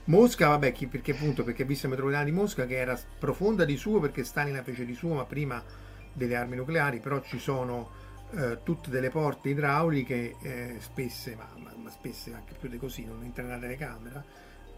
Mosca, 0.05 0.47
vabbè, 0.47 0.71
chi, 0.71 0.87
perché 0.87 1.11
appunto, 1.11 1.43
perché 1.43 1.63
vista 1.63 1.87
metropolitana 1.87 2.25
di 2.25 2.31
Mosca 2.31 2.65
che 2.65 2.75
era 2.75 2.99
profonda 3.19 3.65
di 3.65 3.77
suo 3.77 3.99
perché 3.99 4.23
Stalin 4.23 4.55
la 4.55 4.63
fece 4.63 4.83
di 4.83 4.95
suo, 4.95 5.13
ma 5.13 5.25
prima 5.25 5.63
delle 6.13 6.35
armi 6.35 6.55
nucleari, 6.55 6.99
però 6.99 7.21
ci 7.21 7.39
sono 7.39 8.01
eh, 8.35 8.59
tutte 8.63 8.89
delle 8.89 9.09
porte 9.09 9.49
idrauliche, 9.49 10.35
eh, 10.41 10.77
spesse, 10.79 11.35
ma, 11.35 11.47
ma, 11.57 11.73
ma, 11.75 11.89
spesse 11.89 12.33
anche 12.33 12.55
più 12.59 12.69
di 12.69 12.77
così, 12.77 13.05
non 13.05 13.23
entra 13.23 13.43
nella 13.43 13.59
telecamera, 13.59 14.23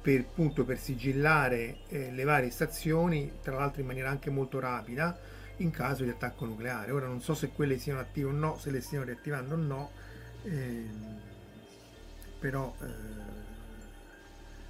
per, 0.02 0.20
appunto, 0.20 0.66
per 0.66 0.78
sigillare 0.78 1.78
eh, 1.88 2.12
le 2.12 2.24
varie 2.24 2.50
stazioni, 2.50 3.40
tra 3.42 3.56
l'altro 3.56 3.82
in 3.82 3.88
maniera 3.88 4.10
anche 4.10 4.30
molto 4.30 4.60
rapida, 4.60 5.18
in 5.58 5.72
caso 5.72 6.04
di 6.04 6.10
attacco 6.10 6.46
nucleare. 6.46 6.92
Ora 6.92 7.08
non 7.08 7.22
so 7.22 7.34
se 7.34 7.50
quelle 7.50 7.78
siano 7.78 8.00
attive 8.00 8.30
o 8.30 8.34
no, 8.34 8.58
se 8.58 8.72
le 8.72 8.82
stiano 8.82 9.06
riattivando 9.06 9.54
o 9.54 9.58
no, 9.58 9.90
ehm, 10.44 11.20
però... 12.40 12.74
Eh, 12.82 13.44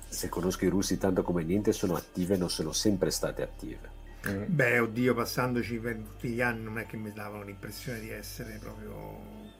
se 0.07 0.29
conosco 0.29 0.63
i 0.63 0.69
russi 0.69 0.97
tanto 0.97 1.23
come 1.23 1.43
niente, 1.43 1.73
sono 1.73 1.95
attive, 1.95 2.37
non 2.37 2.49
sono 2.49 2.71
sempre 2.71 3.09
state 3.11 3.41
attive. 3.41 3.94
Mm. 4.27 4.43
Beh, 4.47 4.79
oddio, 4.79 5.13
passandoci 5.13 5.77
per 5.79 5.97
tutti 5.97 6.29
gli 6.29 6.41
anni 6.41 6.63
non 6.63 6.79
è 6.79 6.85
che 6.85 6.97
mi 6.97 7.11
davano 7.13 7.43
l'impressione 7.43 7.99
di 7.99 8.09
essere 8.09 8.57
proprio 8.59 9.51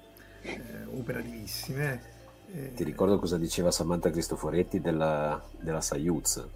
eh, 0.42 0.86
operativissime. 0.92 2.02
Eh, 2.48 2.74
Ti 2.74 2.84
ricordo 2.84 3.20
cosa 3.20 3.38
diceva 3.38 3.72
Samantha 3.72 4.10
Cristoforetti 4.10 4.80
della, 4.82 5.44
della 5.60 5.82
Soyuz? 5.82 6.48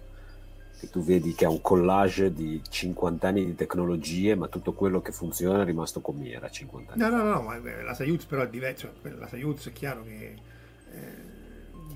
Che 0.78 0.88
tu 0.88 1.02
vedi 1.02 1.34
che 1.34 1.44
ha 1.44 1.50
un 1.50 1.60
collage 1.60 2.32
di 2.32 2.62
50 2.66 3.28
anni 3.28 3.44
di 3.44 3.54
tecnologie, 3.54 4.34
ma 4.34 4.48
tutto 4.48 4.72
quello 4.72 5.02
che 5.02 5.12
funziona 5.12 5.62
è 5.62 5.64
rimasto 5.64 6.00
come 6.00 6.30
era 6.30 6.48
50 6.48 6.94
anni. 6.94 7.02
No, 7.02 7.08
no, 7.08 7.22
no, 7.22 7.42
ma 7.42 7.56
eh, 7.56 7.82
la 7.82 7.94
Soyuz 7.94 8.24
però 8.24 8.42
è 8.42 8.48
diversa. 8.48 8.90
La 9.02 9.28
Soyuz 9.28 9.68
è 9.68 9.72
chiaro 9.72 10.02
che. 10.04 10.34
Eh, 10.92 11.28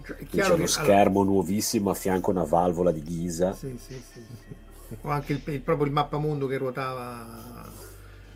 cioè, 0.05 0.17
è 0.19 0.27
chiaro 0.27 0.51
C'è 0.51 0.55
uno 0.55 0.67
schermo 0.67 1.21
allora... 1.21 1.35
nuovissimo 1.37 1.91
a 1.91 1.95
fianco 1.95 2.31
a 2.31 2.35
una 2.35 2.45
valvola 2.45 2.93
di 2.93 3.03
ghisa. 3.03 3.55
Sì, 3.55 3.79
sì, 3.79 3.95
sì. 3.95 4.21
sì 4.23 4.54
o 5.01 5.11
anche 5.11 5.33
il, 5.33 5.43
il, 5.47 5.61
proprio 5.61 5.87
il 5.87 5.93
mappamondo 5.93 6.47
che 6.47 6.57
ruotava. 6.57 7.83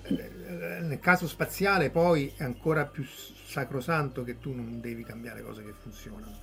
Eh, 0.02 0.80
nel 0.80 1.00
caso 1.00 1.28
spaziale 1.28 1.90
poi 1.90 2.32
è 2.36 2.42
ancora 2.42 2.86
più 2.86 3.04
sacrosanto 3.04 4.24
che 4.24 4.38
tu 4.38 4.54
non 4.54 4.80
devi 4.80 5.04
cambiare 5.04 5.42
cose 5.42 5.62
che 5.62 5.72
funzionano. 5.78 6.38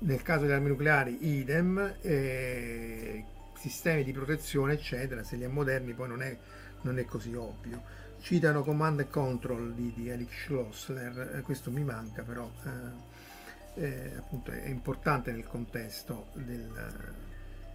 Nel 0.00 0.22
caso 0.22 0.42
delle 0.42 0.54
armi 0.54 0.68
nucleari 0.68 1.18
idem 1.20 1.96
eh, 2.00 3.24
sistemi 3.58 4.04
di 4.04 4.12
protezione 4.12 4.74
eccetera 4.74 5.24
se 5.24 5.34
li 5.34 5.42
è 5.42 5.48
moderni 5.48 5.92
poi 5.92 6.08
non 6.08 6.22
è, 6.22 6.36
non 6.82 6.98
è 6.98 7.04
così 7.04 7.34
ovvio. 7.34 7.82
Citano 8.20 8.62
command 8.62 9.00
and 9.00 9.10
control 9.10 9.74
di, 9.74 9.92
di 9.94 10.08
Eric 10.08 10.32
Schlossler 10.32 11.36
eh, 11.36 11.40
questo 11.42 11.70
mi 11.70 11.82
manca 11.82 12.22
però 12.22 12.48
eh, 12.64 13.84
eh, 13.84 14.12
appunto 14.16 14.50
è 14.50 14.68
importante 14.68 15.30
nel 15.30 15.46
contesto 15.46 16.26
del, 16.34 16.70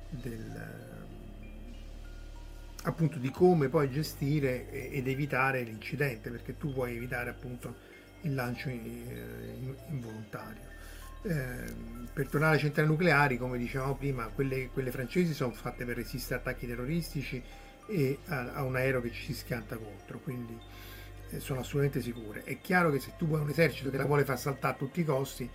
del 0.09 1.02
appunto 2.83 3.17
di 3.17 3.29
come 3.31 3.69
poi 3.69 3.89
gestire 3.89 4.69
ed 4.69 5.07
evitare 5.07 5.61
l'incidente, 5.61 6.29
perché 6.29 6.57
tu 6.57 6.73
puoi 6.73 6.95
evitare 6.95 7.29
appunto 7.29 7.91
il 8.21 8.33
lancio 8.33 8.69
eh, 8.69 9.75
involontario. 9.89 10.71
Eh, 11.23 12.01
per 12.13 12.27
tornare 12.27 12.53
alle 12.53 12.61
centrali 12.61 12.87
nucleari, 12.87 13.37
come 13.37 13.57
dicevamo 13.57 13.95
prima, 13.95 14.27
quelle, 14.27 14.67
quelle 14.67 14.91
francesi 14.91 15.33
sono 15.33 15.51
fatte 15.51 15.85
per 15.85 15.95
resistere 15.95 16.35
a 16.35 16.37
attacchi 16.39 16.67
terroristici 16.67 17.41
e 17.87 18.19
a, 18.25 18.53
a 18.53 18.63
un 18.63 18.75
aereo 18.75 19.01
che 19.01 19.11
ci 19.11 19.23
si 19.23 19.33
schianta 19.33 19.77
contro, 19.77 20.19
quindi 20.19 20.57
eh, 21.29 21.39
sono 21.39 21.61
assolutamente 21.61 22.01
sicure. 22.01 22.43
È 22.43 22.59
chiaro 22.59 22.91
che 22.91 22.99
se 22.99 23.13
tu 23.17 23.25
vuoi 23.27 23.41
un 23.41 23.49
esercito 23.49 23.89
che 23.89 23.97
la 23.97 24.05
vuole 24.05 24.25
far 24.25 24.37
saltare 24.37 24.73
a 24.73 24.77
tutti 24.77 24.99
i 24.99 25.05
costi, 25.05 25.49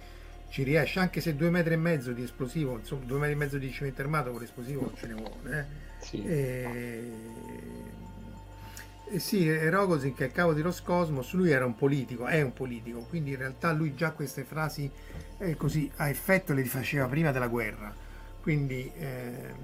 ci 0.50 0.62
riesce 0.62 0.98
anche 0.98 1.20
se 1.20 1.36
due 1.36 1.50
metri 1.50 1.74
e 1.74 1.76
mezzo 1.76 2.12
di 2.12 2.22
esplosivo, 2.22 2.78
insomma 2.78 3.05
due 3.05 3.18
metri 3.18 3.34
e 3.34 3.36
mezzo 3.36 3.59
di 3.59 3.70
cemento 3.70 4.00
armato 4.00 4.30
con 4.30 4.40
l'esplosivo 4.40 4.92
ce 4.96 5.06
ne 5.06 5.14
vuole. 5.14 5.59
Eh? 5.59 5.88
Sì. 6.09 6.24
E... 6.24 7.12
E 9.10 9.20
sì, 9.20 9.51
Rogozin 9.70 10.14
che 10.14 10.24
è 10.24 10.26
il 10.26 10.32
capo 10.32 10.52
di 10.52 10.60
Roscosmos, 10.60 11.32
lui 11.32 11.51
era 11.51 11.64
un 11.64 11.74
politico, 11.74 12.26
è 12.26 12.43
un 12.43 12.52
politico, 12.52 13.06
quindi 13.09 13.30
in 13.30 13.39
realtà 13.39 13.72
lui 13.72 13.94
già 13.94 14.10
queste 14.10 14.44
frasi 14.44 14.90
eh, 15.39 15.56
così 15.56 15.90
a 15.97 16.10
effetto 16.10 16.52
le 16.52 16.62
faceva 16.66 17.06
prima 17.06 17.32
della 17.32 17.48
guerra, 17.48 17.90
quindi 18.43 18.90
eh, 18.98 19.55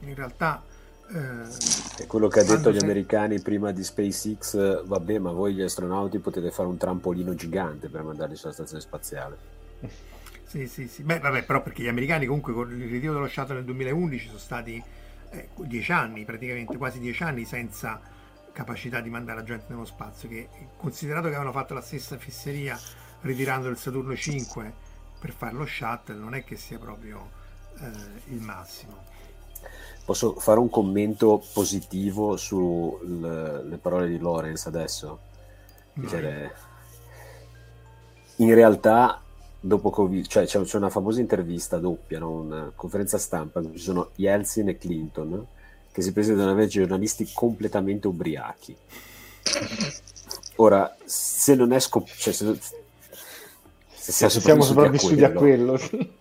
in 0.00 0.14
realtà... 0.14 0.62
Eh, 1.10 2.02
è 2.02 2.06
quello 2.06 2.28
che 2.28 2.40
ha 2.40 2.44
detto 2.44 2.68
agli 2.68 2.78
se... 2.78 2.84
americani 2.84 3.40
prima 3.40 3.72
di 3.72 3.82
SpaceX, 3.82 4.84
vabbè 4.84 5.18
ma 5.18 5.32
voi 5.32 5.54
gli 5.54 5.62
astronauti 5.62 6.18
potete 6.18 6.50
fare 6.50 6.68
un 6.68 6.76
trampolino 6.76 7.34
gigante 7.34 7.88
per 7.88 8.02
mandarli 8.02 8.36
sulla 8.36 8.52
stazione 8.52 8.82
spaziale. 8.82 9.36
Sì, 10.44 10.66
sì, 10.66 10.86
sì, 10.86 11.02
beh 11.02 11.18
vabbè 11.18 11.44
però 11.44 11.62
perché 11.62 11.82
gli 11.82 11.88
americani 11.88 12.26
comunque 12.26 12.52
con 12.52 12.70
il 12.70 12.88
ritiro 12.88 13.14
dello 13.14 13.26
shuttle 13.26 13.54
nel 13.54 13.64
2011 13.64 14.26
sono 14.26 14.38
stati 14.38 14.82
eh, 15.34 15.48
dieci 15.66 15.92
anni, 15.92 16.24
praticamente 16.24 16.76
quasi 16.76 16.98
dieci 16.98 17.22
anni 17.22 17.44
senza 17.44 18.00
capacità 18.52 19.00
di 19.00 19.10
mandare 19.10 19.40
la 19.40 19.44
gente 19.44 19.66
nello 19.68 19.84
spazio, 19.84 20.28
che 20.28 20.48
considerato 20.76 21.28
che 21.28 21.34
avevano 21.34 21.52
fatto 21.52 21.74
la 21.74 21.80
stessa 21.80 22.16
fesseria 22.16 22.78
ritirando 23.22 23.68
il 23.68 23.76
Saturno 23.76 24.14
5 24.14 24.72
per 25.18 25.32
fare 25.32 25.54
lo 25.54 25.66
shuttle, 25.66 26.16
non 26.16 26.34
è 26.34 26.44
che 26.44 26.56
sia 26.56 26.78
proprio 26.78 27.30
eh, 27.80 28.32
il 28.32 28.40
massimo. 28.40 29.12
Posso 30.04 30.34
fare 30.34 30.60
un 30.60 30.68
commento 30.68 31.42
positivo 31.52 32.36
sulle 32.36 33.78
parole 33.78 34.06
di 34.06 34.18
Lorenz 34.18 34.66
adesso? 34.66 35.20
Dicere, 35.94 36.54
in 38.36 38.54
realtà 38.54 39.23
dopo 39.66 39.88
Covid, 39.88 40.26
cioè 40.26 40.44
c'è, 40.44 40.60
c'è, 40.60 40.76
una 40.76 40.90
famosa 40.90 41.20
intervista 41.20 41.78
doppia, 41.78 42.18
no? 42.18 42.32
una 42.32 42.70
conferenza 42.74 43.16
stampa 43.16 43.60
dove 43.60 43.78
ci 43.78 43.84
sono 43.84 44.10
Yeltsin 44.16 44.68
e 44.68 44.76
Clinton 44.76 45.46
che 45.90 46.02
si 46.02 46.12
presentano 46.12 46.50
invece 46.50 46.80
giornalisti 46.80 47.30
completamente 47.32 48.06
ubriachi. 48.06 48.76
Ora, 50.56 50.94
se 51.04 51.54
non 51.54 51.72
è 51.72 51.80
scop- 51.80 52.14
cioè, 52.14 52.32
se, 52.34 52.58
se, 53.94 54.28
se 54.28 54.40
siamo 54.40 54.62
sopravvissuti 54.62 55.24
a 55.24 55.32
quello, 55.32 55.74
a 55.74 55.78
quello. 55.78 56.12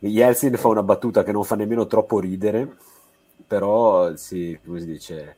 Yeltsin 0.00 0.56
fa 0.56 0.68
una 0.68 0.82
battuta 0.82 1.22
che 1.22 1.32
non 1.32 1.44
fa 1.44 1.54
nemmeno 1.54 1.86
troppo 1.86 2.18
ridere, 2.18 2.76
però 3.46 4.16
sì, 4.16 4.58
come 4.64 4.80
si 4.80 4.86
dice 4.86 5.36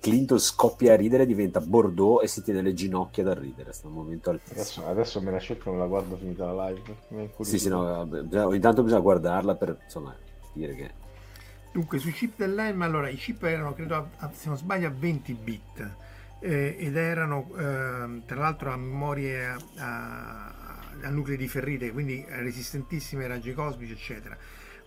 Clinton 0.00 0.38
scoppia 0.38 0.92
a 0.92 0.96
ridere, 0.96 1.24
diventa 1.24 1.60
Bordeaux 1.60 2.22
e 2.22 2.26
si 2.26 2.42
tiene 2.42 2.60
le 2.60 2.74
ginocchia 2.74 3.24
da 3.24 3.32
ridere. 3.32 3.72
Sto 3.72 3.88
momento 3.88 4.30
adesso, 4.30 4.86
adesso, 4.86 5.20
me 5.22 5.30
la 5.30 5.38
cerco 5.38 5.70
e 5.70 5.72
me 5.72 5.78
la 5.78 5.86
guardo 5.86 6.16
finita 6.16 6.52
la 6.52 6.68
live. 6.68 7.34
Sì, 7.40 7.58
sì, 7.58 7.68
no, 7.68 8.04
bisogna, 8.04 8.54
intanto 8.54 8.82
bisogna 8.82 9.00
guardarla 9.00 9.54
per 9.54 9.78
insomma 9.82 10.14
dire 10.52 10.74
che. 10.74 10.90
Dunque, 11.72 11.98
sui 11.98 12.12
chip 12.12 12.34
dell'ELM, 12.36 12.82
allora 12.82 13.08
i 13.08 13.16
chip 13.16 13.42
erano, 13.44 13.72
credo, 13.72 14.10
a, 14.16 14.30
se 14.32 14.48
non 14.48 14.58
sbaglio, 14.58 14.88
a 14.88 14.92
20 14.94 15.32
bit 15.34 15.90
eh, 16.40 16.76
ed 16.78 16.96
erano 16.96 17.48
eh, 17.56 18.22
tra 18.26 18.36
l'altro 18.36 18.72
a 18.72 18.76
memorie 18.76 19.46
a, 19.46 19.56
a, 19.76 20.54
a 21.02 21.08
nuclei 21.08 21.36
di 21.36 21.48
ferrite, 21.48 21.92
quindi 21.92 22.24
resistentissime 22.28 23.22
ai 23.22 23.28
raggi 23.28 23.54
cosmici, 23.54 23.92
eccetera 23.92 24.36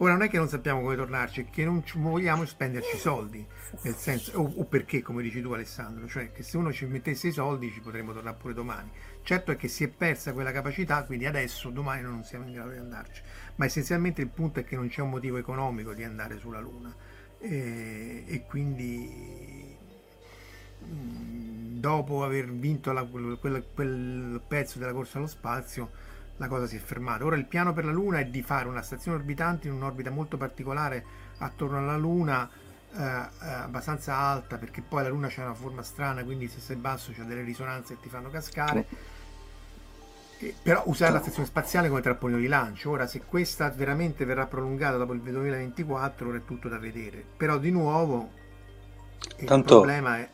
Ora 0.01 0.13
non 0.13 0.23
è 0.23 0.29
che 0.29 0.37
non 0.37 0.49
sappiamo 0.49 0.81
come 0.81 0.95
tornarci, 0.95 1.41
è 1.41 1.49
che 1.51 1.63
non 1.63 1.83
vogliamo 1.97 2.43
spenderci 2.43 2.97
soldi, 2.97 3.45
nel 3.83 3.93
senso, 3.93 4.39
o, 4.39 4.51
o, 4.55 4.65
perché, 4.65 5.03
come 5.03 5.21
dici 5.21 5.41
tu 5.41 5.51
Alessandro, 5.51 6.07
cioè 6.07 6.31
che 6.31 6.41
se 6.41 6.57
uno 6.57 6.73
ci 6.73 6.87
mettesse 6.87 7.27
i 7.27 7.31
soldi 7.31 7.71
ci 7.71 7.81
potremmo 7.81 8.11
tornare 8.11 8.35
pure 8.35 8.55
domani. 8.55 8.89
Certo 9.21 9.51
è 9.51 9.55
che 9.55 9.67
si 9.67 9.83
è 9.83 9.89
persa 9.89 10.33
quella 10.33 10.51
capacità, 10.51 11.03
quindi 11.03 11.27
adesso, 11.27 11.69
domani 11.69 12.01
non 12.01 12.23
siamo 12.23 12.47
in 12.47 12.53
grado 12.53 12.71
di 12.71 12.77
andarci, 12.77 13.21
ma 13.57 13.65
essenzialmente 13.65 14.21
il 14.21 14.29
punto 14.29 14.59
è 14.59 14.63
che 14.63 14.75
non 14.75 14.87
c'è 14.87 15.01
un 15.01 15.11
motivo 15.11 15.37
economico 15.37 15.93
di 15.93 16.03
andare 16.03 16.39
sulla 16.39 16.59
Luna. 16.59 16.91
E, 17.37 18.23
e 18.25 18.43
quindi 18.47 19.77
mm, 20.83 21.79
dopo 21.79 22.23
aver 22.23 22.51
vinto 22.51 22.91
la, 22.91 23.03
quel, 23.03 23.37
quel, 23.39 24.41
pezzo 24.47 24.79
della 24.79 24.93
corsa 24.93 25.19
allo 25.19 25.27
spazio 25.27 25.91
la 26.37 26.47
cosa 26.47 26.65
si 26.67 26.75
è 26.75 26.79
fermata. 26.79 27.25
Ora 27.25 27.35
il 27.35 27.45
piano 27.45 27.73
per 27.73 27.85
la 27.85 27.91
Luna 27.91 28.19
è 28.19 28.25
di 28.25 28.41
fare 28.41 28.67
una 28.67 28.81
stazione 28.81 29.17
orbitante 29.17 29.67
in 29.67 29.73
un'orbita 29.73 30.09
molto 30.09 30.37
particolare 30.37 31.03
attorno 31.37 31.77
alla 31.77 31.97
Luna, 31.97 32.49
eh, 32.93 33.01
eh, 33.01 33.47
abbastanza 33.47 34.15
alta, 34.15 34.57
perché 34.57 34.81
poi 34.81 35.03
la 35.03 35.09
Luna 35.09 35.27
c'è 35.27 35.43
una 35.43 35.53
forma 35.53 35.83
strana, 35.83 36.23
quindi 36.23 36.47
se 36.47 36.59
sei 36.59 36.75
basso 36.75 37.11
c'è 37.11 37.23
delle 37.23 37.43
risonanze 37.43 37.95
che 37.95 38.01
ti 38.01 38.09
fanno 38.09 38.29
cascare. 38.29 38.85
Eh, 40.39 40.55
però 40.63 40.81
usare 40.85 41.13
la 41.13 41.19
stazione 41.21 41.45
spaziale 41.47 41.87
come 41.87 42.01
trampolino 42.01 42.39
di 42.39 42.47
lancio. 42.47 42.89
Ora, 42.89 43.05
se 43.05 43.21
questa 43.21 43.69
veramente 43.69 44.25
verrà 44.25 44.47
prolungata 44.47 44.97
dopo 44.97 45.13
il 45.13 45.21
2024, 45.21 46.27
ora 46.29 46.37
è 46.37 46.45
tutto 46.45 46.67
da 46.67 46.79
vedere. 46.79 47.23
Però 47.37 47.57
di 47.59 47.69
nuovo 47.69 48.31
il 49.37 49.45
Tanto- 49.45 49.75
problema 49.75 50.17
è 50.17 50.29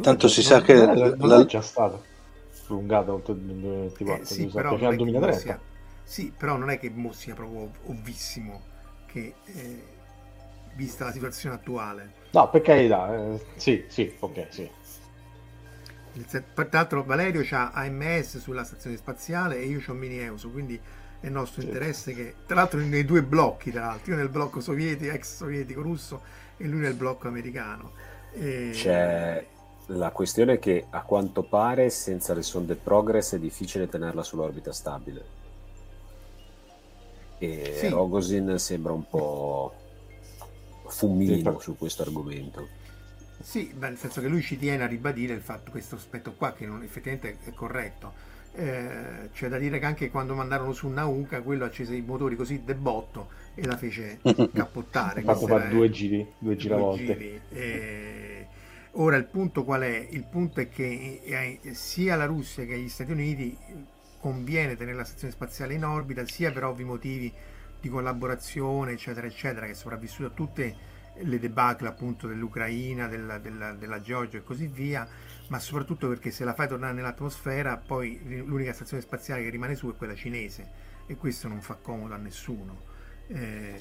Tanto 0.00 0.26
si 0.28 0.42
sa 0.42 0.60
che 0.62 0.74
la- 0.74 1.14
la- 1.16 1.40
è 1.42 1.44
già 1.46 1.60
stata 1.60 2.00
prolungata 2.64 3.12
oltre 3.12 3.32
il 3.34 3.40
2024, 3.40 4.24
Eh, 4.24 4.24
sì, 4.24 4.46
mi 4.46 4.50
sa, 4.50 4.62
però 4.62 4.76
fino 4.76 4.86
non 4.86 4.88
al 4.88 4.94
è 4.94 5.00
che 5.00 5.10
mo 5.12 5.30
2030. 5.30 5.32
sia- 5.32 5.60
sì, 6.02 6.32
però 6.36 6.56
non 6.56 6.70
è 6.70 6.78
che 6.78 6.90
mo 6.90 7.12
sia 7.12 7.34
proprio 7.34 7.60
ov- 7.60 7.78
ovvissimo 7.84 8.66
che 9.06 9.40
eh, 9.44 9.98
vista 10.74 11.04
la 11.06 11.12
situazione 11.12 11.54
attuale. 11.54 12.14
No, 12.32 12.50
per 12.50 12.60
carità, 12.62 13.14
eh, 13.14 13.40
sì, 13.56 13.86
sì, 13.88 14.14
ok, 14.20 14.46
sì. 14.50 14.70
Tra 16.54 16.68
l'altro 16.70 17.02
Valerio 17.04 17.44
ha 17.56 17.70
AMS 17.72 18.38
sulla 18.38 18.62
stazione 18.64 18.96
spaziale 18.96 19.58
e 19.58 19.64
io 19.66 19.82
ho 19.84 19.92
Mini 19.94 20.18
Euso, 20.18 20.50
quindi 20.50 20.80
è 21.20 21.28
nostro 21.28 21.60
Sì. 21.60 21.62
interesse 21.62 22.14
che, 22.14 22.34
tra 22.46 22.54
l'altro 22.56 22.78
nei 22.78 23.04
due 23.04 23.22
blocchi, 23.24 23.70
tra 23.72 23.86
l'altro, 23.86 24.12
io 24.12 24.18
nel 24.18 24.28
blocco 24.28 24.60
sovietico, 24.60 25.12
ex 25.12 25.36
sovietico 25.36 25.82
russo 25.82 26.22
e 26.56 26.66
lui 26.68 26.80
nel 26.80 26.94
blocco 26.94 27.26
americano. 27.26 27.94
E- 28.30 28.68
C'è 28.70 29.46
la 29.86 30.10
questione 30.10 30.58
che 30.58 30.86
a 30.90 31.02
quanto 31.02 31.42
pare 31.42 31.90
senza 31.90 32.32
le 32.34 32.42
sonde 32.42 32.74
Progress 32.74 33.34
è 33.34 33.38
difficile 33.38 33.88
tenerla 33.88 34.22
sull'orbita 34.22 34.72
stabile. 34.72 35.42
E 37.38 37.74
Sì. 37.76 37.88
Rogozin 37.88 38.58
sembra 38.58 38.92
un 38.92 39.06
po' 39.08 39.72
fumino 40.86 41.58
su 41.58 41.76
questo 41.76 42.02
argomento. 42.02 42.82
Sì, 43.40 43.74
nel 43.78 43.98
senso 43.98 44.20
che 44.20 44.28
lui 44.28 44.40
ci 44.40 44.56
tiene 44.56 44.84
a 44.84 44.86
ribadire 44.86 45.34
il 45.34 45.40
fatto, 45.40 45.70
questo 45.70 45.96
aspetto 45.96 46.32
qua, 46.32 46.54
che 46.54 46.64
non, 46.66 46.82
effettivamente 46.82 47.38
è 47.44 47.52
corretto. 47.52 48.32
Eh, 48.56 49.30
c'è 49.32 49.48
da 49.48 49.58
dire 49.58 49.80
che 49.80 49.84
anche 49.84 50.10
quando 50.10 50.34
mandarono 50.34 50.72
su 50.72 50.88
Nauka, 50.88 51.42
quello 51.42 51.64
accese 51.64 51.94
i 51.94 52.02
motori 52.02 52.36
così 52.36 52.62
de 52.64 52.74
botto 52.74 53.28
e 53.54 53.66
la 53.66 53.76
fece 53.76 54.20
cappottare. 54.54 55.20
Ha 55.20 55.24
fatto 55.24 55.46
fare 55.46 55.68
due 55.68 55.90
giri, 55.90 56.18
due 56.18 56.32
due 56.38 56.56
giravolte. 56.56 57.18
giri. 57.18 57.40
Eh, 57.50 58.43
ora 58.94 59.16
il 59.16 59.26
punto 59.26 59.64
qual 59.64 59.82
è? 59.82 60.08
Il 60.10 60.24
punto 60.24 60.60
è 60.60 60.68
che 60.68 61.20
eh, 61.24 61.74
sia 61.74 62.16
la 62.16 62.26
Russia 62.26 62.64
che 62.64 62.78
gli 62.78 62.88
Stati 62.88 63.12
Uniti 63.12 63.56
conviene 64.18 64.76
tenere 64.76 64.96
la 64.96 65.04
stazione 65.04 65.32
spaziale 65.32 65.74
in 65.74 65.84
orbita, 65.84 66.24
sia 66.26 66.50
per 66.52 66.64
ovvi 66.64 66.84
motivi 66.84 67.32
di 67.80 67.88
collaborazione, 67.88 68.92
eccetera, 68.92 69.26
eccetera, 69.26 69.66
che 69.66 69.72
è 69.72 69.74
sopravvissuto 69.74 70.28
a 70.28 70.30
tutte 70.30 70.92
le 71.16 71.38
debacle 71.38 71.86
appunto 71.88 72.26
dell'Ucraina, 72.26 73.06
della, 73.06 73.38
della, 73.38 73.72
della 73.72 74.00
Georgia 74.00 74.38
e 74.38 74.42
così 74.42 74.66
via, 74.66 75.06
ma 75.48 75.58
soprattutto 75.58 76.08
perché 76.08 76.30
se 76.30 76.44
la 76.44 76.54
fai 76.54 76.68
tornare 76.68 76.94
nell'atmosfera, 76.94 77.76
poi 77.76 78.42
l'unica 78.44 78.72
stazione 78.72 79.02
spaziale 79.02 79.42
che 79.42 79.50
rimane 79.50 79.74
su 79.74 79.92
è 79.92 79.96
quella 79.96 80.14
cinese 80.14 80.66
e 81.06 81.16
questo 81.16 81.48
non 81.48 81.60
fa 81.60 81.74
comodo 81.74 82.14
a 82.14 82.16
nessuno. 82.16 82.80
Eh, 83.28 83.76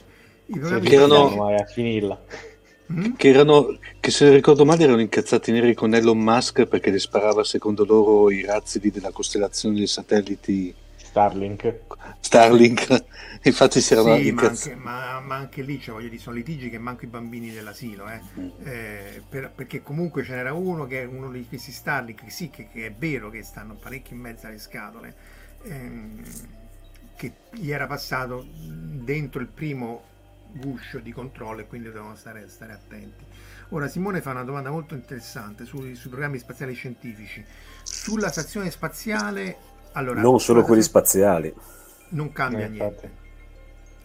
i 0.47 0.59
programmi 0.59 0.87
spaziali- 0.87 1.61
a 1.61 1.65
finirla. 1.65 2.21
Mm? 2.91 3.13
che 3.15 3.29
erano 3.29 3.77
che 4.01 4.11
se 4.11 4.29
ricordo 4.29 4.65
male 4.65 4.83
erano 4.83 4.99
incazzati 4.99 5.53
neri 5.53 5.73
con 5.73 5.95
Elon 5.95 6.19
Musk 6.19 6.65
perché 6.65 6.91
le 6.91 6.99
sparava 6.99 7.43
secondo 7.45 7.85
loro 7.85 8.29
i 8.29 8.43
razzi 8.43 8.79
della 8.79 9.11
costellazione 9.11 9.75
dei 9.77 9.87
satelliti 9.87 10.75
Starlink. 11.13 11.81
Starlink 12.19 13.03
infatti 13.43 13.79
si 13.81 13.93
erano 13.93 14.15
Sì, 14.15 14.31
ma 14.31 14.41
incazzati 14.41 14.69
anche, 14.71 14.83
ma, 14.83 15.19
ma 15.19 15.35
anche 15.35 15.61
lì 15.61 15.79
cioè, 15.79 15.93
voglio 15.93 16.09
dire, 16.09 16.19
sono 16.21 16.35
litigi 16.35 16.69
che 16.69 16.79
manco 16.79 17.05
i 17.05 17.07
bambini 17.07 17.51
dell'asilo, 17.51 18.09
eh. 18.09 18.19
Mm. 18.39 18.49
Eh, 18.63 19.21
per- 19.29 19.51
perché 19.53 19.83
comunque 19.83 20.23
ce 20.23 20.33
n'era 20.33 20.53
uno 20.53 20.87
che 20.87 21.03
è 21.03 21.05
uno 21.05 21.31
di 21.31 21.45
questi 21.47 21.71
Starlink, 21.71 22.31
sì, 22.31 22.49
che, 22.49 22.67
che 22.71 22.87
è 22.87 22.91
vero 22.91 23.29
che 23.29 23.43
stanno 23.43 23.75
parecchio 23.75 24.15
in 24.15 24.21
mezzo 24.23 24.47
alle 24.47 24.57
scatole, 24.57 25.15
ehm, 25.63 26.21
che 27.15 27.33
gli 27.51 27.69
era 27.71 27.85
passato 27.85 28.45
dentro 28.49 29.39
il 29.39 29.47
primo 29.47 30.11
guscio 30.53 30.99
di 30.99 31.11
controllo 31.11 31.61
e 31.61 31.67
quindi 31.67 31.87
dovevano 31.89 32.15
stare, 32.15 32.47
stare 32.49 32.73
attenti. 32.73 33.25
Ora 33.69 33.87
Simone 33.87 34.21
fa 34.21 34.31
una 34.31 34.43
domanda 34.43 34.69
molto 34.71 34.95
interessante 34.95 35.65
sui, 35.65 35.95
sui 35.95 36.09
programmi 36.09 36.39
spaziali 36.39 36.73
scientifici. 36.73 37.45
Sulla 37.83 38.29
stazione 38.31 38.69
spaziale, 38.71 39.57
allora, 39.93 40.23
non 40.23 40.39
solo 40.39 40.63
quelli 40.63 40.81
spaziali. 40.81 41.53
non 42.09 42.31
cambia 42.31 42.65
Eh, 42.65 42.69
niente 42.69 43.11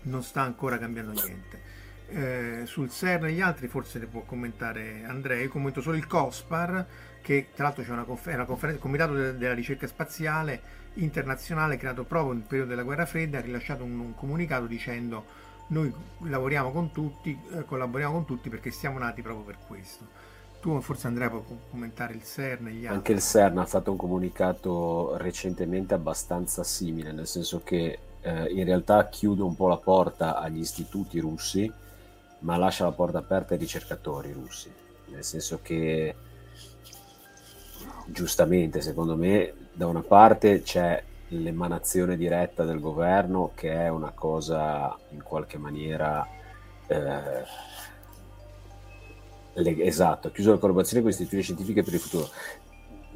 non 0.03 0.23
sta 0.23 0.43
ancora 0.43 0.79
cambiando 0.79 1.13
niente 1.13 1.63
Eh, 2.11 2.63
sul 2.65 2.91
CERN 2.91 3.27
e 3.27 3.33
gli 3.33 3.41
altri 3.43 3.69
forse 3.69 3.99
ne 3.99 4.07
può 4.07 4.23
commentare 4.23 5.05
Andrea 5.05 5.43
io 5.43 5.49
commento 5.51 5.83
solo 5.83 5.97
il 5.97 6.07
COSPAR 6.07 6.87
che 7.21 7.51
tra 7.55 7.65
l'altro 7.65 7.83
c'è 7.85 7.91
una, 7.93 8.05
confer- 8.05 8.35
una 8.37 8.47
conferenza 8.47 8.79
il 8.79 8.83
comitato 8.83 9.13
de- 9.13 9.37
della 9.37 9.53
ricerca 9.53 9.87
spaziale 9.87 10.63
internazionale 10.95 11.77
creato 11.77 12.05
proprio 12.05 12.33
nel 12.33 12.45
periodo 12.45 12.71
della 12.71 12.83
guerra 12.83 13.05
fredda 13.05 13.39
ha 13.39 13.41
rilasciato 13.43 13.85
un, 13.85 13.99
un 13.99 14.15
comunicato 14.15 14.67
dicendo 14.67 15.27
noi 15.69 15.93
lavoriamo 16.23 16.71
con 16.71 16.93
tutti 16.93 17.39
eh, 17.53 17.65
collaboriamo 17.65 18.15
con 18.15 18.25
tutti 18.25 18.49
perché 18.49 18.71
siamo 18.71 18.99
nati 18.99 19.23
proprio 19.23 19.45
per 19.45 19.59
questo. 19.67 20.27
Tu 20.61 20.81
forse 20.81 21.07
Andrea 21.07 21.31
puoi 21.31 21.45
com- 21.47 21.59
commentare 21.71 22.15
il 22.15 22.25
CERN 22.25 22.69
e 22.69 22.71
gli 22.73 22.85
altri. 22.87 22.97
Anche 22.97 23.13
il 23.13 23.21
CERN 23.21 23.59
ha 23.59 23.67
fatto 23.67 23.91
un 23.91 23.97
comunicato 23.97 25.17
recentemente 25.17 25.95
abbastanza 25.95 26.65
simile, 26.65 27.13
nel 27.13 27.27
senso 27.27 27.63
che 27.63 27.99
eh, 28.21 28.51
in 28.51 28.65
realtà 28.65 29.09
chiude 29.09 29.43
un 29.43 29.55
po' 29.55 29.69
la 29.69 29.77
porta 29.77 30.39
agli 30.39 30.59
istituti 30.59 31.21
russi, 31.21 31.71
ma 32.41 32.57
lascia 32.57 32.85
la 32.85 32.93
porta 32.93 33.19
aperta 33.19 33.55
ai 33.55 33.61
ricercatori 33.61 34.33
russi, 34.33 34.73
nel 35.07 35.23
senso 35.23 35.61
che 35.63 36.15
giustamente, 38.07 38.81
secondo 38.81 39.17
me, 39.17 39.55
da 39.73 39.87
una 39.87 40.03
parte 40.03 40.63
c'è 40.63 41.03
l'emanazione 41.29 42.17
diretta 42.17 42.65
del 42.65 42.81
governo 42.81 43.51
che 43.55 43.73
è 43.73 43.89
una 43.89 44.13
cosa 44.15 44.97
in 45.11 45.23
qualche 45.23 45.59
maniera 45.59 46.27
eh, 46.87 47.45
le- 49.55 49.83
esatto, 49.85 50.31
chiuso 50.31 50.53
la 50.53 50.59
collaborazione 50.59 51.03
con 51.03 51.11
le 51.11 51.17
istituzioni 51.17 51.43
scientifiche 51.43 51.83
per 51.83 51.95
il 51.95 52.01
futuro. 52.01 52.29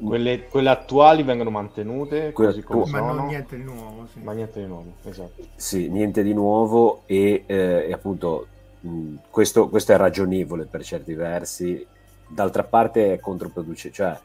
Quelle, 0.03 0.47
quelle 0.47 0.69
attuali 0.69 1.23
vengono 1.23 1.49
mantenute 1.49 2.33
Quelle 2.33 2.49
così 2.51 2.63
come 2.63 2.81
attu- 2.81 2.91
ma 2.91 2.99
sono, 2.99 3.13
non 3.13 3.25
niente 3.27 3.55
di 3.55 3.63
nuovo 3.63 4.07
sì. 4.11 4.19
ma 4.19 4.33
niente 4.33 4.59
di 4.59 4.65
nuovo. 4.65 4.93
Esatto. 5.03 5.43
Sì, 5.55 5.89
niente 5.89 6.23
di 6.23 6.33
nuovo 6.33 7.03
e, 7.05 7.43
eh, 7.45 7.85
e 7.87 7.93
appunto 7.93 8.47
mh, 8.81 9.15
questo, 9.29 9.69
questo 9.69 9.93
è 9.93 9.97
ragionevole 9.97 10.65
per 10.65 10.83
certi 10.83 11.13
versi, 11.13 11.85
d'altra 12.27 12.63
parte 12.63 13.13
è 13.13 13.19
controproducente, 13.19 13.95
cioè 13.95 14.19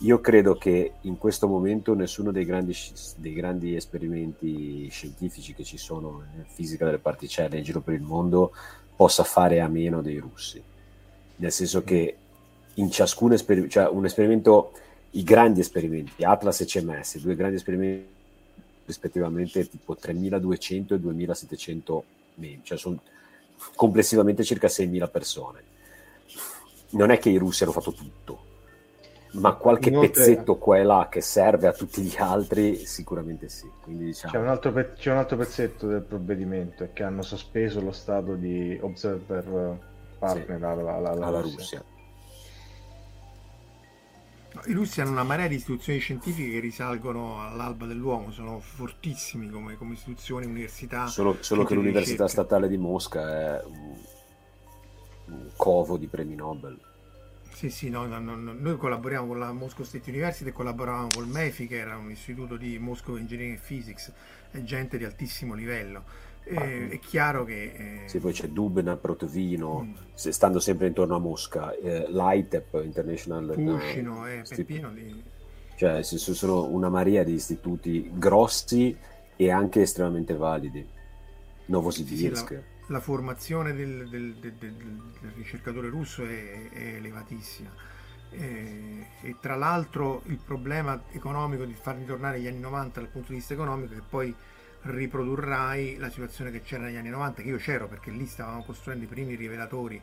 io 0.00 0.20
credo 0.20 0.56
che 0.56 0.94
in 1.02 1.18
questo 1.18 1.46
momento 1.46 1.94
nessuno 1.94 2.32
dei 2.32 2.44
grandi, 2.44 2.76
dei 3.16 3.32
grandi 3.32 3.76
esperimenti 3.76 4.88
scientifici 4.90 5.54
che 5.54 5.64
ci 5.64 5.78
sono 5.78 6.24
in 6.36 6.44
fisica 6.46 6.84
delle 6.84 6.98
particelle 6.98 7.58
in 7.58 7.64
giro 7.64 7.80
per 7.80 7.94
il 7.94 8.02
mondo 8.02 8.52
possa 8.96 9.24
fare 9.24 9.60
a 9.60 9.68
meno 9.68 10.02
dei 10.02 10.18
russi, 10.18 10.62
nel 11.36 11.52
senso 11.52 11.82
che 11.84 12.16
in 12.74 12.90
ciascun 12.90 13.32
esperimento, 13.32 13.72
cioè 13.72 13.88
un 13.88 14.04
esperimento, 14.04 14.72
i 15.12 15.22
grandi 15.22 15.60
esperimenti, 15.60 16.24
Atlas 16.24 16.60
e 16.60 16.66
CMS, 16.66 17.18
due 17.20 17.36
grandi 17.36 17.56
esperimenti 17.56 18.12
rispettivamente 18.86 19.68
tipo 19.68 19.96
3200 19.96 20.94
e 20.94 21.00
2700 21.00 22.04
membri, 22.34 22.60
cioè 22.64 22.76
sono 22.76 23.00
complessivamente 23.74 24.44
circa 24.44 24.68
6000 24.68 25.08
persone. 25.08 25.62
Non 26.90 27.10
è 27.10 27.18
che 27.18 27.30
i 27.30 27.36
russi 27.36 27.62
hanno 27.62 27.72
fatto 27.72 27.92
tutto, 27.92 28.43
ma 29.34 29.54
qualche 29.54 29.88
Inoltre- 29.88 30.10
pezzetto 30.12 30.56
qua 30.58 30.78
e 30.78 30.84
là 30.84 31.08
che 31.10 31.20
serve 31.20 31.66
a 31.66 31.72
tutti 31.72 32.02
gli 32.02 32.16
altri 32.18 32.76
sicuramente 32.86 33.48
sì. 33.48 33.68
Quindi 33.82 34.04
diciamo 34.06 34.32
C'è 34.32 34.38
un, 34.38 34.48
altro 34.48 34.72
pe- 34.72 34.92
c'è 34.94 35.10
un 35.10 35.18
altro 35.18 35.36
pezzetto 35.36 35.86
del 35.86 36.02
provvedimento 36.02 36.84
è 36.84 36.92
che 36.92 37.02
hanno 37.02 37.22
sospeso 37.22 37.80
lo 37.80 37.92
stato 37.92 38.34
di 38.34 38.78
observer 38.80 39.46
eh, 39.46 40.16
partner 40.18 40.58
Sì. 40.58 40.64
alla, 40.64 40.94
alla- 40.94 41.10
alla 41.10 41.26
alla 41.26 41.40
Russia. 41.40 41.56
Russia. 41.58 41.84
No, 44.54 44.60
I 44.66 44.72
russi 44.72 45.00
hanno 45.00 45.10
una 45.10 45.24
marea 45.24 45.48
di 45.48 45.56
istituzioni 45.56 45.98
scientifiche 45.98 46.52
che 46.52 46.60
risalgono 46.60 47.42
all'alba 47.44 47.86
dell'uomo, 47.86 48.30
sono 48.30 48.60
fortissimi 48.60 49.50
come, 49.50 49.76
come 49.76 49.94
istituzioni, 49.94 50.46
università. 50.46 51.06
Solo, 51.08 51.38
solo 51.40 51.64
che 51.64 51.74
l'Università 51.74 52.22
ricerca. 52.24 52.42
Statale 52.42 52.68
di 52.68 52.76
Mosca 52.76 53.56
è 53.58 53.64
un, 53.64 53.94
un 55.26 55.50
covo 55.56 55.96
di 55.96 56.06
premi 56.06 56.36
Nobel. 56.36 56.78
Sì, 57.54 57.70
sì, 57.70 57.88
no, 57.88 58.04
no, 58.06 58.18
no, 58.18 58.34
no, 58.34 58.52
noi 58.52 58.76
collaboriamo 58.76 59.28
con 59.28 59.38
la 59.38 59.52
Moscow 59.52 59.84
State 59.84 60.10
University 60.10 60.48
e 60.48 60.52
collaboravamo 60.52 61.08
col 61.14 61.28
MEFI, 61.28 61.68
che 61.68 61.76
era 61.76 61.96
un 61.96 62.10
istituto 62.10 62.56
di 62.56 62.78
Moscow 62.78 63.14
Engineering 63.14 63.60
Physics, 63.60 64.12
gente 64.50 64.98
di 64.98 65.04
altissimo 65.04 65.54
livello. 65.54 66.02
Eh, 66.42 66.88
è 66.90 66.98
chiaro 66.98 67.44
che... 67.44 68.02
eh, 68.04 68.08
Sì, 68.08 68.18
poi 68.18 68.32
c'è 68.32 68.48
Dubna, 68.48 68.96
Protovino, 68.96 69.82
Mm. 69.84 69.92
se- 70.14 70.32
stando 70.32 70.58
sempre 70.58 70.88
intorno 70.88 71.14
a 71.14 71.18
Mosca, 71.20 71.72
eh, 71.76 72.06
l'ITEP, 72.08 72.80
International 72.84 73.54
Pushino, 73.54 74.26
eh, 74.26 74.40
Istitute- 74.40 74.64
Peppino 74.64 74.90
di... 74.92 75.22
Cioè, 75.76 76.02
ci 76.02 76.18
sono 76.18 76.66
una 76.66 76.88
marea 76.88 77.22
di 77.22 77.34
istituti 77.34 78.10
grossi 78.12 78.94
e 79.36 79.50
anche 79.50 79.82
estremamente 79.82 80.34
validi. 80.34 80.84
Novosibirsk. 81.66 82.48
Sì, 82.48 82.54
sì, 82.54 82.54
la, 82.54 82.62
la, 82.86 83.00
formazione 83.00 83.72
del, 83.72 84.08
del, 84.08 84.34
del, 84.34 84.56
del, 84.58 85.32
ricercatore 85.34 85.88
russo 85.88 86.24
è, 86.24 86.70
è 86.70 86.94
elevatissima. 86.96 87.70
E, 88.30 89.06
e, 89.20 89.36
tra 89.40 89.54
l'altro 89.54 90.22
il 90.26 90.38
problema 90.44 91.04
economico 91.12 91.64
di 91.64 91.74
far 91.74 91.96
ritornare 91.96 92.40
gli 92.40 92.46
anni 92.46 92.60
90 92.60 93.00
dal 93.00 93.08
punto 93.08 93.28
di 93.28 93.36
vista 93.36 93.54
economico 93.54 93.92
è 93.92 93.96
che 93.96 94.02
poi 94.08 94.34
riprodurrai 94.82 95.96
la 95.96 96.10
situazione 96.10 96.50
che 96.50 96.62
c'era 96.62 96.84
negli 96.84 96.96
anni 96.96 97.08
90, 97.10 97.42
che 97.42 97.48
io 97.48 97.56
c'ero 97.56 97.88
perché 97.88 98.10
lì 98.10 98.26
stavamo 98.26 98.64
costruendo 98.64 99.04
i 99.04 99.08
primi 99.08 99.34
rivelatori 99.34 100.00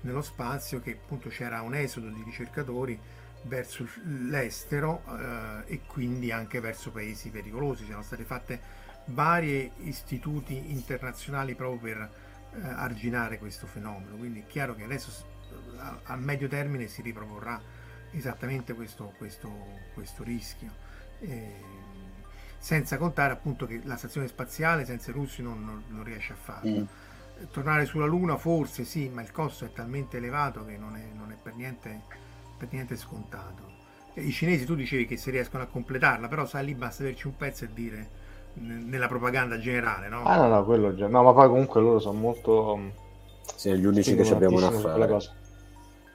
nello 0.00 0.22
spazio, 0.22 0.80
che 0.80 0.98
appunto 1.02 1.28
c'era 1.28 1.60
un 1.62 1.74
esodo 1.74 2.08
di 2.08 2.22
ricercatori 2.24 2.98
verso 3.42 3.86
l'estero 4.04 5.02
eh, 5.06 5.74
e 5.74 5.80
quindi 5.86 6.32
anche 6.32 6.60
verso 6.60 6.90
paesi 6.90 7.30
pericolosi. 7.30 7.84
Sono 7.84 8.02
state 8.02 8.24
fatte 8.24 8.60
vari 9.06 9.70
istituti 9.82 10.70
internazionali 10.70 11.54
proprio 11.54 11.78
per 11.78 12.10
eh, 12.54 12.66
arginare 12.66 13.38
questo 13.38 13.66
fenomeno, 13.66 14.16
quindi 14.16 14.40
è 14.40 14.46
chiaro 14.46 14.74
che 14.74 14.84
adesso 14.84 15.10
a, 15.76 15.98
a 16.04 16.16
medio 16.16 16.48
termine 16.48 16.86
si 16.86 17.02
riproporrà 17.02 17.60
esattamente 18.12 18.74
questo, 18.74 19.12
questo, 19.16 19.50
questo 19.92 20.22
rischio. 20.22 20.72
Eh, 21.20 21.82
senza 22.64 22.96
contare 22.96 23.34
appunto 23.34 23.66
che 23.66 23.82
la 23.84 23.96
stazione 23.98 24.26
spaziale 24.26 24.86
senza 24.86 25.10
i 25.10 25.12
russi 25.12 25.42
non, 25.42 25.62
non, 25.62 25.82
non 25.88 26.02
riesce 26.02 26.32
a 26.32 26.36
farlo. 26.36 26.80
Mm. 26.80 26.84
Tornare 27.50 27.84
sulla 27.84 28.06
Luna 28.06 28.38
forse 28.38 28.84
sì, 28.84 29.10
ma 29.10 29.20
il 29.20 29.32
costo 29.32 29.66
è 29.66 29.72
talmente 29.72 30.16
elevato 30.16 30.64
che 30.64 30.78
non 30.78 30.96
è, 30.96 31.04
non 31.12 31.30
è 31.30 31.34
per, 31.34 31.54
niente, 31.56 32.00
per, 32.56 32.68
niente, 32.70 32.96
scontato. 32.96 33.70
I 34.14 34.30
cinesi 34.30 34.64
tu 34.64 34.74
dicevi 34.74 35.04
che 35.04 35.18
si 35.18 35.30
riescono 35.30 35.62
a 35.62 35.66
completarla, 35.66 36.26
però 36.26 36.46
sai 36.46 36.64
lì 36.64 36.74
basta 36.74 37.02
averci 37.02 37.26
un 37.26 37.36
pezzo 37.36 37.64
e 37.64 37.68
dire 37.74 38.10
nella 38.54 39.08
propaganda 39.08 39.58
generale, 39.58 40.08
no? 40.08 40.24
Ah 40.24 40.36
no, 40.36 40.48
no, 40.48 40.64
quello 40.64 40.94
già. 40.94 41.06
No, 41.06 41.22
ma 41.22 41.32
poi 41.32 41.48
comunque 41.48 41.80
loro 41.80 41.98
sono 41.98 42.18
molto... 42.18 43.02
Sì, 43.56 43.72
gli 43.74 43.84
unici 43.84 44.14
che 44.14 44.24
ci 44.24 44.32
abbiamo 44.32 44.58
da 44.60 44.70
fare. 44.70 45.18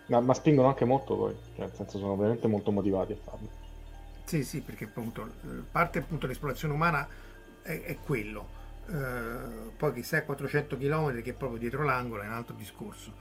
Ma, 0.07 0.19
ma, 0.19 0.33
spingono 0.33 0.67
anche 0.67 0.85
molto 0.85 1.15
poi, 1.15 1.35
cioè 1.55 1.65
nel 1.65 1.75
senso 1.75 1.99
sono 1.99 2.15
veramente 2.15 2.47
molto 2.47 2.71
motivati 2.71 3.13
a 3.13 3.17
farlo. 3.23 3.47
Sì, 4.23 4.43
sì, 4.43 4.61
perché 4.61 4.85
appunto 4.85 5.27
parte 5.71 5.99
appunto 5.99 6.25
l'esplorazione 6.25 6.73
umana 6.73 7.07
è, 7.61 7.81
è 7.81 7.97
quello. 8.03 8.57
Uh, 8.87 9.71
poi 9.77 9.93
chissà 9.93 10.17
a 10.17 10.23
400 10.23 10.77
km 10.77 11.21
che 11.21 11.29
è 11.29 11.33
proprio 11.33 11.59
dietro 11.59 11.83
l'angolo 11.83 12.23
è 12.23 12.25
un 12.25 12.33
altro 12.33 12.55
discorso. 12.55 13.13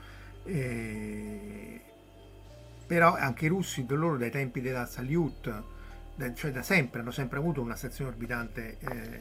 E... 0.43 1.81
Però 2.87 3.13
anche 3.13 3.45
i 3.45 3.49
russi, 3.49 3.85
loro 3.87 4.17
dai 4.17 4.31
tempi 4.31 4.61
della 4.61 4.87
Salyut, 4.87 5.63
cioè 6.33 6.51
da 6.51 6.61
sempre, 6.61 7.01
hanno 7.01 7.11
sempre 7.11 7.39
avuto 7.39 7.61
una 7.61 7.75
stazione 7.75 8.11
orbitante 8.11 8.77
eh, 8.79 9.19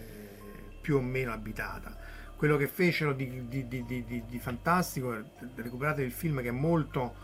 più 0.80 0.96
o 0.96 1.00
meno 1.00 1.32
abitata. 1.32 1.96
Quello 2.36 2.56
che 2.56 2.68
fecero 2.68 3.12
di, 3.12 3.48
di, 3.48 3.66
di, 3.66 4.04
di 4.26 4.38
fantastico, 4.38 5.16
recuperate 5.56 6.02
il 6.02 6.12
film 6.12 6.40
che 6.40 6.48
è 6.48 6.52
molto 6.52 7.14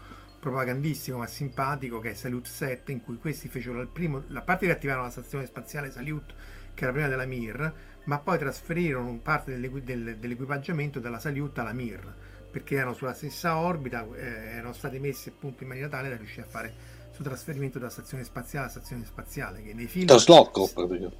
propagandistico 0.45 1.17
ma 1.17 1.27
simpatico 1.27 2.01
che 2.01 2.11
è 2.11 2.15
Salute 2.15 2.51
7 2.51 2.93
in 2.93 3.03
cui 3.03 3.17
questi 3.17 3.49
fecero 3.49 3.81
il 3.81 3.89
primo, 3.89 4.25
la 4.27 4.43
parte 4.43 4.67
che 4.67 4.73
attivarono 4.73 5.07
la 5.07 5.11
stazione 5.11 5.47
spaziale 5.47 5.91
Salute 5.91 6.35
che 6.75 6.85
era 6.85 6.93
prima 6.93 7.09
della 7.09 7.25
Mir 7.25 7.73
ma 8.05 8.19
poi 8.19 8.37
trasferirono 8.37 9.19
parte 9.23 9.59
dell'equipaggiamento 9.59 11.01
dalla 11.01 11.19
Salute 11.19 11.61
alla 11.61 11.73
Mir 11.73 12.15
perché 12.51 12.77
erano 12.77 12.93
sulla 12.93 13.15
stessa 13.15 13.57
orbita 13.57 14.07
eh, 14.15 14.57
erano 14.57 14.75
stati 14.75 14.99
messi 14.99 15.31
appunto 15.31 15.63
in 15.63 15.71
maniera 15.71 15.89
tale 15.89 16.11
da 16.11 16.17
riuscire 16.17 16.43
a 16.43 16.51
fare 16.51 16.75
questo 17.15 17.23
trasferimento 17.23 17.79
da 17.79 17.89
stazione 17.91 18.25
spaziale 18.25 18.67
a 18.67 18.71
stazione 18.71 19.05
spaziale 19.05 19.63
che 19.63 19.73
nei 19.73 19.87
film 19.87 20.07
trasloco 20.07 20.69
proprio 20.73 21.13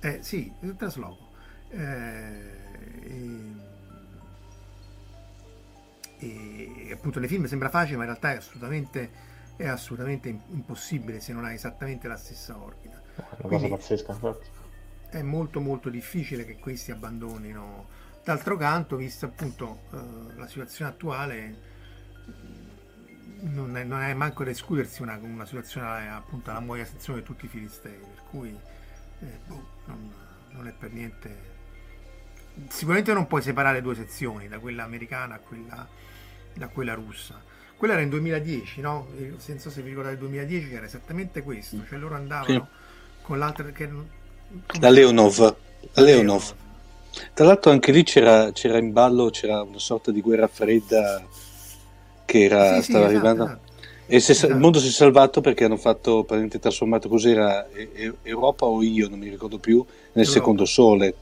eh, 0.00 0.18
sì, 0.22 0.52
trasloco. 0.76 1.26
Eh, 1.70 2.56
e 3.02 3.66
e 6.20 6.90
appunto 6.92 7.20
nei 7.20 7.28
film 7.28 7.44
sembra 7.46 7.68
facile 7.68 7.96
ma 7.96 8.02
in 8.02 8.08
realtà 8.08 8.32
è 8.32 8.36
assolutamente, 8.38 9.10
è 9.54 9.68
assolutamente 9.68 10.28
impossibile 10.28 11.20
se 11.20 11.32
non 11.32 11.44
hai 11.44 11.54
esattamente 11.54 12.08
la 12.08 12.16
stessa 12.16 12.60
orbita 12.60 13.00
una 13.14 13.26
Quindi, 13.36 13.68
cosa 13.68 13.76
pazzesca 13.76 14.12
infatti. 14.12 14.46
è 15.10 15.22
molto 15.22 15.60
molto 15.60 15.88
difficile 15.88 16.44
che 16.44 16.58
questi 16.58 16.90
abbandonino. 16.90 17.86
D'altro 18.24 18.56
canto 18.56 18.96
vista 18.96 19.26
appunto 19.26 19.82
eh, 19.92 20.36
la 20.36 20.46
situazione 20.46 20.90
attuale 20.90 21.56
non 23.40 23.76
è, 23.76 23.84
non 23.84 24.00
è 24.00 24.12
manco 24.14 24.44
da 24.44 24.50
escludersi 24.50 25.02
una, 25.02 25.18
una 25.20 25.46
situazione 25.46 26.10
appunto 26.10 26.50
alla 26.50 26.60
muoia 26.60 26.84
sezione 26.84 27.20
di 27.20 27.24
tutti 27.24 27.44
i 27.44 27.48
filistei 27.48 27.92
per 27.92 28.22
cui 28.30 28.56
eh, 29.20 29.38
boh, 29.46 29.66
non, 29.86 30.12
non 30.50 30.66
è 30.66 30.72
per 30.72 30.92
niente 30.92 31.56
sicuramente 32.68 33.12
non 33.12 33.26
puoi 33.26 33.42
separare 33.42 33.80
due 33.80 33.94
sezioni 33.94 34.48
da 34.48 34.58
quella 34.58 34.84
americana 34.84 35.36
a 35.36 35.38
quella 35.38 35.86
da 36.58 36.68
quella 36.68 36.94
russa. 36.94 37.40
Quella 37.76 37.94
era 37.94 38.02
in 38.02 38.08
2010, 38.08 38.80
no? 38.80 39.06
Non 39.16 39.38
so 39.38 39.70
se 39.70 39.80
vi 39.82 39.90
ricordate 39.90 40.14
il 40.14 40.20
2010 40.20 40.74
era 40.74 40.84
esattamente 40.84 41.42
questo, 41.42 41.76
cioè 41.88 41.98
loro 41.98 42.16
andavano 42.16 42.68
sì. 42.70 43.22
con 43.22 43.38
l'altra 43.38 43.64
che 43.70 43.88
la 44.80 44.90
Leonov, 44.90 45.56
la 45.92 46.02
Leonov. 46.02 46.54
Tra 47.32 47.46
l'altro 47.46 47.70
anche 47.70 47.92
lì 47.92 48.02
c'era, 48.02 48.50
c'era, 48.52 48.78
in 48.78 48.92
ballo 48.92 49.30
c'era 49.30 49.62
una 49.62 49.78
sorta 49.78 50.10
di 50.10 50.20
guerra 50.20 50.48
fredda 50.48 51.24
che 52.28 52.44
era, 52.44 52.82
sì, 52.82 52.90
stava 52.90 53.08
sì, 53.08 53.14
esatto, 53.14 53.26
arrivando. 53.26 53.44
Esatto. 53.44 53.66
E 54.10 54.16
esatto. 54.16 54.52
il 54.52 54.58
mondo 54.58 54.78
si 54.78 54.88
è 54.88 54.90
salvato 54.90 55.40
perché 55.40 55.64
hanno 55.64 55.76
fatto 55.76 56.18
praticamente 56.18 56.58
trasformato 56.58 57.08
cos'era 57.08 57.66
Europa 58.22 58.66
o 58.66 58.82
io, 58.82 59.08
non 59.08 59.18
mi 59.18 59.28
ricordo 59.28 59.58
più, 59.58 59.76
nel 59.76 59.86
Europa. 60.12 60.30
secondo 60.30 60.64
sole 60.64 61.14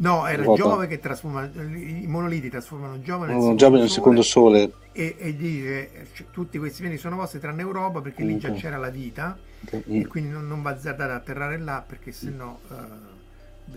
No, 0.00 0.26
era 0.26 0.42
Rota. 0.42 0.62
Giove 0.62 0.86
che 0.86 0.98
trasforma, 0.98 1.44
i 1.44 2.06
monoliti 2.06 2.48
trasformano 2.48 3.02
Giove 3.02 3.26
nel, 3.26 3.36
no, 3.36 3.42
secondo, 3.58 3.78
nel 3.78 3.90
secondo 3.90 4.22
sole 4.22 4.72
e, 4.92 5.14
e 5.18 5.36
dice 5.36 6.08
tutti 6.30 6.56
questi 6.58 6.80
piani 6.80 6.96
sono 6.96 7.16
vostri 7.16 7.38
tranne 7.38 7.60
Europa 7.60 8.00
perché 8.00 8.24
lì 8.24 8.38
già 8.38 8.50
c'era 8.52 8.78
la 8.78 8.88
vita 8.88 9.38
mm. 9.76 10.00
e 10.00 10.06
quindi 10.06 10.30
non, 10.30 10.48
non 10.48 10.62
va 10.62 10.70
azzardare 10.70 11.12
a 11.12 11.16
atterrare 11.16 11.58
là 11.58 11.84
perché 11.86 12.12
sennò 12.12 12.58
uh, 12.68 13.76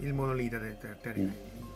il 0.00 0.14
monolite 0.14 0.78
terra 0.80 1.18
in, 1.18 1.30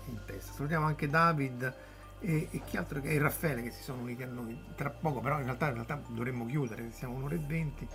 in 0.07 0.19
testa. 0.25 0.53
Salutiamo 0.55 0.87
anche 0.87 1.07
David 1.11 1.75
e, 2.21 2.49
e, 2.51 2.63
chi 2.65 2.77
altro 2.77 3.01
e 3.03 3.19
Raffaele 3.19 3.63
che 3.63 3.71
si 3.71 3.83
sono 3.83 4.03
uniti 4.03 4.23
a 4.23 4.27
noi 4.27 4.59
tra 4.75 4.91
poco, 4.91 5.21
però 5.21 5.39
in 5.39 5.45
realtà, 5.45 5.69
in 5.69 5.75
realtà 5.75 6.01
dovremmo 6.09 6.47
chiudere, 6.47 6.91
siamo 6.93 7.15
un'ora 7.15 7.35
e 7.35 7.41
venti. 7.47 7.87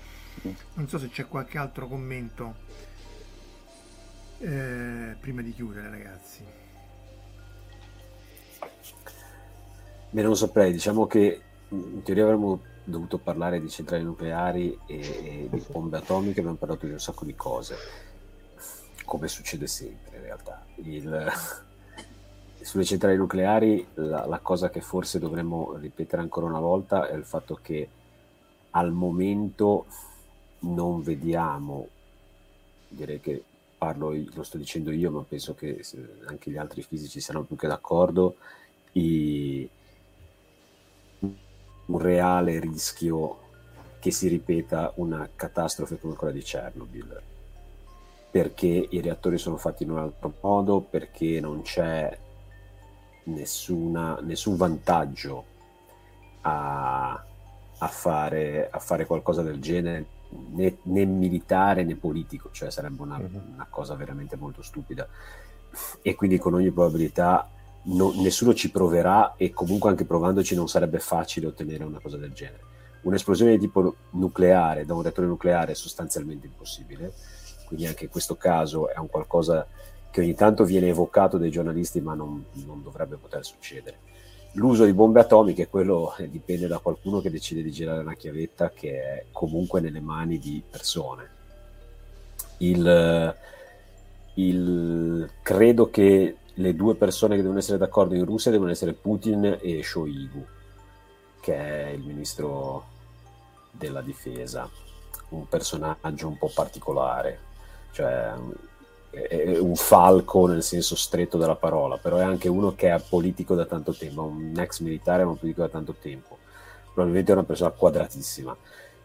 Non 0.73 0.87
so 0.87 0.97
se 0.97 1.09
c'è 1.09 1.27
qualche 1.27 1.57
altro 1.57 1.87
commento 1.87 2.55
eh, 4.39 5.15
prima 5.19 5.41
di 5.41 5.53
chiudere 5.53 5.89
ragazzi 5.89 6.43
Beh, 10.13 10.21
non 10.21 10.37
saprei, 10.37 10.71
diciamo 10.71 11.07
che 11.07 11.41
in 11.69 12.03
teoria 12.03 12.25
avremmo 12.25 12.61
dovuto 12.83 13.17
parlare 13.17 13.59
di 13.59 13.67
centrali 13.67 14.03
nucleari 14.03 14.77
e, 14.85 14.99
e 14.99 15.47
di 15.49 15.65
bombe 15.71 15.97
atomiche, 15.97 16.39
abbiamo 16.39 16.57
parlato 16.57 16.85
di 16.85 16.91
un 16.91 16.99
sacco 16.99 17.25
di 17.25 17.33
cose, 17.35 17.75
come 19.05 19.27
succede 19.27 19.65
sempre 19.65 20.17
in 20.17 20.21
realtà. 20.21 20.63
Il, 20.75 21.31
sulle 22.63 22.85
centrali 22.85 23.17
nucleari 23.17 23.85
la, 23.95 24.25
la, 24.25 24.39
cosa 24.39 24.69
che 24.69 24.81
forse 24.81 25.19
dovremmo 25.19 25.75
ripetere 25.75 26.21
ancora 26.21 26.45
una 26.45 26.59
volta 26.59 27.07
è 27.07 27.15
il 27.15 27.25
fatto 27.25 27.59
che 27.61 27.89
al 28.71 28.91
momento 28.91 29.85
non 30.59 31.01
vediamo, 31.01 31.87
direi 32.87 33.19
che 33.19 33.43
parlo, 33.77 34.15
lo 34.33 34.43
sto 34.43 34.57
dicendo 34.57 34.91
io, 34.91 35.11
ma 35.11 35.25
penso 35.27 35.53
che 35.53 35.83
anche 36.25 36.49
gli 36.49 36.57
altri 36.57 36.81
fisici 36.81 37.19
siano 37.19 37.43
più 37.43 37.55
che 37.55 37.67
d'accordo, 37.67 38.37
i, 38.93 39.69
un 41.19 41.99
reale 41.99 42.59
rischio 42.59 43.39
che 43.99 44.11
si 44.11 44.27
ripeta 44.27 44.93
una 44.95 45.29
catastrofe 45.35 45.99
come 45.99 46.15
quella 46.15 46.33
di 46.33 46.41
Chernobyl, 46.41 47.21
perché 48.31 48.87
i 48.89 49.01
reattori 49.01 49.37
sono 49.37 49.57
fatti 49.57 49.83
in 49.83 49.91
un 49.91 49.97
altro 49.97 50.33
modo, 50.39 50.79
perché 50.79 51.39
non 51.39 51.61
c'è 51.61 52.17
nessuna, 53.25 54.19
nessun 54.21 54.55
vantaggio 54.55 55.45
a, 56.41 57.11
a, 57.77 57.87
fare, 57.87 58.69
a 58.69 58.79
fare 58.79 59.05
qualcosa 59.05 59.41
del 59.41 59.59
genere 59.59 60.05
né, 60.51 60.77
né, 60.83 61.05
militare 61.05 61.83
né 61.83 61.95
politico, 61.95 62.49
cioè 62.51 62.71
sarebbe 62.71 63.01
una, 63.01 63.17
uh-huh. 63.17 63.41
una, 63.53 63.67
cosa 63.69 63.95
veramente 63.95 64.35
molto 64.35 64.61
stupida. 64.61 65.07
E 66.01 66.15
quindi 66.15 66.37
con 66.37 66.53
ogni 66.53 66.71
probabilità 66.71 67.49
no, 67.83 68.13
nessuno 68.15 68.53
ci 68.53 68.71
proverà 68.71 69.35
e 69.35 69.51
comunque 69.51 69.89
anche 69.89 70.05
provandoci 70.05 70.55
non 70.55 70.67
sarebbe 70.67 70.99
facile 70.99 71.47
ottenere 71.47 71.83
una 71.83 71.99
cosa 71.99 72.17
del 72.17 72.33
genere. 72.33 72.71
Un'esplosione 73.01 73.51
di 73.51 73.59
tipo 73.59 73.95
nucleare 74.11 74.85
da 74.85 74.93
un 74.93 75.01
reattore 75.01 75.27
nucleare 75.27 75.73
è 75.73 75.75
sostanzialmente 75.75 76.47
impossibile, 76.47 77.13
quindi 77.65 77.85
anche 77.85 78.05
in 78.05 78.09
questo 78.09 78.35
caso 78.35 78.89
è 78.89 78.97
un 78.97 79.09
qualcosa 79.09 79.67
che 80.13 80.21
ogni 80.21 80.35
tanto 80.35 80.63
viene 80.63 80.89
evocato 80.89 81.39
dai 81.39 81.49
giornalisti 81.49 81.99
ma 81.99 82.13
non, 82.13 82.45
non 82.65 82.83
dovrebbe 82.83 83.15
poter 83.15 83.43
succedere 83.43 83.97
l'uso 84.53 84.85
di 84.85 84.93
bombe 84.93 85.19
atomiche, 85.19 85.67
quello 85.67 86.15
eh, 86.17 86.29
dipende 86.29 86.67
da 86.67 86.79
qualcuno 86.79 87.21
che 87.21 87.31
decide 87.31 87.63
di 87.63 87.71
girare 87.71 88.01
una 88.01 88.15
chiavetta 88.15 88.69
che 88.69 89.01
è 89.01 89.25
comunque 89.31 89.79
nelle 89.79 89.99
mani 90.01 90.37
di 90.37 90.61
persone. 90.69 91.29
Il, 92.57 93.35
il, 94.35 95.29
credo 95.41 95.89
che 95.89 96.37
le 96.53 96.75
due 96.75 96.95
persone 96.95 97.35
che 97.35 97.41
devono 97.41 97.59
essere 97.59 97.77
d'accordo 97.79 98.13
in 98.13 98.25
Russia 98.25 98.51
devono 98.51 98.69
essere 98.69 98.93
Putin 98.93 99.57
e 99.59 99.81
Shoigu, 99.81 100.45
che 101.39 101.55
è 101.55 101.89
il 101.89 102.01
ministro 102.01 102.85
della 103.71 104.01
difesa, 104.01 104.69
un 105.29 105.47
personaggio 105.47 106.27
un 106.27 106.37
po' 106.37 106.51
particolare, 106.53 107.39
cioè 107.91 108.33
è 109.13 109.59
un 109.59 109.75
falco 109.75 110.47
nel 110.47 110.63
senso 110.63 110.95
stretto 110.95 111.37
della 111.37 111.55
parola, 111.55 111.97
però 111.97 112.17
è 112.17 112.23
anche 112.23 112.49
uno 112.49 112.73
che 112.73 112.91
è 112.91 113.01
politico 113.07 113.53
da 113.53 113.65
tanto 113.65 113.93
tempo, 113.93 114.23
un 114.23 114.53
ex 114.57 114.79
militare 114.79 115.23
ma 115.23 115.33
politico 115.33 115.61
da 115.61 115.69
tanto 115.69 115.93
tempo, 116.01 116.39
probabilmente 116.85 117.31
è 117.31 117.35
una 117.35 117.43
persona 117.43 117.69
quadratissima. 117.69 118.55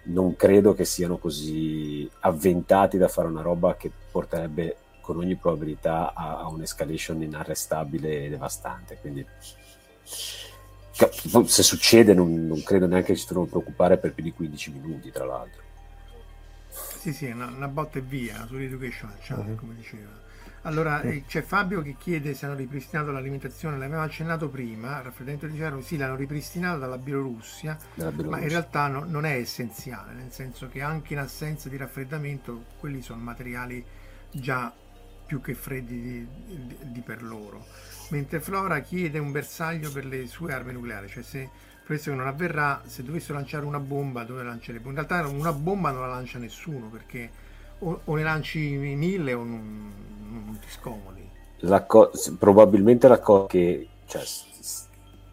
Non 0.05 0.37
credo 0.37 0.73
che 0.73 0.87
siano 0.87 1.19
così 1.19 2.11
avventati 2.21 2.97
da 2.97 3.09
fare 3.09 3.29
una 3.29 3.43
roba 3.43 3.77
che 3.77 3.91
porterebbe 4.11 4.77
con 5.03 5.19
ogni 5.19 5.37
probabilità 5.37 6.15
a, 6.15 6.39
a 6.39 6.49
un'escalation 6.49 7.23
inarrestabile 7.23 8.25
e 8.25 8.29
devastante. 8.31 8.97
Quindi, 9.01 9.27
se 11.45 11.63
succede, 11.63 12.15
non, 12.15 12.47
non 12.47 12.63
credo 12.63 12.87
neanche 12.87 13.13
che 13.13 13.19
ci 13.19 13.27
devono 13.29 13.47
preoccupare 13.47 13.99
per 13.99 14.15
più 14.15 14.23
di 14.23 14.33
15 14.33 14.71
minuti, 14.71 15.11
tra 15.11 15.27
l'altro. 15.27 15.68
Sì, 16.99 17.13
sì, 17.13 17.27
una, 17.27 17.47
una 17.47 17.69
botta 17.69 17.99
e 17.99 18.03
via 18.03 18.45
sull'education 18.47 19.15
channel, 19.21 19.51
uh-huh. 19.51 19.55
come 19.55 19.75
diceva. 19.77 20.11
Allora, 20.63 21.01
uh-huh. 21.01 21.23
c'è 21.27 21.43
Fabio 21.43 21.81
che 21.81 21.95
chiede 21.97 22.35
se 22.35 22.47
hanno 22.47 22.57
ripristinato 22.57 23.13
l'alimentazione, 23.13 23.79
l'avevamo 23.79 24.03
accennato 24.03 24.49
prima, 24.49 25.01
raffreddamento 25.01 25.47
di 25.47 25.57
cervo, 25.57 25.81
sì, 25.81 25.97
l'hanno 25.97 26.17
ripristinato 26.17 26.81
dalla 26.81 26.99
Bielorussia, 26.99 27.79
Bielorussia. 27.95 28.29
ma 28.29 28.41
in 28.41 28.49
realtà 28.49 28.89
no, 28.89 29.05
non 29.05 29.25
è 29.25 29.37
essenziale, 29.37 30.13
nel 30.13 30.33
senso 30.33 30.69
che 30.69 30.83
anche 30.83 31.13
in 31.13 31.21
assenza 31.21 31.69
di 31.69 31.77
raffreddamento 31.77 32.65
quelli 32.81 33.01
sono 33.01 33.23
materiali 33.23 33.85
già 34.33 34.75
più 35.25 35.41
che 35.41 35.55
freddi 35.55 36.01
di, 36.01 36.27
di, 36.67 36.77
di, 36.81 37.01
per 37.01 37.23
loro. 37.23 37.65
Mentre 38.11 38.41
Flora 38.41 38.81
chiede 38.81 39.21
un 39.21 39.31
bersaglio 39.31 39.93
per 39.93 40.05
le 40.05 40.27
sue 40.27 40.53
armi 40.53 40.73
nucleari, 40.73 41.07
cioè 41.09 41.23
se 41.23 41.49
questo 41.89 42.13
non 42.13 42.27
avverrà, 42.27 42.83
se 42.85 43.03
dovessero 43.03 43.39
lanciare 43.39 43.65
una 43.65 43.81
bomba 43.81 44.23
dove 44.23 44.43
lancerebbe? 44.43 44.91
In 44.91 44.95
realtà 44.95 45.27
una 45.27 45.55
bomba 45.55 45.91
non 45.91 46.03
la 46.03 46.09
lancia 46.09 46.39
nessuno 46.39 46.89
perché 46.89 47.31
o, 47.79 48.03
o 48.05 48.15
ne 48.15 48.23
lanci 48.23 48.59
mille 48.59 49.33
o 49.33 49.43
non, 49.43 49.93
non 50.29 50.59
ti 50.61 50.69
scomodi. 50.69 51.27
La 51.61 51.85
co- 51.85 52.11
probabilmente 52.39 53.09
la 53.09 53.19
cosa 53.19 53.47
che 53.47 53.89
cioè, 54.05 54.23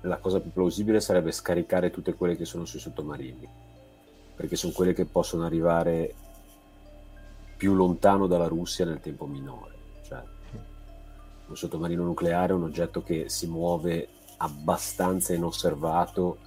la 0.04 0.16
cosa 0.16 0.40
più 0.40 0.54
plausibile 0.54 1.02
sarebbe 1.02 1.34
scaricare 1.34 1.92
tutte 1.92 2.14
quelle 2.14 2.38
che 2.38 2.46
sono 2.46 2.64
sui 2.64 2.80
sottomarini 2.80 3.46
perché 4.34 4.56
sono 4.56 4.72
quelle 4.72 4.94
che 4.94 5.04
possono 5.04 5.44
arrivare 5.44 6.14
più 7.58 7.74
lontano 7.74 8.28
dalla 8.28 8.48
Russia 8.48 8.86
nel 8.86 9.02
tempo 9.02 9.26
minore 9.26 9.76
un 11.48 11.56
sottomarino 11.56 12.04
nucleare 12.04 12.54
è 12.54 12.56
un 12.56 12.64
oggetto 12.64 13.04
che 13.04 13.30
si 13.30 13.48
muove 13.48 14.08
abbastanza 14.46 15.34
inosservato 15.34 16.38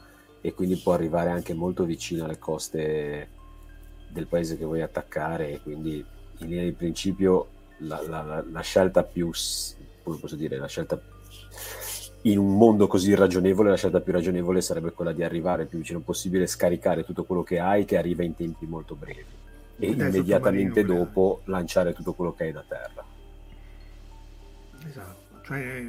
e 0.41 0.55
quindi 0.55 0.77
può 0.77 0.93
arrivare 0.93 1.31
anche 1.31 1.55
molto 1.55 1.85
vicino 1.85 2.25
alle 2.25 2.39
coste 2.39 3.29
del 4.09 4.27
paese 4.27 4.57
che 4.57 4.65
vuoi 4.65 4.83
attaccare 4.83 5.53
e 5.53 5.61
quindi 5.61 6.05
in 6.39 6.49
linea 6.49 6.65
di 6.65 6.73
principio 6.73 7.49
la, 7.79 8.01
la, 8.07 8.45
la 8.51 8.61
scelta 8.61 9.03
più 9.03 9.31
come 10.03 10.17
posso 10.17 10.37
dire 10.37 10.57
la 10.57 10.67
scelta 10.67 11.01
in 12.23 12.39
un 12.39 12.57
mondo 12.57 12.87
così 12.87 13.15
ragionevole 13.15 13.71
la 13.71 13.77
scelta 13.77 14.01
più 14.01 14.13
ragionevole 14.13 14.61
sarebbe 14.61 14.93
quella 14.93 15.13
di 15.13 15.23
arrivare 15.23 15.63
il 15.63 15.69
più 15.69 15.79
vicino 15.79 16.01
possibile 16.01 16.47
scaricare 16.47 17.05
tutto 17.05 17.25
quello 17.25 17.43
che 17.43 17.59
hai 17.59 17.85
che 17.85 17.99
arriva 17.99 18.25
in 18.25 18.35
tempi 18.35 18.67
molto 18.67 18.95
brevi 18.95 19.47
e 19.79 19.87
immediatamente 19.87 20.85
dopo 20.85 21.43
lanciare 21.45 21.93
tutto 21.93 22.13
quello 22.13 22.35
che 22.35 22.45
hai 22.45 22.53
da 22.53 22.65
terra. 22.67 23.05
Esatto, 24.87 25.28
cioè 25.49 25.83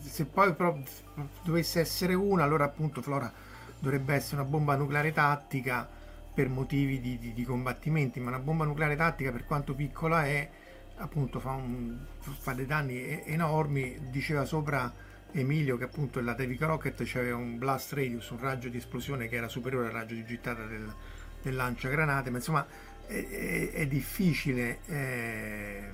se, 0.00 0.24
poi 0.24 0.54
dovesse 1.42 1.80
essere 1.80 2.14
una, 2.14 2.42
allora 2.42 2.64
appunto 2.64 3.02
Flora 3.02 3.30
dovrebbe 3.78 4.14
essere 4.14 4.40
una 4.40 4.48
bomba 4.48 4.76
nucleare 4.76 5.12
tattica 5.12 5.86
per 6.32 6.48
motivi 6.48 6.98
di, 6.98 7.18
di, 7.18 7.34
di 7.34 7.44
combattimenti, 7.44 8.18
ma 8.18 8.30
una 8.30 8.38
bomba 8.38 8.64
nucleare 8.64 8.96
tattica 8.96 9.30
per 9.30 9.44
quanto 9.44 9.74
piccola 9.74 10.24
è, 10.24 10.48
appunto 10.96 11.38
fa, 11.38 11.50
un, 11.50 11.98
fa 12.20 12.54
dei 12.54 12.64
danni 12.64 13.22
enormi, 13.26 14.08
diceva 14.08 14.46
sopra 14.46 14.90
Emilio 15.32 15.76
che 15.76 15.84
appunto 15.84 16.22
la 16.22 16.34
Tevica 16.34 16.64
Rocket 16.64 17.02
c'aveva 17.04 17.36
un 17.36 17.58
blast 17.58 17.92
radius, 17.92 18.30
un 18.30 18.40
raggio 18.40 18.70
di 18.70 18.78
esplosione 18.78 19.28
che 19.28 19.36
era 19.36 19.48
superiore 19.48 19.88
al 19.88 19.92
raggio 19.92 20.14
di 20.14 20.24
gittata 20.24 20.64
del, 20.64 20.90
del 21.42 21.54
lanciagranate, 21.54 22.30
ma 22.30 22.38
insomma 22.38 22.66
è, 23.06 23.12
è, 23.12 23.70
è 23.72 23.86
difficile 23.86 24.78
eh, 24.86 25.90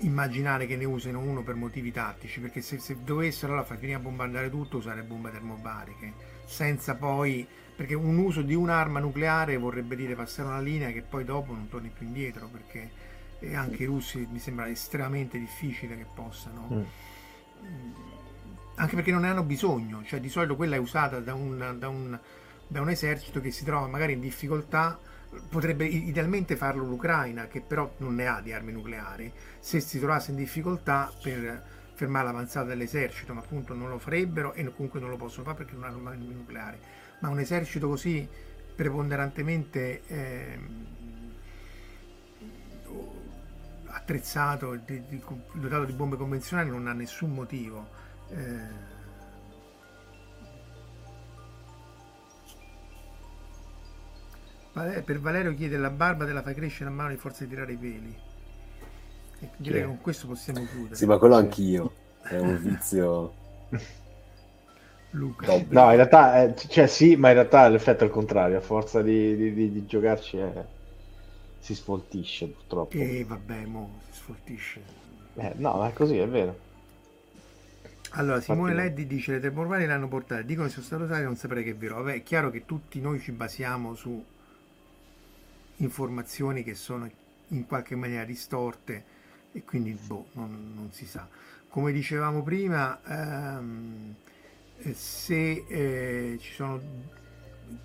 immaginare 0.00 0.66
che 0.66 0.76
ne 0.76 0.84
usino 0.84 1.20
uno 1.20 1.42
per 1.42 1.54
motivi 1.54 1.90
tattici, 1.92 2.40
perché 2.40 2.60
se, 2.60 2.78
se 2.78 2.98
dovessero 3.02 3.52
allora 3.52 3.66
far 3.66 3.78
finire 3.78 3.96
a 3.96 4.00
bombardare 4.00 4.50
tutto 4.50 4.76
usare 4.76 5.02
bombe 5.02 5.30
termobariche, 5.30 6.12
senza 6.44 6.94
poi, 6.94 7.46
perché 7.74 7.94
un 7.94 8.18
uso 8.18 8.42
di 8.42 8.54
un'arma 8.54 9.00
nucleare 9.00 9.56
vorrebbe 9.56 9.96
dire 9.96 10.14
passare 10.14 10.48
una 10.48 10.60
linea 10.60 10.90
che 10.90 11.02
poi 11.02 11.24
dopo 11.24 11.52
non 11.52 11.68
torni 11.68 11.90
più 11.90 12.06
indietro, 12.06 12.48
perché 12.48 12.90
anche 13.54 13.82
i 13.82 13.86
russi 13.86 14.26
mi 14.30 14.38
sembra 14.38 14.68
estremamente 14.68 15.38
difficile 15.38 15.96
che 15.96 16.06
possano... 16.14 16.68
Mm. 16.70 17.92
Anche 18.78 18.94
perché 18.94 19.10
non 19.10 19.22
ne 19.22 19.30
hanno 19.30 19.42
bisogno, 19.42 20.02
cioè 20.04 20.20
di 20.20 20.28
solito 20.28 20.54
quella 20.54 20.76
è 20.76 20.78
usata 20.78 21.18
da 21.20 21.32
un, 21.32 21.76
da 21.78 21.88
un, 21.88 22.18
da 22.66 22.80
un 22.82 22.90
esercito 22.90 23.40
che 23.40 23.50
si 23.50 23.64
trova 23.64 23.86
magari 23.86 24.12
in 24.12 24.20
difficoltà 24.20 24.98
potrebbe 25.48 25.84
idealmente 25.86 26.56
farlo 26.56 26.84
l'Ucraina, 26.84 27.46
che 27.46 27.60
però 27.60 27.94
non 27.98 28.14
ne 28.14 28.26
ha 28.26 28.40
di 28.40 28.52
armi 28.52 28.72
nucleari, 28.72 29.32
se 29.58 29.80
si 29.80 29.98
trovasse 29.98 30.30
in 30.30 30.36
difficoltà 30.36 31.12
per 31.22 31.62
fermare 31.94 32.26
l'avanzata 32.26 32.66
dell'esercito, 32.66 33.32
ma 33.32 33.40
appunto 33.40 33.74
non 33.74 33.88
lo 33.88 33.98
farebbero 33.98 34.52
e 34.52 34.64
comunque 34.72 35.00
non 35.00 35.08
lo 35.08 35.16
possono 35.16 35.44
fare 35.44 35.56
perché 35.56 35.74
non 35.74 35.84
hanno 35.84 36.08
armi 36.08 36.34
nucleari. 36.34 36.78
Ma 37.20 37.28
un 37.28 37.38
esercito 37.38 37.88
così 37.88 38.28
preponderantemente 38.74 40.02
eh, 40.06 40.58
attrezzato, 43.86 44.76
di, 44.84 45.02
di, 45.08 45.22
dotato 45.52 45.84
di 45.84 45.92
bombe 45.92 46.16
convenzionali, 46.16 46.68
non 46.68 46.86
ha 46.86 46.92
nessun 46.92 47.32
motivo. 47.32 47.88
Eh, 48.28 48.94
per 55.02 55.20
Valerio 55.20 55.54
chiede 55.54 55.78
la 55.78 55.90
barba 55.90 56.26
te 56.26 56.32
la 56.32 56.42
fai 56.42 56.54
crescere 56.54 56.90
a 56.90 56.92
mano 56.92 57.08
di 57.08 57.16
forza 57.16 57.44
di 57.44 57.50
tirare 57.50 57.72
i 57.72 57.76
peli. 57.76 58.14
E 59.40 59.48
direi 59.56 59.80
che 59.82 59.86
con 59.86 60.00
questo 60.00 60.26
possiamo 60.26 60.64
chiudere. 60.66 60.94
Sì, 60.94 61.06
ma 61.06 61.16
quello 61.18 61.36
anch'io. 61.36 61.92
È 62.22 62.36
un 62.36 62.58
vizio. 62.60 63.32
Luca. 65.10 65.46
No, 65.68 65.90
in 65.90 65.96
realtà, 65.96 66.42
eh, 66.42 66.54
cioè 66.54 66.86
sì, 66.86 67.16
ma 67.16 67.28
in 67.28 67.34
realtà 67.34 67.68
l'effetto 67.68 68.04
è 68.04 68.06
il 68.06 68.12
contrario. 68.12 68.58
A 68.58 68.60
forza 68.60 69.00
di, 69.00 69.34
di, 69.36 69.54
di, 69.54 69.72
di 69.72 69.86
giocarci 69.86 70.36
è... 70.36 70.64
si 71.58 71.74
sfoltisce 71.74 72.48
purtroppo. 72.48 72.96
E 72.96 73.24
vabbè, 73.26 73.64
mo 73.64 74.00
si 74.10 74.18
sfoltisce. 74.18 74.82
Eh, 75.36 75.52
no, 75.56 75.78
ma 75.78 75.88
è 75.88 75.92
così, 75.92 76.18
è 76.18 76.28
vero. 76.28 76.64
Allora, 78.10 78.40
Simone 78.40 78.72
Infatti, 78.72 78.88
Leddi 78.88 79.06
dice 79.06 79.32
le 79.32 79.40
termormali 79.40 79.86
l'hanno 79.86 80.08
portata, 80.08 80.42
dicono 80.42 80.66
che 80.66 80.72
sono 80.72 80.84
stato 80.84 81.04
usate, 81.04 81.22
non 81.22 81.36
saprei 81.36 81.64
che 81.64 81.70
è 81.70 81.76
vero. 81.76 81.96
Vabbè, 81.96 82.14
è 82.14 82.22
chiaro 82.22 82.50
che 82.50 82.64
tutti 82.64 83.00
noi 83.00 83.20
ci 83.20 83.32
basiamo 83.32 83.94
su 83.94 84.22
informazioni 85.76 86.62
che 86.62 86.74
sono 86.74 87.10
in 87.48 87.66
qualche 87.66 87.96
maniera 87.96 88.24
distorte 88.24 89.14
e 89.52 89.64
quindi 89.64 89.92
boh, 89.92 90.28
non, 90.32 90.72
non 90.74 90.92
si 90.92 91.06
sa. 91.06 91.28
Come 91.68 91.92
dicevamo 91.92 92.42
prima, 92.42 93.00
ehm, 93.04 94.14
se 94.92 95.64
eh, 95.68 96.38
ci 96.40 96.52
sono 96.52 96.80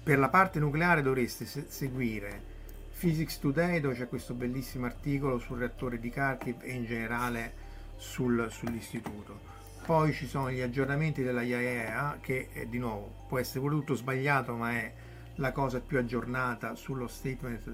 per 0.04 0.20
la 0.20 0.30
parte 0.30 0.60
nucleare 0.60 1.02
dovreste 1.02 1.46
se- 1.46 1.66
seguire 1.68 2.50
Physics 2.98 3.40
Today 3.40 3.80
dove 3.80 3.96
c'è 3.96 4.08
questo 4.08 4.34
bellissimo 4.34 4.86
articolo 4.86 5.40
sul 5.40 5.58
reattore 5.58 6.00
di 6.00 6.10
Kharkiv 6.10 6.58
e 6.62 6.72
in 6.72 6.86
generale 6.86 7.54
sul, 7.98 8.48
sull'istituto. 8.52 9.50
Poi 9.86 10.14
ci 10.14 10.28
sono 10.28 10.52
gli 10.52 10.62
aggiornamenti 10.62 11.24
della 11.24 11.42
IAEA 11.42 12.20
che 12.22 12.50
eh, 12.54 12.70
di 12.70 12.78
nuovo 12.78 13.26
può 13.28 13.40
essere 13.40 13.68
tutto 13.68 13.96
sbagliato 13.96 14.54
ma 14.56 14.72
è 14.74 14.94
la 15.42 15.52
cosa 15.52 15.82
più 15.82 15.98
aggiornata 15.98 16.76
sullo 16.76 17.08
statement 17.08 17.70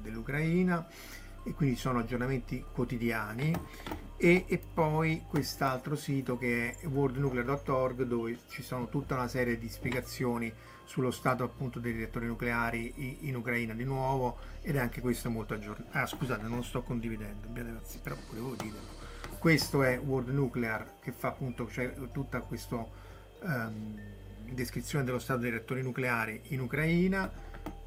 dell'Ucraina 0.00 0.86
e 1.42 1.52
quindi 1.52 1.76
sono 1.76 1.98
aggiornamenti 1.98 2.64
quotidiani 2.72 3.52
e, 4.16 4.44
e 4.46 4.58
poi 4.58 5.24
quest'altro 5.26 5.96
sito 5.96 6.38
che 6.38 6.78
è 6.78 6.86
worldnuclear.org 6.86 8.02
dove 8.04 8.38
ci 8.48 8.62
sono 8.62 8.88
tutta 8.88 9.14
una 9.14 9.28
serie 9.28 9.58
di 9.58 9.68
spiegazioni 9.68 10.52
sullo 10.84 11.10
stato 11.10 11.42
appunto 11.42 11.78
dei 11.78 11.92
reattori 11.92 12.26
nucleari 12.26 13.26
in 13.26 13.34
Ucraina 13.36 13.74
di 13.74 13.84
nuovo 13.84 14.38
ed 14.62 14.76
è 14.76 14.78
anche 14.78 15.00
questo 15.00 15.30
molto 15.30 15.54
aggiornato. 15.54 15.90
Ah 15.92 16.06
scusate 16.06 16.42
non 16.42 16.56
lo 16.56 16.62
sto 16.62 16.82
condividendo, 16.82 17.48
però 18.02 18.16
volevo 18.28 18.54
dirlo. 18.54 18.98
Questo 19.38 19.82
è 19.82 19.98
World 19.98 20.28
Nuclear 20.28 20.98
che 21.00 21.12
fa 21.12 21.28
appunto 21.28 21.68
cioè, 21.70 21.94
tutto 22.12 22.40
questo 22.42 22.90
um, 23.40 23.98
descrizione 24.54 25.04
dello 25.04 25.18
stato 25.18 25.40
dei 25.40 25.50
reattori 25.50 25.82
nucleari 25.82 26.40
in 26.48 26.60
Ucraina, 26.60 27.30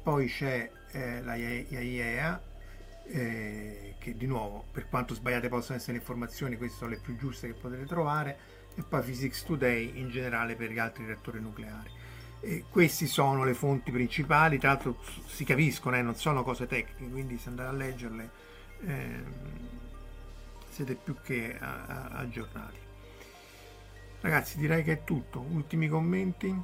poi 0.02 0.26
c'è 0.28 0.70
eh, 0.92 1.22
la 1.22 1.34
IAEA 1.34 2.42
eh, 3.06 3.94
che 3.98 4.16
di 4.16 4.26
nuovo, 4.26 4.64
per 4.72 4.88
quanto 4.88 5.14
sbagliate 5.14 5.48
possano 5.48 5.76
essere 5.76 5.92
le 5.92 5.98
informazioni, 5.98 6.56
queste 6.56 6.78
sono 6.78 6.90
le 6.90 6.98
più 6.98 7.16
giuste 7.16 7.48
che 7.48 7.54
potete 7.54 7.84
trovare, 7.84 8.38
e 8.74 8.82
poi 8.82 9.02
Physics 9.02 9.44
Today 9.44 9.98
in 9.98 10.10
generale 10.10 10.56
per 10.56 10.70
gli 10.70 10.78
altri 10.78 11.06
reattori 11.06 11.40
nucleari. 11.40 11.90
E 12.40 12.64
queste 12.68 13.06
sono 13.06 13.44
le 13.44 13.54
fonti 13.54 13.90
principali, 13.90 14.58
tra 14.58 14.70
l'altro 14.70 14.98
si 15.26 15.44
capiscono, 15.44 15.96
eh, 15.96 16.02
non 16.02 16.14
sono 16.16 16.42
cose 16.42 16.66
tecniche, 16.66 17.10
quindi 17.10 17.38
se 17.38 17.48
andate 17.48 17.68
a 17.68 17.72
leggerle 17.72 18.30
eh, 18.86 19.22
siete 20.68 20.94
più 20.94 21.16
che 21.22 21.56
a, 21.58 21.84
a, 21.86 22.04
aggiornati. 22.18 22.83
Ragazzi, 24.24 24.56
direi 24.56 24.82
che 24.82 24.92
è 24.92 25.04
tutto. 25.04 25.44
Ultimi 25.52 25.86
commenti? 25.86 26.58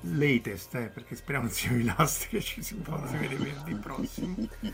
Latest, 0.00 0.74
eh, 0.74 0.88
perché 0.88 1.16
speriamo 1.16 1.48
siano 1.48 1.78
i 1.78 1.84
last 1.84 2.28
che 2.28 2.42
ci 2.42 2.62
si 2.62 2.74
può 2.74 2.98
vedere 2.98 3.34
venerdì 3.34 3.74
prossimo. 3.76 4.34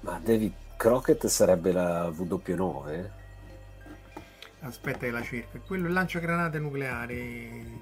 Ma 0.00 0.18
David 0.24 0.54
Crockett 0.78 1.26
sarebbe 1.26 1.70
la 1.70 2.08
W9? 2.08 3.10
Aspetta 4.60 5.00
che 5.00 5.10
la 5.10 5.22
cerca. 5.22 5.58
Quello 5.58 5.84
è 5.84 5.88
il 5.88 5.92
lanciagranate 5.92 6.58
nucleari. 6.60 7.78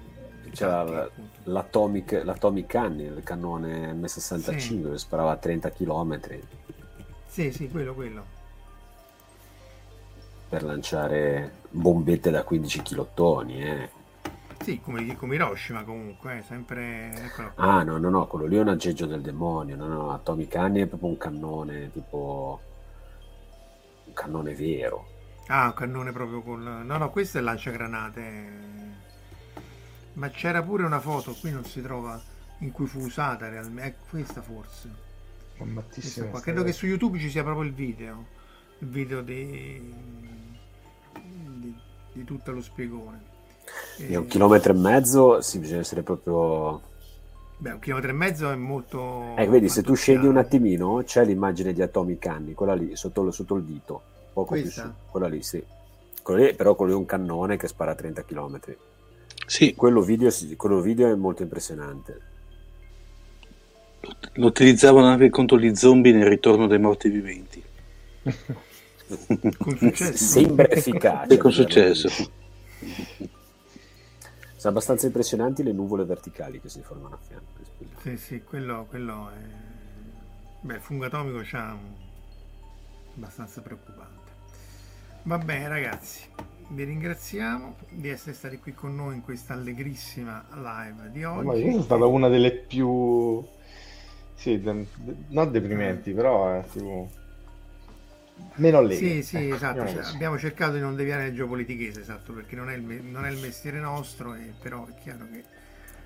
C'era 0.51 1.09
l'atomic, 1.45 2.21
l'atomic 2.25 2.67
Canny, 2.67 3.05
il 3.05 3.23
cannone 3.23 3.93
M65 3.93 4.59
sì. 4.59 4.83
che 4.83 4.99
sparava 4.99 5.31
a 5.31 5.37
30 5.37 5.71
km. 5.71 6.21
Sì, 7.27 7.53
sì, 7.53 7.69
quello, 7.69 7.95
quello. 7.95 8.34
Per 10.55 10.63
lanciare 10.63 11.63
bombette 11.69 12.31
da 12.31 12.45
15 12.45 12.83
kilottoni, 12.83 13.61
eh. 13.61 13.91
Sì, 14.63 14.81
come, 14.81 15.17
come 15.17 15.35
Hiroshima 15.35 15.83
comunque, 15.83 16.39
eh, 16.39 16.43
sempre... 16.43 17.33
Ah, 17.57 17.83
no, 17.83 17.99
no, 17.99 18.09
no, 18.09 18.29
quello 18.29 18.47
lì 18.47 18.59
è 18.59 18.61
un 18.61 18.69
aggeggio 18.69 19.07
del 19.07 19.21
demonio, 19.21 19.75
no, 19.75 19.89
no, 19.89 20.13
Atomic 20.13 20.55
Honey 20.55 20.83
è 20.83 20.87
proprio 20.87 21.09
un 21.09 21.17
cannone, 21.17 21.91
tipo... 21.91 22.61
un 24.05 24.13
cannone 24.13 24.55
vero. 24.55 25.09
Ah, 25.49 25.65
un 25.65 25.75
cannone 25.75 26.13
proprio 26.13 26.41
con... 26.41 26.63
No, 26.63 26.99
no, 26.99 27.11
questo 27.11 27.39
è 27.39 27.41
il 27.41 27.47
lanciagranate. 27.47 28.53
Ma 30.13 30.29
c'era 30.31 30.63
pure 30.63 30.85
una 30.85 31.01
foto, 31.01 31.33
qui 31.33 31.51
non 31.51 31.65
si 31.65 31.83
trova, 31.83 32.23
in 32.59 32.71
cui 32.71 32.87
fu 32.87 33.01
usata 33.01 33.49
realmente. 33.49 33.83
È 33.83 33.95
questa 34.09 34.41
forse. 34.41 34.89
Questa. 35.57 36.41
Credo 36.41 36.63
che 36.63 36.73
su 36.73 36.87
YouTube 36.87 37.19
ci 37.19 37.29
sia 37.29 37.43
proprio 37.43 37.65
il 37.65 37.75
video. 37.75 38.27
Il 38.79 38.89
video 38.89 39.21
di, 39.21 40.15
di, 42.15 42.25
tutto 42.25 42.53
lo 42.53 42.63
spiegone. 42.63 43.33
E 43.99 44.17
un 44.17 44.27
chilometro 44.27 44.73
e 44.73 44.77
mezzo 44.77 45.41
sì, 45.41 45.59
bisogna 45.59 45.81
essere 45.81 46.03
proprio... 46.03 46.81
Beh, 47.57 47.73
un 47.73 47.79
chilometro 47.79 48.11
e 48.11 48.15
mezzo 48.15 48.51
è 48.51 48.57
molto... 48.57 49.35
Eh, 49.37 49.47
vedi, 49.47 49.69
se 49.69 49.83
tu 49.83 49.95
scendi 49.95 50.27
un 50.27 50.37
attimino, 50.37 51.03
c'è 51.05 51.25
l'immagine 51.25 51.73
di 51.73 51.83
Atomic 51.83 52.19
Canny, 52.19 52.53
quella 52.53 52.75
lì, 52.75 52.97
sotto, 52.97 53.31
sotto 53.31 53.57
il 53.57 53.65
dito. 53.65 54.03
Poco 54.33 54.49
Questa? 54.49 54.83
più 54.83 54.91
su. 54.91 54.97
Quella 55.11 55.29
lì, 55.29 55.43
sì. 55.43 55.63
Quello 56.23 56.45
lì, 56.45 56.55
però 56.55 56.75
quello 56.75 56.93
lì 56.93 56.97
è 56.97 57.01
un 57.01 57.07
cannone 57.07 57.57
che 57.57 57.69
spara 57.69 57.93
a 57.93 57.95
30 57.95 58.25
km. 58.25 58.61
Sì. 59.47 59.75
Quello 59.75 60.01
video, 60.01 60.31
quello 60.57 60.81
video 60.81 61.11
è 61.11 61.15
molto 61.15 61.43
impressionante. 61.43 62.33
Lo 64.35 64.47
utilizzavano 64.47 65.07
anche 65.07 65.31
contro 65.31 65.59
gli 65.59 65.75
zombie 65.75 66.13
nel 66.13 66.27
ritorno 66.27 66.67
dei 66.67 66.79
morti 66.79 67.09
viventi. 67.09 67.63
Sembra 70.15 70.69
efficace. 70.71 71.35
E 71.35 71.37
con 71.37 71.53
successo. 71.53 72.09
Sono 74.57 74.73
abbastanza 74.79 75.07
impressionanti 75.07 75.63
le 75.63 75.73
nuvole 75.73 76.05
verticali 76.05 76.61
che 76.61 76.69
si 76.71 76.81
formano 76.81 77.15
a 77.17 77.19
fianco. 77.19 77.53
Sì, 78.01 78.17
sì, 78.17 78.43
quello, 78.43 78.87
quello 78.89 79.31
è... 79.31 79.39
Beh, 80.61 80.75
il 80.75 80.81
fungo 80.81 81.05
atomico 81.05 81.41
c'ha 81.43 81.73
un... 81.73 81.93
abbastanza 83.17 83.61
preoccupante. 83.61 84.33
Va 85.25 85.39
bene 85.39 85.69
ragazzi, 85.69 86.21
vi 86.69 86.85
ringraziamo 86.85 87.77
di 87.91 88.09
essere 88.09 88.35
stati 88.35 88.59
qui 88.59 88.73
con 88.73 88.95
noi 88.95 89.17
in 89.17 89.23
questa 89.23 89.53
allegrissima 89.53 90.45
live 90.55 91.11
di 91.11 91.25
oggi. 91.25 91.47
Ma 91.47 91.55
è 91.55 91.83
stata 91.83 92.07
una 92.07 92.29
delle 92.29 92.53
più... 92.53 93.45
Sì, 94.35 94.61
de... 94.61 94.87
non 95.29 95.51
deprimenti, 95.51 96.11
eh. 96.11 96.15
però 96.15 96.59
è 96.59 96.65
tipo 96.71 97.11
meno 98.57 98.79
allegri. 98.79 99.23
Sì, 99.23 99.37
sì, 99.37 99.51
esatto. 99.51 99.87
Cioè, 99.87 100.05
abbiamo 100.05 100.39
cercato 100.39 100.75
di 100.75 100.81
non 100.81 100.97
deviare 100.97 101.25
nel 101.25 101.35
geopolitichese, 101.35 102.01
esatto, 102.01 102.33
perché 102.33 102.57
non 102.57 102.71
è 102.71 102.75
il, 102.75 102.83
non 102.83 103.25
è 103.25 103.31
il 103.31 103.39
mestiere 103.39 103.79
nostro, 103.79 104.35
e, 104.35 104.53
però 104.61 104.87
è 104.87 104.95
chiaro 105.03 105.27
che... 105.31 105.45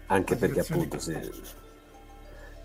Anche 0.06 0.36
perché 0.36 0.60
appunto 0.60 0.98
se, 0.98 1.30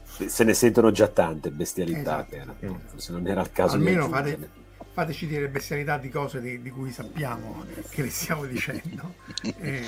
se, 0.03 0.44
ne 0.44 0.53
sentono 0.53 0.91
già 0.91 1.07
tante 1.07 1.52
bestialità, 1.52 2.26
esatto, 2.26 2.56
che, 2.60 2.65
esatto. 2.65 2.99
se 2.99 3.11
non 3.11 3.27
era 3.27 3.41
il 3.41 3.52
caso 3.52 3.76
Almeno 3.76 4.07
fate, 4.07 4.49
fateci 4.94 5.27
dire 5.27 5.49
bestialità 5.49 5.98
di 5.98 6.07
cose 6.07 6.40
di, 6.40 6.61
di, 6.61 6.69
cui 6.69 6.91
sappiamo 6.91 7.65
che 7.90 8.02
le 8.03 8.10
stiamo 8.10 8.45
dicendo. 8.45 9.15
e, 9.60 9.84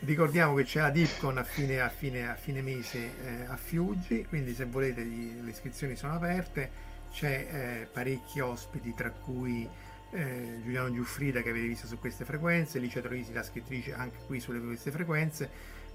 ricordiamo 0.00 0.54
che 0.54 0.64
c'è 0.64 0.80
la 0.80 0.90
Dipcon 0.90 1.38
a 1.38 1.44
fine, 1.44 1.80
a 1.80 1.88
fine, 1.88 2.28
a 2.28 2.34
fine 2.34 2.62
mese 2.62 2.98
eh, 2.98 3.44
a 3.46 3.56
Fiuggi, 3.56 4.26
quindi 4.28 4.54
se 4.54 4.64
volete 4.64 5.04
gli, 5.04 5.40
le 5.40 5.50
iscrizioni 5.50 5.94
sono 5.94 6.14
aperte 6.14 6.92
c'è 7.14 7.46
eh, 7.48 7.86
parecchi 7.86 8.40
ospiti, 8.40 8.92
tra 8.92 9.10
cui 9.10 9.66
eh, 10.10 10.60
Giuliano 10.62 10.92
Giuffrida 10.92 11.42
che 11.42 11.50
avete 11.50 11.68
visto 11.68 11.86
su 11.86 11.98
queste 11.98 12.24
frequenze, 12.24 12.80
Licia 12.80 13.00
Troisi, 13.00 13.32
la 13.32 13.44
scrittrice 13.44 13.94
anche 13.94 14.18
qui 14.26 14.40
sulle 14.40 14.60
queste 14.60 14.90
frequenze, 14.90 15.48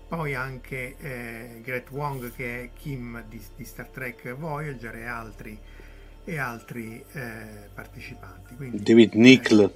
poi 0.08 0.34
anche 0.34 0.96
eh, 0.98 1.62
Gret 1.62 1.91
Wong 1.91 2.34
che 2.34 2.64
è 2.64 2.70
Kim 2.74 3.24
di, 3.28 3.40
di, 3.56 3.66
Star 3.66 3.88
Trek 3.88 4.34
Voyager 4.34 4.96
e 4.96 5.06
altri, 5.06 5.60
e 6.24 6.38
altri 6.38 7.04
eh, 7.12 7.68
partecipanti. 7.74 8.56
Quindi, 8.56 8.82
David. 8.82 9.14
Eh, 9.14 9.72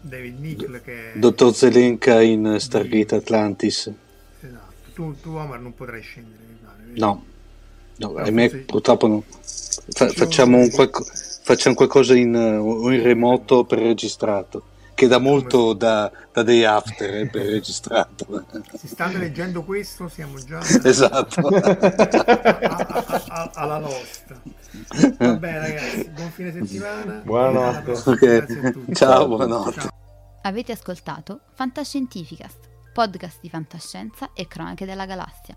David 0.00 0.38
Nichol 0.38 0.80
che 0.82 1.12
è... 1.12 1.18
Dottor 1.18 1.54
Zelenka 1.54 2.20
in 2.20 2.56
Stargate 2.60 3.16
Atlantis. 3.16 3.92
Esatto, 4.40 4.90
tu, 4.94 5.18
tu 5.20 5.30
Omar 5.30 5.58
non 5.60 5.74
potrai 5.74 6.02
scendere. 6.02 6.42
No, 6.96 7.24
no, 7.96 8.14
ahimè 8.16 8.50
purtroppo 8.64 9.06
no. 9.06 9.22
Fa- 9.88 10.08
facciamo, 10.08 10.58
un 10.58 10.70
qualco- 10.70 11.04
facciamo, 11.04 11.74
qualcosa 11.74 12.14
in, 12.14 12.34
uh, 12.34 12.90
in, 12.90 13.02
remoto 13.02 13.64
per 13.64 13.78
registrato 13.78 14.62
che 14.94 15.08
dà 15.08 15.18
molto 15.18 15.72
da, 15.72 16.10
da 16.32 16.42
day 16.42 16.62
after 16.62 17.14
eh, 17.14 17.26
per 17.26 17.46
registrato. 17.46 18.46
Si 18.78 18.86
state 18.88 19.18
leggendo 19.18 19.62
questo 19.64 20.08
siamo 20.08 20.38
già 20.38 20.60
esatto. 20.84 21.48
alla 23.54 23.78
nostra. 23.78 24.40
Va 25.18 25.36
bene 25.36 25.58
ragazzi 25.58 26.10
buon 26.10 26.30
fine 26.30 26.52
settimana. 26.52 27.22
Buonanotte. 27.24 28.10
Okay. 28.10 28.44
ciao. 28.92 29.26
buonanotte. 29.26 29.80
Ciao. 29.80 29.90
avete 30.42 30.72
ascoltato 30.72 31.40
Fantascientificast 31.54 32.70
podcast 32.92 33.38
di 33.40 33.48
fantascienza 33.48 34.30
e 34.34 34.46
cronache 34.46 34.86
della 34.86 35.06
galassia 35.06 35.56